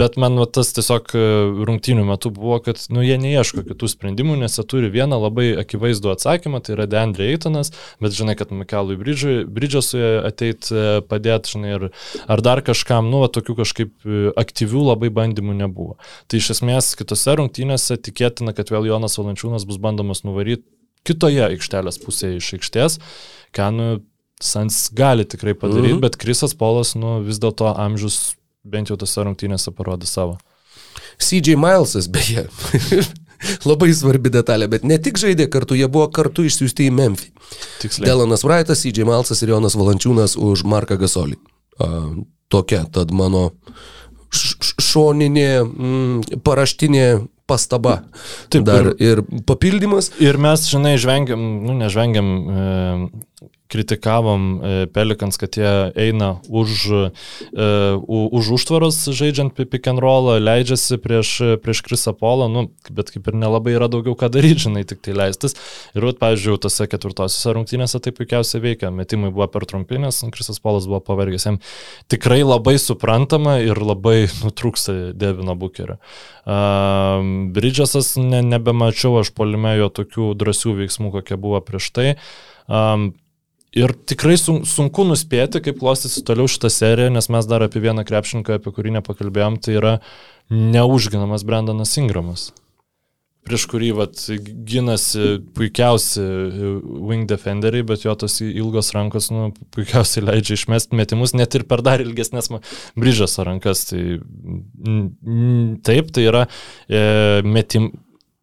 Bet 0.01 0.17
man 0.19 0.35
vat, 0.41 0.51
tas 0.57 0.73
tiesiog 0.75 1.13
e, 1.15 1.23
rungtynių 1.69 2.03
metu 2.09 2.31
buvo, 2.35 2.59
kad, 2.65 2.81
nu, 2.91 3.03
jie 3.05 3.15
neieško 3.21 3.63
kitų 3.69 3.91
sprendimų, 3.93 4.35
nes 4.41 4.59
jie 4.59 4.65
turi 4.67 4.91
vieną 4.91 5.19
labai 5.21 5.53
akivaizdų 5.63 6.11
atsakymą, 6.15 6.61
tai 6.65 6.75
yra 6.75 6.89
Deandre 6.91 7.29
Eitonas, 7.31 7.71
bet 8.03 8.17
žinai, 8.17 8.35
kad 8.39 8.51
Mikelui 8.51 8.97
Bridžasui 8.99 10.03
ateit 10.27 10.71
e, 10.73 10.99
padėti, 11.07 11.55
žinai, 11.55 11.73
ir, 11.77 11.87
ar 12.27 12.43
dar 12.43 12.63
kažkam, 12.65 13.07
nu, 13.13 13.23
va, 13.23 13.31
tokių 13.31 13.57
kažkaip 13.61 13.93
e, 14.03 14.27
aktyvių 14.37 14.83
labai 14.91 15.11
bandymų 15.13 15.55
nebuvo. 15.63 15.97
Tai 16.27 16.41
iš 16.41 16.51
esmės 16.57 16.91
kitose 16.99 17.37
rungtynėse 17.39 17.99
tikėtina, 18.01 18.53
kad 18.57 18.71
vėl 18.73 18.89
Jonas 18.89 19.17
Valančiūnas 19.19 19.67
bus 19.69 19.79
bandomas 19.81 20.16
bandymas 20.17 20.23
nuvaryti 20.25 20.63
kitoje 21.05 21.43
aikštelės 21.45 21.99
pusėje 22.03 22.37
iš 22.37 22.53
aikštės, 22.57 22.99
ką 23.55 23.71
nu, 23.71 24.01
Sans 24.39 24.91
gali 24.93 25.25
tikrai 25.25 25.55
padaryti, 25.57 25.95
mhm. 25.95 26.01
bet 26.03 26.15
Krisas 26.15 26.53
Polas 26.53 26.93
nu, 26.93 27.23
vis 27.25 27.39
dėlto 27.39 27.73
amžius 27.73 28.35
bent 28.63 28.87
jau 28.87 28.95
tose 28.95 29.23
rungtynėse 29.25 29.71
parodė 29.73 30.05
savo. 30.05 30.37
CJ 31.17 31.55
Milesas, 31.57 32.05
beje, 32.05 32.43
labai 33.65 33.89
svarbi 33.97 34.29
detalė, 34.29 34.67
bet 34.69 34.85
ne 34.85 34.99
tik 35.01 35.17
žaidė 35.17 35.47
kartu, 35.49 35.73
jie 35.73 35.87
buvo 35.89 36.05
kartu 36.13 36.45
išsiųsti 36.45 36.85
į 36.85 36.93
Memphį. 36.93 37.31
Tiksliai. 37.81 38.11
Delanas 38.11 38.45
Wrightas, 38.45 38.85
CJ 38.85 39.09
Milesas 39.09 39.41
ir 39.41 39.55
Jonas 39.55 39.73
Valančiūnas 39.73 40.37
už 40.37 40.67
Marką 40.69 40.99
Gasolį. 41.01 41.39
Uh, 41.81 42.21
tokia 42.53 42.83
tad 42.93 43.09
mano 43.09 43.47
šoninė, 44.29 45.49
mm, 45.65 46.43
paraštinė 46.45 47.07
pastaba. 47.47 48.01
Taip, 48.53 48.65
dar 48.67 48.91
ir, 48.93 49.21
ir 49.23 49.43
papildymas. 49.47 50.11
Ir 50.23 50.39
mes, 50.41 50.67
žinai, 50.71 50.97
žvengiam, 51.01 51.43
nu, 51.63 51.77
nežvengiam 51.79 52.27
e, 52.27 52.65
kritikavom 53.71 54.43
e, 54.57 54.73
Pelikans, 54.93 55.37
kad 55.37 55.57
jie 55.57 55.71
eina 55.95 56.37
už, 56.47 56.71
uh, 57.51 57.97
už 58.07 58.49
užtvaros 58.55 58.99
žaidžiant 59.11 59.53
pick 59.57 59.87
and 59.89 59.99
roll, 60.03 60.29
leidžiasi 60.39 60.97
prieš, 61.01 61.59
prieš 61.63 61.81
Krisą 61.85 62.13
Polą, 62.17 62.47
nu, 62.51 62.67
bet 62.93 63.11
kaip 63.13 63.27
ir 63.27 63.37
nelabai 63.39 63.75
yra 63.75 63.89
daugiau 63.91 64.15
ką 64.17 64.29
daryti, 64.33 64.67
žinai, 64.67 64.85
tik 64.87 65.01
tai 65.05 65.15
leistis. 65.17 65.57
Ir, 65.95 66.05
vat, 66.07 66.19
pavyzdžiui, 66.21 66.57
tose 66.63 66.87
ketvirtosiose 66.89 67.55
rungtynėse 67.57 68.01
tai 68.03 68.13
puikiausiai 68.15 68.63
veikia. 68.63 68.91
Metimai 68.93 69.31
buvo 69.35 69.49
per 69.51 69.67
trumpinės, 69.69 70.23
Krisas 70.33 70.61
Polas 70.63 70.87
buvo 70.89 71.01
pavargęs. 71.03 71.47
Jam 71.49 71.59
tikrai 72.11 72.41
labai 72.45 72.77
suprantama 72.81 73.57
ir 73.63 73.79
labai 73.83 74.27
nutrūksta 74.43 75.13
Devino 75.17 75.57
Bukerio. 75.59 75.99
Uh, 76.47 77.51
Bridžasas 77.53 78.15
ne, 78.21 78.41
nebemačiau 78.45 79.19
aš 79.21 79.33
polime 79.35 79.75
jo 79.77 79.91
tokių 79.91 80.31
drąsių 80.39 80.77
veiksmų, 80.81 81.11
kokie 81.19 81.39
buvo 81.39 81.59
prieš 81.65 81.91
tai. 81.95 82.09
Um, 82.67 83.11
Ir 83.77 83.93
tikrai 84.09 84.37
sun, 84.41 84.63
sunku 84.65 85.05
nuspėti, 85.05 85.61
kaip 85.63 85.81
klostysi 85.81 86.23
toliau 86.25 86.49
šitą 86.49 86.71
seriją, 86.73 87.11
nes 87.13 87.29
mes 87.33 87.49
dar 87.49 87.65
apie 87.65 87.81
vieną 87.83 88.05
krepšininką, 88.07 88.57
apie 88.57 88.73
kurį 88.73 88.95
nepakalbėjom, 88.97 89.59
tai 89.61 89.75
yra 89.77 89.97
neužginamas 90.49 91.45
Brandonas 91.45 91.93
Ingramas. 92.01 92.49
Prieš 93.47 93.63
kurį 93.71 93.93
vat, 93.95 94.19
ginasi 94.67 95.37
puikiausi 95.55 96.23
wing 97.07 97.29
defenderiai, 97.29 97.85
bet 97.87 98.03
jo 98.03 98.15
tos 98.19 98.41
ilgos 98.43 98.91
rankos 98.95 99.29
nu, 99.31 99.53
puikiausiai 99.75 100.25
leidžia 100.25 100.57
išmesti 100.57 100.97
metimus, 100.99 101.35
net 101.37 101.55
ir 101.55 101.63
per 101.69 101.83
dar 101.85 102.03
ilgesnės 102.03 102.51
bryžas 102.97 103.37
rankas. 103.47 103.85
Tai, 103.91 104.01
taip, 105.87 106.11
tai 106.17 106.27
yra 106.27 106.43
e, 106.89 107.05
metim, 107.47 107.93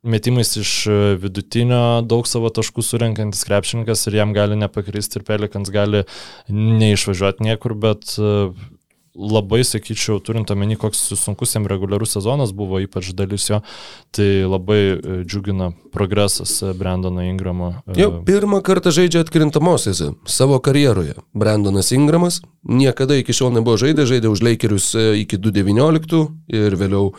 metimais 0.05 0.57
iš 0.57 0.87
e, 0.87 0.99
vidutinio 1.21 1.81
daug 2.07 2.29
savo 2.29 2.51
taškų 2.55 2.85
surinkantis 2.85 3.45
krepšininkas 3.49 4.07
ir 4.09 4.21
jam 4.21 4.37
gali 4.37 4.59
nepakristi 4.61 5.21
ir 5.21 5.27
Pelikans 5.27 5.73
gali 5.73 6.05
neišvažiuoti 6.53 7.47
niekur, 7.49 7.75
bet 7.81 8.17
e, 8.19 8.53
labai, 9.15 9.63
sakyčiau, 9.63 10.19
turint 10.27 10.51
omeny, 10.51 10.75
koks 10.81 11.13
sunkus 11.21 11.55
jam 11.55 11.69
reguliarus 11.71 12.17
sezonas 12.17 12.51
buvo, 12.57 12.81
ypač 12.83 13.13
dalis 13.15 13.47
jo, 13.51 13.61
tai 14.15 14.29
labai 14.43 14.81
e, 14.83 15.21
džiugina 15.23 15.71
progresas 15.95 16.57
Brandono 16.79 17.23
Ingramo. 17.25 17.71
Jau 17.97 18.11
pirmą 18.27 18.61
kartą 18.67 18.93
žaidžia 18.95 19.23
atkrintamosiose 19.25 20.13
savo 20.27 20.59
karjeroje. 20.59 21.17
Brandonas 21.33 21.93
Ingramas 21.95 22.43
niekada 22.65 23.17
iki 23.21 23.37
šiol 23.37 23.55
nebuvo 23.55 23.79
žaidęs, 23.81 24.11
žaidė 24.11 24.33
už 24.33 24.45
Lakerius 24.45 24.93
iki 25.21 25.39
2019 25.39 26.25
ir 26.55 26.79
vėliau 26.81 27.13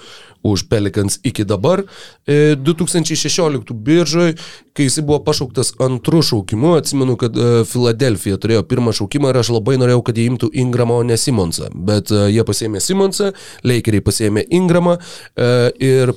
už 0.45 0.67
Pelikans 0.69 1.17
iki 1.26 1.45
dabar. 1.47 1.84
2016 2.27 3.72
e, 3.72 3.73
biržoje, 3.73 4.35
kai 4.76 4.88
jis 4.88 4.99
buvo 5.01 5.22
pašauktas 5.26 5.73
antrų 5.81 6.22
šaukimu, 6.30 6.76
atsimenu, 6.80 7.17
kad 7.19 7.38
Filadelfija 7.69 8.38
turėjo 8.41 8.65
pirmą 8.69 8.93
šaukimą 8.95 9.31
ir 9.31 9.41
aš 9.41 9.53
labai 9.55 9.80
norėjau, 9.81 10.03
kad 10.05 10.19
jie 10.19 10.27
imtų 10.30 10.51
Ingramą, 10.65 11.01
o 11.01 11.07
ne 11.07 11.17
Simonsą. 11.19 11.72
Bet 11.73 12.13
e, 12.13 12.27
jie 12.35 12.45
pasėmė 12.47 12.84
Simonsą, 12.84 13.34
Lakeriai 13.65 14.05
pasėmė 14.05 14.45
Ingramą 14.53 14.97
e, 14.99 15.51
ir 15.84 16.15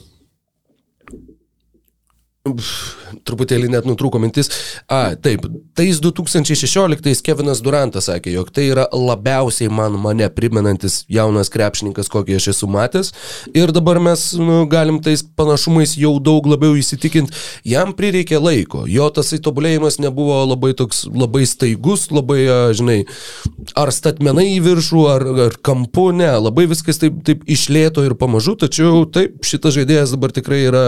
truputėlį 3.28 3.70
net 3.72 3.89
nutrūko 3.89 4.20
mintis. 4.22 4.51
A, 4.90 5.14
taip, 5.14 5.47
tais 5.78 6.01
2016 6.02 7.24
Kevinas 7.24 7.62
Durantas 7.64 8.09
sakė, 8.09 8.32
jog 8.36 8.52
tai 8.55 8.68
yra 8.72 8.86
labiausiai 8.93 9.70
man 9.72 9.98
mane 10.01 10.28
primenantis 10.32 11.02
jaunas 11.12 11.51
krepšininkas, 11.52 12.10
kokį 12.12 12.39
aš 12.39 12.51
esu 12.55 12.68
matęs. 12.70 13.12
Ir 13.56 13.72
dabar 13.74 14.01
mes 14.02 14.24
nu, 14.39 14.60
galim 14.70 15.01
tais 15.05 15.22
panašumais 15.22 15.97
jau 15.98 16.14
daug 16.22 16.47
labiau 16.48 16.76
įsitikinti. 16.78 17.35
Jam 17.68 17.94
prireikė 17.97 18.40
laiko. 18.43 18.85
Jo 18.90 19.09
tas 19.14 19.32
įtobulėjimas 19.36 20.01
nebuvo 20.02 20.39
labai 20.47 20.74
toks, 20.78 21.05
labai 21.09 21.44
staigus, 21.48 22.09
labai, 22.14 22.40
žinai, 22.76 22.98
ar 23.78 23.93
statmenai 23.94 24.48
į 24.56 24.60
viršų, 24.66 25.05
ar, 25.10 25.26
ar 25.48 25.59
kampu, 25.64 26.10
ne. 26.16 26.30
Labai 26.48 26.68
viskas 26.70 27.01
taip, 27.02 27.20
taip 27.26 27.44
išlėto 27.48 28.05
ir 28.06 28.16
pamažu, 28.18 28.56
tačiau 28.60 29.05
taip, 29.12 29.40
šitas 29.47 29.76
žaidėjas 29.78 30.14
dabar 30.14 30.35
tikrai 30.35 30.62
yra 30.68 30.85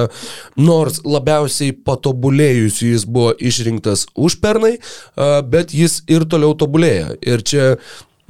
nors 0.60 1.01
labiausiai 1.05 1.74
patobulėjęs 1.86 2.09
tobulėjusiu 2.10 2.92
jis 2.92 3.06
buvo 3.06 3.32
išrinktas 3.38 4.06
užpernai, 4.18 4.76
bet 5.50 5.74
jis 5.76 6.00
ir 6.10 6.26
toliau 6.30 6.56
tobulėja. 6.58 7.16
Ir 7.22 7.46
čia 7.46 7.74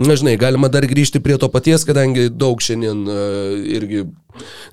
Na, 0.00 0.14
žinai, 0.16 0.38
galima 0.40 0.70
dar 0.72 0.86
grįžti 0.88 1.20
prie 1.20 1.34
to 1.36 1.50
paties, 1.52 1.82
kadangi 1.84 2.30
daug 2.32 2.62
šiandien 2.64 3.02
irgi 3.68 4.06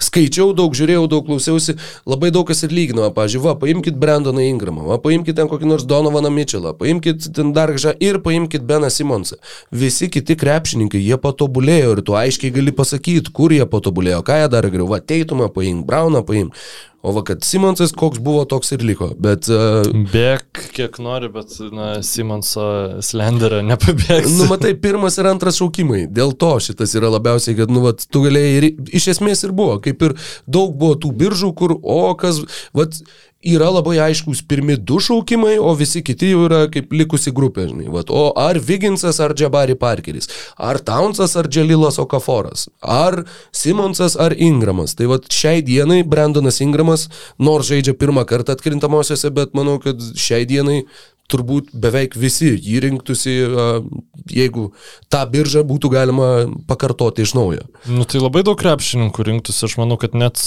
Skaičiau 0.04 0.54
daug, 0.58 0.76
žiūrėjau 0.78 1.06
daug, 1.12 1.26
klausiausi, 1.28 1.78
labai 2.10 2.32
daug 2.36 2.48
kas 2.50 2.64
ir 2.68 2.74
lygino. 2.76 3.08
Pavyzdžiui, 3.16 3.44
va, 3.44 3.56
paimkite 3.60 4.00
Brandoną 4.02 4.44
Ingramą, 4.48 4.88
va, 4.90 5.00
paimkite 5.02 5.38
ten 5.38 5.52
kokį 5.52 5.70
nors 5.70 5.88
Donovaną 5.90 6.32
Mitchellą, 6.34 6.74
paimkite 6.80 7.32
ten 7.36 7.54
Dargžą 7.56 7.96
ir 8.04 8.22
paimkite 8.26 8.66
Beną 8.68 8.92
Simonsą. 8.94 9.40
Visi 9.72 10.10
kiti 10.14 10.38
krepšininkai, 10.40 11.02
jie 11.04 11.18
patobulėjo 11.22 11.96
ir 11.96 12.04
tu 12.06 12.18
aiškiai 12.18 12.54
gali 12.56 12.76
pasakyti, 12.76 13.34
kur 13.34 13.56
jie 13.56 13.66
patobulėjo, 13.70 14.24
ką 14.28 14.44
jie 14.44 14.52
dar 14.54 14.70
geriau. 14.70 14.90
Va, 14.92 15.02
Teitumą 15.02 15.52
paimk, 15.54 15.86
Brauną 15.88 16.26
paimk. 16.28 16.56
O 17.08 17.14
va, 17.16 17.22
kad 17.24 17.44
Simonsas 17.46 17.94
koks 17.96 18.20
buvo, 18.20 18.42
toks 18.50 18.74
ir 18.76 18.82
liko. 18.84 19.12
Bet... 19.22 19.46
Uh, 19.54 19.86
Bėk, 20.12 20.60
kiek 20.76 20.98
nori, 21.00 21.30
bet, 21.32 21.54
na, 21.72 22.02
Simonso 22.04 22.66
slenderio 23.06 23.62
nepabėgs. 23.64 24.34
Nu, 24.34 24.48
matai, 24.50 24.74
pirmas 24.82 25.16
ir 25.22 25.30
antras 25.30 25.60
šaukimai. 25.62 26.08
Dėl 26.12 26.34
to 26.42 26.50
šitas 26.64 26.98
yra 27.00 27.12
labiausiai, 27.14 27.56
kad, 27.60 27.72
nu, 27.72 27.86
vat, 27.86 28.04
tu 28.12 28.26
galėjai 28.26 28.58
ir 28.58 28.68
iš 28.98 29.08
esmės 29.14 29.46
ir 29.48 29.56
buvo. 29.56 29.80
Kaip 29.84 30.04
ir 30.06 30.18
daug 30.48 30.76
buvo 30.78 31.00
tų 31.00 31.14
biržų, 31.24 31.54
kur, 31.58 31.78
o 31.82 32.14
kas, 32.20 32.44
vat, 32.78 33.00
yra 33.48 33.70
labai 33.70 33.98
aiškus 34.02 34.42
pirmi 34.50 34.76
du 34.78 35.00
šaukimai, 35.04 35.58
o 35.62 35.74
visi 35.78 36.02
kiti 36.06 36.32
jau 36.32 36.46
yra 36.48 36.66
kaip 36.74 36.92
likusi 36.94 37.32
grupė, 37.36 37.68
žinai. 37.70 37.88
Vat, 37.94 38.10
o 38.10 38.32
ar 38.40 38.60
Viginsas, 38.60 39.20
ar 39.24 39.36
Džabari 39.38 39.78
Parkeris, 39.80 40.30
ar 40.58 40.80
Townsas, 40.84 41.36
ar 41.38 41.50
Dželilas 41.50 42.00
Okaforas, 42.02 42.68
ar 42.82 43.24
Simonsas, 43.56 44.18
ar 44.20 44.34
Ingramas. 44.34 44.98
Tai 44.98 45.12
vat 45.14 45.30
šiai 45.34 45.62
dienai 45.66 46.02
Brandonas 46.04 46.62
Ingramas, 46.66 47.08
nors 47.40 47.70
žaidžia 47.70 47.96
pirmą 47.98 48.26
kartą 48.28 48.58
atkrintamosiose, 48.58 49.32
bet 49.36 49.54
manau, 49.58 49.78
kad 49.84 50.02
šiai 50.18 50.48
dienai 50.50 50.82
turbūt 51.32 51.72
beveik 51.76 52.16
visi 52.20 52.54
jį 52.56 52.80
rinktųsi, 52.86 53.34
jeigu 54.32 54.70
tą 55.12 55.24
biržą 55.32 55.64
būtų 55.68 55.92
galima 55.92 56.30
pakartoti 56.70 57.26
iš 57.26 57.34
naujo. 57.38 57.66
Nu, 57.90 58.08
tai 58.08 58.22
labai 58.24 58.44
daug 58.48 58.58
krepšininkų 58.60 59.28
rinktųsi, 59.28 59.66
aš 59.68 59.78
manau, 59.82 60.00
kad 60.00 60.16
net 60.18 60.40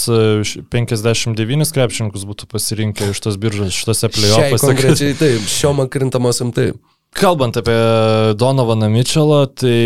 59 0.73 1.75
krepšininkus 1.77 2.25
būtų 2.29 2.49
pasirinkę 2.51 3.11
iš 3.13 3.21
tos 3.23 3.37
biržos, 3.41 3.75
šitose 3.77 4.09
playoffuose. 4.13 4.67
Konkrečiai 4.71 5.17
taip, 5.19 5.45
šiom 5.49 5.85
atkrintamosiam 5.85 6.53
taip. 6.55 6.81
Kalbant 7.17 7.57
apie 7.59 7.77
Donovaną 8.39 8.87
Mitchellą, 8.89 9.43
tai 9.53 9.79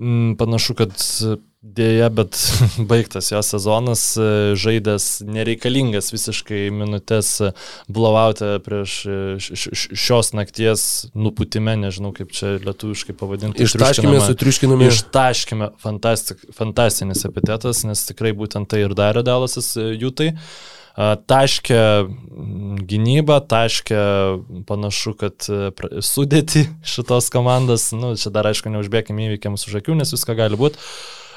m, 0.00 0.36
panašu, 0.38 0.76
kad 0.78 0.94
Dėja, 1.62 2.08
bet 2.10 2.34
baigtas 2.90 3.28
jo 3.30 3.38
sezonas, 3.46 4.00
e, 4.18 4.56
žaidęs 4.58 5.20
nereikalingas 5.22 6.10
visiškai 6.10 6.64
minutės 6.74 7.36
blowoutę 7.86 8.56
prieš 8.64 8.96
e, 9.06 9.18
šios 9.70 10.32
nakties 10.34 10.88
nuputime, 11.14 11.76
nežinau 11.78 12.10
kaip 12.16 12.34
čia 12.34 12.56
lietuviškai 12.66 13.14
pavadinti. 13.14 13.62
Ištaškime, 13.62 14.18
sutriuškiname. 14.26 14.90
Ištaškime, 14.90 15.70
fantastinis 15.86 17.22
epitetas, 17.30 17.86
nes 17.86 18.04
tikrai 18.10 18.34
būtent 18.34 18.66
tai 18.66 18.82
ir 18.88 18.98
darė 18.98 19.22
Dalasas 19.22 19.76
e, 19.78 19.92
Jūtai. 20.02 20.32
Taškė 20.98 21.82
gynybą, 22.90 23.38
taškė 23.48 24.02
panašu, 24.68 25.14
kad 25.22 25.46
sudėti 26.04 26.66
šitos 26.98 27.30
komandos, 27.32 27.92
nu, 27.94 28.16
čia 28.18 28.34
dar 28.34 28.50
aišku 28.50 28.74
neužbėgime 28.74 29.30
įvykiams 29.30 29.70
už 29.70 29.78
akių, 29.78 30.02
nes 30.02 30.18
viską 30.18 30.40
gali 30.42 30.58
būti. 30.58 30.82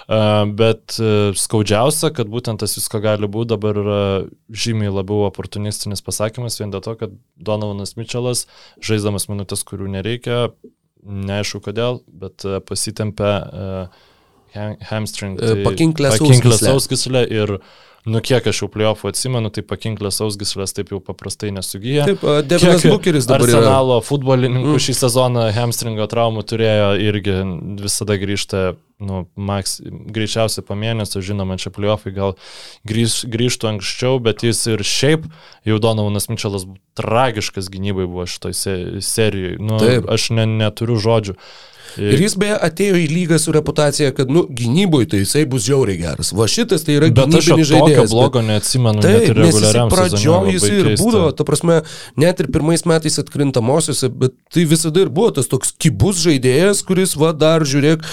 Bet 0.05 0.97
e, 1.01 1.11
skaudžiausia, 1.33 2.11
kad 2.13 2.29
būtent 2.29 2.61
tas 2.61 2.75
visko 2.77 2.99
gali 3.01 3.25
būti 3.31 3.55
dabar 3.55 3.79
yra 3.81 4.01
žymiai 4.53 4.93
labiau 4.93 5.23
oportunistinis 5.25 6.05
pasakymas, 6.05 6.59
vien 6.61 6.73
dėl 6.73 6.83
to, 6.85 6.93
kad 6.99 7.15
Donovanas 7.41 7.95
Mitčelas, 7.97 8.45
žaisdamas 8.85 9.25
minutės, 9.31 9.65
kurių 9.65 9.89
nereikia, 9.97 10.51
neaišku 11.05 11.63
kodėl, 11.65 12.03
bet 12.21 12.45
e, 12.45 12.59
pasitempė 12.65 13.31
uh, 13.33 14.05
hamstring. 14.89 15.41
Tai 15.41 15.57
pakinklės 15.65 16.61
sausgislę 16.61 17.25
ir 17.31 17.57
Nu, 18.05 18.19
kiek 18.21 18.45
aš 18.45 18.59
jau 18.61 18.67
pliofų 18.69 19.09
atsimenu, 19.09 19.49
tai 19.49 19.63
pakinklės 19.65 20.19
ausgislės 20.21 20.75
taip 20.77 20.91
jau 20.93 20.99
paprastai 21.01 21.49
nesugyja. 21.55 22.05
Taip, 22.05 22.25
Devinas 22.45 22.85
Bukeris 22.85 23.25
dabar 23.25 23.49
yra. 23.49 23.63
Arsenalo 23.63 23.97
futbolininkų 24.05 24.75
mm. 24.75 24.83
šį 24.85 24.95
sezoną 24.99 25.45
hamstringo 25.55 26.05
traumų 26.11 26.45
turėjo 26.45 26.91
irgi 27.01 27.39
visada 27.81 28.19
grįžta, 28.21 28.63
nu, 29.01 29.23
maks, 29.33 29.79
greičiausiai 29.85 30.67
po 30.67 30.77
mėnesio, 30.77 31.23
žinoma, 31.25 31.57
čia 31.61 31.73
pliofai 31.73 32.13
gal 32.13 32.37
grįž, 32.85 33.23
grįžtų 33.33 33.73
anksčiau, 33.73 34.21
bet 34.21 34.45
jis 34.45 34.61
ir 34.69 34.85
šiaip 34.85 35.25
jau 35.65 35.81
Donovanas 35.81 36.29
Mičelas 36.29 36.69
tragiškas 36.99 37.73
gynybai 37.73 38.05
buvo 38.05 38.29
šitoj 38.29 38.53
serijoje. 39.01 39.57
Nu, 39.57 39.81
taip. 39.81 40.05
aš 40.13 40.29
ne, 40.37 40.45
neturiu 40.61 41.01
žodžių. 41.01 41.39
Ir 42.01 42.21
jis 42.25 42.35
beje 42.39 42.57
atėjo 42.67 42.97
į 42.99 43.05
lygą 43.11 43.39
su 43.41 43.53
reputacija, 43.55 44.11
kad, 44.15 44.31
nu, 44.31 44.45
gynyboje 44.49 45.09
tai 45.13 45.21
jisai 45.23 45.45
bus 45.49 45.65
žiauriai 45.67 45.99
geras. 46.01 46.31
Va 46.35 46.47
šitas 46.51 46.85
tai 46.87 46.97
yra 46.99 47.09
gynybinis 47.11 47.69
žaidėjas. 47.71 48.11
blogo 48.11 48.41
bet... 48.41 48.49
neatsimenu. 48.49 49.03
Taip, 49.05 49.39
nes 49.39 49.59
jis 49.61 49.77
pradžioje 49.93 50.55
jis 50.57 50.67
ir 50.69 50.91
būdavo, 50.99 51.31
ta 51.37 51.47
prasme, 51.47 51.81
net 52.19 52.43
ir 52.43 52.51
pirmais 52.53 52.85
metais 52.89 53.19
atkrintamosiose, 53.21 54.11
bet 54.11 54.35
tai 54.53 54.67
visada 54.69 55.05
ir 55.05 55.13
buvo 55.13 55.31
tas 55.39 55.51
toks 55.51 55.73
kibus 55.79 56.19
žaidėjas, 56.25 56.83
kuris, 56.87 57.15
va, 57.19 57.31
dar 57.35 57.65
žiūrėk, 57.67 58.03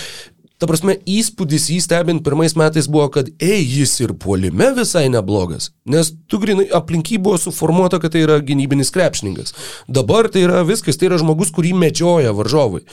Ta 0.63 0.69
prasme, 0.71 0.95
įspūdis 1.11 1.65
jį 1.73 1.81
stebint 1.83 2.23
pirmais 2.23 2.53
metais 2.55 2.87
buvo, 2.87 3.09
kad, 3.11 3.27
ei, 3.43 3.65
jis 3.67 3.97
ir 4.05 4.13
puolime 4.23 4.69
visai 4.77 5.09
neblogas. 5.11 5.73
Nes 5.91 6.13
tu 6.31 6.39
grinai, 6.39 6.69
aplinky 6.79 7.17
buvo 7.19 7.41
suformuota, 7.43 7.99
kad 7.99 8.15
tai 8.15 8.23
yra 8.23 8.37
gynybinis 8.39 8.95
krepšininkas. 8.95 9.57
Dabar 9.91 10.29
tai 10.31 10.45
yra 10.47 10.61
viskas, 10.69 11.01
tai 11.01 11.09
yra 11.09 11.19
žmogus, 11.19 11.51
kurį 11.57 11.73
medžioja 11.81 12.31
varžovai 12.39 12.85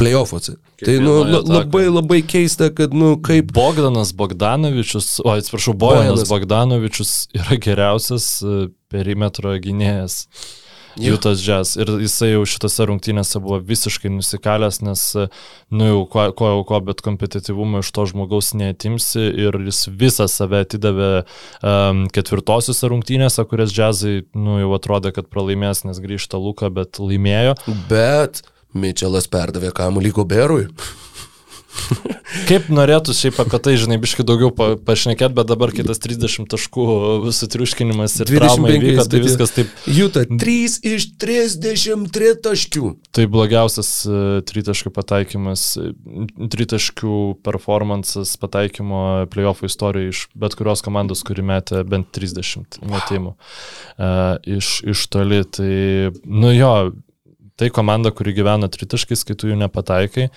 playoffuose. 0.00 0.54
Tai 0.80 0.94
nu, 1.04 1.18
labai 1.28 1.84
labai 1.90 2.22
keista, 2.24 2.70
kad, 2.72 2.96
nu, 2.96 3.18
kaip... 3.20 3.52
Bogdanas 3.52 4.14
Bogdanovičius, 4.16 5.18
o 5.20 5.34
atsiprašau, 5.34 5.76
Bojanas 5.76 6.24
Bogdanovičius 6.32 7.12
yra 7.36 7.60
geriausias 7.60 8.30
e, 8.40 8.70
perimetro 8.88 9.52
gynėjas. 9.60 10.22
Jutas 10.98 11.42
Jazz. 11.44 11.76
Ir 11.78 11.90
jisai 12.02 12.32
jau 12.32 12.42
šitose 12.48 12.86
rungtynėse 12.90 13.40
buvo 13.42 13.60
visiškai 13.64 14.10
nusikalęs, 14.12 14.80
nes, 14.86 15.04
nu 15.70 15.88
jau 15.88 16.02
ko, 16.10 16.26
ko 16.38 16.50
jau 16.52 16.60
ko, 16.68 16.80
bet 16.90 17.02
kompetitivumą 17.06 17.82
iš 17.84 17.92
to 17.94 18.06
žmogaus 18.10 18.52
neatimsi 18.58 19.24
ir 19.46 19.58
jis 19.68 19.84
visą 20.00 20.28
save 20.30 20.64
atidavė 20.66 21.10
um, 21.22 22.04
ketvirtosiuose 22.14 22.92
rungtynėse, 22.92 23.46
kurias 23.48 23.74
Jazzai, 23.74 24.22
nu 24.36 24.58
jau 24.62 24.74
atrodė, 24.76 25.14
kad 25.16 25.30
pralaimės, 25.32 25.84
nes 25.88 26.02
grįžta 26.02 26.40
Luka, 26.42 26.72
bet 26.74 27.00
laimėjo. 27.02 27.56
Bet 27.90 28.42
Mitčelas 28.76 29.30
perdavė 29.32 29.72
kamuolį 29.76 30.14
Goberui. 30.18 30.66
Kaip 32.48 32.68
norėtų 32.72 33.14
šiaip 33.16 33.38
apie 33.42 33.58
tai, 33.64 33.74
žinai, 33.80 33.96
biškai 34.00 34.24
daugiau 34.26 34.50
pa, 34.54 34.70
pašnekėti, 34.76 35.34
bet 35.36 35.48
dabar 35.48 35.72
kitas 35.74 36.00
30 36.04 36.48
taškų 36.52 36.84
sutriuškinimas 37.34 38.18
ir 38.22 38.30
trauma 38.30 38.72
įvyko, 38.74 39.04
tai 39.08 39.20
viskas 39.24 39.54
taip. 39.56 39.72
Jūta, 39.88 40.24
3 40.28 40.76
iš 40.92 41.08
33 41.20 42.34
taškių. 42.44 42.92
Tai 43.16 43.26
blogiausias 43.32 43.92
uh, 44.08 44.38
tritaškių 44.48 44.92
pataikymas, 44.96 45.66
tritaškių 46.52 47.18
performances 47.46 48.36
pataikymo 48.40 49.02
playoffų 49.32 49.68
istorijoje 49.72 50.14
iš 50.14 50.24
bet 50.38 50.56
kurios 50.58 50.84
komandos, 50.84 51.24
kuri 51.26 51.44
metė 51.48 51.82
bent 51.88 52.12
30 52.16 52.80
metimų 52.92 53.34
uh, 53.34 54.36
iš, 54.44 54.78
iš 54.88 55.08
toli. 55.12 55.42
Tai, 55.48 55.74
nu 56.28 56.52
jo, 56.52 56.72
tai 57.58 57.70
komanda, 57.74 58.12
kuri 58.14 58.32
gyvena 58.36 58.70
tritaškais, 58.70 59.24
kai 59.26 59.36
tu 59.38 59.50
jų 59.50 59.58
nepataikai, 59.58 60.28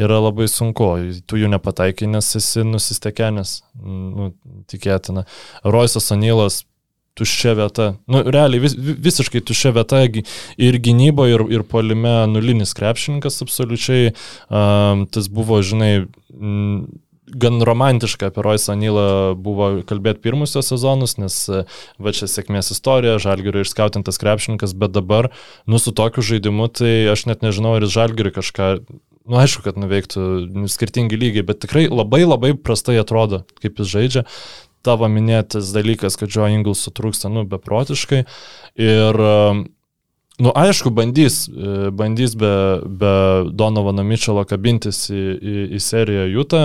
yra 0.00 0.20
labai 0.22 0.46
sunku. 0.50 0.88
Tu 1.26 1.42
jų 1.42 1.50
nepataikai, 1.56 2.08
nes 2.10 2.30
esi 2.38 2.64
nusistekenęs, 2.66 3.54
nu, 3.82 4.32
tikėtina. 4.70 5.26
Roisas 5.66 6.12
Anilas 6.14 6.62
tuščia 7.18 7.56
vieta. 7.58 7.88
Nu, 8.10 8.22
realiai 8.22 8.62
vis, 8.62 8.76
visiškai 8.78 9.42
tuščia 9.46 9.72
vieta 9.76 10.04
ir 10.06 10.78
gynybo, 10.84 11.26
ir, 11.30 11.44
ir 11.50 11.66
polime 11.66 12.14
nulinis 12.30 12.74
krepšininkas 12.78 13.42
absoliučiai. 13.44 14.14
Um, 14.46 15.06
tas 15.10 15.26
buvo, 15.32 15.58
žinai, 15.66 16.06
m, 16.34 16.86
gan 17.34 17.62
romantiška 17.62 18.30
apie 18.30 18.42
Roisą 18.44 18.76
Nylą 18.78 19.34
buvo 19.38 19.70
kalbėti 19.88 20.22
pirmusios 20.24 20.70
sezonus, 20.72 21.16
nes 21.20 21.36
e, 21.50 21.64
va 22.02 22.14
čia 22.16 22.28
sėkmės 22.30 22.72
istorija, 22.74 23.18
Žalgirio 23.22 23.64
išskautintas 23.64 24.20
krepšininkas, 24.22 24.74
bet 24.78 24.94
dabar, 24.96 25.30
nu 25.66 25.80
su 25.82 25.94
tokiu 25.96 26.24
žaidimu, 26.24 26.70
tai 26.72 26.92
aš 27.12 27.26
net 27.30 27.44
nežinau, 27.46 27.76
ar 27.76 27.86
jis 27.86 27.94
Žalgirio 27.96 28.34
kažką, 28.38 28.68
nu 29.28 29.40
aišku, 29.42 29.64
kad 29.66 29.80
nuveiktų 29.80 30.68
skirtingi 30.72 31.18
lygiai, 31.20 31.46
bet 31.46 31.62
tikrai 31.64 31.88
labai 31.88 32.24
labai 32.24 32.54
prastai 32.56 32.98
atrodo, 33.02 33.44
kaip 33.62 33.82
jis 33.82 33.92
žaidžia. 33.94 34.26
Tavo 34.86 35.08
minėtas 35.10 35.72
dalykas, 35.74 36.14
kad 36.16 36.30
Joe 36.30 36.52
Ingles 36.54 36.84
sutrūksta, 36.86 37.28
nu, 37.32 37.42
beprotiškai. 37.48 38.22
Ir 38.78 39.24
Nu, 40.38 40.52
aišku, 40.54 40.90
bandys, 40.94 41.48
e, 41.50 41.90
bandys 41.90 42.36
be, 42.38 42.78
be 42.86 43.14
Donovano 43.50 44.04
Mitchelo 44.06 44.44
kabintis 44.46 45.08
į, 45.10 45.22
į, 45.34 45.54
į 45.74 45.80
seriją 45.82 46.28
Jutą. 46.30 46.60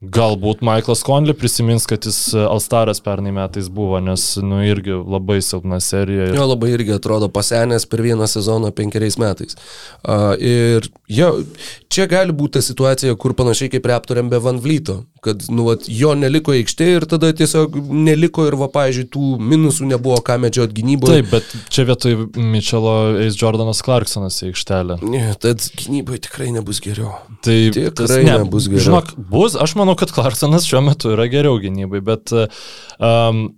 Galbūt 0.00 0.62
Michaelas 0.64 1.02
Conley 1.04 1.36
prisimins, 1.36 1.84
kad 1.84 2.06
jis 2.08 2.30
e, 2.32 2.40
Alstaras 2.40 3.02
pernai 3.04 3.34
metais 3.36 3.66
buvo, 3.68 3.98
nes, 4.00 4.22
nu, 4.40 4.62
irgi 4.64 4.94
labai 4.96 5.42
silpna 5.44 5.76
serija. 5.84 6.30
Ir... 6.30 6.38
Jo, 6.38 6.46
labai 6.48 6.70
irgi 6.72 6.94
atrodo 6.96 7.28
pasenęs 7.28 7.84
per 7.84 8.00
vieną 8.06 8.24
sezoną 8.32 8.70
penkeriais 8.72 9.18
metais. 9.20 9.58
Uh, 10.00 10.32
ir 10.40 10.88
jo, 11.04 11.28
čia 11.92 12.06
gali 12.08 12.32
būti 12.32 12.56
ta 12.56 12.64
situacija, 12.64 13.12
kur 13.20 13.36
panašiai 13.36 13.74
kaip 13.74 13.90
aptarėm 13.92 14.32
be 14.32 14.40
Van 14.40 14.62
Vlyto, 14.64 15.02
kad, 15.20 15.44
nu, 15.52 15.66
vat, 15.68 15.84
jo 15.84 16.14
neliko 16.16 16.54
aikštė 16.56 16.88
ir 16.94 17.06
tada 17.08 17.34
tiesiog 17.36 17.76
neliko 17.92 18.46
ir, 18.48 18.56
va, 18.56 18.70
pažiūrėjau, 18.72 19.10
tų 19.12 19.26
minusų 19.52 19.90
nebuvo 19.90 20.16
ką 20.24 20.38
medžiot 20.40 20.72
gynyboje. 20.76 21.20
Taip, 21.20 21.30
bet 21.34 21.68
čia 21.68 21.84
vietoj 21.88 22.16
Mitchelo 22.40 22.96
eis 23.20 23.36
Jordanas 23.36 23.84
Clarksonas 23.84 24.40
į 24.40 24.54
aikštelę. 24.54 24.96
Ne, 25.04 25.26
tad 25.44 25.60
gynyboje 25.76 26.24
tikrai 26.30 26.48
nebus 26.56 26.80
geriau. 26.80 27.12
Tai 27.44 27.58
tikrai 27.68 27.92
tas, 28.00 28.16
ne, 28.16 28.38
nebus 28.46 28.70
geriau. 28.72 28.86
Žinok, 28.88 29.12
bus, 29.28 29.60
aš 29.60 29.76
manau, 29.76 29.89
manau, 29.90 29.98
kad 29.98 30.12
Clarksonas 30.14 30.68
šiuo 30.68 30.84
metu 30.86 31.14
yra 31.16 31.26
geriau 31.30 31.58
gynybai, 31.60 32.00
bet 32.04 32.30
um, 32.32 33.48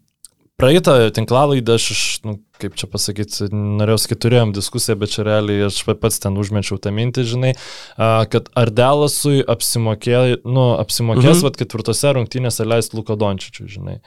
praeitą 0.61 0.95
tinklalaidą 1.15 1.77
aš, 1.77 2.23
nu, 2.25 2.39
kaip 2.63 2.77
čia 2.79 2.89
pasakyti, 2.91 3.49
norėjau 3.53 3.99
sakyti, 4.01 4.21
turėjom 4.25 4.55
diskusiją, 4.57 4.97
bet 5.01 5.13
čia 5.13 5.27
realiai 5.27 5.67
aš 5.67 5.83
pats 6.01 6.23
ten 6.23 6.39
užmečiau 6.39 6.79
tą 6.81 6.93
mintį, 6.95 7.27
žinai, 7.35 7.53
kad 7.97 8.49
ar 8.59 8.73
Delasui 8.73 9.43
apsimokė, 9.43 10.39
nu, 10.47 10.71
apsimokės, 10.79 11.41
mhm. 11.41 11.43
vad 11.49 11.59
ketvirtose 11.61 12.15
rungtynėse 12.17 12.69
leisti 12.69 12.97
Luko 12.97 13.19
Dončičiui, 13.19 13.69
žinai. 13.77 13.99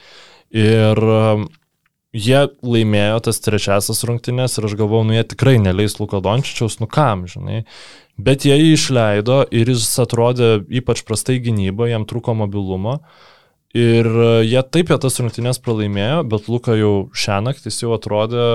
Ir 0.56 1.02
um, 1.04 1.50
jie 2.16 2.46
laimėjo 2.64 3.20
tas 3.28 3.42
trečiasias 3.44 4.06
rungtynės 4.08 4.56
ir 4.58 4.70
aš 4.70 4.78
galvojau, 4.80 5.10
nu 5.10 5.18
jie 5.18 5.28
tikrai 5.36 5.58
neleis 5.60 6.00
Luko 6.00 6.24
Dončičiaus, 6.24 6.80
nu 6.80 6.88
kam, 6.88 7.28
žinai. 7.30 7.66
Bet 8.16 8.46
jie 8.48 8.56
jį 8.56 8.74
išleido 8.78 9.42
ir 9.52 9.70
jis 9.74 9.90
atrodė 10.00 10.62
ypač 10.80 11.04
prastai 11.08 11.42
gynybo, 11.44 11.88
jam 11.90 12.08
trūko 12.08 12.36
mobilumo. 12.38 13.02
Ir 13.76 14.08
e, 14.08 14.28
jie 14.48 14.62
taip 14.72 14.92
jie 14.94 14.98
tas 15.04 15.20
rungtynės 15.20 15.60
pralaimėjo, 15.64 16.22
bet 16.32 16.48
Luka 16.48 16.78
jau 16.80 17.10
šią 17.12 17.42
naktį 17.44 17.74
jau 17.76 17.92
atrodė 17.98 18.46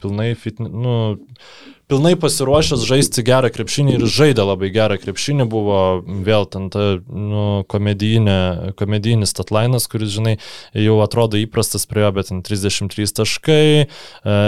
pilnai, 0.00 0.32
fitne, 0.36 0.68
nu, 0.68 0.94
pilnai 1.90 2.14
pasiruošęs 2.20 2.84
žaisti 2.88 3.24
gerą 3.26 3.50
krepšinį 3.54 3.96
ir 3.98 4.04
žaidė 4.10 4.46
labai 4.46 4.70
gerą 4.74 4.98
krepšinį, 5.02 5.46
buvo 5.50 5.78
vėl 6.26 6.46
ten 6.50 6.68
ta 6.72 6.84
nu, 7.04 7.64
komedijinis 7.70 9.36
tatlainas, 9.36 9.88
kuris, 9.92 10.12
žinai, 10.16 10.36
jau 10.78 10.98
atrodo 11.04 11.40
įprastas 11.40 11.88
prie 11.90 12.04
jo, 12.04 12.12
bet 12.16 12.30
ten 12.30 12.44
33 12.46 13.16
taškai, 13.20 13.66
e, 13.86 14.38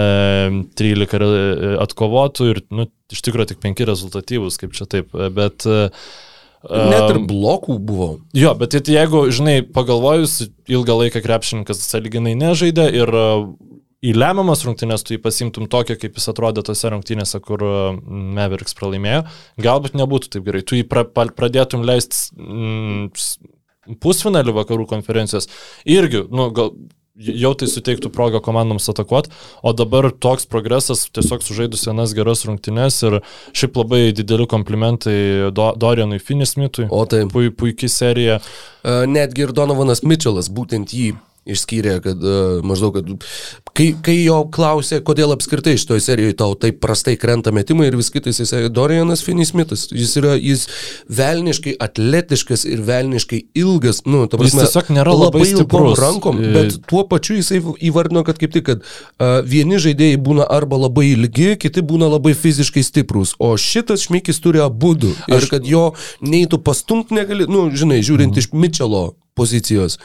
13 0.81 1.81
atkovotų 1.87 2.53
ir, 2.53 2.63
nu, 2.73 2.87
iš 3.13 3.25
tikrųjų 3.27 3.53
tik 3.53 3.61
5 3.65 3.85
rezultatyvus, 3.91 4.57
kaip 4.61 4.73
čia 4.77 4.89
taip, 4.89 5.13
bet 5.13 5.67
e, 5.69 5.85
Net 6.67 7.11
ir 7.13 7.19
blokų 7.29 7.77
buvo. 7.79 8.07
Jo, 8.35 8.51
bet 8.57 8.73
jeigu, 8.73 9.27
žinai, 9.31 9.61
pagalvojus, 9.61 10.49
ilgą 10.67 10.97
laiką 11.03 11.21
krepšininkas 11.23 11.83
saliginai 11.85 12.33
nežaidė 12.35 12.87
ir 12.97 13.13
į 14.07 14.15
lemiamas 14.15 14.63
rungtynės 14.67 15.05
tu 15.05 15.15
jį 15.15 15.21
pasimtum 15.23 15.67
tokio, 15.71 15.97
kaip 15.99 16.17
jis 16.19 16.31
atrodė 16.31 16.63
tose 16.67 16.91
rungtynėse, 16.93 17.41
kur 17.43 17.63
mm, 17.63 18.33
Mavericks 18.37 18.77
pralaimėjo, 18.77 19.23
galbūt 19.63 19.97
nebūtų 19.99 20.33
taip 20.35 20.47
gerai. 20.47 20.63
Tu 20.67 20.81
jį 20.81 20.87
pra, 20.91 21.05
pradėtum 21.07 21.85
leisti 21.87 22.37
mm, 22.37 23.97
pusfinalių 24.03 24.55
vakarų 24.61 24.87
konferencijos. 24.89 25.49
Irgi, 25.87 26.25
nu, 26.33 26.49
gal, 26.55 26.73
jau 27.17 27.51
tai 27.57 27.67
suteiktų 27.71 28.11
progą 28.13 28.41
komandoms 28.43 28.89
atakuoti, 28.91 29.31
o 29.65 29.73
dabar 29.75 30.09
toks 30.11 30.47
progresas 30.49 31.07
tiesiog 31.15 31.45
sužaidus 31.45 31.87
vienas 31.89 32.13
geras 32.17 32.45
rungtynes 32.47 32.99
ir 33.07 33.19
šiaip 33.57 33.79
labai 33.81 34.01
dideli 34.15 34.47
komplimentai 34.49 35.51
Do, 35.55 35.71
Dorianui 35.79 36.21
Finismitui. 36.21 36.87
O 36.93 37.05
tai. 37.09 37.25
Pui, 37.31 37.49
puikiai 37.49 37.91
serija. 37.91 38.41
Uh, 38.83 39.05
netgi 39.09 39.47
ir 39.47 39.55
Donovanas 39.55 40.03
Mitčelas 40.05 40.51
būtent 40.53 40.93
jį 40.93 41.15
išskyrė, 41.47 41.97
kad 42.03 42.23
uh, 42.23 42.59
maždaug, 42.67 42.97
kad 42.97 43.27
kai, 43.77 43.89
kai 44.03 44.15
jo 44.19 44.39
klausė, 44.53 44.99
kodėl 45.05 45.33
apskritai 45.35 45.75
šitoje 45.79 46.03
serijoje 46.03 46.37
tau 46.39 46.55
taip 46.59 46.79
prastai 46.83 47.15
krenta 47.19 47.53
metimai 47.55 47.89
ir 47.89 47.97
vis 47.99 48.09
kitais, 48.13 48.39
jis 48.41 48.51
sakė, 48.53 48.71
Dorianas 48.73 49.23
Finismitas, 49.25 49.87
jis 49.93 50.15
yra, 50.19 50.35
jis 50.39 50.67
velniškai 51.19 51.75
atletiškas 51.87 52.65
ir 52.69 52.83
velniškai 52.87 53.41
ilgas, 53.61 54.03
nu, 54.05 54.25
ta 54.29 54.39
prasme, 54.39 54.63
jis 54.63 54.73
tiesiog 54.73 54.91
nėra 54.97 55.15
labai, 55.15 55.43
labai 55.43 55.51
ilgom 55.53 55.89
rankom, 55.99 56.41
bet 56.55 56.79
tuo 56.89 57.03
pačiu 57.09 57.39
jisai 57.39 57.61
įvardino, 57.89 58.25
kad 58.27 58.41
kaip 58.41 58.55
tik, 58.55 58.67
kad 58.71 58.83
uh, 58.83 59.39
vieni 59.47 59.81
žaidėjai 59.83 60.19
būna 60.23 60.47
arba 60.57 60.81
labai 60.87 61.11
ilgi, 61.13 61.53
kiti 61.61 61.85
būna 61.85 62.09
labai 62.17 62.35
fiziškai 62.37 62.85
stiprus, 62.85 63.35
o 63.39 63.53
šitas 63.61 64.07
šmykis 64.07 64.41
turi 64.43 64.63
abu 64.63 64.93
du. 64.97 65.13
Ir 65.27 65.39
Aš... 65.41 65.51
kad 65.51 65.67
jo 65.67 65.91
neįtų 66.25 66.61
pastumt 66.65 67.13
negali, 67.15 67.47
nu, 67.49 67.67
žinai, 67.75 68.01
žiūrint 68.05 68.33
mm. 68.33 68.43
iš 68.43 68.51
Mitčelo 68.57 69.03
pozicijos 69.37 69.99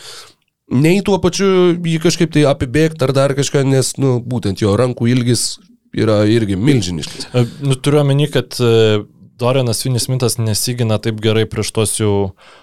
nei 0.72 1.02
tuo 1.04 1.18
pačiu 1.22 1.48
jį 1.76 1.98
kažkaip 2.02 2.32
tai 2.34 2.46
apibėgti 2.48 3.04
ar 3.06 3.12
dar 3.16 3.34
kažką, 3.36 3.64
nes, 3.68 3.94
nu, 4.00 4.16
būtent 4.24 4.62
jo 4.64 4.74
rankų 4.78 5.10
ilgis 5.12 5.56
yra 5.92 6.22
irgi 6.30 6.56
milžiniškas. 6.56 7.28
E, 7.36 7.44
nu, 7.66 7.76
turiu 7.76 8.00
omeny, 8.02 8.28
kad 8.32 8.56
e, 8.62 9.02
Dorianas 9.40 9.82
Vinis 9.84 10.08
Mintas 10.08 10.38
nesigina 10.40 10.98
taip 11.02 11.20
gerai 11.24 11.44
prieš 11.50 11.72
tos 11.76 11.94
jau 12.00 12.14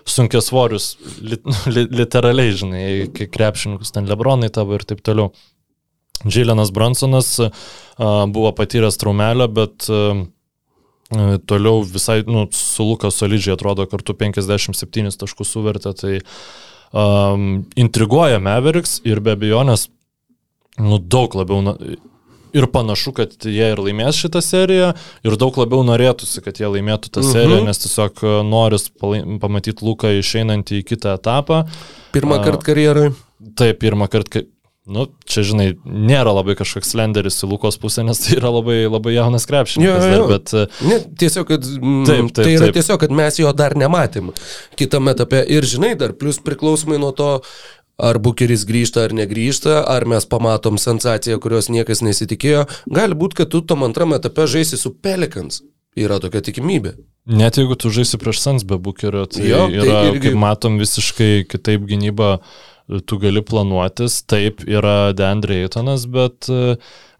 sunkias 0.10 0.49
svorius, 0.49 0.91
li, 1.22 1.38
li, 1.73 1.86
literaliai, 2.02 2.56
žinai, 2.64 2.90
kai 3.15 3.30
krepšininkus 3.30 3.94
ten 3.95 4.10
Lebronai 4.10 4.52
tavo 4.53 4.77
ir 4.77 4.88
taip 4.90 5.06
toliau. 5.06 5.34
Džilenas 6.19 6.73
Bransonas 6.76 7.38
uh, 7.40 7.53
buvo 8.27 8.49
patyręs 8.52 8.98
traumelę, 8.99 9.45
bet 9.56 9.86
toliau 11.48 11.86
visai, 11.88 12.18
nu, 12.27 12.41
su 12.52 12.84
Lukas 12.84 13.15
solidžiai 13.22 13.56
atrodo 13.56 13.86
kartu 13.88 14.11
57 14.19 15.15
taškus 15.22 15.53
suvertė, 15.56 15.94
tai 15.95 16.18
uh, 16.19 16.34
um, 16.91 17.66
intriguoja 17.80 18.40
Mavericks 18.44 18.99
ir 19.07 19.22
be 19.24 19.36
abejonės, 19.38 19.88
nu, 20.80 20.99
daug 20.99 21.36
labiau, 21.38 21.61
na, 21.66 21.76
ir 22.56 22.68
panašu, 22.74 23.14
kad 23.18 23.36
jie 23.45 23.72
ir 23.74 23.82
laimės 23.84 24.20
šitą 24.20 24.41
seriją, 24.44 24.91
ir 25.26 25.38
daug 25.40 25.57
labiau 25.61 25.84
norėtųsi, 25.88 26.44
kad 26.45 26.61
jie 26.61 26.70
laimėtų 26.70 27.14
tą 27.14 27.24
mhm. 27.24 27.34
seriją, 27.36 27.64
nes 27.68 27.84
tiesiog 27.86 28.24
uh, 28.26 28.38
noris 28.48 28.90
pamatyti 28.99 29.86
Luką 29.86 30.14
išeinantį 30.20 30.82
į 30.82 30.88
kitą 30.94 31.18
etapą. 31.20 31.66
Pirmą 32.16 32.41
kartą 32.45 32.72
karjerai. 32.72 33.10
Taip, 33.60 33.80
pirmą 33.84 34.10
kartą 34.11 34.44
Nu, 34.90 35.06
čia, 35.30 35.44
žinai, 35.45 35.68
nėra 35.86 36.32
labai 36.34 36.56
kažkoks 36.57 36.95
slenderis 36.95 37.38
į 37.45 37.52
Lukos 37.52 37.78
pusę, 37.82 38.02
nes 38.07 38.20
tai 38.24 38.40
yra 38.40 38.49
labai, 38.56 38.80
labai 38.90 39.14
jaunas 39.14 39.45
krepšininkas. 39.49 40.06
Jo, 40.06 40.14
jo. 40.16 40.22
Dar, 40.26 40.32
bet... 40.34 40.53
E, 40.53 40.88
ne, 40.90 40.98
tiesiog, 41.22 41.45
kad, 41.52 41.68
mm, 41.78 42.06
taip, 42.10 42.32
taip, 42.32 42.40
tai 42.41 42.53
yra 42.56 42.70
taip. 42.70 42.80
tiesiog, 42.80 43.02
kad 43.03 43.14
mes 43.22 43.38
jo 43.38 43.52
dar 43.53 43.78
nematėm 43.78 44.32
kitame 44.80 45.14
etape. 45.14 45.44
Ir, 45.53 45.68
žinai, 45.70 45.94
dar 45.99 46.16
plus 46.18 46.41
priklausomai 46.41 46.98
nuo 47.02 47.11
to, 47.14 47.36
ar 47.99 48.20
bukeris 48.24 48.64
grįžta 48.68 49.06
ar 49.06 49.14
negrįžta, 49.16 49.84
ar 49.91 50.07
mes 50.10 50.26
pamatom 50.30 50.80
sensaciją, 50.82 51.38
kurios 51.44 51.70
niekas 51.70 52.02
nesitikėjo, 52.06 52.66
gali 52.90 53.18
būti, 53.20 53.41
kad 53.41 53.52
tu 53.53 53.61
tam 53.61 53.86
antram 53.88 54.16
etape 54.18 54.48
žaisi 54.49 54.80
su 54.80 54.95
Pelikans. 54.95 55.61
Yra 55.99 56.20
tokia 56.22 56.41
tikimybė. 56.45 56.94
Net 57.30 57.57
jeigu 57.60 57.76
tu 57.78 57.90
žaisi 57.94 58.18
prieš 58.22 58.40
Sans 58.44 58.64
be 58.66 58.78
bukerio, 58.80 59.26
tai 59.30 59.48
jo, 59.49 59.66
tai 59.68 59.80
yra, 59.82 60.02
irgi... 60.10 60.30
kaip 60.30 60.38
matom, 60.40 60.78
visiškai 60.82 61.44
kitaip 61.49 61.84
gynyba 61.90 62.38
tu 63.06 63.18
gali 63.22 63.41
planuotis, 63.45 64.24
taip 64.30 64.64
yra 64.68 65.11
Deandre 65.14 65.60
Eitonas, 65.64 66.07
bet 66.10 66.49
e, 66.49 66.76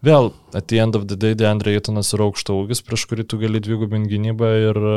vėl, 0.06 0.30
at 0.56 0.66
the 0.72 0.80
end 0.82 0.98
of 0.98 1.06
the 1.10 1.18
day, 1.20 1.36
Deandre 1.38 1.76
Eitonas 1.76 2.10
yra 2.16 2.26
aukšto 2.26 2.56
ūgis, 2.58 2.82
prieš 2.86 3.06
kurį 3.10 3.26
tu 3.30 3.38
gali 3.38 3.62
dvigubinti 3.62 4.16
gynybą 4.16 4.52
ir 4.66 4.80
e, 4.80 4.94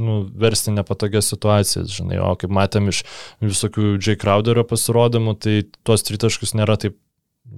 nu, 0.00 0.20
versti 0.40 0.72
nepatogias 0.72 1.28
situacijas, 1.34 1.90
žinai, 1.92 2.20
o 2.24 2.32
kaip 2.40 2.54
matėm 2.56 2.88
iš 2.92 3.02
visokių 3.44 3.96
J. 3.98 4.16
Crowderio 4.22 4.64
pasirodymų, 4.68 5.36
tai 5.42 5.58
tuos 5.84 6.06
tritaškus 6.08 6.56
nėra 6.56 6.78
taip 6.80 6.96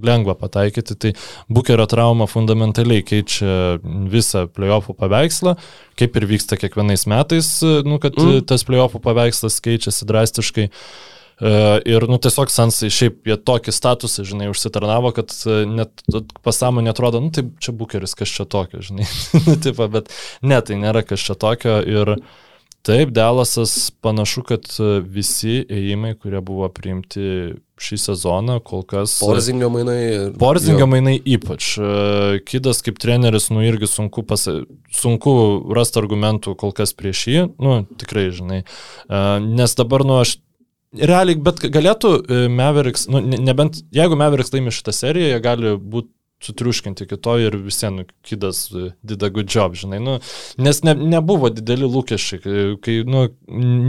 lengva 0.04 0.34
pataikyti, 0.36 0.96
tai 1.00 1.12
bukerio 1.48 1.86
trauma 1.88 2.26
fundamentaliai 2.28 3.00
keičia 3.06 3.78
visą 4.12 4.42
playoffų 4.52 4.92
paveikslą, 4.98 5.54
kaip 5.96 6.18
ir 6.18 6.26
vyksta 6.28 6.58
kiekvienais 6.60 7.06
metais, 7.08 7.52
nu, 7.86 7.96
kad 8.02 8.18
mm. 8.18 8.42
tas 8.50 8.66
playoffų 8.68 9.00
paveikslas 9.06 9.62
keičiasi 9.64 10.10
drastiškai. 10.10 10.66
Uh, 10.68 11.14
ir, 11.40 12.06
nu, 12.10 12.18
tiesiog 12.18 12.50
Sansai 12.50 12.90
šiaip 12.90 13.28
jie 13.28 13.36
tokį 13.38 13.74
statusą, 13.74 14.24
žinai, 14.26 14.50
užsitarnavo, 14.50 15.12
kad 15.14 15.34
e, 15.46 15.60
net 15.70 16.02
pasąmonė 16.46 16.90
atrodo, 16.90 17.22
nu, 17.22 17.30
tai 17.34 17.46
čia 17.62 17.74
bukeris, 17.78 18.16
kas 18.18 18.32
čia 18.34 18.48
tokio, 18.48 18.82
žinai. 18.82 19.06
Nu, 19.46 19.54
taip, 19.62 19.78
bet 19.92 20.10
ne, 20.42 20.58
tai 20.64 20.80
nėra 20.80 21.04
kas 21.06 21.22
čia 21.22 21.36
tokio. 21.38 21.78
Ir 21.86 22.16
taip, 22.86 23.12
Delasas 23.14 23.92
panašu, 24.02 24.42
kad 24.50 24.66
e, 24.82 24.98
visi 25.04 25.60
ėjimai, 25.62 26.16
kurie 26.18 26.42
buvo 26.42 26.66
priimti 26.74 27.54
šį 27.78 28.00
sezoną, 28.02 28.58
kol 28.66 28.82
kas. 28.88 29.14
Porzingio 29.22 29.70
mainai. 29.70 30.00
Porzingio 30.42 30.88
mainai 30.90 31.14
ypač. 31.22 31.76
Kidas 32.50 32.82
kaip 32.82 32.98
treneris, 32.98 33.46
nu 33.54 33.62
irgi 33.62 33.86
sunku, 33.86 34.26
pas, 34.26 34.48
sunku 34.90 35.36
rasti 35.78 36.02
argumentų 36.02 36.56
kol 36.58 36.74
kas 36.74 36.96
prieš 36.98 37.24
jį, 37.30 37.46
nu 37.62 37.78
tikrai, 38.02 38.28
žinai. 38.34 38.60
Nes 39.46 39.78
dabar, 39.78 40.02
nu 40.02 40.18
aš 40.18 40.40
realiai, 40.96 41.38
bet 41.44 41.64
galėtų 41.72 42.12
e, 42.18 42.44
Mavericks, 42.52 43.08
nu, 43.12 43.20
nebent 43.20 43.82
jeigu 43.94 44.16
Mavericks 44.18 44.54
laimi 44.54 44.72
šitą 44.74 44.94
seriją, 44.96 45.34
jie 45.34 45.42
gali 45.44 45.74
būti 45.76 46.12
sutriuškinti 46.42 47.06
kito 47.10 47.34
ir 47.42 47.56
visiems 47.58 47.96
nu, 47.98 48.04
kidas 48.22 48.60
did 49.02 49.22
a 49.26 49.30
good 49.34 49.50
job, 49.50 49.74
žinai, 49.74 49.98
nu, 50.02 50.18
nes 50.62 50.80
ne, 50.86 50.94
nebuvo 50.94 51.50
dideli 51.50 51.88
lūkesčiai, 51.90 52.76
kai, 52.84 52.94
nu, 53.08 53.24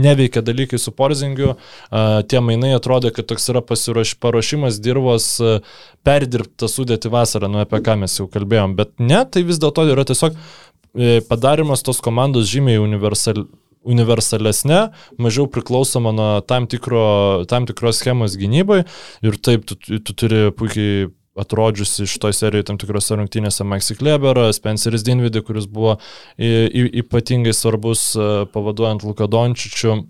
neveikia 0.02 0.42
dalykai 0.42 0.80
su 0.82 0.90
porzingiu, 0.96 1.52
uh, 1.54 2.08
tie 2.26 2.42
mainai 2.42 2.72
atrodė, 2.74 3.12
kad 3.14 3.28
toks 3.30 3.46
yra 3.54 3.62
pasiruoš, 3.62 4.16
paruošimas 4.22 4.80
dirbos 4.82 5.28
uh, 5.44 5.78
perdirbta 6.06 6.66
sudėti 6.70 7.12
vasarą, 7.12 7.50
nu 7.52 7.62
apie 7.62 7.82
ką 7.86 8.00
mes 8.02 8.18
jau 8.18 8.26
kalbėjom, 8.30 8.74
bet 8.80 8.96
ne, 8.98 9.22
tai 9.30 9.46
vis 9.46 9.62
dėlto 9.62 9.86
yra 9.92 10.06
tiesiog 10.08 10.34
e, 10.34 11.20
padarimas 11.30 11.86
tos 11.86 12.02
komandos 12.02 12.50
žymiai 12.50 12.82
universal, 12.82 13.44
universalesnė, 13.88 14.80
mažiau 15.20 15.48
priklausoma 15.50 16.12
nuo 16.12 16.28
tam, 16.44 16.66
tikro, 16.70 17.46
tam 17.48 17.68
tikros 17.68 18.02
schemos 18.02 18.36
gynybai 18.40 18.82
ir 19.24 19.40
taip 19.40 19.64
tu, 19.68 19.78
tu 19.78 20.12
turi 20.12 20.50
puikiai 20.56 21.08
atrodžiusi 21.40 22.06
šitoje 22.10 22.36
serijoje 22.36 22.66
tam 22.68 22.78
tikrose 22.80 23.16
rungtynėse 23.16 23.64
Maxi 23.64 23.96
Kleber, 23.96 24.42
Spenceris 24.54 25.04
Dinvidį, 25.06 25.44
kuris 25.46 25.68
buvo 25.70 25.96
ypatingai 26.36 27.54
svarbus 27.56 28.10
e, 28.18 28.30
pavaduojant 28.52 29.06
Luka 29.06 29.30
Dončičiu. 29.30 30.02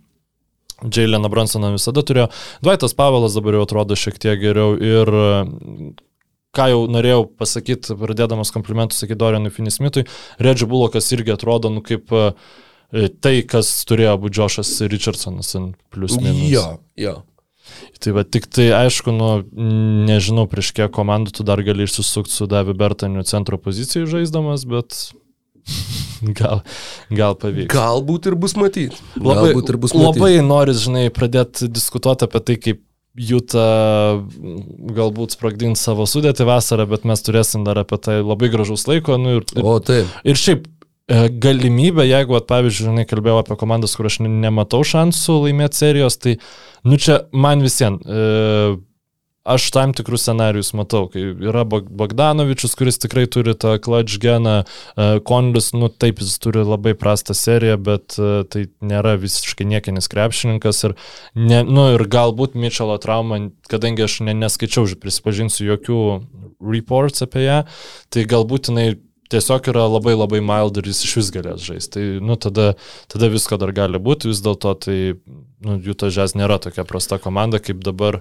Jaileną 0.80 1.28
Bransoną 1.28 1.74
visada 1.74 2.00
turėjo. 2.08 2.30
Dvaitas 2.64 2.94
Pavelas 2.96 3.34
dabar 3.36 3.58
jau 3.58 3.66
atrodo 3.66 3.98
šiek 4.00 4.16
tiek 4.16 4.40
geriau 4.40 4.78
ir 4.80 5.12
e, 5.12 5.28
ką 6.56 6.70
jau 6.72 6.80
norėjau 6.90 7.26
pasakyti, 7.38 7.98
pradėdamas 8.00 8.50
komplimentus, 8.54 9.02
sakyti 9.04 9.20
Dorianui 9.20 9.52
Finismitui, 9.54 10.06
Redži 10.40 10.66
Bulokas 10.70 11.12
irgi 11.14 11.36
atrodo, 11.36 11.70
nu 11.70 11.84
kaip 11.84 12.10
uh, 12.16 12.32
tai, 12.92 13.34
kas 13.46 13.70
turėjo 13.88 14.16
būti 14.22 14.38
Džošas 14.38 14.72
Richardsonas, 14.90 15.54
plus 15.94 16.16
minus. 16.18 16.48
Jo, 16.50 16.66
jo. 16.98 17.20
Tai 18.00 18.14
va, 18.16 18.24
tik 18.24 18.48
tai 18.50 18.70
aišku, 18.74 19.12
nu, 19.14 19.30
nežinau, 20.08 20.46
prieš 20.50 20.72
kiek 20.76 20.90
komandų 20.94 21.36
tu 21.36 21.46
dar 21.46 21.60
gali 21.64 21.86
išsisukti 21.86 22.32
su 22.34 22.48
Davi 22.50 22.74
Bertaniu 22.76 23.22
centro 23.28 23.60
pozicijų 23.60 24.08
žaisdamas, 24.10 24.64
bet 24.68 24.96
gal, 26.40 26.64
gal 27.12 27.36
pavyks. 27.38 27.70
Galbūt 27.72 28.30
ir 28.30 28.38
bus 28.40 28.56
matyti. 28.58 28.98
Labai, 29.20 29.52
ir 29.54 29.80
bus 29.80 29.94
matyt. 29.94 30.06
labai 30.06 30.32
noris, 30.44 30.82
žinai, 30.86 31.08
pradėti 31.14 31.70
diskutuoti 31.70 32.28
apie 32.28 32.44
tai, 32.44 32.60
kaip 32.60 32.86
Jūta 33.20 33.62
galbūt 34.94 35.34
sprogdins 35.34 35.80
savo 35.82 36.04
sudėti 36.06 36.44
vasarą, 36.46 36.84
bet 36.92 37.02
mes 37.08 37.20
turėsim 37.26 37.64
dar 37.66 37.80
apie 37.82 37.98
tai 37.98 38.20
labai 38.22 38.48
gražus 38.52 38.86
laiko. 38.86 39.16
Nu, 39.18 39.40
ir, 39.40 39.48
o 39.58 39.72
taip. 39.82 40.12
Ir 40.22 40.38
šiaip 40.38 40.68
e, 41.10 41.28
galimybė, 41.42 42.06
jeigu, 42.06 42.38
at, 42.38 42.46
pavyzdžiui, 42.50 42.86
žinai, 42.92 43.06
kalbėjau 43.10 43.42
apie 43.42 43.58
komandas, 43.60 43.98
kur 43.98 44.08
aš 44.08 44.22
nematau 44.24 44.84
šansų 44.86 45.40
laimėti 45.48 45.82
serijos, 45.82 46.20
tai 46.22 46.38
Nu 46.84 46.96
čia 46.96 47.20
man 47.32 47.60
visiems. 47.60 48.00
E, 48.06 48.76
aš 49.50 49.66
tam 49.74 49.92
tikrus 49.96 50.22
scenarius 50.24 50.72
matau, 50.76 51.08
kai 51.12 51.22
yra 51.48 51.64
Bogdanovičius, 51.68 52.76
kuris 52.78 53.00
tikrai 53.00 53.26
turi 53.28 53.54
tą 53.58 53.74
clutch 53.82 54.20
geną, 54.22 54.60
e, 54.62 55.08
Kondus, 55.26 55.72
nu 55.76 55.88
taip, 55.88 56.22
jis 56.24 56.38
turi 56.40 56.64
labai 56.64 56.94
prastą 56.96 57.36
seriją, 57.36 57.76
bet 57.84 58.16
e, 58.20 58.30
tai 58.48 58.66
nėra 58.84 59.16
visiškai 59.20 59.68
niekinis 59.68 60.08
krepšininkas 60.12 60.84
ir, 60.88 60.96
ne, 61.34 61.62
nu, 61.68 61.90
ir 61.96 62.06
galbūt 62.08 62.56
Mitchell 62.56 62.96
trauma, 63.02 63.42
kadangi 63.68 64.06
aš 64.06 64.20
ne, 64.28 64.36
neskaičiau, 64.40 64.88
prisipažinsiu, 65.00 65.68
jokių 65.74 66.00
reports 66.60 67.24
apie 67.24 67.44
ją, 67.44 67.62
tai 68.12 68.28
galbūt 68.28 68.72
jinai 68.72 68.88
tiesiog 69.30 69.70
yra 69.72 69.86
labai 69.90 70.16
labai 70.16 70.40
mild 70.44 70.80
ir 70.80 70.90
jis 70.90 71.04
iš 71.06 71.16
vis 71.20 71.30
galės 71.34 71.64
žaisti. 71.66 71.92
Tai, 71.96 72.06
nu, 72.26 72.36
tada, 72.40 72.72
tada 73.10 73.30
visko 73.32 73.58
dar 73.60 73.72
gali 73.76 74.00
būti, 74.02 74.30
vis 74.30 74.42
dėlto 74.44 74.74
tai, 74.86 74.98
nu, 75.66 75.78
Juta 75.84 76.10
Žes 76.12 76.36
nėra 76.38 76.60
tokia 76.62 76.86
prasta 76.88 77.20
komanda, 77.22 77.62
kaip 77.62 77.82
dabar 77.86 78.20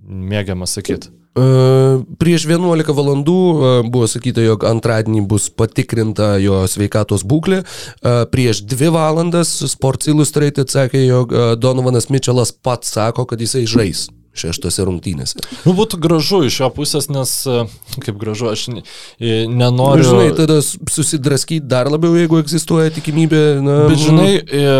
mėgiama 0.00 0.68
sakyti. 0.70 1.12
Uh, 1.30 2.02
prieš 2.18 2.48
11 2.50 2.90
valandų 2.90 3.34
uh, 3.38 3.66
buvo 3.86 4.08
sakyta, 4.10 4.42
jog 4.42 4.64
antradienį 4.66 5.22
bus 5.30 5.46
patikrinta 5.54 6.32
jo 6.42 6.64
sveikatos 6.66 7.22
būklė. 7.22 7.60
Uh, 8.02 8.24
prieš 8.32 8.64
2 8.66 8.90
valandas 8.90 9.52
Sports 9.70 10.10
Illustrated 10.10 10.72
sakė, 10.74 11.04
jog 11.06 11.36
Donovanas 11.62 12.10
Mitčelas 12.10 12.50
pats 12.50 12.90
sako, 12.96 13.28
kad 13.30 13.46
jisai 13.46 13.62
žais 13.70 14.08
šeštose 14.40 14.86
rungtynėse. 14.88 15.38
Nu, 15.66 15.74
būtų 15.78 16.00
gražu 16.02 16.42
iš 16.48 16.60
jo 16.62 16.70
pusės, 16.74 17.08
nes, 17.12 17.32
e, 17.46 17.64
kaip 18.04 18.18
gražu, 18.20 18.50
aš 18.50 18.66
nenoriu. 18.70 20.08
Žinai, 20.08 20.28
tada 20.38 20.60
susidraskyti 20.64 21.66
dar 21.70 21.90
labiau, 21.92 22.16
jeigu 22.18 22.40
egzistuoja 22.42 22.92
tikimybė. 22.96 23.44
Na, 23.64 23.78
Bet 23.90 24.02
žinai, 24.02 24.30
e, 24.40 24.74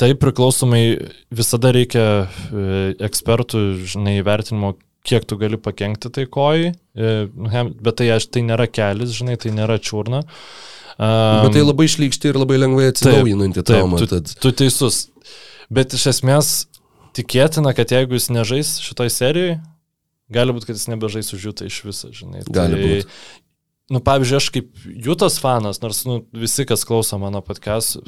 tai 0.00 0.12
priklausomai 0.20 0.84
visada 1.34 1.72
reikia 1.76 2.06
e, 2.26 2.68
ekspertų, 3.08 3.66
žinai, 3.96 4.18
įvertinimo, 4.22 4.76
kiek 5.06 5.26
tu 5.28 5.38
gali 5.38 5.58
pakengti 5.62 6.10
tai 6.10 6.24
kojai, 6.26 6.72
bet 6.96 7.92
tai, 8.00 8.08
aš, 8.16 8.26
tai 8.34 8.42
nėra 8.42 8.66
kelis, 8.66 9.12
žinai, 9.14 9.36
tai 9.38 9.52
nėra 9.54 9.78
čiurna. 9.78 10.24
Um, 10.96 11.44
bet 11.44 11.52
tai 11.58 11.62
labai 11.62 11.84
išlykšti 11.90 12.30
ir 12.32 12.38
labai 12.40 12.56
lengvai 12.56 12.88
atsinaujinanti 12.88 13.62
trauma. 13.68 14.00
Tu, 14.00 14.18
tu 14.40 14.52
teisus. 14.56 15.04
Bet 15.68 15.92
iš 15.96 16.06
esmės 16.14 16.52
tikėtina, 17.16 17.72
kad 17.76 17.92
jeigu 17.94 18.18
jis 18.18 18.28
nežais 18.32 18.76
šitoj 18.84 19.10
serijai, 19.12 19.56
gali 20.32 20.54
būti, 20.54 20.70
kad 20.70 20.78
jis 20.78 20.88
nebežais 20.92 21.32
už 21.34 21.50
Jutą 21.50 21.68
iš 21.68 21.82
viso, 21.86 22.12
žinai. 22.14 22.44
Gali 22.46 22.76
tai, 22.78 22.86
būti. 22.86 23.18
Nu, 23.94 24.00
pavyzdžiui, 24.02 24.38
aš 24.40 24.48
kaip 24.50 24.86
Jūtos 25.06 25.38
fanas, 25.38 25.78
nors 25.78 26.02
nu, 26.08 26.18
visi, 26.34 26.66
kas 26.66 26.82
klauso 26.88 27.20
mano 27.22 27.38
podcast, 27.46 28.00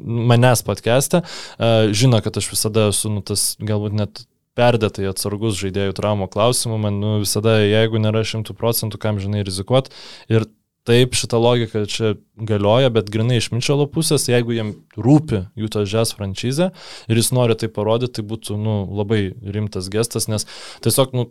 manęs 0.00 0.64
podcast'e, 0.64 1.20
uh, 1.20 1.90
žino, 1.92 2.22
kad 2.24 2.40
aš 2.40 2.48
visada 2.54 2.88
esu, 2.94 3.12
nu, 3.12 3.20
tas 3.20 3.52
galbūt 3.60 3.96
net 3.98 4.22
perdėtai 4.58 5.06
atsargus 5.10 5.58
žaidėjų 5.60 5.94
traumų 5.98 6.30
klausimų, 6.32 6.78
man 6.82 6.96
nu, 7.02 7.12
visada, 7.22 7.58
jeigu 7.62 8.00
nėra 8.02 8.24
šimtų 8.26 8.56
procentų, 8.58 9.00
kam 9.02 9.20
žinai 9.22 9.44
rizikuoti. 9.46 9.92
Ir 10.32 10.48
Taip, 10.88 11.12
šita 11.12 11.36
logika 11.36 11.82
čia 11.84 12.14
galioja, 12.48 12.88
bet 12.88 13.10
grinai 13.12 13.42
iš 13.42 13.50
Mičelo 13.52 13.84
pusės, 13.92 14.24
jeigu 14.30 14.54
jam 14.56 14.70
rūpi 14.96 15.42
jų 15.58 15.68
to 15.74 15.82
žes 15.88 16.14
franšizė 16.16 16.70
ir 17.12 17.20
jis 17.20 17.28
nori 17.36 17.58
tai 17.60 17.68
parodyti, 17.68 18.18
tai 18.18 18.24
būtų 18.30 18.56
nu, 18.56 18.76
labai 18.96 19.20
rimtas 19.44 19.90
gestas, 19.92 20.30
nes 20.32 20.48
tiesiog 20.84 21.12
nu, 21.18 21.26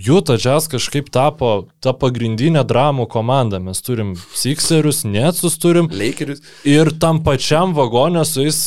Juta 0.00 0.38
Jazz 0.40 0.64
kažkaip 0.72 1.10
tapo 1.12 1.66
ta 1.84 1.92
pagrindinė 1.92 2.62
dramų 2.64 3.04
komanda. 3.12 3.58
Mes 3.60 3.82
turim 3.84 4.14
Sixerius, 4.16 5.02
Netsus 5.04 5.58
turim. 5.60 5.90
Lakerius. 5.92 6.40
Ir 6.64 6.88
tam 7.02 7.18
pačiam 7.26 7.74
vagonė 7.76 8.22
su 8.24 8.46
jais 8.46 8.60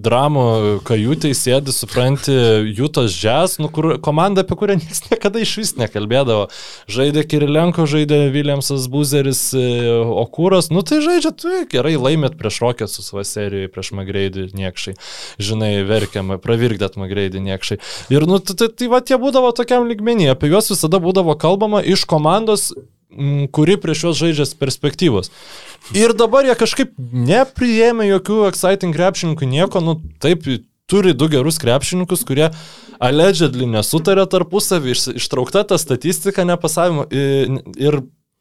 dramų 0.00 0.44
kajutai 0.88 1.34
sėdi, 1.36 1.74
supranti, 1.76 2.32
Jutas 2.72 3.12
Jazz, 3.20 3.58
nu, 3.60 3.68
kur, 3.68 3.98
komanda, 4.00 4.40
apie 4.40 4.56
kurią 4.56 4.78
niekas 4.80 5.02
niekada 5.10 5.42
iš 5.44 5.52
vis 5.60 5.74
nekalbėdavo. 5.76 6.48
Žaidė 6.88 7.26
Kirilenko, 7.28 7.84
žaidė 7.90 8.22
Williamsas 8.32 8.88
Buzeris, 8.88 9.42
e, 9.52 9.66
Okūras. 10.24 10.70
Nu 10.72 10.80
tai 10.88 11.02
žaidžia, 11.04 11.34
tu 11.36 11.52
gerai 11.68 11.98
laimėt 12.00 12.40
prieš 12.40 12.62
Rockets 12.64 12.96
su 12.96 13.04
savo 13.04 13.26
serijoje, 13.28 13.68
prieš 13.76 13.92
Magreidį 14.00 14.48
niekšai. 14.56 14.96
Žinai, 15.36 15.74
verkiam, 15.84 16.32
pravirkdėt 16.40 16.96
Magreidį 16.96 17.44
niekšai. 17.50 17.80
Ir 18.16 18.28
nu, 18.30 18.40
tai, 18.40 18.56
tai, 18.56 18.72
tai 18.72 18.88
va, 18.88 19.04
tie 19.04 19.20
būdavo 19.20 19.52
tokiam 19.56 19.84
ligmenį 19.90 20.29
apie 20.32 20.52
juos 20.52 20.70
visada 20.72 21.02
būdavo 21.02 21.36
kalbama 21.40 21.82
iš 21.82 22.06
komandos 22.08 22.70
kuri 23.50 23.76
prieš 23.80 24.04
juos 24.04 24.18
žaidžia 24.20 24.46
perspektyvos. 24.58 25.30
Ir 25.96 26.14
dabar 26.14 26.46
jie 26.46 26.54
kažkaip 26.58 26.92
nepriėmė 26.98 28.06
jokių 28.06 28.44
exciting 28.48 28.94
krepšininkų, 28.94 29.48
nieko, 29.50 29.82
nu 29.82 29.96
taip, 30.22 30.46
turi 30.90 31.14
du 31.14 31.28
gerus 31.30 31.58
krepšininkus, 31.62 32.22
kurie 32.26 32.50
allegedly 33.02 33.66
nesutarė 33.70 34.26
tarpusavį, 34.30 34.94
iš, 34.94 35.04
ištraukta 35.22 35.64
ta 35.66 35.78
statistika 35.80 36.44
nepasavimo 36.46 37.06
ir, 37.10 37.60
ir 37.78 38.00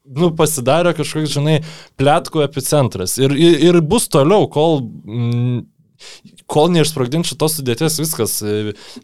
nu, 0.10 0.32
pasidarė 0.38 0.96
kažkoks, 0.98 1.34
žinai, 1.38 1.60
plėtkų 2.00 2.44
epicentras. 2.46 3.18
Ir, 3.22 3.36
ir, 3.38 3.60
ir 3.72 3.82
bus 3.86 4.10
toliau, 4.12 4.50
kol... 4.52 4.82
Mm, 5.06 5.68
kol 6.50 6.72
neišsprogdint 6.74 7.30
šitos 7.30 7.60
sudėties 7.60 8.00
viskas. 8.02 8.38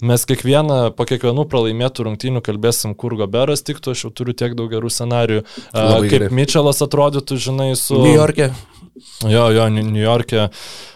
Mes 0.06 0.26
kiekvieną, 0.30 0.80
po 0.98 1.08
kiekvienų 1.10 1.48
pralaimėtų 1.52 2.08
rungtynių 2.10 2.44
kalbėsim, 2.46 2.96
kur 2.98 3.18
Goberas 3.20 3.66
tiktų, 3.66 3.96
aš 3.96 4.08
jau 4.08 4.14
turiu 4.16 4.36
tiek 4.38 4.58
daug 4.58 4.72
gerų 4.74 4.92
scenarių. 4.94 5.44
Labai 5.76 6.02
kaip 6.08 6.16
gerai. 6.16 6.34
Mitčelas 6.42 6.82
atrodytų, 6.86 7.40
žinai, 7.48 7.72
su... 7.80 8.02
New 8.02 8.18
York'e. 8.18 8.52
Jo, 9.28 9.50
jo, 9.52 9.70
New 9.70 10.02
York'e. 10.02 10.50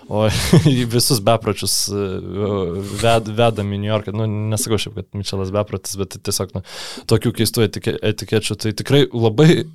O 0.09 0.23
visus 0.95 1.19
bepročius 1.21 1.73
ved, 1.91 3.27
vedami 3.37 3.77
New 3.77 3.91
York'e. 3.91 4.13
Nu, 4.15 4.25
nesakau 4.25 4.79
šiaip, 4.81 4.95
kad 4.97 5.09
Mitčelas 5.13 5.51
beprotis, 5.53 5.93
bet 5.99 6.17
tiesiog 6.25 6.55
nu, 6.57 6.63
tokių 7.11 7.33
keistų 7.41 7.67
etikečių. 7.69 8.57
Tai 8.63 8.73
tikrai 8.79 9.03
labai 9.13 9.67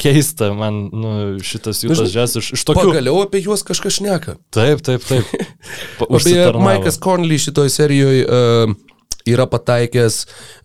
keista 0.00 0.50
man 0.56 0.86
nu, 0.92 1.12
šitas 1.44 1.80
jų 1.84 1.96
žes 2.04 2.36
iš, 2.40 2.50
iš 2.58 2.64
tokių. 2.68 2.90
Pagaliau 2.90 3.22
apie 3.24 3.40
juos 3.44 3.64
kažkas 3.66 3.98
šneka. 3.98 4.36
Taip, 4.54 4.82
taip, 4.84 5.04
taip. 5.08 5.30
Apie 6.06 6.36
Maikas 6.60 7.00
Conley 7.02 7.40
šitoje 7.40 7.72
serijoje 7.72 8.26
uh, 8.26 8.74
yra 9.26 9.46
pataikęs 9.50 10.18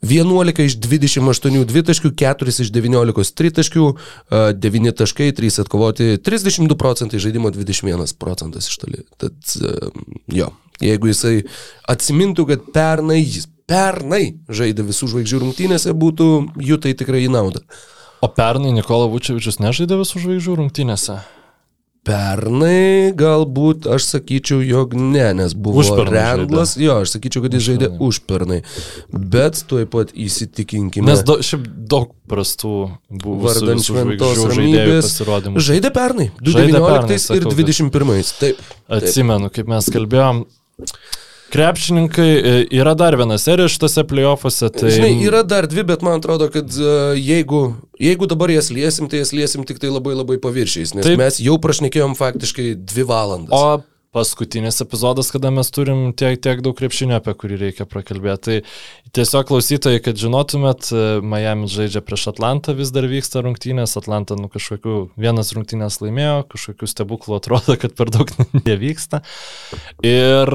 11 0.05 0.65
iš 0.65 0.75
28 0.83 1.63
dvitaškių, 1.69 2.11
4 2.21 2.55
iš 2.65 2.73
19 2.75 3.37
tritaškių, 3.39 3.85
uh, 3.87 4.49
9 4.57 4.97
taškai, 4.99 5.31
3 5.37 5.61
atkovoti, 5.63 6.09
32 6.19 6.77
procentai 6.79 7.23
žaidimo, 7.23 7.53
21 7.55 8.17
procentas 8.19 8.67
iš 8.67 8.83
toli. 8.83 9.05
Tad 9.21 9.55
uh, 9.63 9.87
jo, 10.27 10.51
jeigu 10.83 11.13
jisai 11.13 11.37
atsimintų, 11.89 12.49
kad 12.51 12.69
pernai 12.75 13.21
jis 13.23 13.47
pernai 13.71 14.35
žaidė 14.51 14.83
visų 14.89 15.07
žvaigždžių 15.13 15.41
rungtynėse, 15.45 15.95
būtų 15.95 16.29
jų 16.59 16.79
tai 16.83 16.91
tikrai 16.99 17.23
į 17.25 17.31
naudą. 17.31 17.63
O 18.21 18.29
pernai 18.29 18.71
Nikola 18.75 19.07
Vučevičius 19.09 19.57
nežaidė 19.61 19.97
visų 20.03 20.21
žvaigždžių 20.21 20.57
rungtynėse? 20.59 21.21
Pernai 22.01 23.13
galbūt 23.13 23.85
aš 23.93 24.07
sakyčiau, 24.15 24.63
jog 24.65 24.95
ne, 24.97 25.27
nes 25.37 25.53
buvo 25.53 25.83
Rendlas, 26.07 26.73
jo, 26.81 26.95
aš 27.03 27.13
sakyčiau, 27.13 27.43
kad 27.45 27.53
jis 27.53 27.65
žaidė 27.67 27.89
užpernai, 28.01 28.63
bet 29.13 29.61
tuoj 29.69 29.85
pat 29.93 30.13
įsitikinkime. 30.17 31.05
Nes 31.05 31.21
do, 31.25 31.37
šiaip 31.45 31.67
daug 31.93 32.15
prastų 32.29 32.73
buvo 33.09 33.37
vardant 33.45 33.85
šventos 33.85 34.41
ramybės. 34.49 35.13
Žaidė 35.61 35.93
pernai, 35.93 36.31
2019 36.41 37.37
ir 37.37 37.45
2021. 37.45 38.33
Taip, 38.41 38.57
taip. 38.57 38.77
Atsimenu, 38.97 39.53
kaip 39.53 39.69
mes 39.69 39.93
kalbėjom, 39.93 40.41
Krepšininkai, 41.51 42.29
e, 42.31 42.53
yra 42.79 42.93
dar 42.95 43.17
viena 43.19 43.35
serija 43.41 43.67
šitose 43.71 44.05
playoffuose. 44.07 44.69
Tai... 44.71 44.91
Žinai, 44.95 45.11
yra 45.27 45.43
dar 45.43 45.67
dvi, 45.67 45.83
bet 45.89 46.03
man 46.05 46.21
atrodo, 46.21 46.47
kad 46.53 46.71
uh, 46.79 47.11
jeigu, 47.19 47.63
jeigu 47.99 48.29
dabar 48.31 48.53
jas 48.53 48.71
liesim, 48.71 49.09
tai 49.11 49.19
jas 49.19 49.33
liesim 49.35 49.67
tik 49.67 49.81
tai 49.83 49.91
labai 49.91 50.15
labai 50.15 50.39
paviršiais, 50.41 50.95
nes 50.95 51.07
Taip. 51.07 51.19
mes 51.19 51.41
jau 51.43 51.57
prašnekėjom 51.61 52.15
faktiškai 52.19 52.71
dvi 52.79 53.07
valandas. 53.09 53.51
O 53.51 53.81
paskutinis 54.11 54.81
epizodas, 54.83 55.31
kada 55.31 55.51
mes 55.55 55.71
turim 55.71 56.09
tiek, 56.17 56.35
tiek 56.43 56.59
daug 56.63 56.75
krepšinio, 56.75 57.15
apie 57.19 57.33
kurį 57.37 57.59
reikia 57.61 57.87
prakalbėti. 57.87 58.61
Tai 58.61 59.13
tiesiog 59.15 59.47
klausytojai, 59.47 60.01
kad 60.03 60.19
žinotumėt, 60.19 60.89
Miami 61.23 61.69
žaidžia 61.71 62.03
prieš 62.03 62.29
Atlantą, 62.33 62.75
vis 62.75 62.91
dar 62.95 63.07
vyksta 63.11 63.43
rungtynės, 63.45 63.95
Atlanta 63.99 64.35
nu 64.39 64.49
kažkokiu 64.51 64.95
vienas 65.19 65.51
rungtynės 65.55 66.01
laimėjo, 66.03 66.45
kažkokiu 66.51 66.89
stebuklu 66.91 67.37
atrodo, 67.39 67.75
kad 67.79 67.95
per 67.95 68.11
daug 68.11 68.31
nevyksta. 68.67 69.21
Ir 70.07 70.51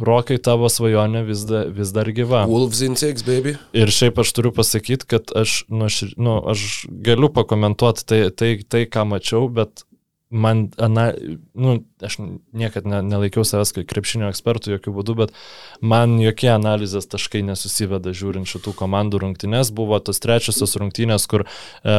Rokai 0.00 0.38
tavo 0.40 0.70
svajonė 0.72 1.24
vis, 1.28 1.44
da, 1.48 1.64
vis 1.72 1.92
dar 1.96 2.08
gyva. 2.16 2.44
Wolves 2.48 2.82
in 2.84 2.96
six, 3.00 3.24
baby. 3.26 3.56
Ir 3.76 3.92
šiaip 3.92 4.20
aš 4.24 4.32
turiu 4.36 4.52
pasakyti, 4.56 5.08
kad 5.16 5.32
aš, 5.36 5.62
nu, 5.72 5.88
aš, 5.88 6.02
nu, 6.16 6.38
aš 6.52 6.86
galiu 7.06 7.32
pakomentuoti 7.32 8.08
tai, 8.08 8.22
tai, 8.32 8.52
tai, 8.64 8.84
ką 8.88 9.06
mačiau, 9.12 9.48
bet 9.52 9.85
man, 10.30 10.70
ana, 10.76 11.12
nu, 11.54 11.76
aš 12.02 12.18
niekad 12.52 12.86
ne, 12.88 12.98
nelaikiau 13.06 13.44
savęs 13.46 13.70
kaip 13.76 13.86
krepšinio 13.90 14.30
ekspertų 14.32 14.72
jokių 14.74 14.94
būdų, 14.96 15.14
bet 15.20 15.34
man 15.80 16.16
jokie 16.18 16.50
analizės 16.50 17.06
taškai 17.12 17.44
nesusiveda 17.46 18.14
žiūrint 18.16 18.50
šitų 18.50 18.74
komandų 18.78 19.22
rungtynės. 19.22 19.70
Buvo 19.76 20.00
tos 20.02 20.18
trečiosios 20.22 20.74
rungtynės, 20.82 21.28
kur, 21.30 21.46
e, 21.46 21.96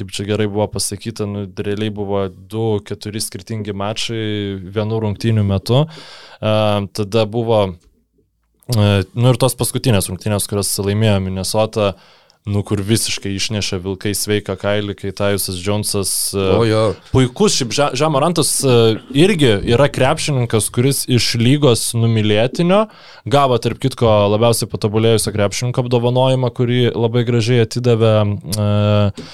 kaip 0.00 0.14
čia 0.16 0.26
gerai 0.30 0.48
buvo 0.48 0.70
pasakyta, 0.72 1.28
nu, 1.28 1.44
realiai 1.60 1.92
buvo 1.92 2.26
du, 2.30 2.80
keturi 2.86 3.20
skirtingi 3.20 3.76
mačai 3.76 4.22
vienų 4.64 5.02
rungtynių 5.04 5.44
metu. 5.44 5.84
E, 5.84 6.54
tada 6.96 7.26
buvo, 7.28 7.60
e, 8.72 8.88
nu 9.12 9.34
ir 9.34 9.40
tos 9.42 9.58
paskutinės 9.60 10.08
rungtynės, 10.08 10.48
kurias 10.48 10.72
laimėjo 10.80 11.20
Minnesota. 11.28 11.92
E, 11.92 12.19
nu 12.48 12.62
kur 12.64 12.80
visiškai 12.84 13.34
išnešė 13.36 13.78
vilkai 13.84 14.12
sveiką 14.16 14.56
kailį, 14.60 14.94
kai 14.96 15.12
Tajusas 15.16 15.58
Džonsas. 15.60 16.12
E, 16.32 16.44
o 16.56 16.64
jo. 16.64 16.82
Puikus, 17.12 17.58
šiaip 17.58 17.74
Žemarantas 17.98 18.54
e, 18.64 18.76
irgi 19.20 19.52
yra 19.74 19.90
krepšininkas, 19.92 20.70
kuris 20.72 21.04
iš 21.10 21.34
lygos 21.40 21.90
numylėtinio 21.98 22.86
gavo, 23.30 23.58
tarp 23.60 23.82
kitko, 23.82 24.08
labiausiai 24.32 24.70
patobulėjusio 24.72 25.34
krepšininko 25.36 25.84
apdovanojimą, 25.84 26.52
kurį 26.56 26.84
labai 26.96 27.26
gražiai 27.28 27.66
atidavė 27.66 28.14
uh, 28.24 29.26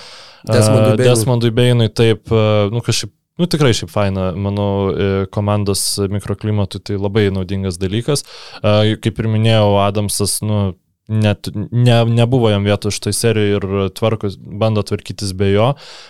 Desmondui, 0.46 0.96
Desmondui 1.00 1.52
Beinui. 1.54 1.88
Taip, 1.94 2.26
uh, 2.34 2.66
nu 2.74 2.82
kažkaip 2.84 3.14
Nu 3.36 3.44
tikrai 3.44 3.74
šiaip 3.76 3.90
faina, 3.92 4.30
manau, 4.32 4.94
komandos 5.28 5.82
mikroklimatui 6.08 6.78
tai 6.80 6.94
labai 6.96 7.26
naudingas 7.28 7.76
dalykas. 7.76 8.24
Kaip 8.64 9.20
ir 9.20 9.28
minėjau, 9.28 9.74
Adamsas, 9.84 10.38
nu, 10.40 10.70
net 11.08 11.48
ne, 11.54 12.04
nebuvo 12.04 12.50
jam 12.50 12.64
vietos 12.66 12.96
šitoj 12.96 13.14
serijoje 13.14 13.56
ir 13.56 13.90
tvarkos, 13.94 14.36
bando 14.36 14.82
tvarkytis 14.82 15.32
be 15.38 15.52
jo. 15.52 15.68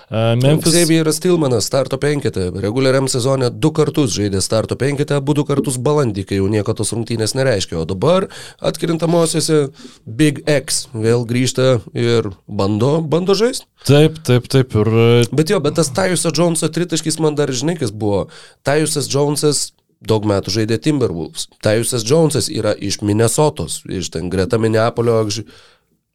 Uh, 0.08 0.32
Memphis... 0.40 0.72
Xavieras 0.72 1.20
Tilmanas 1.20 1.68
starto 1.68 1.98
penketę, 2.00 2.48
reguliariam 2.64 3.08
sezone 3.12 3.50
du 3.52 3.72
kartus 3.76 4.14
žaidė 4.16 4.40
starto 4.44 4.78
penketę, 4.80 5.18
abu 5.20 5.36
du 5.36 5.44
kartus 5.48 5.76
balandį, 5.76 6.26
kai 6.30 6.40
jau 6.40 6.48
nieko 6.52 6.72
tos 6.76 6.94
rungtynės 6.96 7.36
nereiškia, 7.36 7.78
o 7.82 7.84
dabar 7.88 8.28
atkrintamosiose 8.64 9.66
Big 10.06 10.40
X 10.48 10.86
vėl 10.96 11.28
grįžta 11.28 11.80
ir 11.92 12.32
bando, 12.48 12.96
bando 13.04 13.36
žaisti. 13.36 13.68
Taip, 13.86 14.18
taip, 14.26 14.48
taip. 14.50 14.72
Ir... 14.80 15.28
Bet 15.36 15.52
jo, 15.52 15.60
bet 15.62 15.76
tas 15.78 15.92
Tajuso 15.94 16.32
Joneso 16.34 16.72
tritaškis 16.72 17.20
man 17.22 17.36
dar 17.38 17.52
žinai, 17.52 17.76
kas 17.78 17.92
buvo. 17.92 18.26
Tajusas 18.66 19.12
Jonesas 19.12 19.68
daug 20.08 20.26
metų 20.28 20.54
žaidė 20.58 20.80
Timberwolves. 20.82 21.48
Tajusas 21.64 22.06
Jonesas 22.06 22.50
yra 22.52 22.74
iš 22.74 23.00
Minnesotos, 23.02 23.82
iš 23.86 24.12
ten 24.14 24.30
greta 24.32 24.60
Minneapolio. 24.62 25.24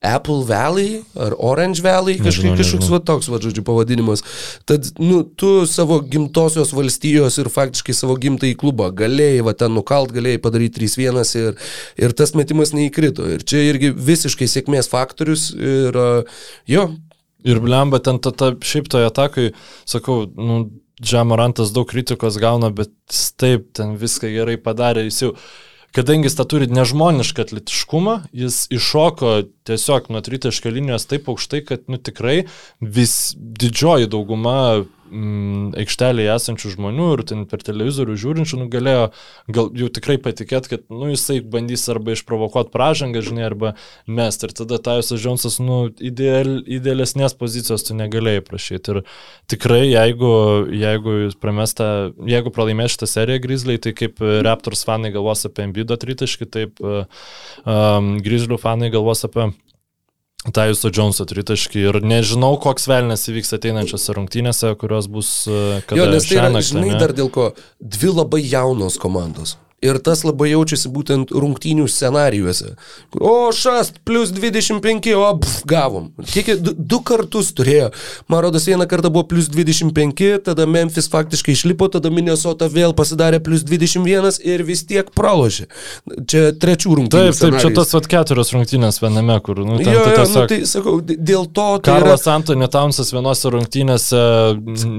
Apple 0.01 0.45
Valley 0.49 1.03
ar 1.13 1.35
Orange 1.38 1.84
Valley, 1.85 2.18
kažkaip 2.18 2.55
kažkoks 2.57 2.88
va 2.89 2.97
toks, 3.05 3.27
va, 3.30 3.38
žodžiu, 3.41 3.61
pavadinimas. 3.65 4.23
Tad, 4.65 4.88
nu, 4.97 5.19
tu 5.22 5.68
savo 5.69 5.99
gimtosios 6.01 6.73
valstijos 6.73 7.38
ir 7.38 7.51
faktiškai 7.53 7.93
savo 7.93 8.15
gimtąjį 8.18 8.55
klubą 8.57 8.89
galėjai, 8.97 9.43
va, 9.45 9.53
ten 9.53 9.76
nukalt, 9.77 10.09
galėjai 10.15 10.41
padaryti 10.41 10.81
3-1 10.81 11.35
ir, 11.43 11.61
ir 12.01 12.18
tas 12.18 12.34
metimas 12.34 12.73
neįkrito. 12.73 13.30
Ir 13.30 13.45
čia 13.45 13.61
irgi 13.69 13.93
visiškai 13.93 14.49
sėkmės 14.49 14.89
faktorius 14.89 15.51
ir 15.53 16.01
jo. 16.73 16.89
Ir 17.45 17.61
blemba 17.61 18.01
ten 18.01 18.18
ta, 18.22 18.34
ta 18.34 18.51
šiaip 18.57 18.89
toje 18.89 19.05
atakai, 19.09 19.47
sakau, 19.89 20.23
nu, 20.38 20.63
Džamorantas 21.02 21.73
daug 21.73 21.90
kritikos 21.90 22.38
gauna, 22.41 22.69
bet 22.69 22.94
taip 23.41 23.72
ten 23.78 23.98
viską 23.99 24.30
gerai 24.32 24.57
padarė. 24.61 25.07
Jis 25.07 25.22
jau, 25.23 25.32
kadangi 25.98 26.30
jis 26.30 26.38
tą 26.38 26.45
turi 26.53 26.69
nežmonišką 26.69 27.48
atletiškumą, 27.48 28.15
jis 28.44 28.64
iššoko 28.73 29.34
tiesiog 29.69 30.11
nuo 30.14 30.22
tritaškio 30.26 30.73
linijos 30.73 31.10
taip 31.10 31.30
aukštai, 31.32 31.64
kad 31.68 31.90
nu, 31.91 31.98
tikrai 31.98 32.44
vis 32.82 33.34
didžioji 33.36 34.11
dauguma 34.14 34.84
mm, 35.11 35.73
aikštelėje 35.81 36.31
esančių 36.33 36.71
žmonių 36.75 37.07
ir 37.15 37.23
ten 37.27 37.43
per 37.49 37.63
televizorių 37.65 38.15
žiūrinčių, 38.21 38.59
nu, 38.61 38.67
galėjo 38.71 39.05
gal 39.51 39.69
jau 39.77 39.89
tikrai 39.93 40.17
patikėti, 40.23 40.71
kad 40.73 40.85
nu, 40.93 41.09
jisai 41.11 41.39
bandys 41.43 41.83
arba 41.91 42.15
išprovokuoti 42.15 42.71
pražangą, 42.73 43.23
žinai, 43.25 43.45
arba 43.49 43.73
mest. 44.07 44.45
Ir 44.47 44.55
tada 44.57 44.79
Tajusas 44.81 45.21
Džonsas, 45.21 45.59
nu, 45.63 45.81
ideal, 45.99 46.61
idealesnės 46.65 47.35
pozicijos 47.39 47.85
tu 47.88 47.97
negalėjai 47.99 48.45
prašyti. 48.47 48.95
Ir 48.95 49.01
tikrai, 49.51 49.83
jeigu, 49.89 50.31
jeigu 50.75 51.17
jūs 51.25 51.39
pramesta, 51.41 51.89
jeigu 52.27 52.53
pralaimės 52.55 52.95
šitą 52.95 53.09
seriją 53.11 53.43
Grizzly, 53.43 53.79
tai 53.81 53.95
kaip 53.97 54.21
Raptors 54.47 54.85
fanai 54.88 55.13
galvos 55.13 55.45
apie 55.49 55.67
Embido 55.67 55.97
tritaškį, 55.99 56.49
taip 56.51 56.81
um, 56.85 58.15
Grizzly 58.23 58.59
fanai 58.61 58.91
galvos 58.93 59.25
apie 59.27 59.51
Tajuso 60.49 60.89
Džonso 60.89 61.27
tritaškį 61.30 61.84
ir 61.85 61.97
nežinau, 62.01 62.55
koks 62.61 62.88
velnės 62.89 63.27
įvyks 63.30 63.53
ateinančiose 63.59 64.15
rungtynėse, 64.18 64.72
kurios 64.81 65.05
bus... 65.11 65.30
Jo, 65.45 66.07
nes 66.09 66.26
tai 66.26 66.39
yra, 66.39 66.63
žinai, 66.65 66.95
dar 66.97 67.13
dėl 67.13 67.30
ko, 67.30 67.51
dvi 67.77 68.09
labai 68.09 68.41
jaunos 68.41 68.97
komandos. 69.01 69.59
Ir 69.81 69.97
tas 70.05 70.19
labai 70.21 70.51
jaučiasi 70.51 70.91
būtent 70.93 71.31
rungtynių 71.33 71.87
scenarijuose. 71.89 72.75
Kur, 73.09 73.23
o, 73.25 73.33
šast, 73.55 73.95
plus 74.05 74.29
25, 74.29 75.07
o, 75.17 75.23
pf, 75.41 75.63
gavom. 75.65 76.11
Kiek, 76.29 76.51
du, 76.61 76.75
du 76.77 76.99
kartus 77.01 77.49
turėjo. 77.57 77.87
Man 78.29 78.43
rodos, 78.45 78.67
vieną 78.69 78.85
kartą 78.91 79.09
buvo 79.09 79.25
plus 79.31 79.49
25, 79.49 80.21
tada 80.45 80.67
Memphis 80.69 81.09
faktiškai 81.09 81.55
išlipo, 81.57 81.87
tada 81.89 82.11
Minnesota 82.13 82.69
vėl 82.69 82.93
pasidarė 82.97 83.39
plus 83.41 83.65
21 83.65 84.37
ir 84.45 84.63
vis 84.67 84.85
tiek 84.85 85.09
pralošė. 85.17 85.65
Čia 86.29 86.43
trečių 86.61 86.99
rungtynių. 87.01 87.33
Taip, 87.33 87.41
taip, 87.41 87.57
čia 87.65 87.73
tas 87.81 87.95
vat 87.97 88.11
keturios 88.13 88.53
rungtynės 88.53 89.01
viename, 89.01 89.39
kur, 89.41 89.63
nu, 89.65 89.79
ten, 89.81 89.95
jo, 89.95 90.05
jo, 90.05 90.13
tiesiog, 90.19 90.45
nu, 90.45 90.51
tai 90.53 90.61
sakau, 90.69 90.95
dėl 91.01 91.49
to... 91.49 91.67
Tai 91.81 91.97
Karlas 91.97 92.27
yra... 92.27 92.37
Antony 92.37 92.69
Townsas 92.69 93.09
vienose 93.17 93.55
rungtynėse... 93.57 94.21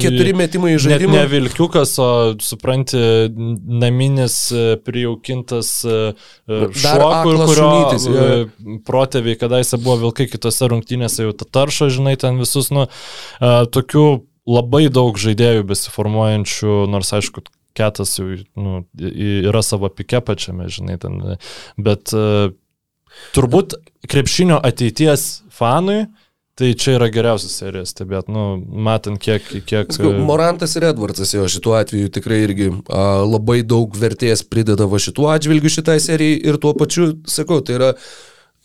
Keturi 0.02 0.34
metimai 0.42 0.74
į 0.74 0.82
žaidimą. 0.88 1.14
Ne 1.20 1.24
vilkiukas, 1.30 1.94
o 2.02 2.10
supranti, 2.42 2.98
naminis 3.30 4.42
prijaukintas 4.80 5.70
e, 5.84 5.96
e, 6.48 6.60
šuo, 6.72 7.10
kur, 7.24 7.40
kurio 7.48 7.70
ja. 8.12 8.28
protėviai 8.86 9.38
kadaise 9.40 9.78
buvo 9.82 9.98
vilkai 10.06 10.28
kitose 10.30 10.68
rungtynėse, 10.72 11.26
jau 11.26 11.34
ta 11.36 11.48
tarša, 11.60 11.90
žinai, 11.96 12.16
ten 12.20 12.40
visus, 12.40 12.70
nu, 12.74 12.86
e, 12.88 13.52
tokių 13.74 14.06
labai 14.48 14.86
daug 14.92 15.18
žaidėjų 15.20 15.66
besiformuojančių, 15.68 16.78
nors 16.90 17.12
aišku, 17.18 17.44
ketas 17.78 18.16
jau 18.18 18.26
nu, 18.58 18.82
yra 18.98 19.62
savo 19.64 19.88
pike 19.92 20.20
pačiame, 20.24 20.66
žinai, 20.72 20.98
ten, 21.00 21.38
bet 21.80 22.12
turbūt 23.36 23.78
krepšinio 24.10 24.58
ateities 24.60 25.44
fanui, 25.52 26.04
Tai 26.60 26.68
čia 26.76 26.98
yra 26.98 27.06
geriausias 27.08 27.54
serijas 27.62 27.94
stebėt, 27.94 28.26
nu, 28.28 28.58
matant 28.60 29.16
kiek... 29.22 29.46
kiek... 29.64 29.92
Skau, 29.96 30.10
Morantas 30.28 30.76
ir 30.76 30.84
Edvardsas 30.90 31.32
jo 31.32 31.46
šituo 31.48 31.78
atveju 31.78 32.10
tikrai 32.12 32.42
irgi 32.44 32.66
a, 32.92 33.22
labai 33.24 33.62
daug 33.64 33.96
vertės 33.96 34.44
prideda 34.44 34.84
va 34.90 35.00
šituo 35.00 35.30
atžvilgiu 35.32 35.72
šitai 35.72 35.96
serijai 36.04 36.42
ir 36.52 36.58
tuo 36.60 36.74
pačiu, 36.76 37.14
sakau, 37.24 37.62
tai 37.64 37.78
yra 37.78 37.88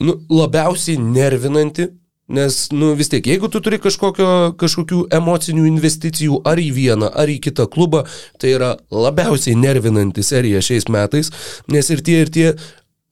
nu, 0.03 0.17
labiausiai 0.27 0.99
nervinanti, 0.99 1.87
nes, 2.27 2.57
nu, 2.75 2.91
vis 2.99 3.07
tiek, 3.13 3.23
jeigu 3.31 3.47
tu 3.53 3.61
turi 3.63 3.79
kažkokio, 3.79 4.27
kažkokių 4.59 5.05
emocinių 5.21 5.63
investicijų 5.69 6.41
ar 6.51 6.59
į 6.59 6.67
vieną, 6.75 7.13
ar 7.15 7.31
į 7.31 7.37
kitą 7.47 7.69
klubą, 7.71 8.03
tai 8.41 8.51
yra 8.57 8.73
labiausiai 8.91 9.55
nervinanti 9.55 10.27
serija 10.27 10.59
šiais 10.59 10.89
metais, 10.91 11.31
nes 11.71 11.95
ir 11.95 12.03
tie, 12.03 12.19
ir 12.25 12.33
tie 12.35 12.51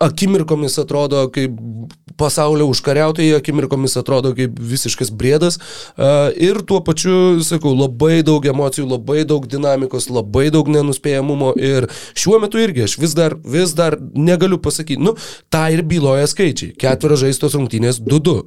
akimirkomis 0.06 0.78
atrodo 0.82 1.26
kaip 1.34 1.56
pasaulio 2.18 2.68
užkariautojai, 2.72 3.36
akimirkomis 3.40 3.98
atrodo 4.00 4.32
kaip 4.38 4.56
visiškas 4.60 5.12
brėdas. 5.12 5.60
Ir 6.40 6.62
tuo 6.68 6.80
pačiu, 6.86 7.42
sakau, 7.46 7.74
labai 7.76 8.22
daug 8.26 8.46
emocijų, 8.48 8.88
labai 8.94 9.26
daug 9.28 9.48
dinamikos, 9.52 10.08
labai 10.14 10.48
daug 10.54 10.70
nenuspėjamumo. 10.72 11.54
Ir 11.60 11.90
šiuo 12.16 12.40
metu 12.44 12.62
irgi 12.62 12.86
aš 12.88 12.98
vis 13.02 13.18
dar, 13.18 13.36
vis 13.44 13.76
dar 13.78 13.98
negaliu 14.00 14.60
pasakyti, 14.62 15.02
nu, 15.04 15.16
tą 15.52 15.66
ir 15.76 15.84
byloja 15.88 16.30
skaičiai. 16.32 16.76
Keturios 16.80 17.26
žaistos 17.26 17.58
rungtynės 17.58 18.00
2-2. 18.06 18.38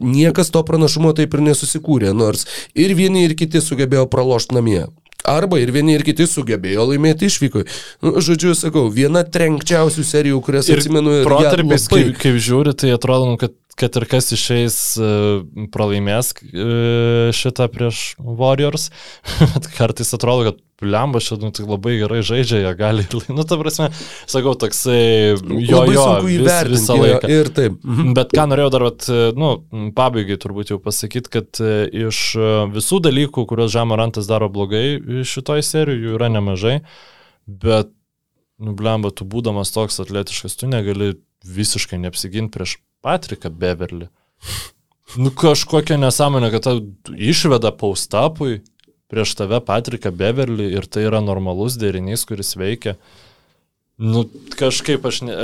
Niekas 0.00 0.52
to 0.54 0.64
pranašumo 0.66 1.12
taip 1.16 1.36
ir 1.36 1.44
nesusikūrė, 1.50 2.14
nors 2.16 2.46
ir 2.74 2.96
vieni 2.96 3.26
ir 3.28 3.36
kiti 3.38 3.62
sugebėjo 3.64 4.08
pralošti 4.10 4.56
namie. 4.56 4.86
Arba 5.28 5.60
ir 5.60 5.72
vieni 5.74 5.96
ir 5.96 6.04
kiti 6.06 6.26
sugebėjo 6.28 6.86
laimėti 6.90 7.28
išvykoje. 7.30 7.66
Nu, 8.04 8.14
žodžiu, 8.24 8.54
sakau, 8.58 8.86
viena 8.94 9.22
trenkčiausių 9.26 10.04
serijų, 10.06 10.40
kurias 10.46 10.70
ir 10.70 10.80
atsimenu. 10.80 11.20
Ir 11.20 11.28
protarpis, 11.28 11.88
labai... 11.90 12.04
kaip, 12.06 12.22
kaip 12.24 12.40
žiūri, 12.46 12.74
tai 12.80 12.94
atrodo, 12.96 13.28
nu, 13.32 13.40
kad, 13.40 13.54
kad 13.80 14.00
ir 14.00 14.08
kas 14.10 14.32
išeis 14.36 14.78
uh, 15.00 15.42
pralaimės 15.74 16.32
uh, 16.40 17.30
šitą 17.36 17.68
prieš 17.72 18.04
Warriors, 18.18 18.90
kartais 19.78 20.16
atrodo, 20.16 20.50
kad 20.50 20.64
Lemba 20.80 21.20
čia 21.20 21.36
nu, 21.40 21.50
tai 21.52 21.66
labai 21.68 21.98
gerai 22.00 22.22
žaidžia, 22.24 22.62
jie 22.62 22.72
gali 22.78 23.04
nu, 23.28 23.44
ta 23.44 23.58
prasme, 23.60 23.90
sakau, 24.30 24.54
toksai 24.56 25.36
jo, 25.36 25.82
jo, 25.92 26.06
vis, 26.24 26.48
visą 26.72 26.96
laiką. 26.96 27.28
Ir 27.28 27.50
taip. 27.56 27.76
Mhm. 27.84 28.14
Bet 28.16 28.32
ką 28.36 28.46
norėjau 28.48 28.72
dar, 28.72 28.86
vat, 28.88 29.08
nu, 29.36 29.52
pabaigai 29.96 30.38
turbūt 30.40 30.72
jau 30.72 30.80
pasakyti, 30.82 31.32
kad 31.36 31.60
e, 31.60 31.84
iš 32.08 32.22
e, 32.40 32.50
visų 32.72 33.02
dalykų, 33.04 33.44
kuriuos 33.50 33.72
Žamarantas 33.74 34.30
daro 34.30 34.48
blogai 34.52 35.00
šitoj 35.28 35.64
serijų, 35.66 36.00
jų 36.06 36.16
yra 36.16 36.30
nemažai, 36.32 36.78
bet, 37.44 37.92
nu, 38.60 38.76
Lemba, 38.80 39.12
tu 39.12 39.28
būdamas 39.28 39.74
toks 39.76 40.00
atletiškas, 40.00 40.56
tu 40.56 40.70
negali 40.70 41.14
visiškai 41.44 42.00
neapsiginti 42.00 42.56
prieš 42.56 42.78
Patriką 43.04 43.52
Beverly. 43.52 44.08
Nu, 45.18 45.32
kažkokia 45.34 45.96
nesąmonė, 45.98 46.52
kad 46.54 46.66
tau 46.68 46.80
išveda 47.10 47.72
paustapui 47.74 48.60
prieš 49.10 49.34
tave 49.38 49.60
Patriką 49.66 50.12
Beverly 50.14 50.70
ir 50.76 50.86
tai 50.86 51.08
yra 51.08 51.20
normalus 51.24 51.78
derinys, 51.80 52.24
kuris 52.28 52.54
veikia. 52.58 52.96
Nu, 54.00 54.22
kažkaip 54.56 55.04
aš, 55.04 55.18
ne, 55.28 55.34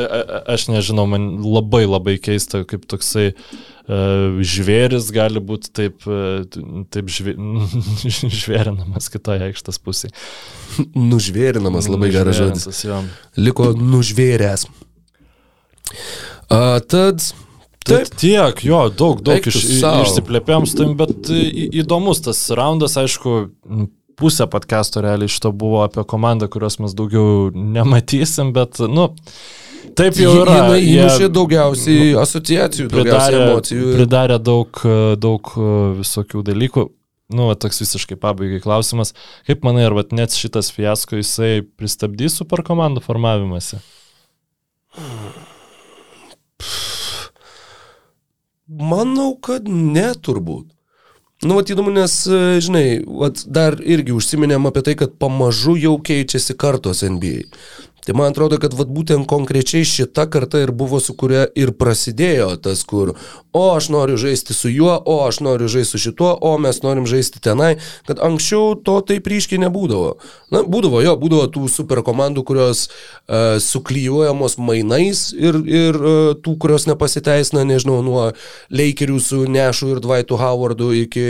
aš 0.48 0.70
nežinau, 0.72 1.04
man 1.10 1.26
labai 1.44 1.82
labai 1.84 2.14
keista, 2.16 2.62
kaip 2.64 2.86
toksai 2.88 3.26
uh, 3.34 4.38
žvėris 4.40 5.10
gali 5.12 5.42
būti 5.44 5.72
taip, 5.76 6.06
uh, 6.08 6.46
taip 6.88 7.10
žvė, 7.12 7.34
žvėrinamas 8.40 9.10
kitoje 9.12 9.50
aikštės 9.50 9.82
pusėje. 9.84 10.14
Nužvėrinamas, 10.96 11.90
labai 11.92 12.08
geras 12.14 12.40
žodis. 12.40 12.86
Liko 13.36 13.74
nužvėręs. 13.76 14.64
Uh, 16.46 16.78
tad 16.88 17.20
Taip, 17.86 18.10
tiek, 18.18 18.64
jo, 18.66 18.80
daug, 18.90 19.20
daug 19.24 19.46
iš, 19.46 19.60
išsiplėpėm 19.78 20.66
su 20.66 20.78
tam, 20.80 20.96
bet 20.98 21.30
įdomus 21.30 22.24
tas 22.24 22.40
raundas, 22.56 22.96
aišku, 22.98 23.36
pusė 24.18 24.48
podcast'o 24.50 25.04
realiai 25.04 25.30
šito 25.30 25.52
buvo 25.54 25.84
apie 25.84 26.04
komandą, 26.08 26.48
kurios 26.52 26.80
mes 26.82 26.96
daugiau 26.96 27.52
nematysim, 27.54 28.52
bet, 28.56 28.80
nu, 28.90 29.10
taip 29.98 30.18
jau 30.20 30.34
yra. 30.42 30.58
Įmušė 30.80 31.30
daugiausiai 31.32 32.12
asociacijų, 32.20 32.90
pridarė, 32.92 33.42
emocijų. 33.50 33.90
Pridarė 34.00 34.38
daug, 34.42 34.84
daug 35.22 35.56
visokių 36.00 36.44
dalykų. 36.50 36.88
Nu, 37.34 37.48
toks 37.58 37.82
visiškai 37.82 38.14
pabaigai 38.22 38.60
klausimas. 38.62 39.10
Kaip 39.48 39.64
manai, 39.66 39.88
ar 39.88 39.96
net 40.14 40.34
šitas 40.38 40.70
fiasko 40.70 41.18
jisai 41.18 41.64
pristabdys 41.66 42.38
super 42.38 42.62
komandų 42.66 43.02
formavimąsi? 43.02 43.80
Manau, 48.66 49.36
kad 49.38 49.68
ne 49.70 50.08
turbūt. 50.18 50.72
Nu, 51.44 51.54
vat 51.54 51.68
įdomu, 51.70 51.92
nes, 51.94 52.14
e, 52.26 52.38
žinai, 52.64 52.86
vat, 53.06 53.44
dar 53.46 53.76
irgi 53.78 54.14
užsiminėm 54.16 54.66
apie 54.66 54.82
tai, 54.82 54.94
kad 54.98 55.18
pamažu 55.20 55.76
jau 55.78 55.98
keičiasi 56.02 56.56
kartos 56.58 57.04
NBA. 57.04 57.44
Tai 58.06 58.14
man 58.14 58.30
atrodo, 58.30 58.56
kad 58.62 58.74
vat, 58.78 58.86
būtent 58.90 59.26
konkrečiai 59.26 59.86
šita 59.86 60.28
karta 60.30 60.60
ir 60.62 60.70
buvo, 60.70 61.00
su 61.02 61.14
kuria 61.18 61.44
ir 61.58 61.72
prasidėjo 61.74 62.52
tas, 62.62 62.84
kur, 62.86 63.16
o 63.50 63.64
aš 63.74 63.88
noriu 63.90 64.18
žaisti 64.18 64.54
su 64.54 64.70
juo, 64.70 64.94
o 64.94 65.16
aš 65.26 65.40
noriu 65.42 65.66
žaisti 65.70 65.98
su 65.98 66.02
šituo, 66.04 66.30
o 66.40 66.52
mes 66.62 66.78
norim 66.86 67.06
žaisti 67.10 67.42
tenai, 67.42 67.72
kad 68.06 68.22
anksčiau 68.22 68.76
to 68.78 69.00
taip 69.10 69.26
ryškiai 69.26 69.62
nebūdavo. 69.66 70.16
Na, 70.52 70.60
būdavo 70.62 71.00
jo, 71.02 71.16
būdavo 71.18 71.48
tų 71.50 71.66
super 71.72 72.04
komandų, 72.06 72.44
kurios 72.46 72.84
uh, 72.86 73.56
suklyjuojamos 73.62 74.54
mainais 74.62 75.32
ir, 75.34 75.58
ir 75.66 75.98
uh, 75.98 76.30
tų, 76.38 76.54
kurios 76.62 76.86
nepasiteisina, 76.86 77.64
nežinau, 77.66 77.98
nuo 78.06 78.28
Lakerių 78.70 79.18
su 79.22 79.42
Nešu 79.50 79.96
ir 79.96 80.02
Dwightu 80.04 80.38
Howardu 80.38 80.92
iki 81.02 81.26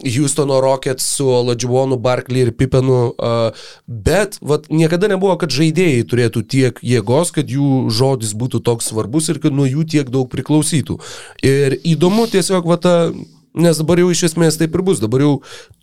Houstono 0.00 0.62
Rockets 0.64 1.10
su 1.18 1.28
Ladžiuonu, 1.28 2.00
Barkley 2.00 2.46
ir 2.46 2.54
Pipenu, 2.56 3.12
uh, 3.12 3.68
bet 3.84 4.40
vat, 4.40 4.70
niekada 4.72 5.12
nebuvo, 5.12 5.36
kad 5.40 5.52
žaidėjai 5.52 6.06
turėtų 6.08 6.46
tiek 6.48 6.80
jėgos, 6.80 7.34
kad 7.36 7.52
jų 7.52 7.88
žodis 7.92 8.32
būtų 8.32 8.64
toks 8.64 8.88
svarbus 8.94 9.28
ir 9.28 9.42
kad 9.44 9.52
nuo 9.52 9.68
jų 9.68 9.84
tiek 9.92 10.08
daug 10.08 10.30
priklausytų. 10.32 10.96
Ir 11.44 11.76
įdomu 11.84 12.24
tiesiog 12.32 12.64
va 12.64 12.80
ta 12.80 12.94
Nes 13.56 13.78
dabar 13.80 14.00
jau 14.02 14.08
iš 14.12 14.24
esmės 14.30 14.58
taip 14.60 14.74
ir 14.76 14.84
bus, 14.86 15.00
dabar 15.02 15.24
jau 15.24 15.34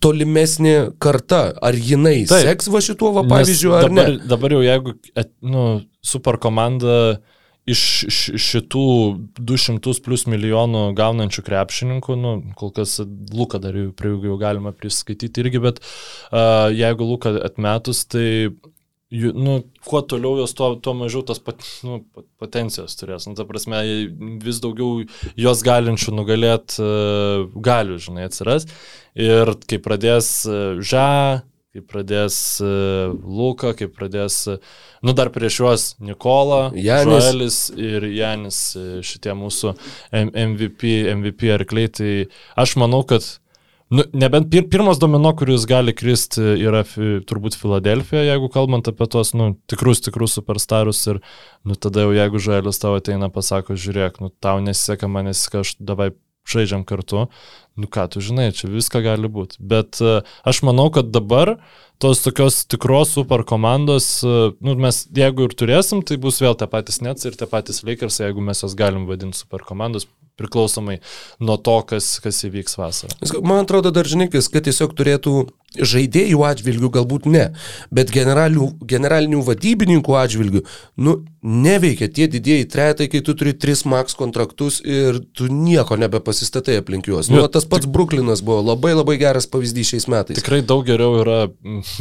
tolimesnė 0.04 0.74
karta, 1.02 1.48
ar 1.62 1.76
jinai 1.76 2.20
taip. 2.28 2.46
seks 2.46 2.70
va 2.72 2.82
šituo 2.84 3.12
va 3.16 3.24
pavyzdžiu, 3.28 3.72
ar 3.76 3.88
dabar, 3.88 4.12
ne? 4.12 4.28
Dabar 4.30 4.54
jau 4.56 4.62
jeigu 4.64 4.94
nu, 5.42 5.64
super 6.04 6.38
komanda 6.42 7.18
iš 7.66 7.82
šitų 8.38 8.86
200 9.42 9.96
plus 10.04 10.24
milijonų 10.30 10.84
gaunančių 10.96 11.42
krepšininkų, 11.48 12.16
nu, 12.22 12.34
kol 12.58 12.70
kas 12.76 13.00
Luką 13.02 13.58
dar 13.62 13.74
jau 13.74 13.90
prie 13.96 14.14
jų 14.14 14.38
galima 14.38 14.70
priskaityti 14.70 15.42
irgi, 15.42 15.62
bet 15.64 15.82
uh, 15.82 16.70
jeigu 16.70 17.10
Luką 17.10 17.34
atmetus, 17.42 18.04
tai 18.06 18.54
nu, 19.10 19.60
kuo 19.86 20.00
toliau 20.02 20.38
jos, 20.40 20.54
tuo, 20.54 20.74
tuo 20.82 20.94
mažiau 20.98 21.22
tos 21.26 21.38
pat, 21.38 21.62
nu, 21.86 22.00
potencijos 22.40 22.96
turės. 22.98 23.28
Nu, 23.28 23.36
ta 23.38 23.46
prasme, 23.46 23.78
vis 24.42 24.58
daugiau 24.62 25.04
jos 25.38 25.62
galinčių 25.66 26.14
nugalėti 26.16 26.80
uh, 26.82 27.44
galių, 27.54 28.00
žinai, 28.02 28.26
atsiras. 28.26 28.66
Ir 29.14 29.54
kai 29.70 29.78
pradės 29.82 30.30
uh, 30.50 30.82
Ža, 30.82 31.44
kai 31.70 31.84
pradės 31.86 32.40
uh, 32.64 33.14
Luka, 33.14 33.76
kai 33.78 33.86
pradės, 33.86 34.40
uh, 34.50 34.58
nu 35.06 35.14
dar 35.14 35.30
prieš 35.30 35.60
juos 35.62 35.88
Nikola, 36.02 36.72
Joelis 37.30 37.62
ir 37.78 38.10
Janis, 38.10 38.60
šitie 39.06 39.38
mūsų 39.38 39.76
MVP, 40.10 40.96
MVP 41.14 41.54
arkliai, 41.54 41.94
tai 41.94 42.12
aš 42.58 42.74
manau, 42.82 43.04
kad 43.06 43.36
Nu, 43.88 44.02
nebent 44.12 44.48
pir, 44.50 44.64
pirmas 44.66 44.98
domino, 44.98 45.30
kuris 45.38 45.62
gali 45.70 45.92
kristi, 45.94 46.42
yra 46.66 46.80
fi, 46.82 47.20
turbūt 47.22 47.54
Filadelfija, 47.54 48.24
jeigu 48.26 48.48
kalbant 48.50 48.88
apie 48.90 49.06
tos, 49.12 49.30
nu, 49.38 49.52
tikrus, 49.70 50.02
tikrus 50.02 50.34
superstarus 50.34 51.04
ir, 51.12 51.20
nu, 51.62 51.78
tada 51.78 52.02
jau 52.02 52.16
jeigu 52.16 52.42
Žuelis 52.42 52.82
tavo 52.82 52.98
ateina, 52.98 53.30
pasako, 53.30 53.78
žiūrėk, 53.78 54.18
nu, 54.24 54.32
tau 54.42 54.58
nesiseka, 54.64 55.06
man 55.06 55.30
nesiseka, 55.30 55.62
aš 55.62 55.76
davai 55.78 56.10
žaidžiam 56.46 56.84
kartu, 56.86 57.26
nu 57.76 57.90
ką 57.90 58.06
tu 58.10 58.22
žinai, 58.22 58.50
čia 58.56 58.70
viską 58.70 59.02
gali 59.04 59.30
būti. 59.30 59.58
Bet 59.60 60.00
uh, 60.02 60.26
aš 60.46 60.62
manau, 60.66 60.88
kad 60.94 61.10
dabar 61.14 61.56
tos 62.02 62.22
tokios 62.24 62.62
tikros 62.70 63.12
super 63.16 63.42
komandos, 63.46 64.08
uh, 64.26 64.54
nu, 64.64 64.76
mes 64.80 65.04
jeigu 65.14 65.46
ir 65.46 65.56
turėsim, 65.58 66.02
tai 66.06 66.18
bus 66.22 66.40
vėl 66.42 66.56
tie 66.58 66.68
patys 66.70 67.02
Nets 67.04 67.26
ir 67.26 67.36
tie 67.38 67.50
patys 67.50 67.82
Lakers, 67.86 68.20
jeigu 68.22 68.44
mes 68.44 68.62
jas 68.62 68.76
galim 68.78 69.06
vadinti 69.10 69.42
super 69.42 69.66
komandos, 69.66 70.08
priklausomai 70.40 70.98
nuo 71.40 71.56
to, 71.56 71.76
kas, 71.88 72.16
kas 72.24 72.42
įvyks 72.48 72.78
vasarą. 72.80 73.16
Man 73.42 73.64
atrodo 73.64 73.92
dar 73.94 74.08
žininkis, 74.08 74.50
kad 74.52 74.66
tiesiog 74.68 74.94
turėtų 74.98 75.36
žaidėjų 75.80 76.42
atžvilgių 76.46 76.90
galbūt 76.98 77.28
ne, 77.30 77.46
bet 77.94 78.12
generalinių, 78.14 78.70
generalinių 78.88 79.42
vadybininkų 79.46 80.18
atžvilgių, 80.22 80.62
nu, 81.02 81.18
neveikia 81.46 82.08
tie 82.10 82.26
didieji 82.26 82.66
tretai, 82.66 83.06
kai 83.10 83.20
tu 83.22 83.34
turi 83.38 83.52
tris 83.54 83.84
max 83.86 84.16
kontraktus 84.18 84.80
ir 84.82 85.20
tu 85.36 85.46
nieko 85.46 85.94
nebepasistatai 86.00 86.80
aplink 86.80 87.06
juos. 87.06 87.30
Nu, 87.30 87.44
tas 87.52 87.68
pats 87.70 87.86
Bruklinas 87.86 88.42
buvo 88.42 88.64
labai 88.66 88.96
labai 88.96 89.14
geras 89.20 89.46
pavyzdys 89.50 89.92
šiais 89.92 90.08
metais. 90.10 90.40
Tikrai 90.40 90.62
daug 90.66 90.82
geriau 90.86 91.20
yra 91.22 91.38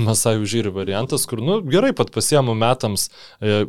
Masajų 0.02 0.49
žyri 0.49 0.73
variantas, 0.73 1.27
kur, 1.30 1.43
nu, 1.45 1.60
gerai 1.61 1.93
pat 1.95 2.10
pasiemu 2.15 2.56
metams 2.57 3.10
e, 3.38 3.64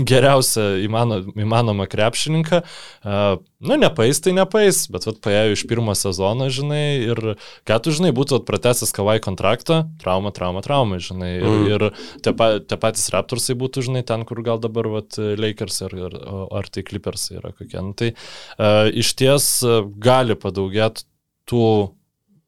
geriausią 0.00 0.70
įmano, 0.86 1.20
įmanomą 1.36 1.88
krepšininką. 1.92 2.62
E, 2.64 3.20
nu, 3.64 3.78
nepais 3.80 4.20
tai 4.24 4.32
nepais, 4.36 4.86
bet 4.92 5.04
vat 5.08 5.20
paėjo 5.24 5.58
iš 5.58 5.66
pirmo 5.68 5.92
sezono, 5.98 6.48
žinai, 6.48 6.86
ir 7.10 7.22
ką 7.68 7.80
tu 7.84 7.92
žinai, 7.92 8.14
būtų 8.16 8.40
pratęsęs 8.48 8.94
kavai 8.96 9.18
kontraktą, 9.24 9.80
trauma, 10.02 10.32
trauma, 10.36 10.62
trauma, 10.64 11.00
žinai. 11.02 11.32
Ir, 11.40 11.48
mm. 11.48 11.66
ir 11.72 11.86
tie, 12.24 12.34
pa, 12.36 12.50
tie 12.60 12.78
patys 12.80 13.08
Raptorsai 13.14 13.56
būtų, 13.60 13.86
žinai, 13.88 14.04
ten, 14.06 14.26
kur 14.28 14.42
gal 14.46 14.62
dabar 14.62 14.90
vat, 14.92 15.18
Lakers 15.18 15.82
ar, 15.88 15.96
ar, 16.10 16.20
ar 16.60 16.70
tai 16.72 16.84
Clippers 16.86 17.30
yra 17.34 17.54
kokie. 17.56 17.80
Nu, 17.80 17.96
tai 17.98 18.12
uh, 18.14 18.86
iš 18.92 19.14
ties 19.18 19.50
uh, 19.66 19.82
gali 20.04 20.36
padaugėti 20.38 21.08
tų 21.50 21.66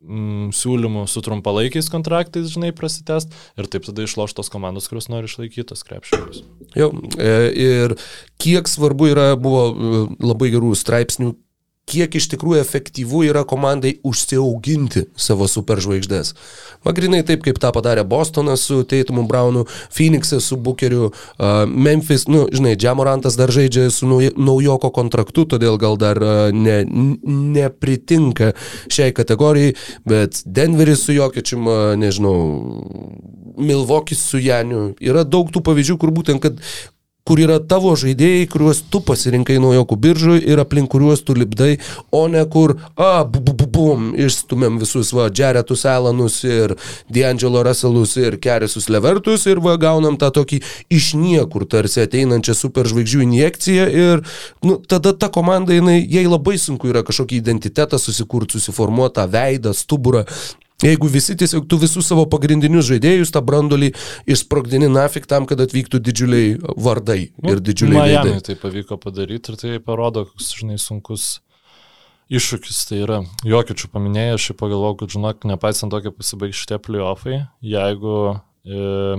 mm, 0.07 0.51
siūlymų 0.57 1.05
su 1.11 1.23
trumpalaikiais 1.25 1.89
kontraktais, 1.93 2.51
žinai, 2.53 2.73
prasitest 2.77 3.35
ir 3.59 3.69
taip 3.71 3.87
tada 3.89 4.07
išloš 4.07 4.37
tos 4.39 4.53
komandos, 4.53 4.89
kurios 4.91 5.11
nori 5.13 5.31
išlaikyti 5.31 5.69
tos 5.73 5.85
krepšininkus. 5.87 6.45
Jau, 6.77 6.91
e, 7.17 7.33
ir 7.53 7.97
kiek 8.43 8.69
svarbu 8.71 9.11
yra, 9.13 9.29
buvo 9.41 9.69
labai 10.23 10.53
gerų 10.55 10.75
straipsnių 10.79 11.35
kiek 11.87 12.17
iš 12.19 12.27
tikrųjų 12.33 12.59
efektyvu 12.65 13.21
yra 13.29 13.45
komandai 13.47 13.93
užsiauginti 14.07 15.05
savo 15.15 15.47
superžvaigždės. 15.47 16.33
Magrinai 16.83 17.21
taip, 17.27 17.45
kaip 17.47 17.61
tą 17.63 17.71
padarė 17.75 18.03
Bostonas 18.03 18.65
su 18.67 18.81
Teitumu 18.91 19.23
Brownu, 19.31 19.63
Phoenix'as 19.95 20.49
su 20.51 20.59
Bookeriu, 20.59 21.13
uh, 21.13 21.63
Memphis, 21.71 22.27
nu, 22.27 22.49
žinai, 22.51 22.75
Džamorantas 22.75 23.39
dar 23.39 23.55
žaidžia 23.55 23.87
su 23.95 24.09
naujoko 24.11 24.91
kontraktu, 24.91 25.47
todėl 25.55 25.79
gal 25.79 25.95
dar 26.01 26.19
uh, 26.19 26.51
ne, 26.51 26.81
nepritinka 27.55 28.51
šiai 28.91 29.15
kategorijai, 29.15 29.77
bet 30.11 30.43
Denveris 30.43 31.07
su 31.07 31.15
Jokičium, 31.15 31.71
uh, 31.71 31.95
nežinau, 32.03 32.35
Milvokis 33.57 34.27
su 34.27 34.43
Janiu. 34.43 34.91
Yra 35.01 35.23
daug 35.23 35.55
tų 35.55 35.63
pavyzdžių, 35.65 36.01
kur 36.03 36.11
būtent, 36.19 36.43
kad 36.43 36.59
kur 37.27 37.41
yra 37.43 37.59
tavo 37.59 37.93
žaidėjai, 37.99 38.47
kuriuos 38.51 38.83
tu 38.91 39.01
pasirinkai 39.05 39.59
naujokų 39.63 39.99
biržui 40.03 40.39
ir 40.47 40.63
aplink 40.63 40.91
kuriuos 40.93 41.25
tu 41.27 41.35
lipdai, 41.37 41.77
o 42.15 42.27
ne 42.31 42.45
kur, 42.51 42.77
a, 42.95 43.25
bu, 43.25 43.43
bu, 43.43 43.55
bu, 43.59 43.67
bum, 43.77 44.09
išstumėm 44.27 44.79
visus, 44.83 45.13
va, 45.17 45.29
Jaretus 45.35 45.85
Elanus 45.91 46.39
ir 46.47 46.77
D'Angelo 47.13 47.65
Russellus 47.67 48.17
ir 48.21 48.39
Kerisus 48.43 48.89
Levertus 48.93 49.47
ir 49.51 49.63
va, 49.65 49.77
gaunam 49.81 50.19
tą 50.21 50.31
tokį 50.39 50.61
iš 50.95 51.13
niekur 51.19 51.67
tarsi 51.71 52.05
ateinančią 52.05 52.55
superžvaigždžių 52.61 53.25
injekciją 53.27 53.89
ir, 54.05 54.23
nu, 54.67 54.79
tada 54.87 55.15
ta 55.17 55.31
komanda, 55.33 55.75
jinai, 55.75 55.99
jai 56.03 56.29
labai 56.29 56.57
sunku 56.63 56.93
yra 56.93 57.03
kažkokį 57.07 57.43
identitetą 57.43 57.99
susikurti, 58.01 58.61
susiformuoti 58.61 59.19
tą 59.19 59.27
veidą, 59.33 59.75
stuburą 59.77 60.27
Jeigu 60.85 61.09
visi 61.09 61.33
tiesiog 61.41 61.65
tu 61.71 61.79
visus 61.81 62.05
savo 62.05 62.27
pagrindinius 62.29 62.85
žaidėjus, 62.91 63.33
tą 63.33 63.41
brandolį 63.45 63.95
išsprogdini 64.29 64.91
nafik 64.93 65.25
tam, 65.31 65.47
kad 65.49 65.63
atvyktų 65.65 66.03
didžiuliai 66.05 66.51
vardai 66.77 67.21
nu, 67.33 67.55
ir 67.55 67.63
didžiuliai 67.65 68.03
Miami 68.03 68.43
tai 68.45 68.59
pavyko 68.61 68.99
padaryti 69.01 69.55
ir 69.55 69.61
tai 69.63 69.79
parodo, 69.81 70.27
koks, 70.29 70.51
žinai, 70.61 70.77
sunkus 70.81 71.39
iššūkis 72.29 72.83
tai 72.91 73.01
yra. 73.07 73.23
Jokičių 73.47 73.89
paminėjai, 73.95 74.37
aš 74.37 74.51
pagalvojau, 74.61 74.99
kad, 75.01 75.15
žinok, 75.15 75.47
nepaisant 75.49 75.95
to, 75.95 76.01
kaip 76.05 76.19
pasibaigs 76.19 76.61
šitie 76.61 76.79
playoffai, 76.83 77.39
jeigu 77.65 78.17
e, 78.35 78.37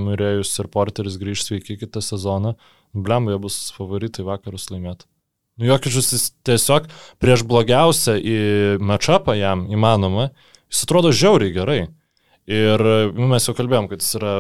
Murėjus 0.04 0.52
ir 0.62 0.70
Porteris 0.74 1.18
grįž 1.22 1.46
sveiki 1.46 1.80
kitą 1.82 2.04
sezoną, 2.04 2.54
blemba, 2.94 3.34
jie 3.34 3.42
bus 3.48 3.62
favoritai 3.76 4.28
vakarus 4.28 4.70
laimėti. 4.74 5.08
Nu, 5.58 5.72
Jokičius 5.72 6.12
jis 6.14 6.28
tiesiog 6.46 6.86
prieš 7.24 7.42
blogiausią 7.50 8.18
į 8.22 8.38
matchupą 8.84 9.34
jam 9.40 9.66
įmanoma, 9.74 10.30
Jis 10.72 10.84
atrodo 10.88 11.14
žiauriai 11.16 11.56
gerai. 11.56 11.82
Ir 12.48 12.84
nu, 13.12 13.28
mes 13.28 13.44
jau 13.44 13.56
kalbėjom, 13.58 13.90
kad 13.92 14.04
jis 14.04 14.16
yra 14.20 14.34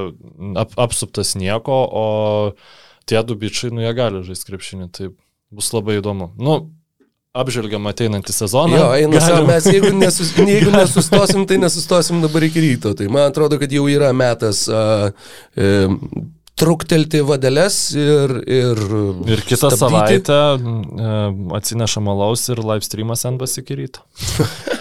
ap, 0.63 0.75
apsuptas 0.79 1.33
nieko, 1.35 1.75
o 1.75 2.05
tie 3.07 3.19
du 3.27 3.35
bičiai, 3.39 3.73
nu 3.75 3.83
jie 3.83 3.91
gali 3.97 4.23
žaisti 4.23 4.47
krepšinį, 4.47 4.87
tai 4.95 5.09
bus 5.51 5.73
labai 5.75 5.97
įdomu. 5.99 6.29
Nu, 6.39 6.59
apžvelgiam 7.37 7.87
ateinantį 7.91 8.35
sezoną. 8.35 8.79
Jo, 8.79 8.87
eina, 8.95 9.19
galim... 9.21 9.49
mes 9.49 9.67
jeigu, 9.69 9.91
nesus, 9.97 10.31
jeigu 10.55 10.71
nesustosim, 10.73 11.45
tai 11.49 11.59
nesustosim 11.61 12.23
dabar 12.23 12.47
iki 12.47 12.63
ryto. 12.63 12.95
Tai 12.97 13.09
man 13.11 13.29
atrodo, 13.31 13.59
kad 13.61 13.73
jau 13.73 13.85
yra 13.91 14.13
metas 14.15 14.65
uh, 14.71 15.11
uh, 15.11 15.99
truktelti 16.57 17.21
vadeles 17.27 17.81
ir... 17.99 18.37
Ir, 18.47 18.83
ir 19.35 19.45
kitą 19.45 19.69
stabdyti. 19.75 19.83
savaitę 19.83 20.41
uh, 20.55 21.59
atsineša 21.59 22.03
malaus 22.07 22.47
ir 22.49 22.63
live 22.63 22.87
streamas 22.87 23.27
NBS 23.29 23.61
iki 23.63 23.81
ryto. 23.83 24.07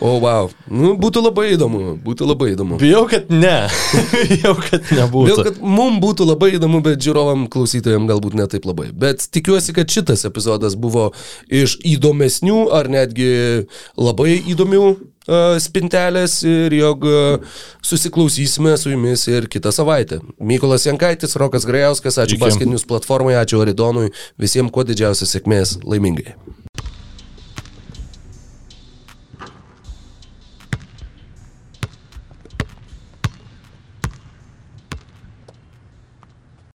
O, 0.00 0.16
wow. 0.22 0.50
Nu, 0.70 0.94
būtų 1.00 1.22
labai 1.24 1.50
įdomu, 1.54 1.94
būtų 2.04 2.28
labai 2.30 2.50
įdomu. 2.54 2.78
Bijau, 2.80 3.04
kad 3.10 3.30
ne. 3.32 3.68
Bijau, 4.30 4.54
kad 4.58 4.90
nebūtų. 4.96 5.26
Bijau, 5.28 5.44
kad 5.46 5.60
mums 5.60 6.00
būtų 6.02 6.26
labai 6.30 6.52
įdomu, 6.56 6.82
bet 6.84 7.02
žiūrovam 7.04 7.46
klausytojams 7.52 8.08
galbūt 8.10 8.36
ne 8.38 8.46
taip 8.50 8.68
labai. 8.68 8.90
Bet 8.96 9.26
tikiuosi, 9.32 9.74
kad 9.76 9.92
šitas 9.92 10.26
epizodas 10.28 10.76
buvo 10.80 11.10
iš 11.46 11.78
įdomesnių 11.86 12.66
ar 12.76 12.90
netgi 12.92 13.30
labai 13.98 14.38
įdomių 14.52 14.84
uh, 14.90 15.58
spintelės 15.62 16.40
ir 16.48 16.76
jog 16.78 17.04
uh, 17.08 17.58
susiklausysime 17.86 18.76
su 18.80 18.94
jumis 18.94 19.26
ir 19.30 19.50
kitą 19.52 19.72
savaitę. 19.74 20.20
Mykolas 20.38 20.88
Jankaitis, 20.88 21.36
Rokas 21.40 21.68
Grajauskas, 21.68 22.20
ačiū 22.22 22.40
Basketinius 22.40 22.88
platformai, 22.88 23.36
ačiū 23.40 23.62
Aridonui, 23.64 24.10
visiems 24.40 24.72
kuo 24.74 24.86
didžiausios 24.86 25.36
sėkmės, 25.36 25.78
laimingai. 25.84 26.36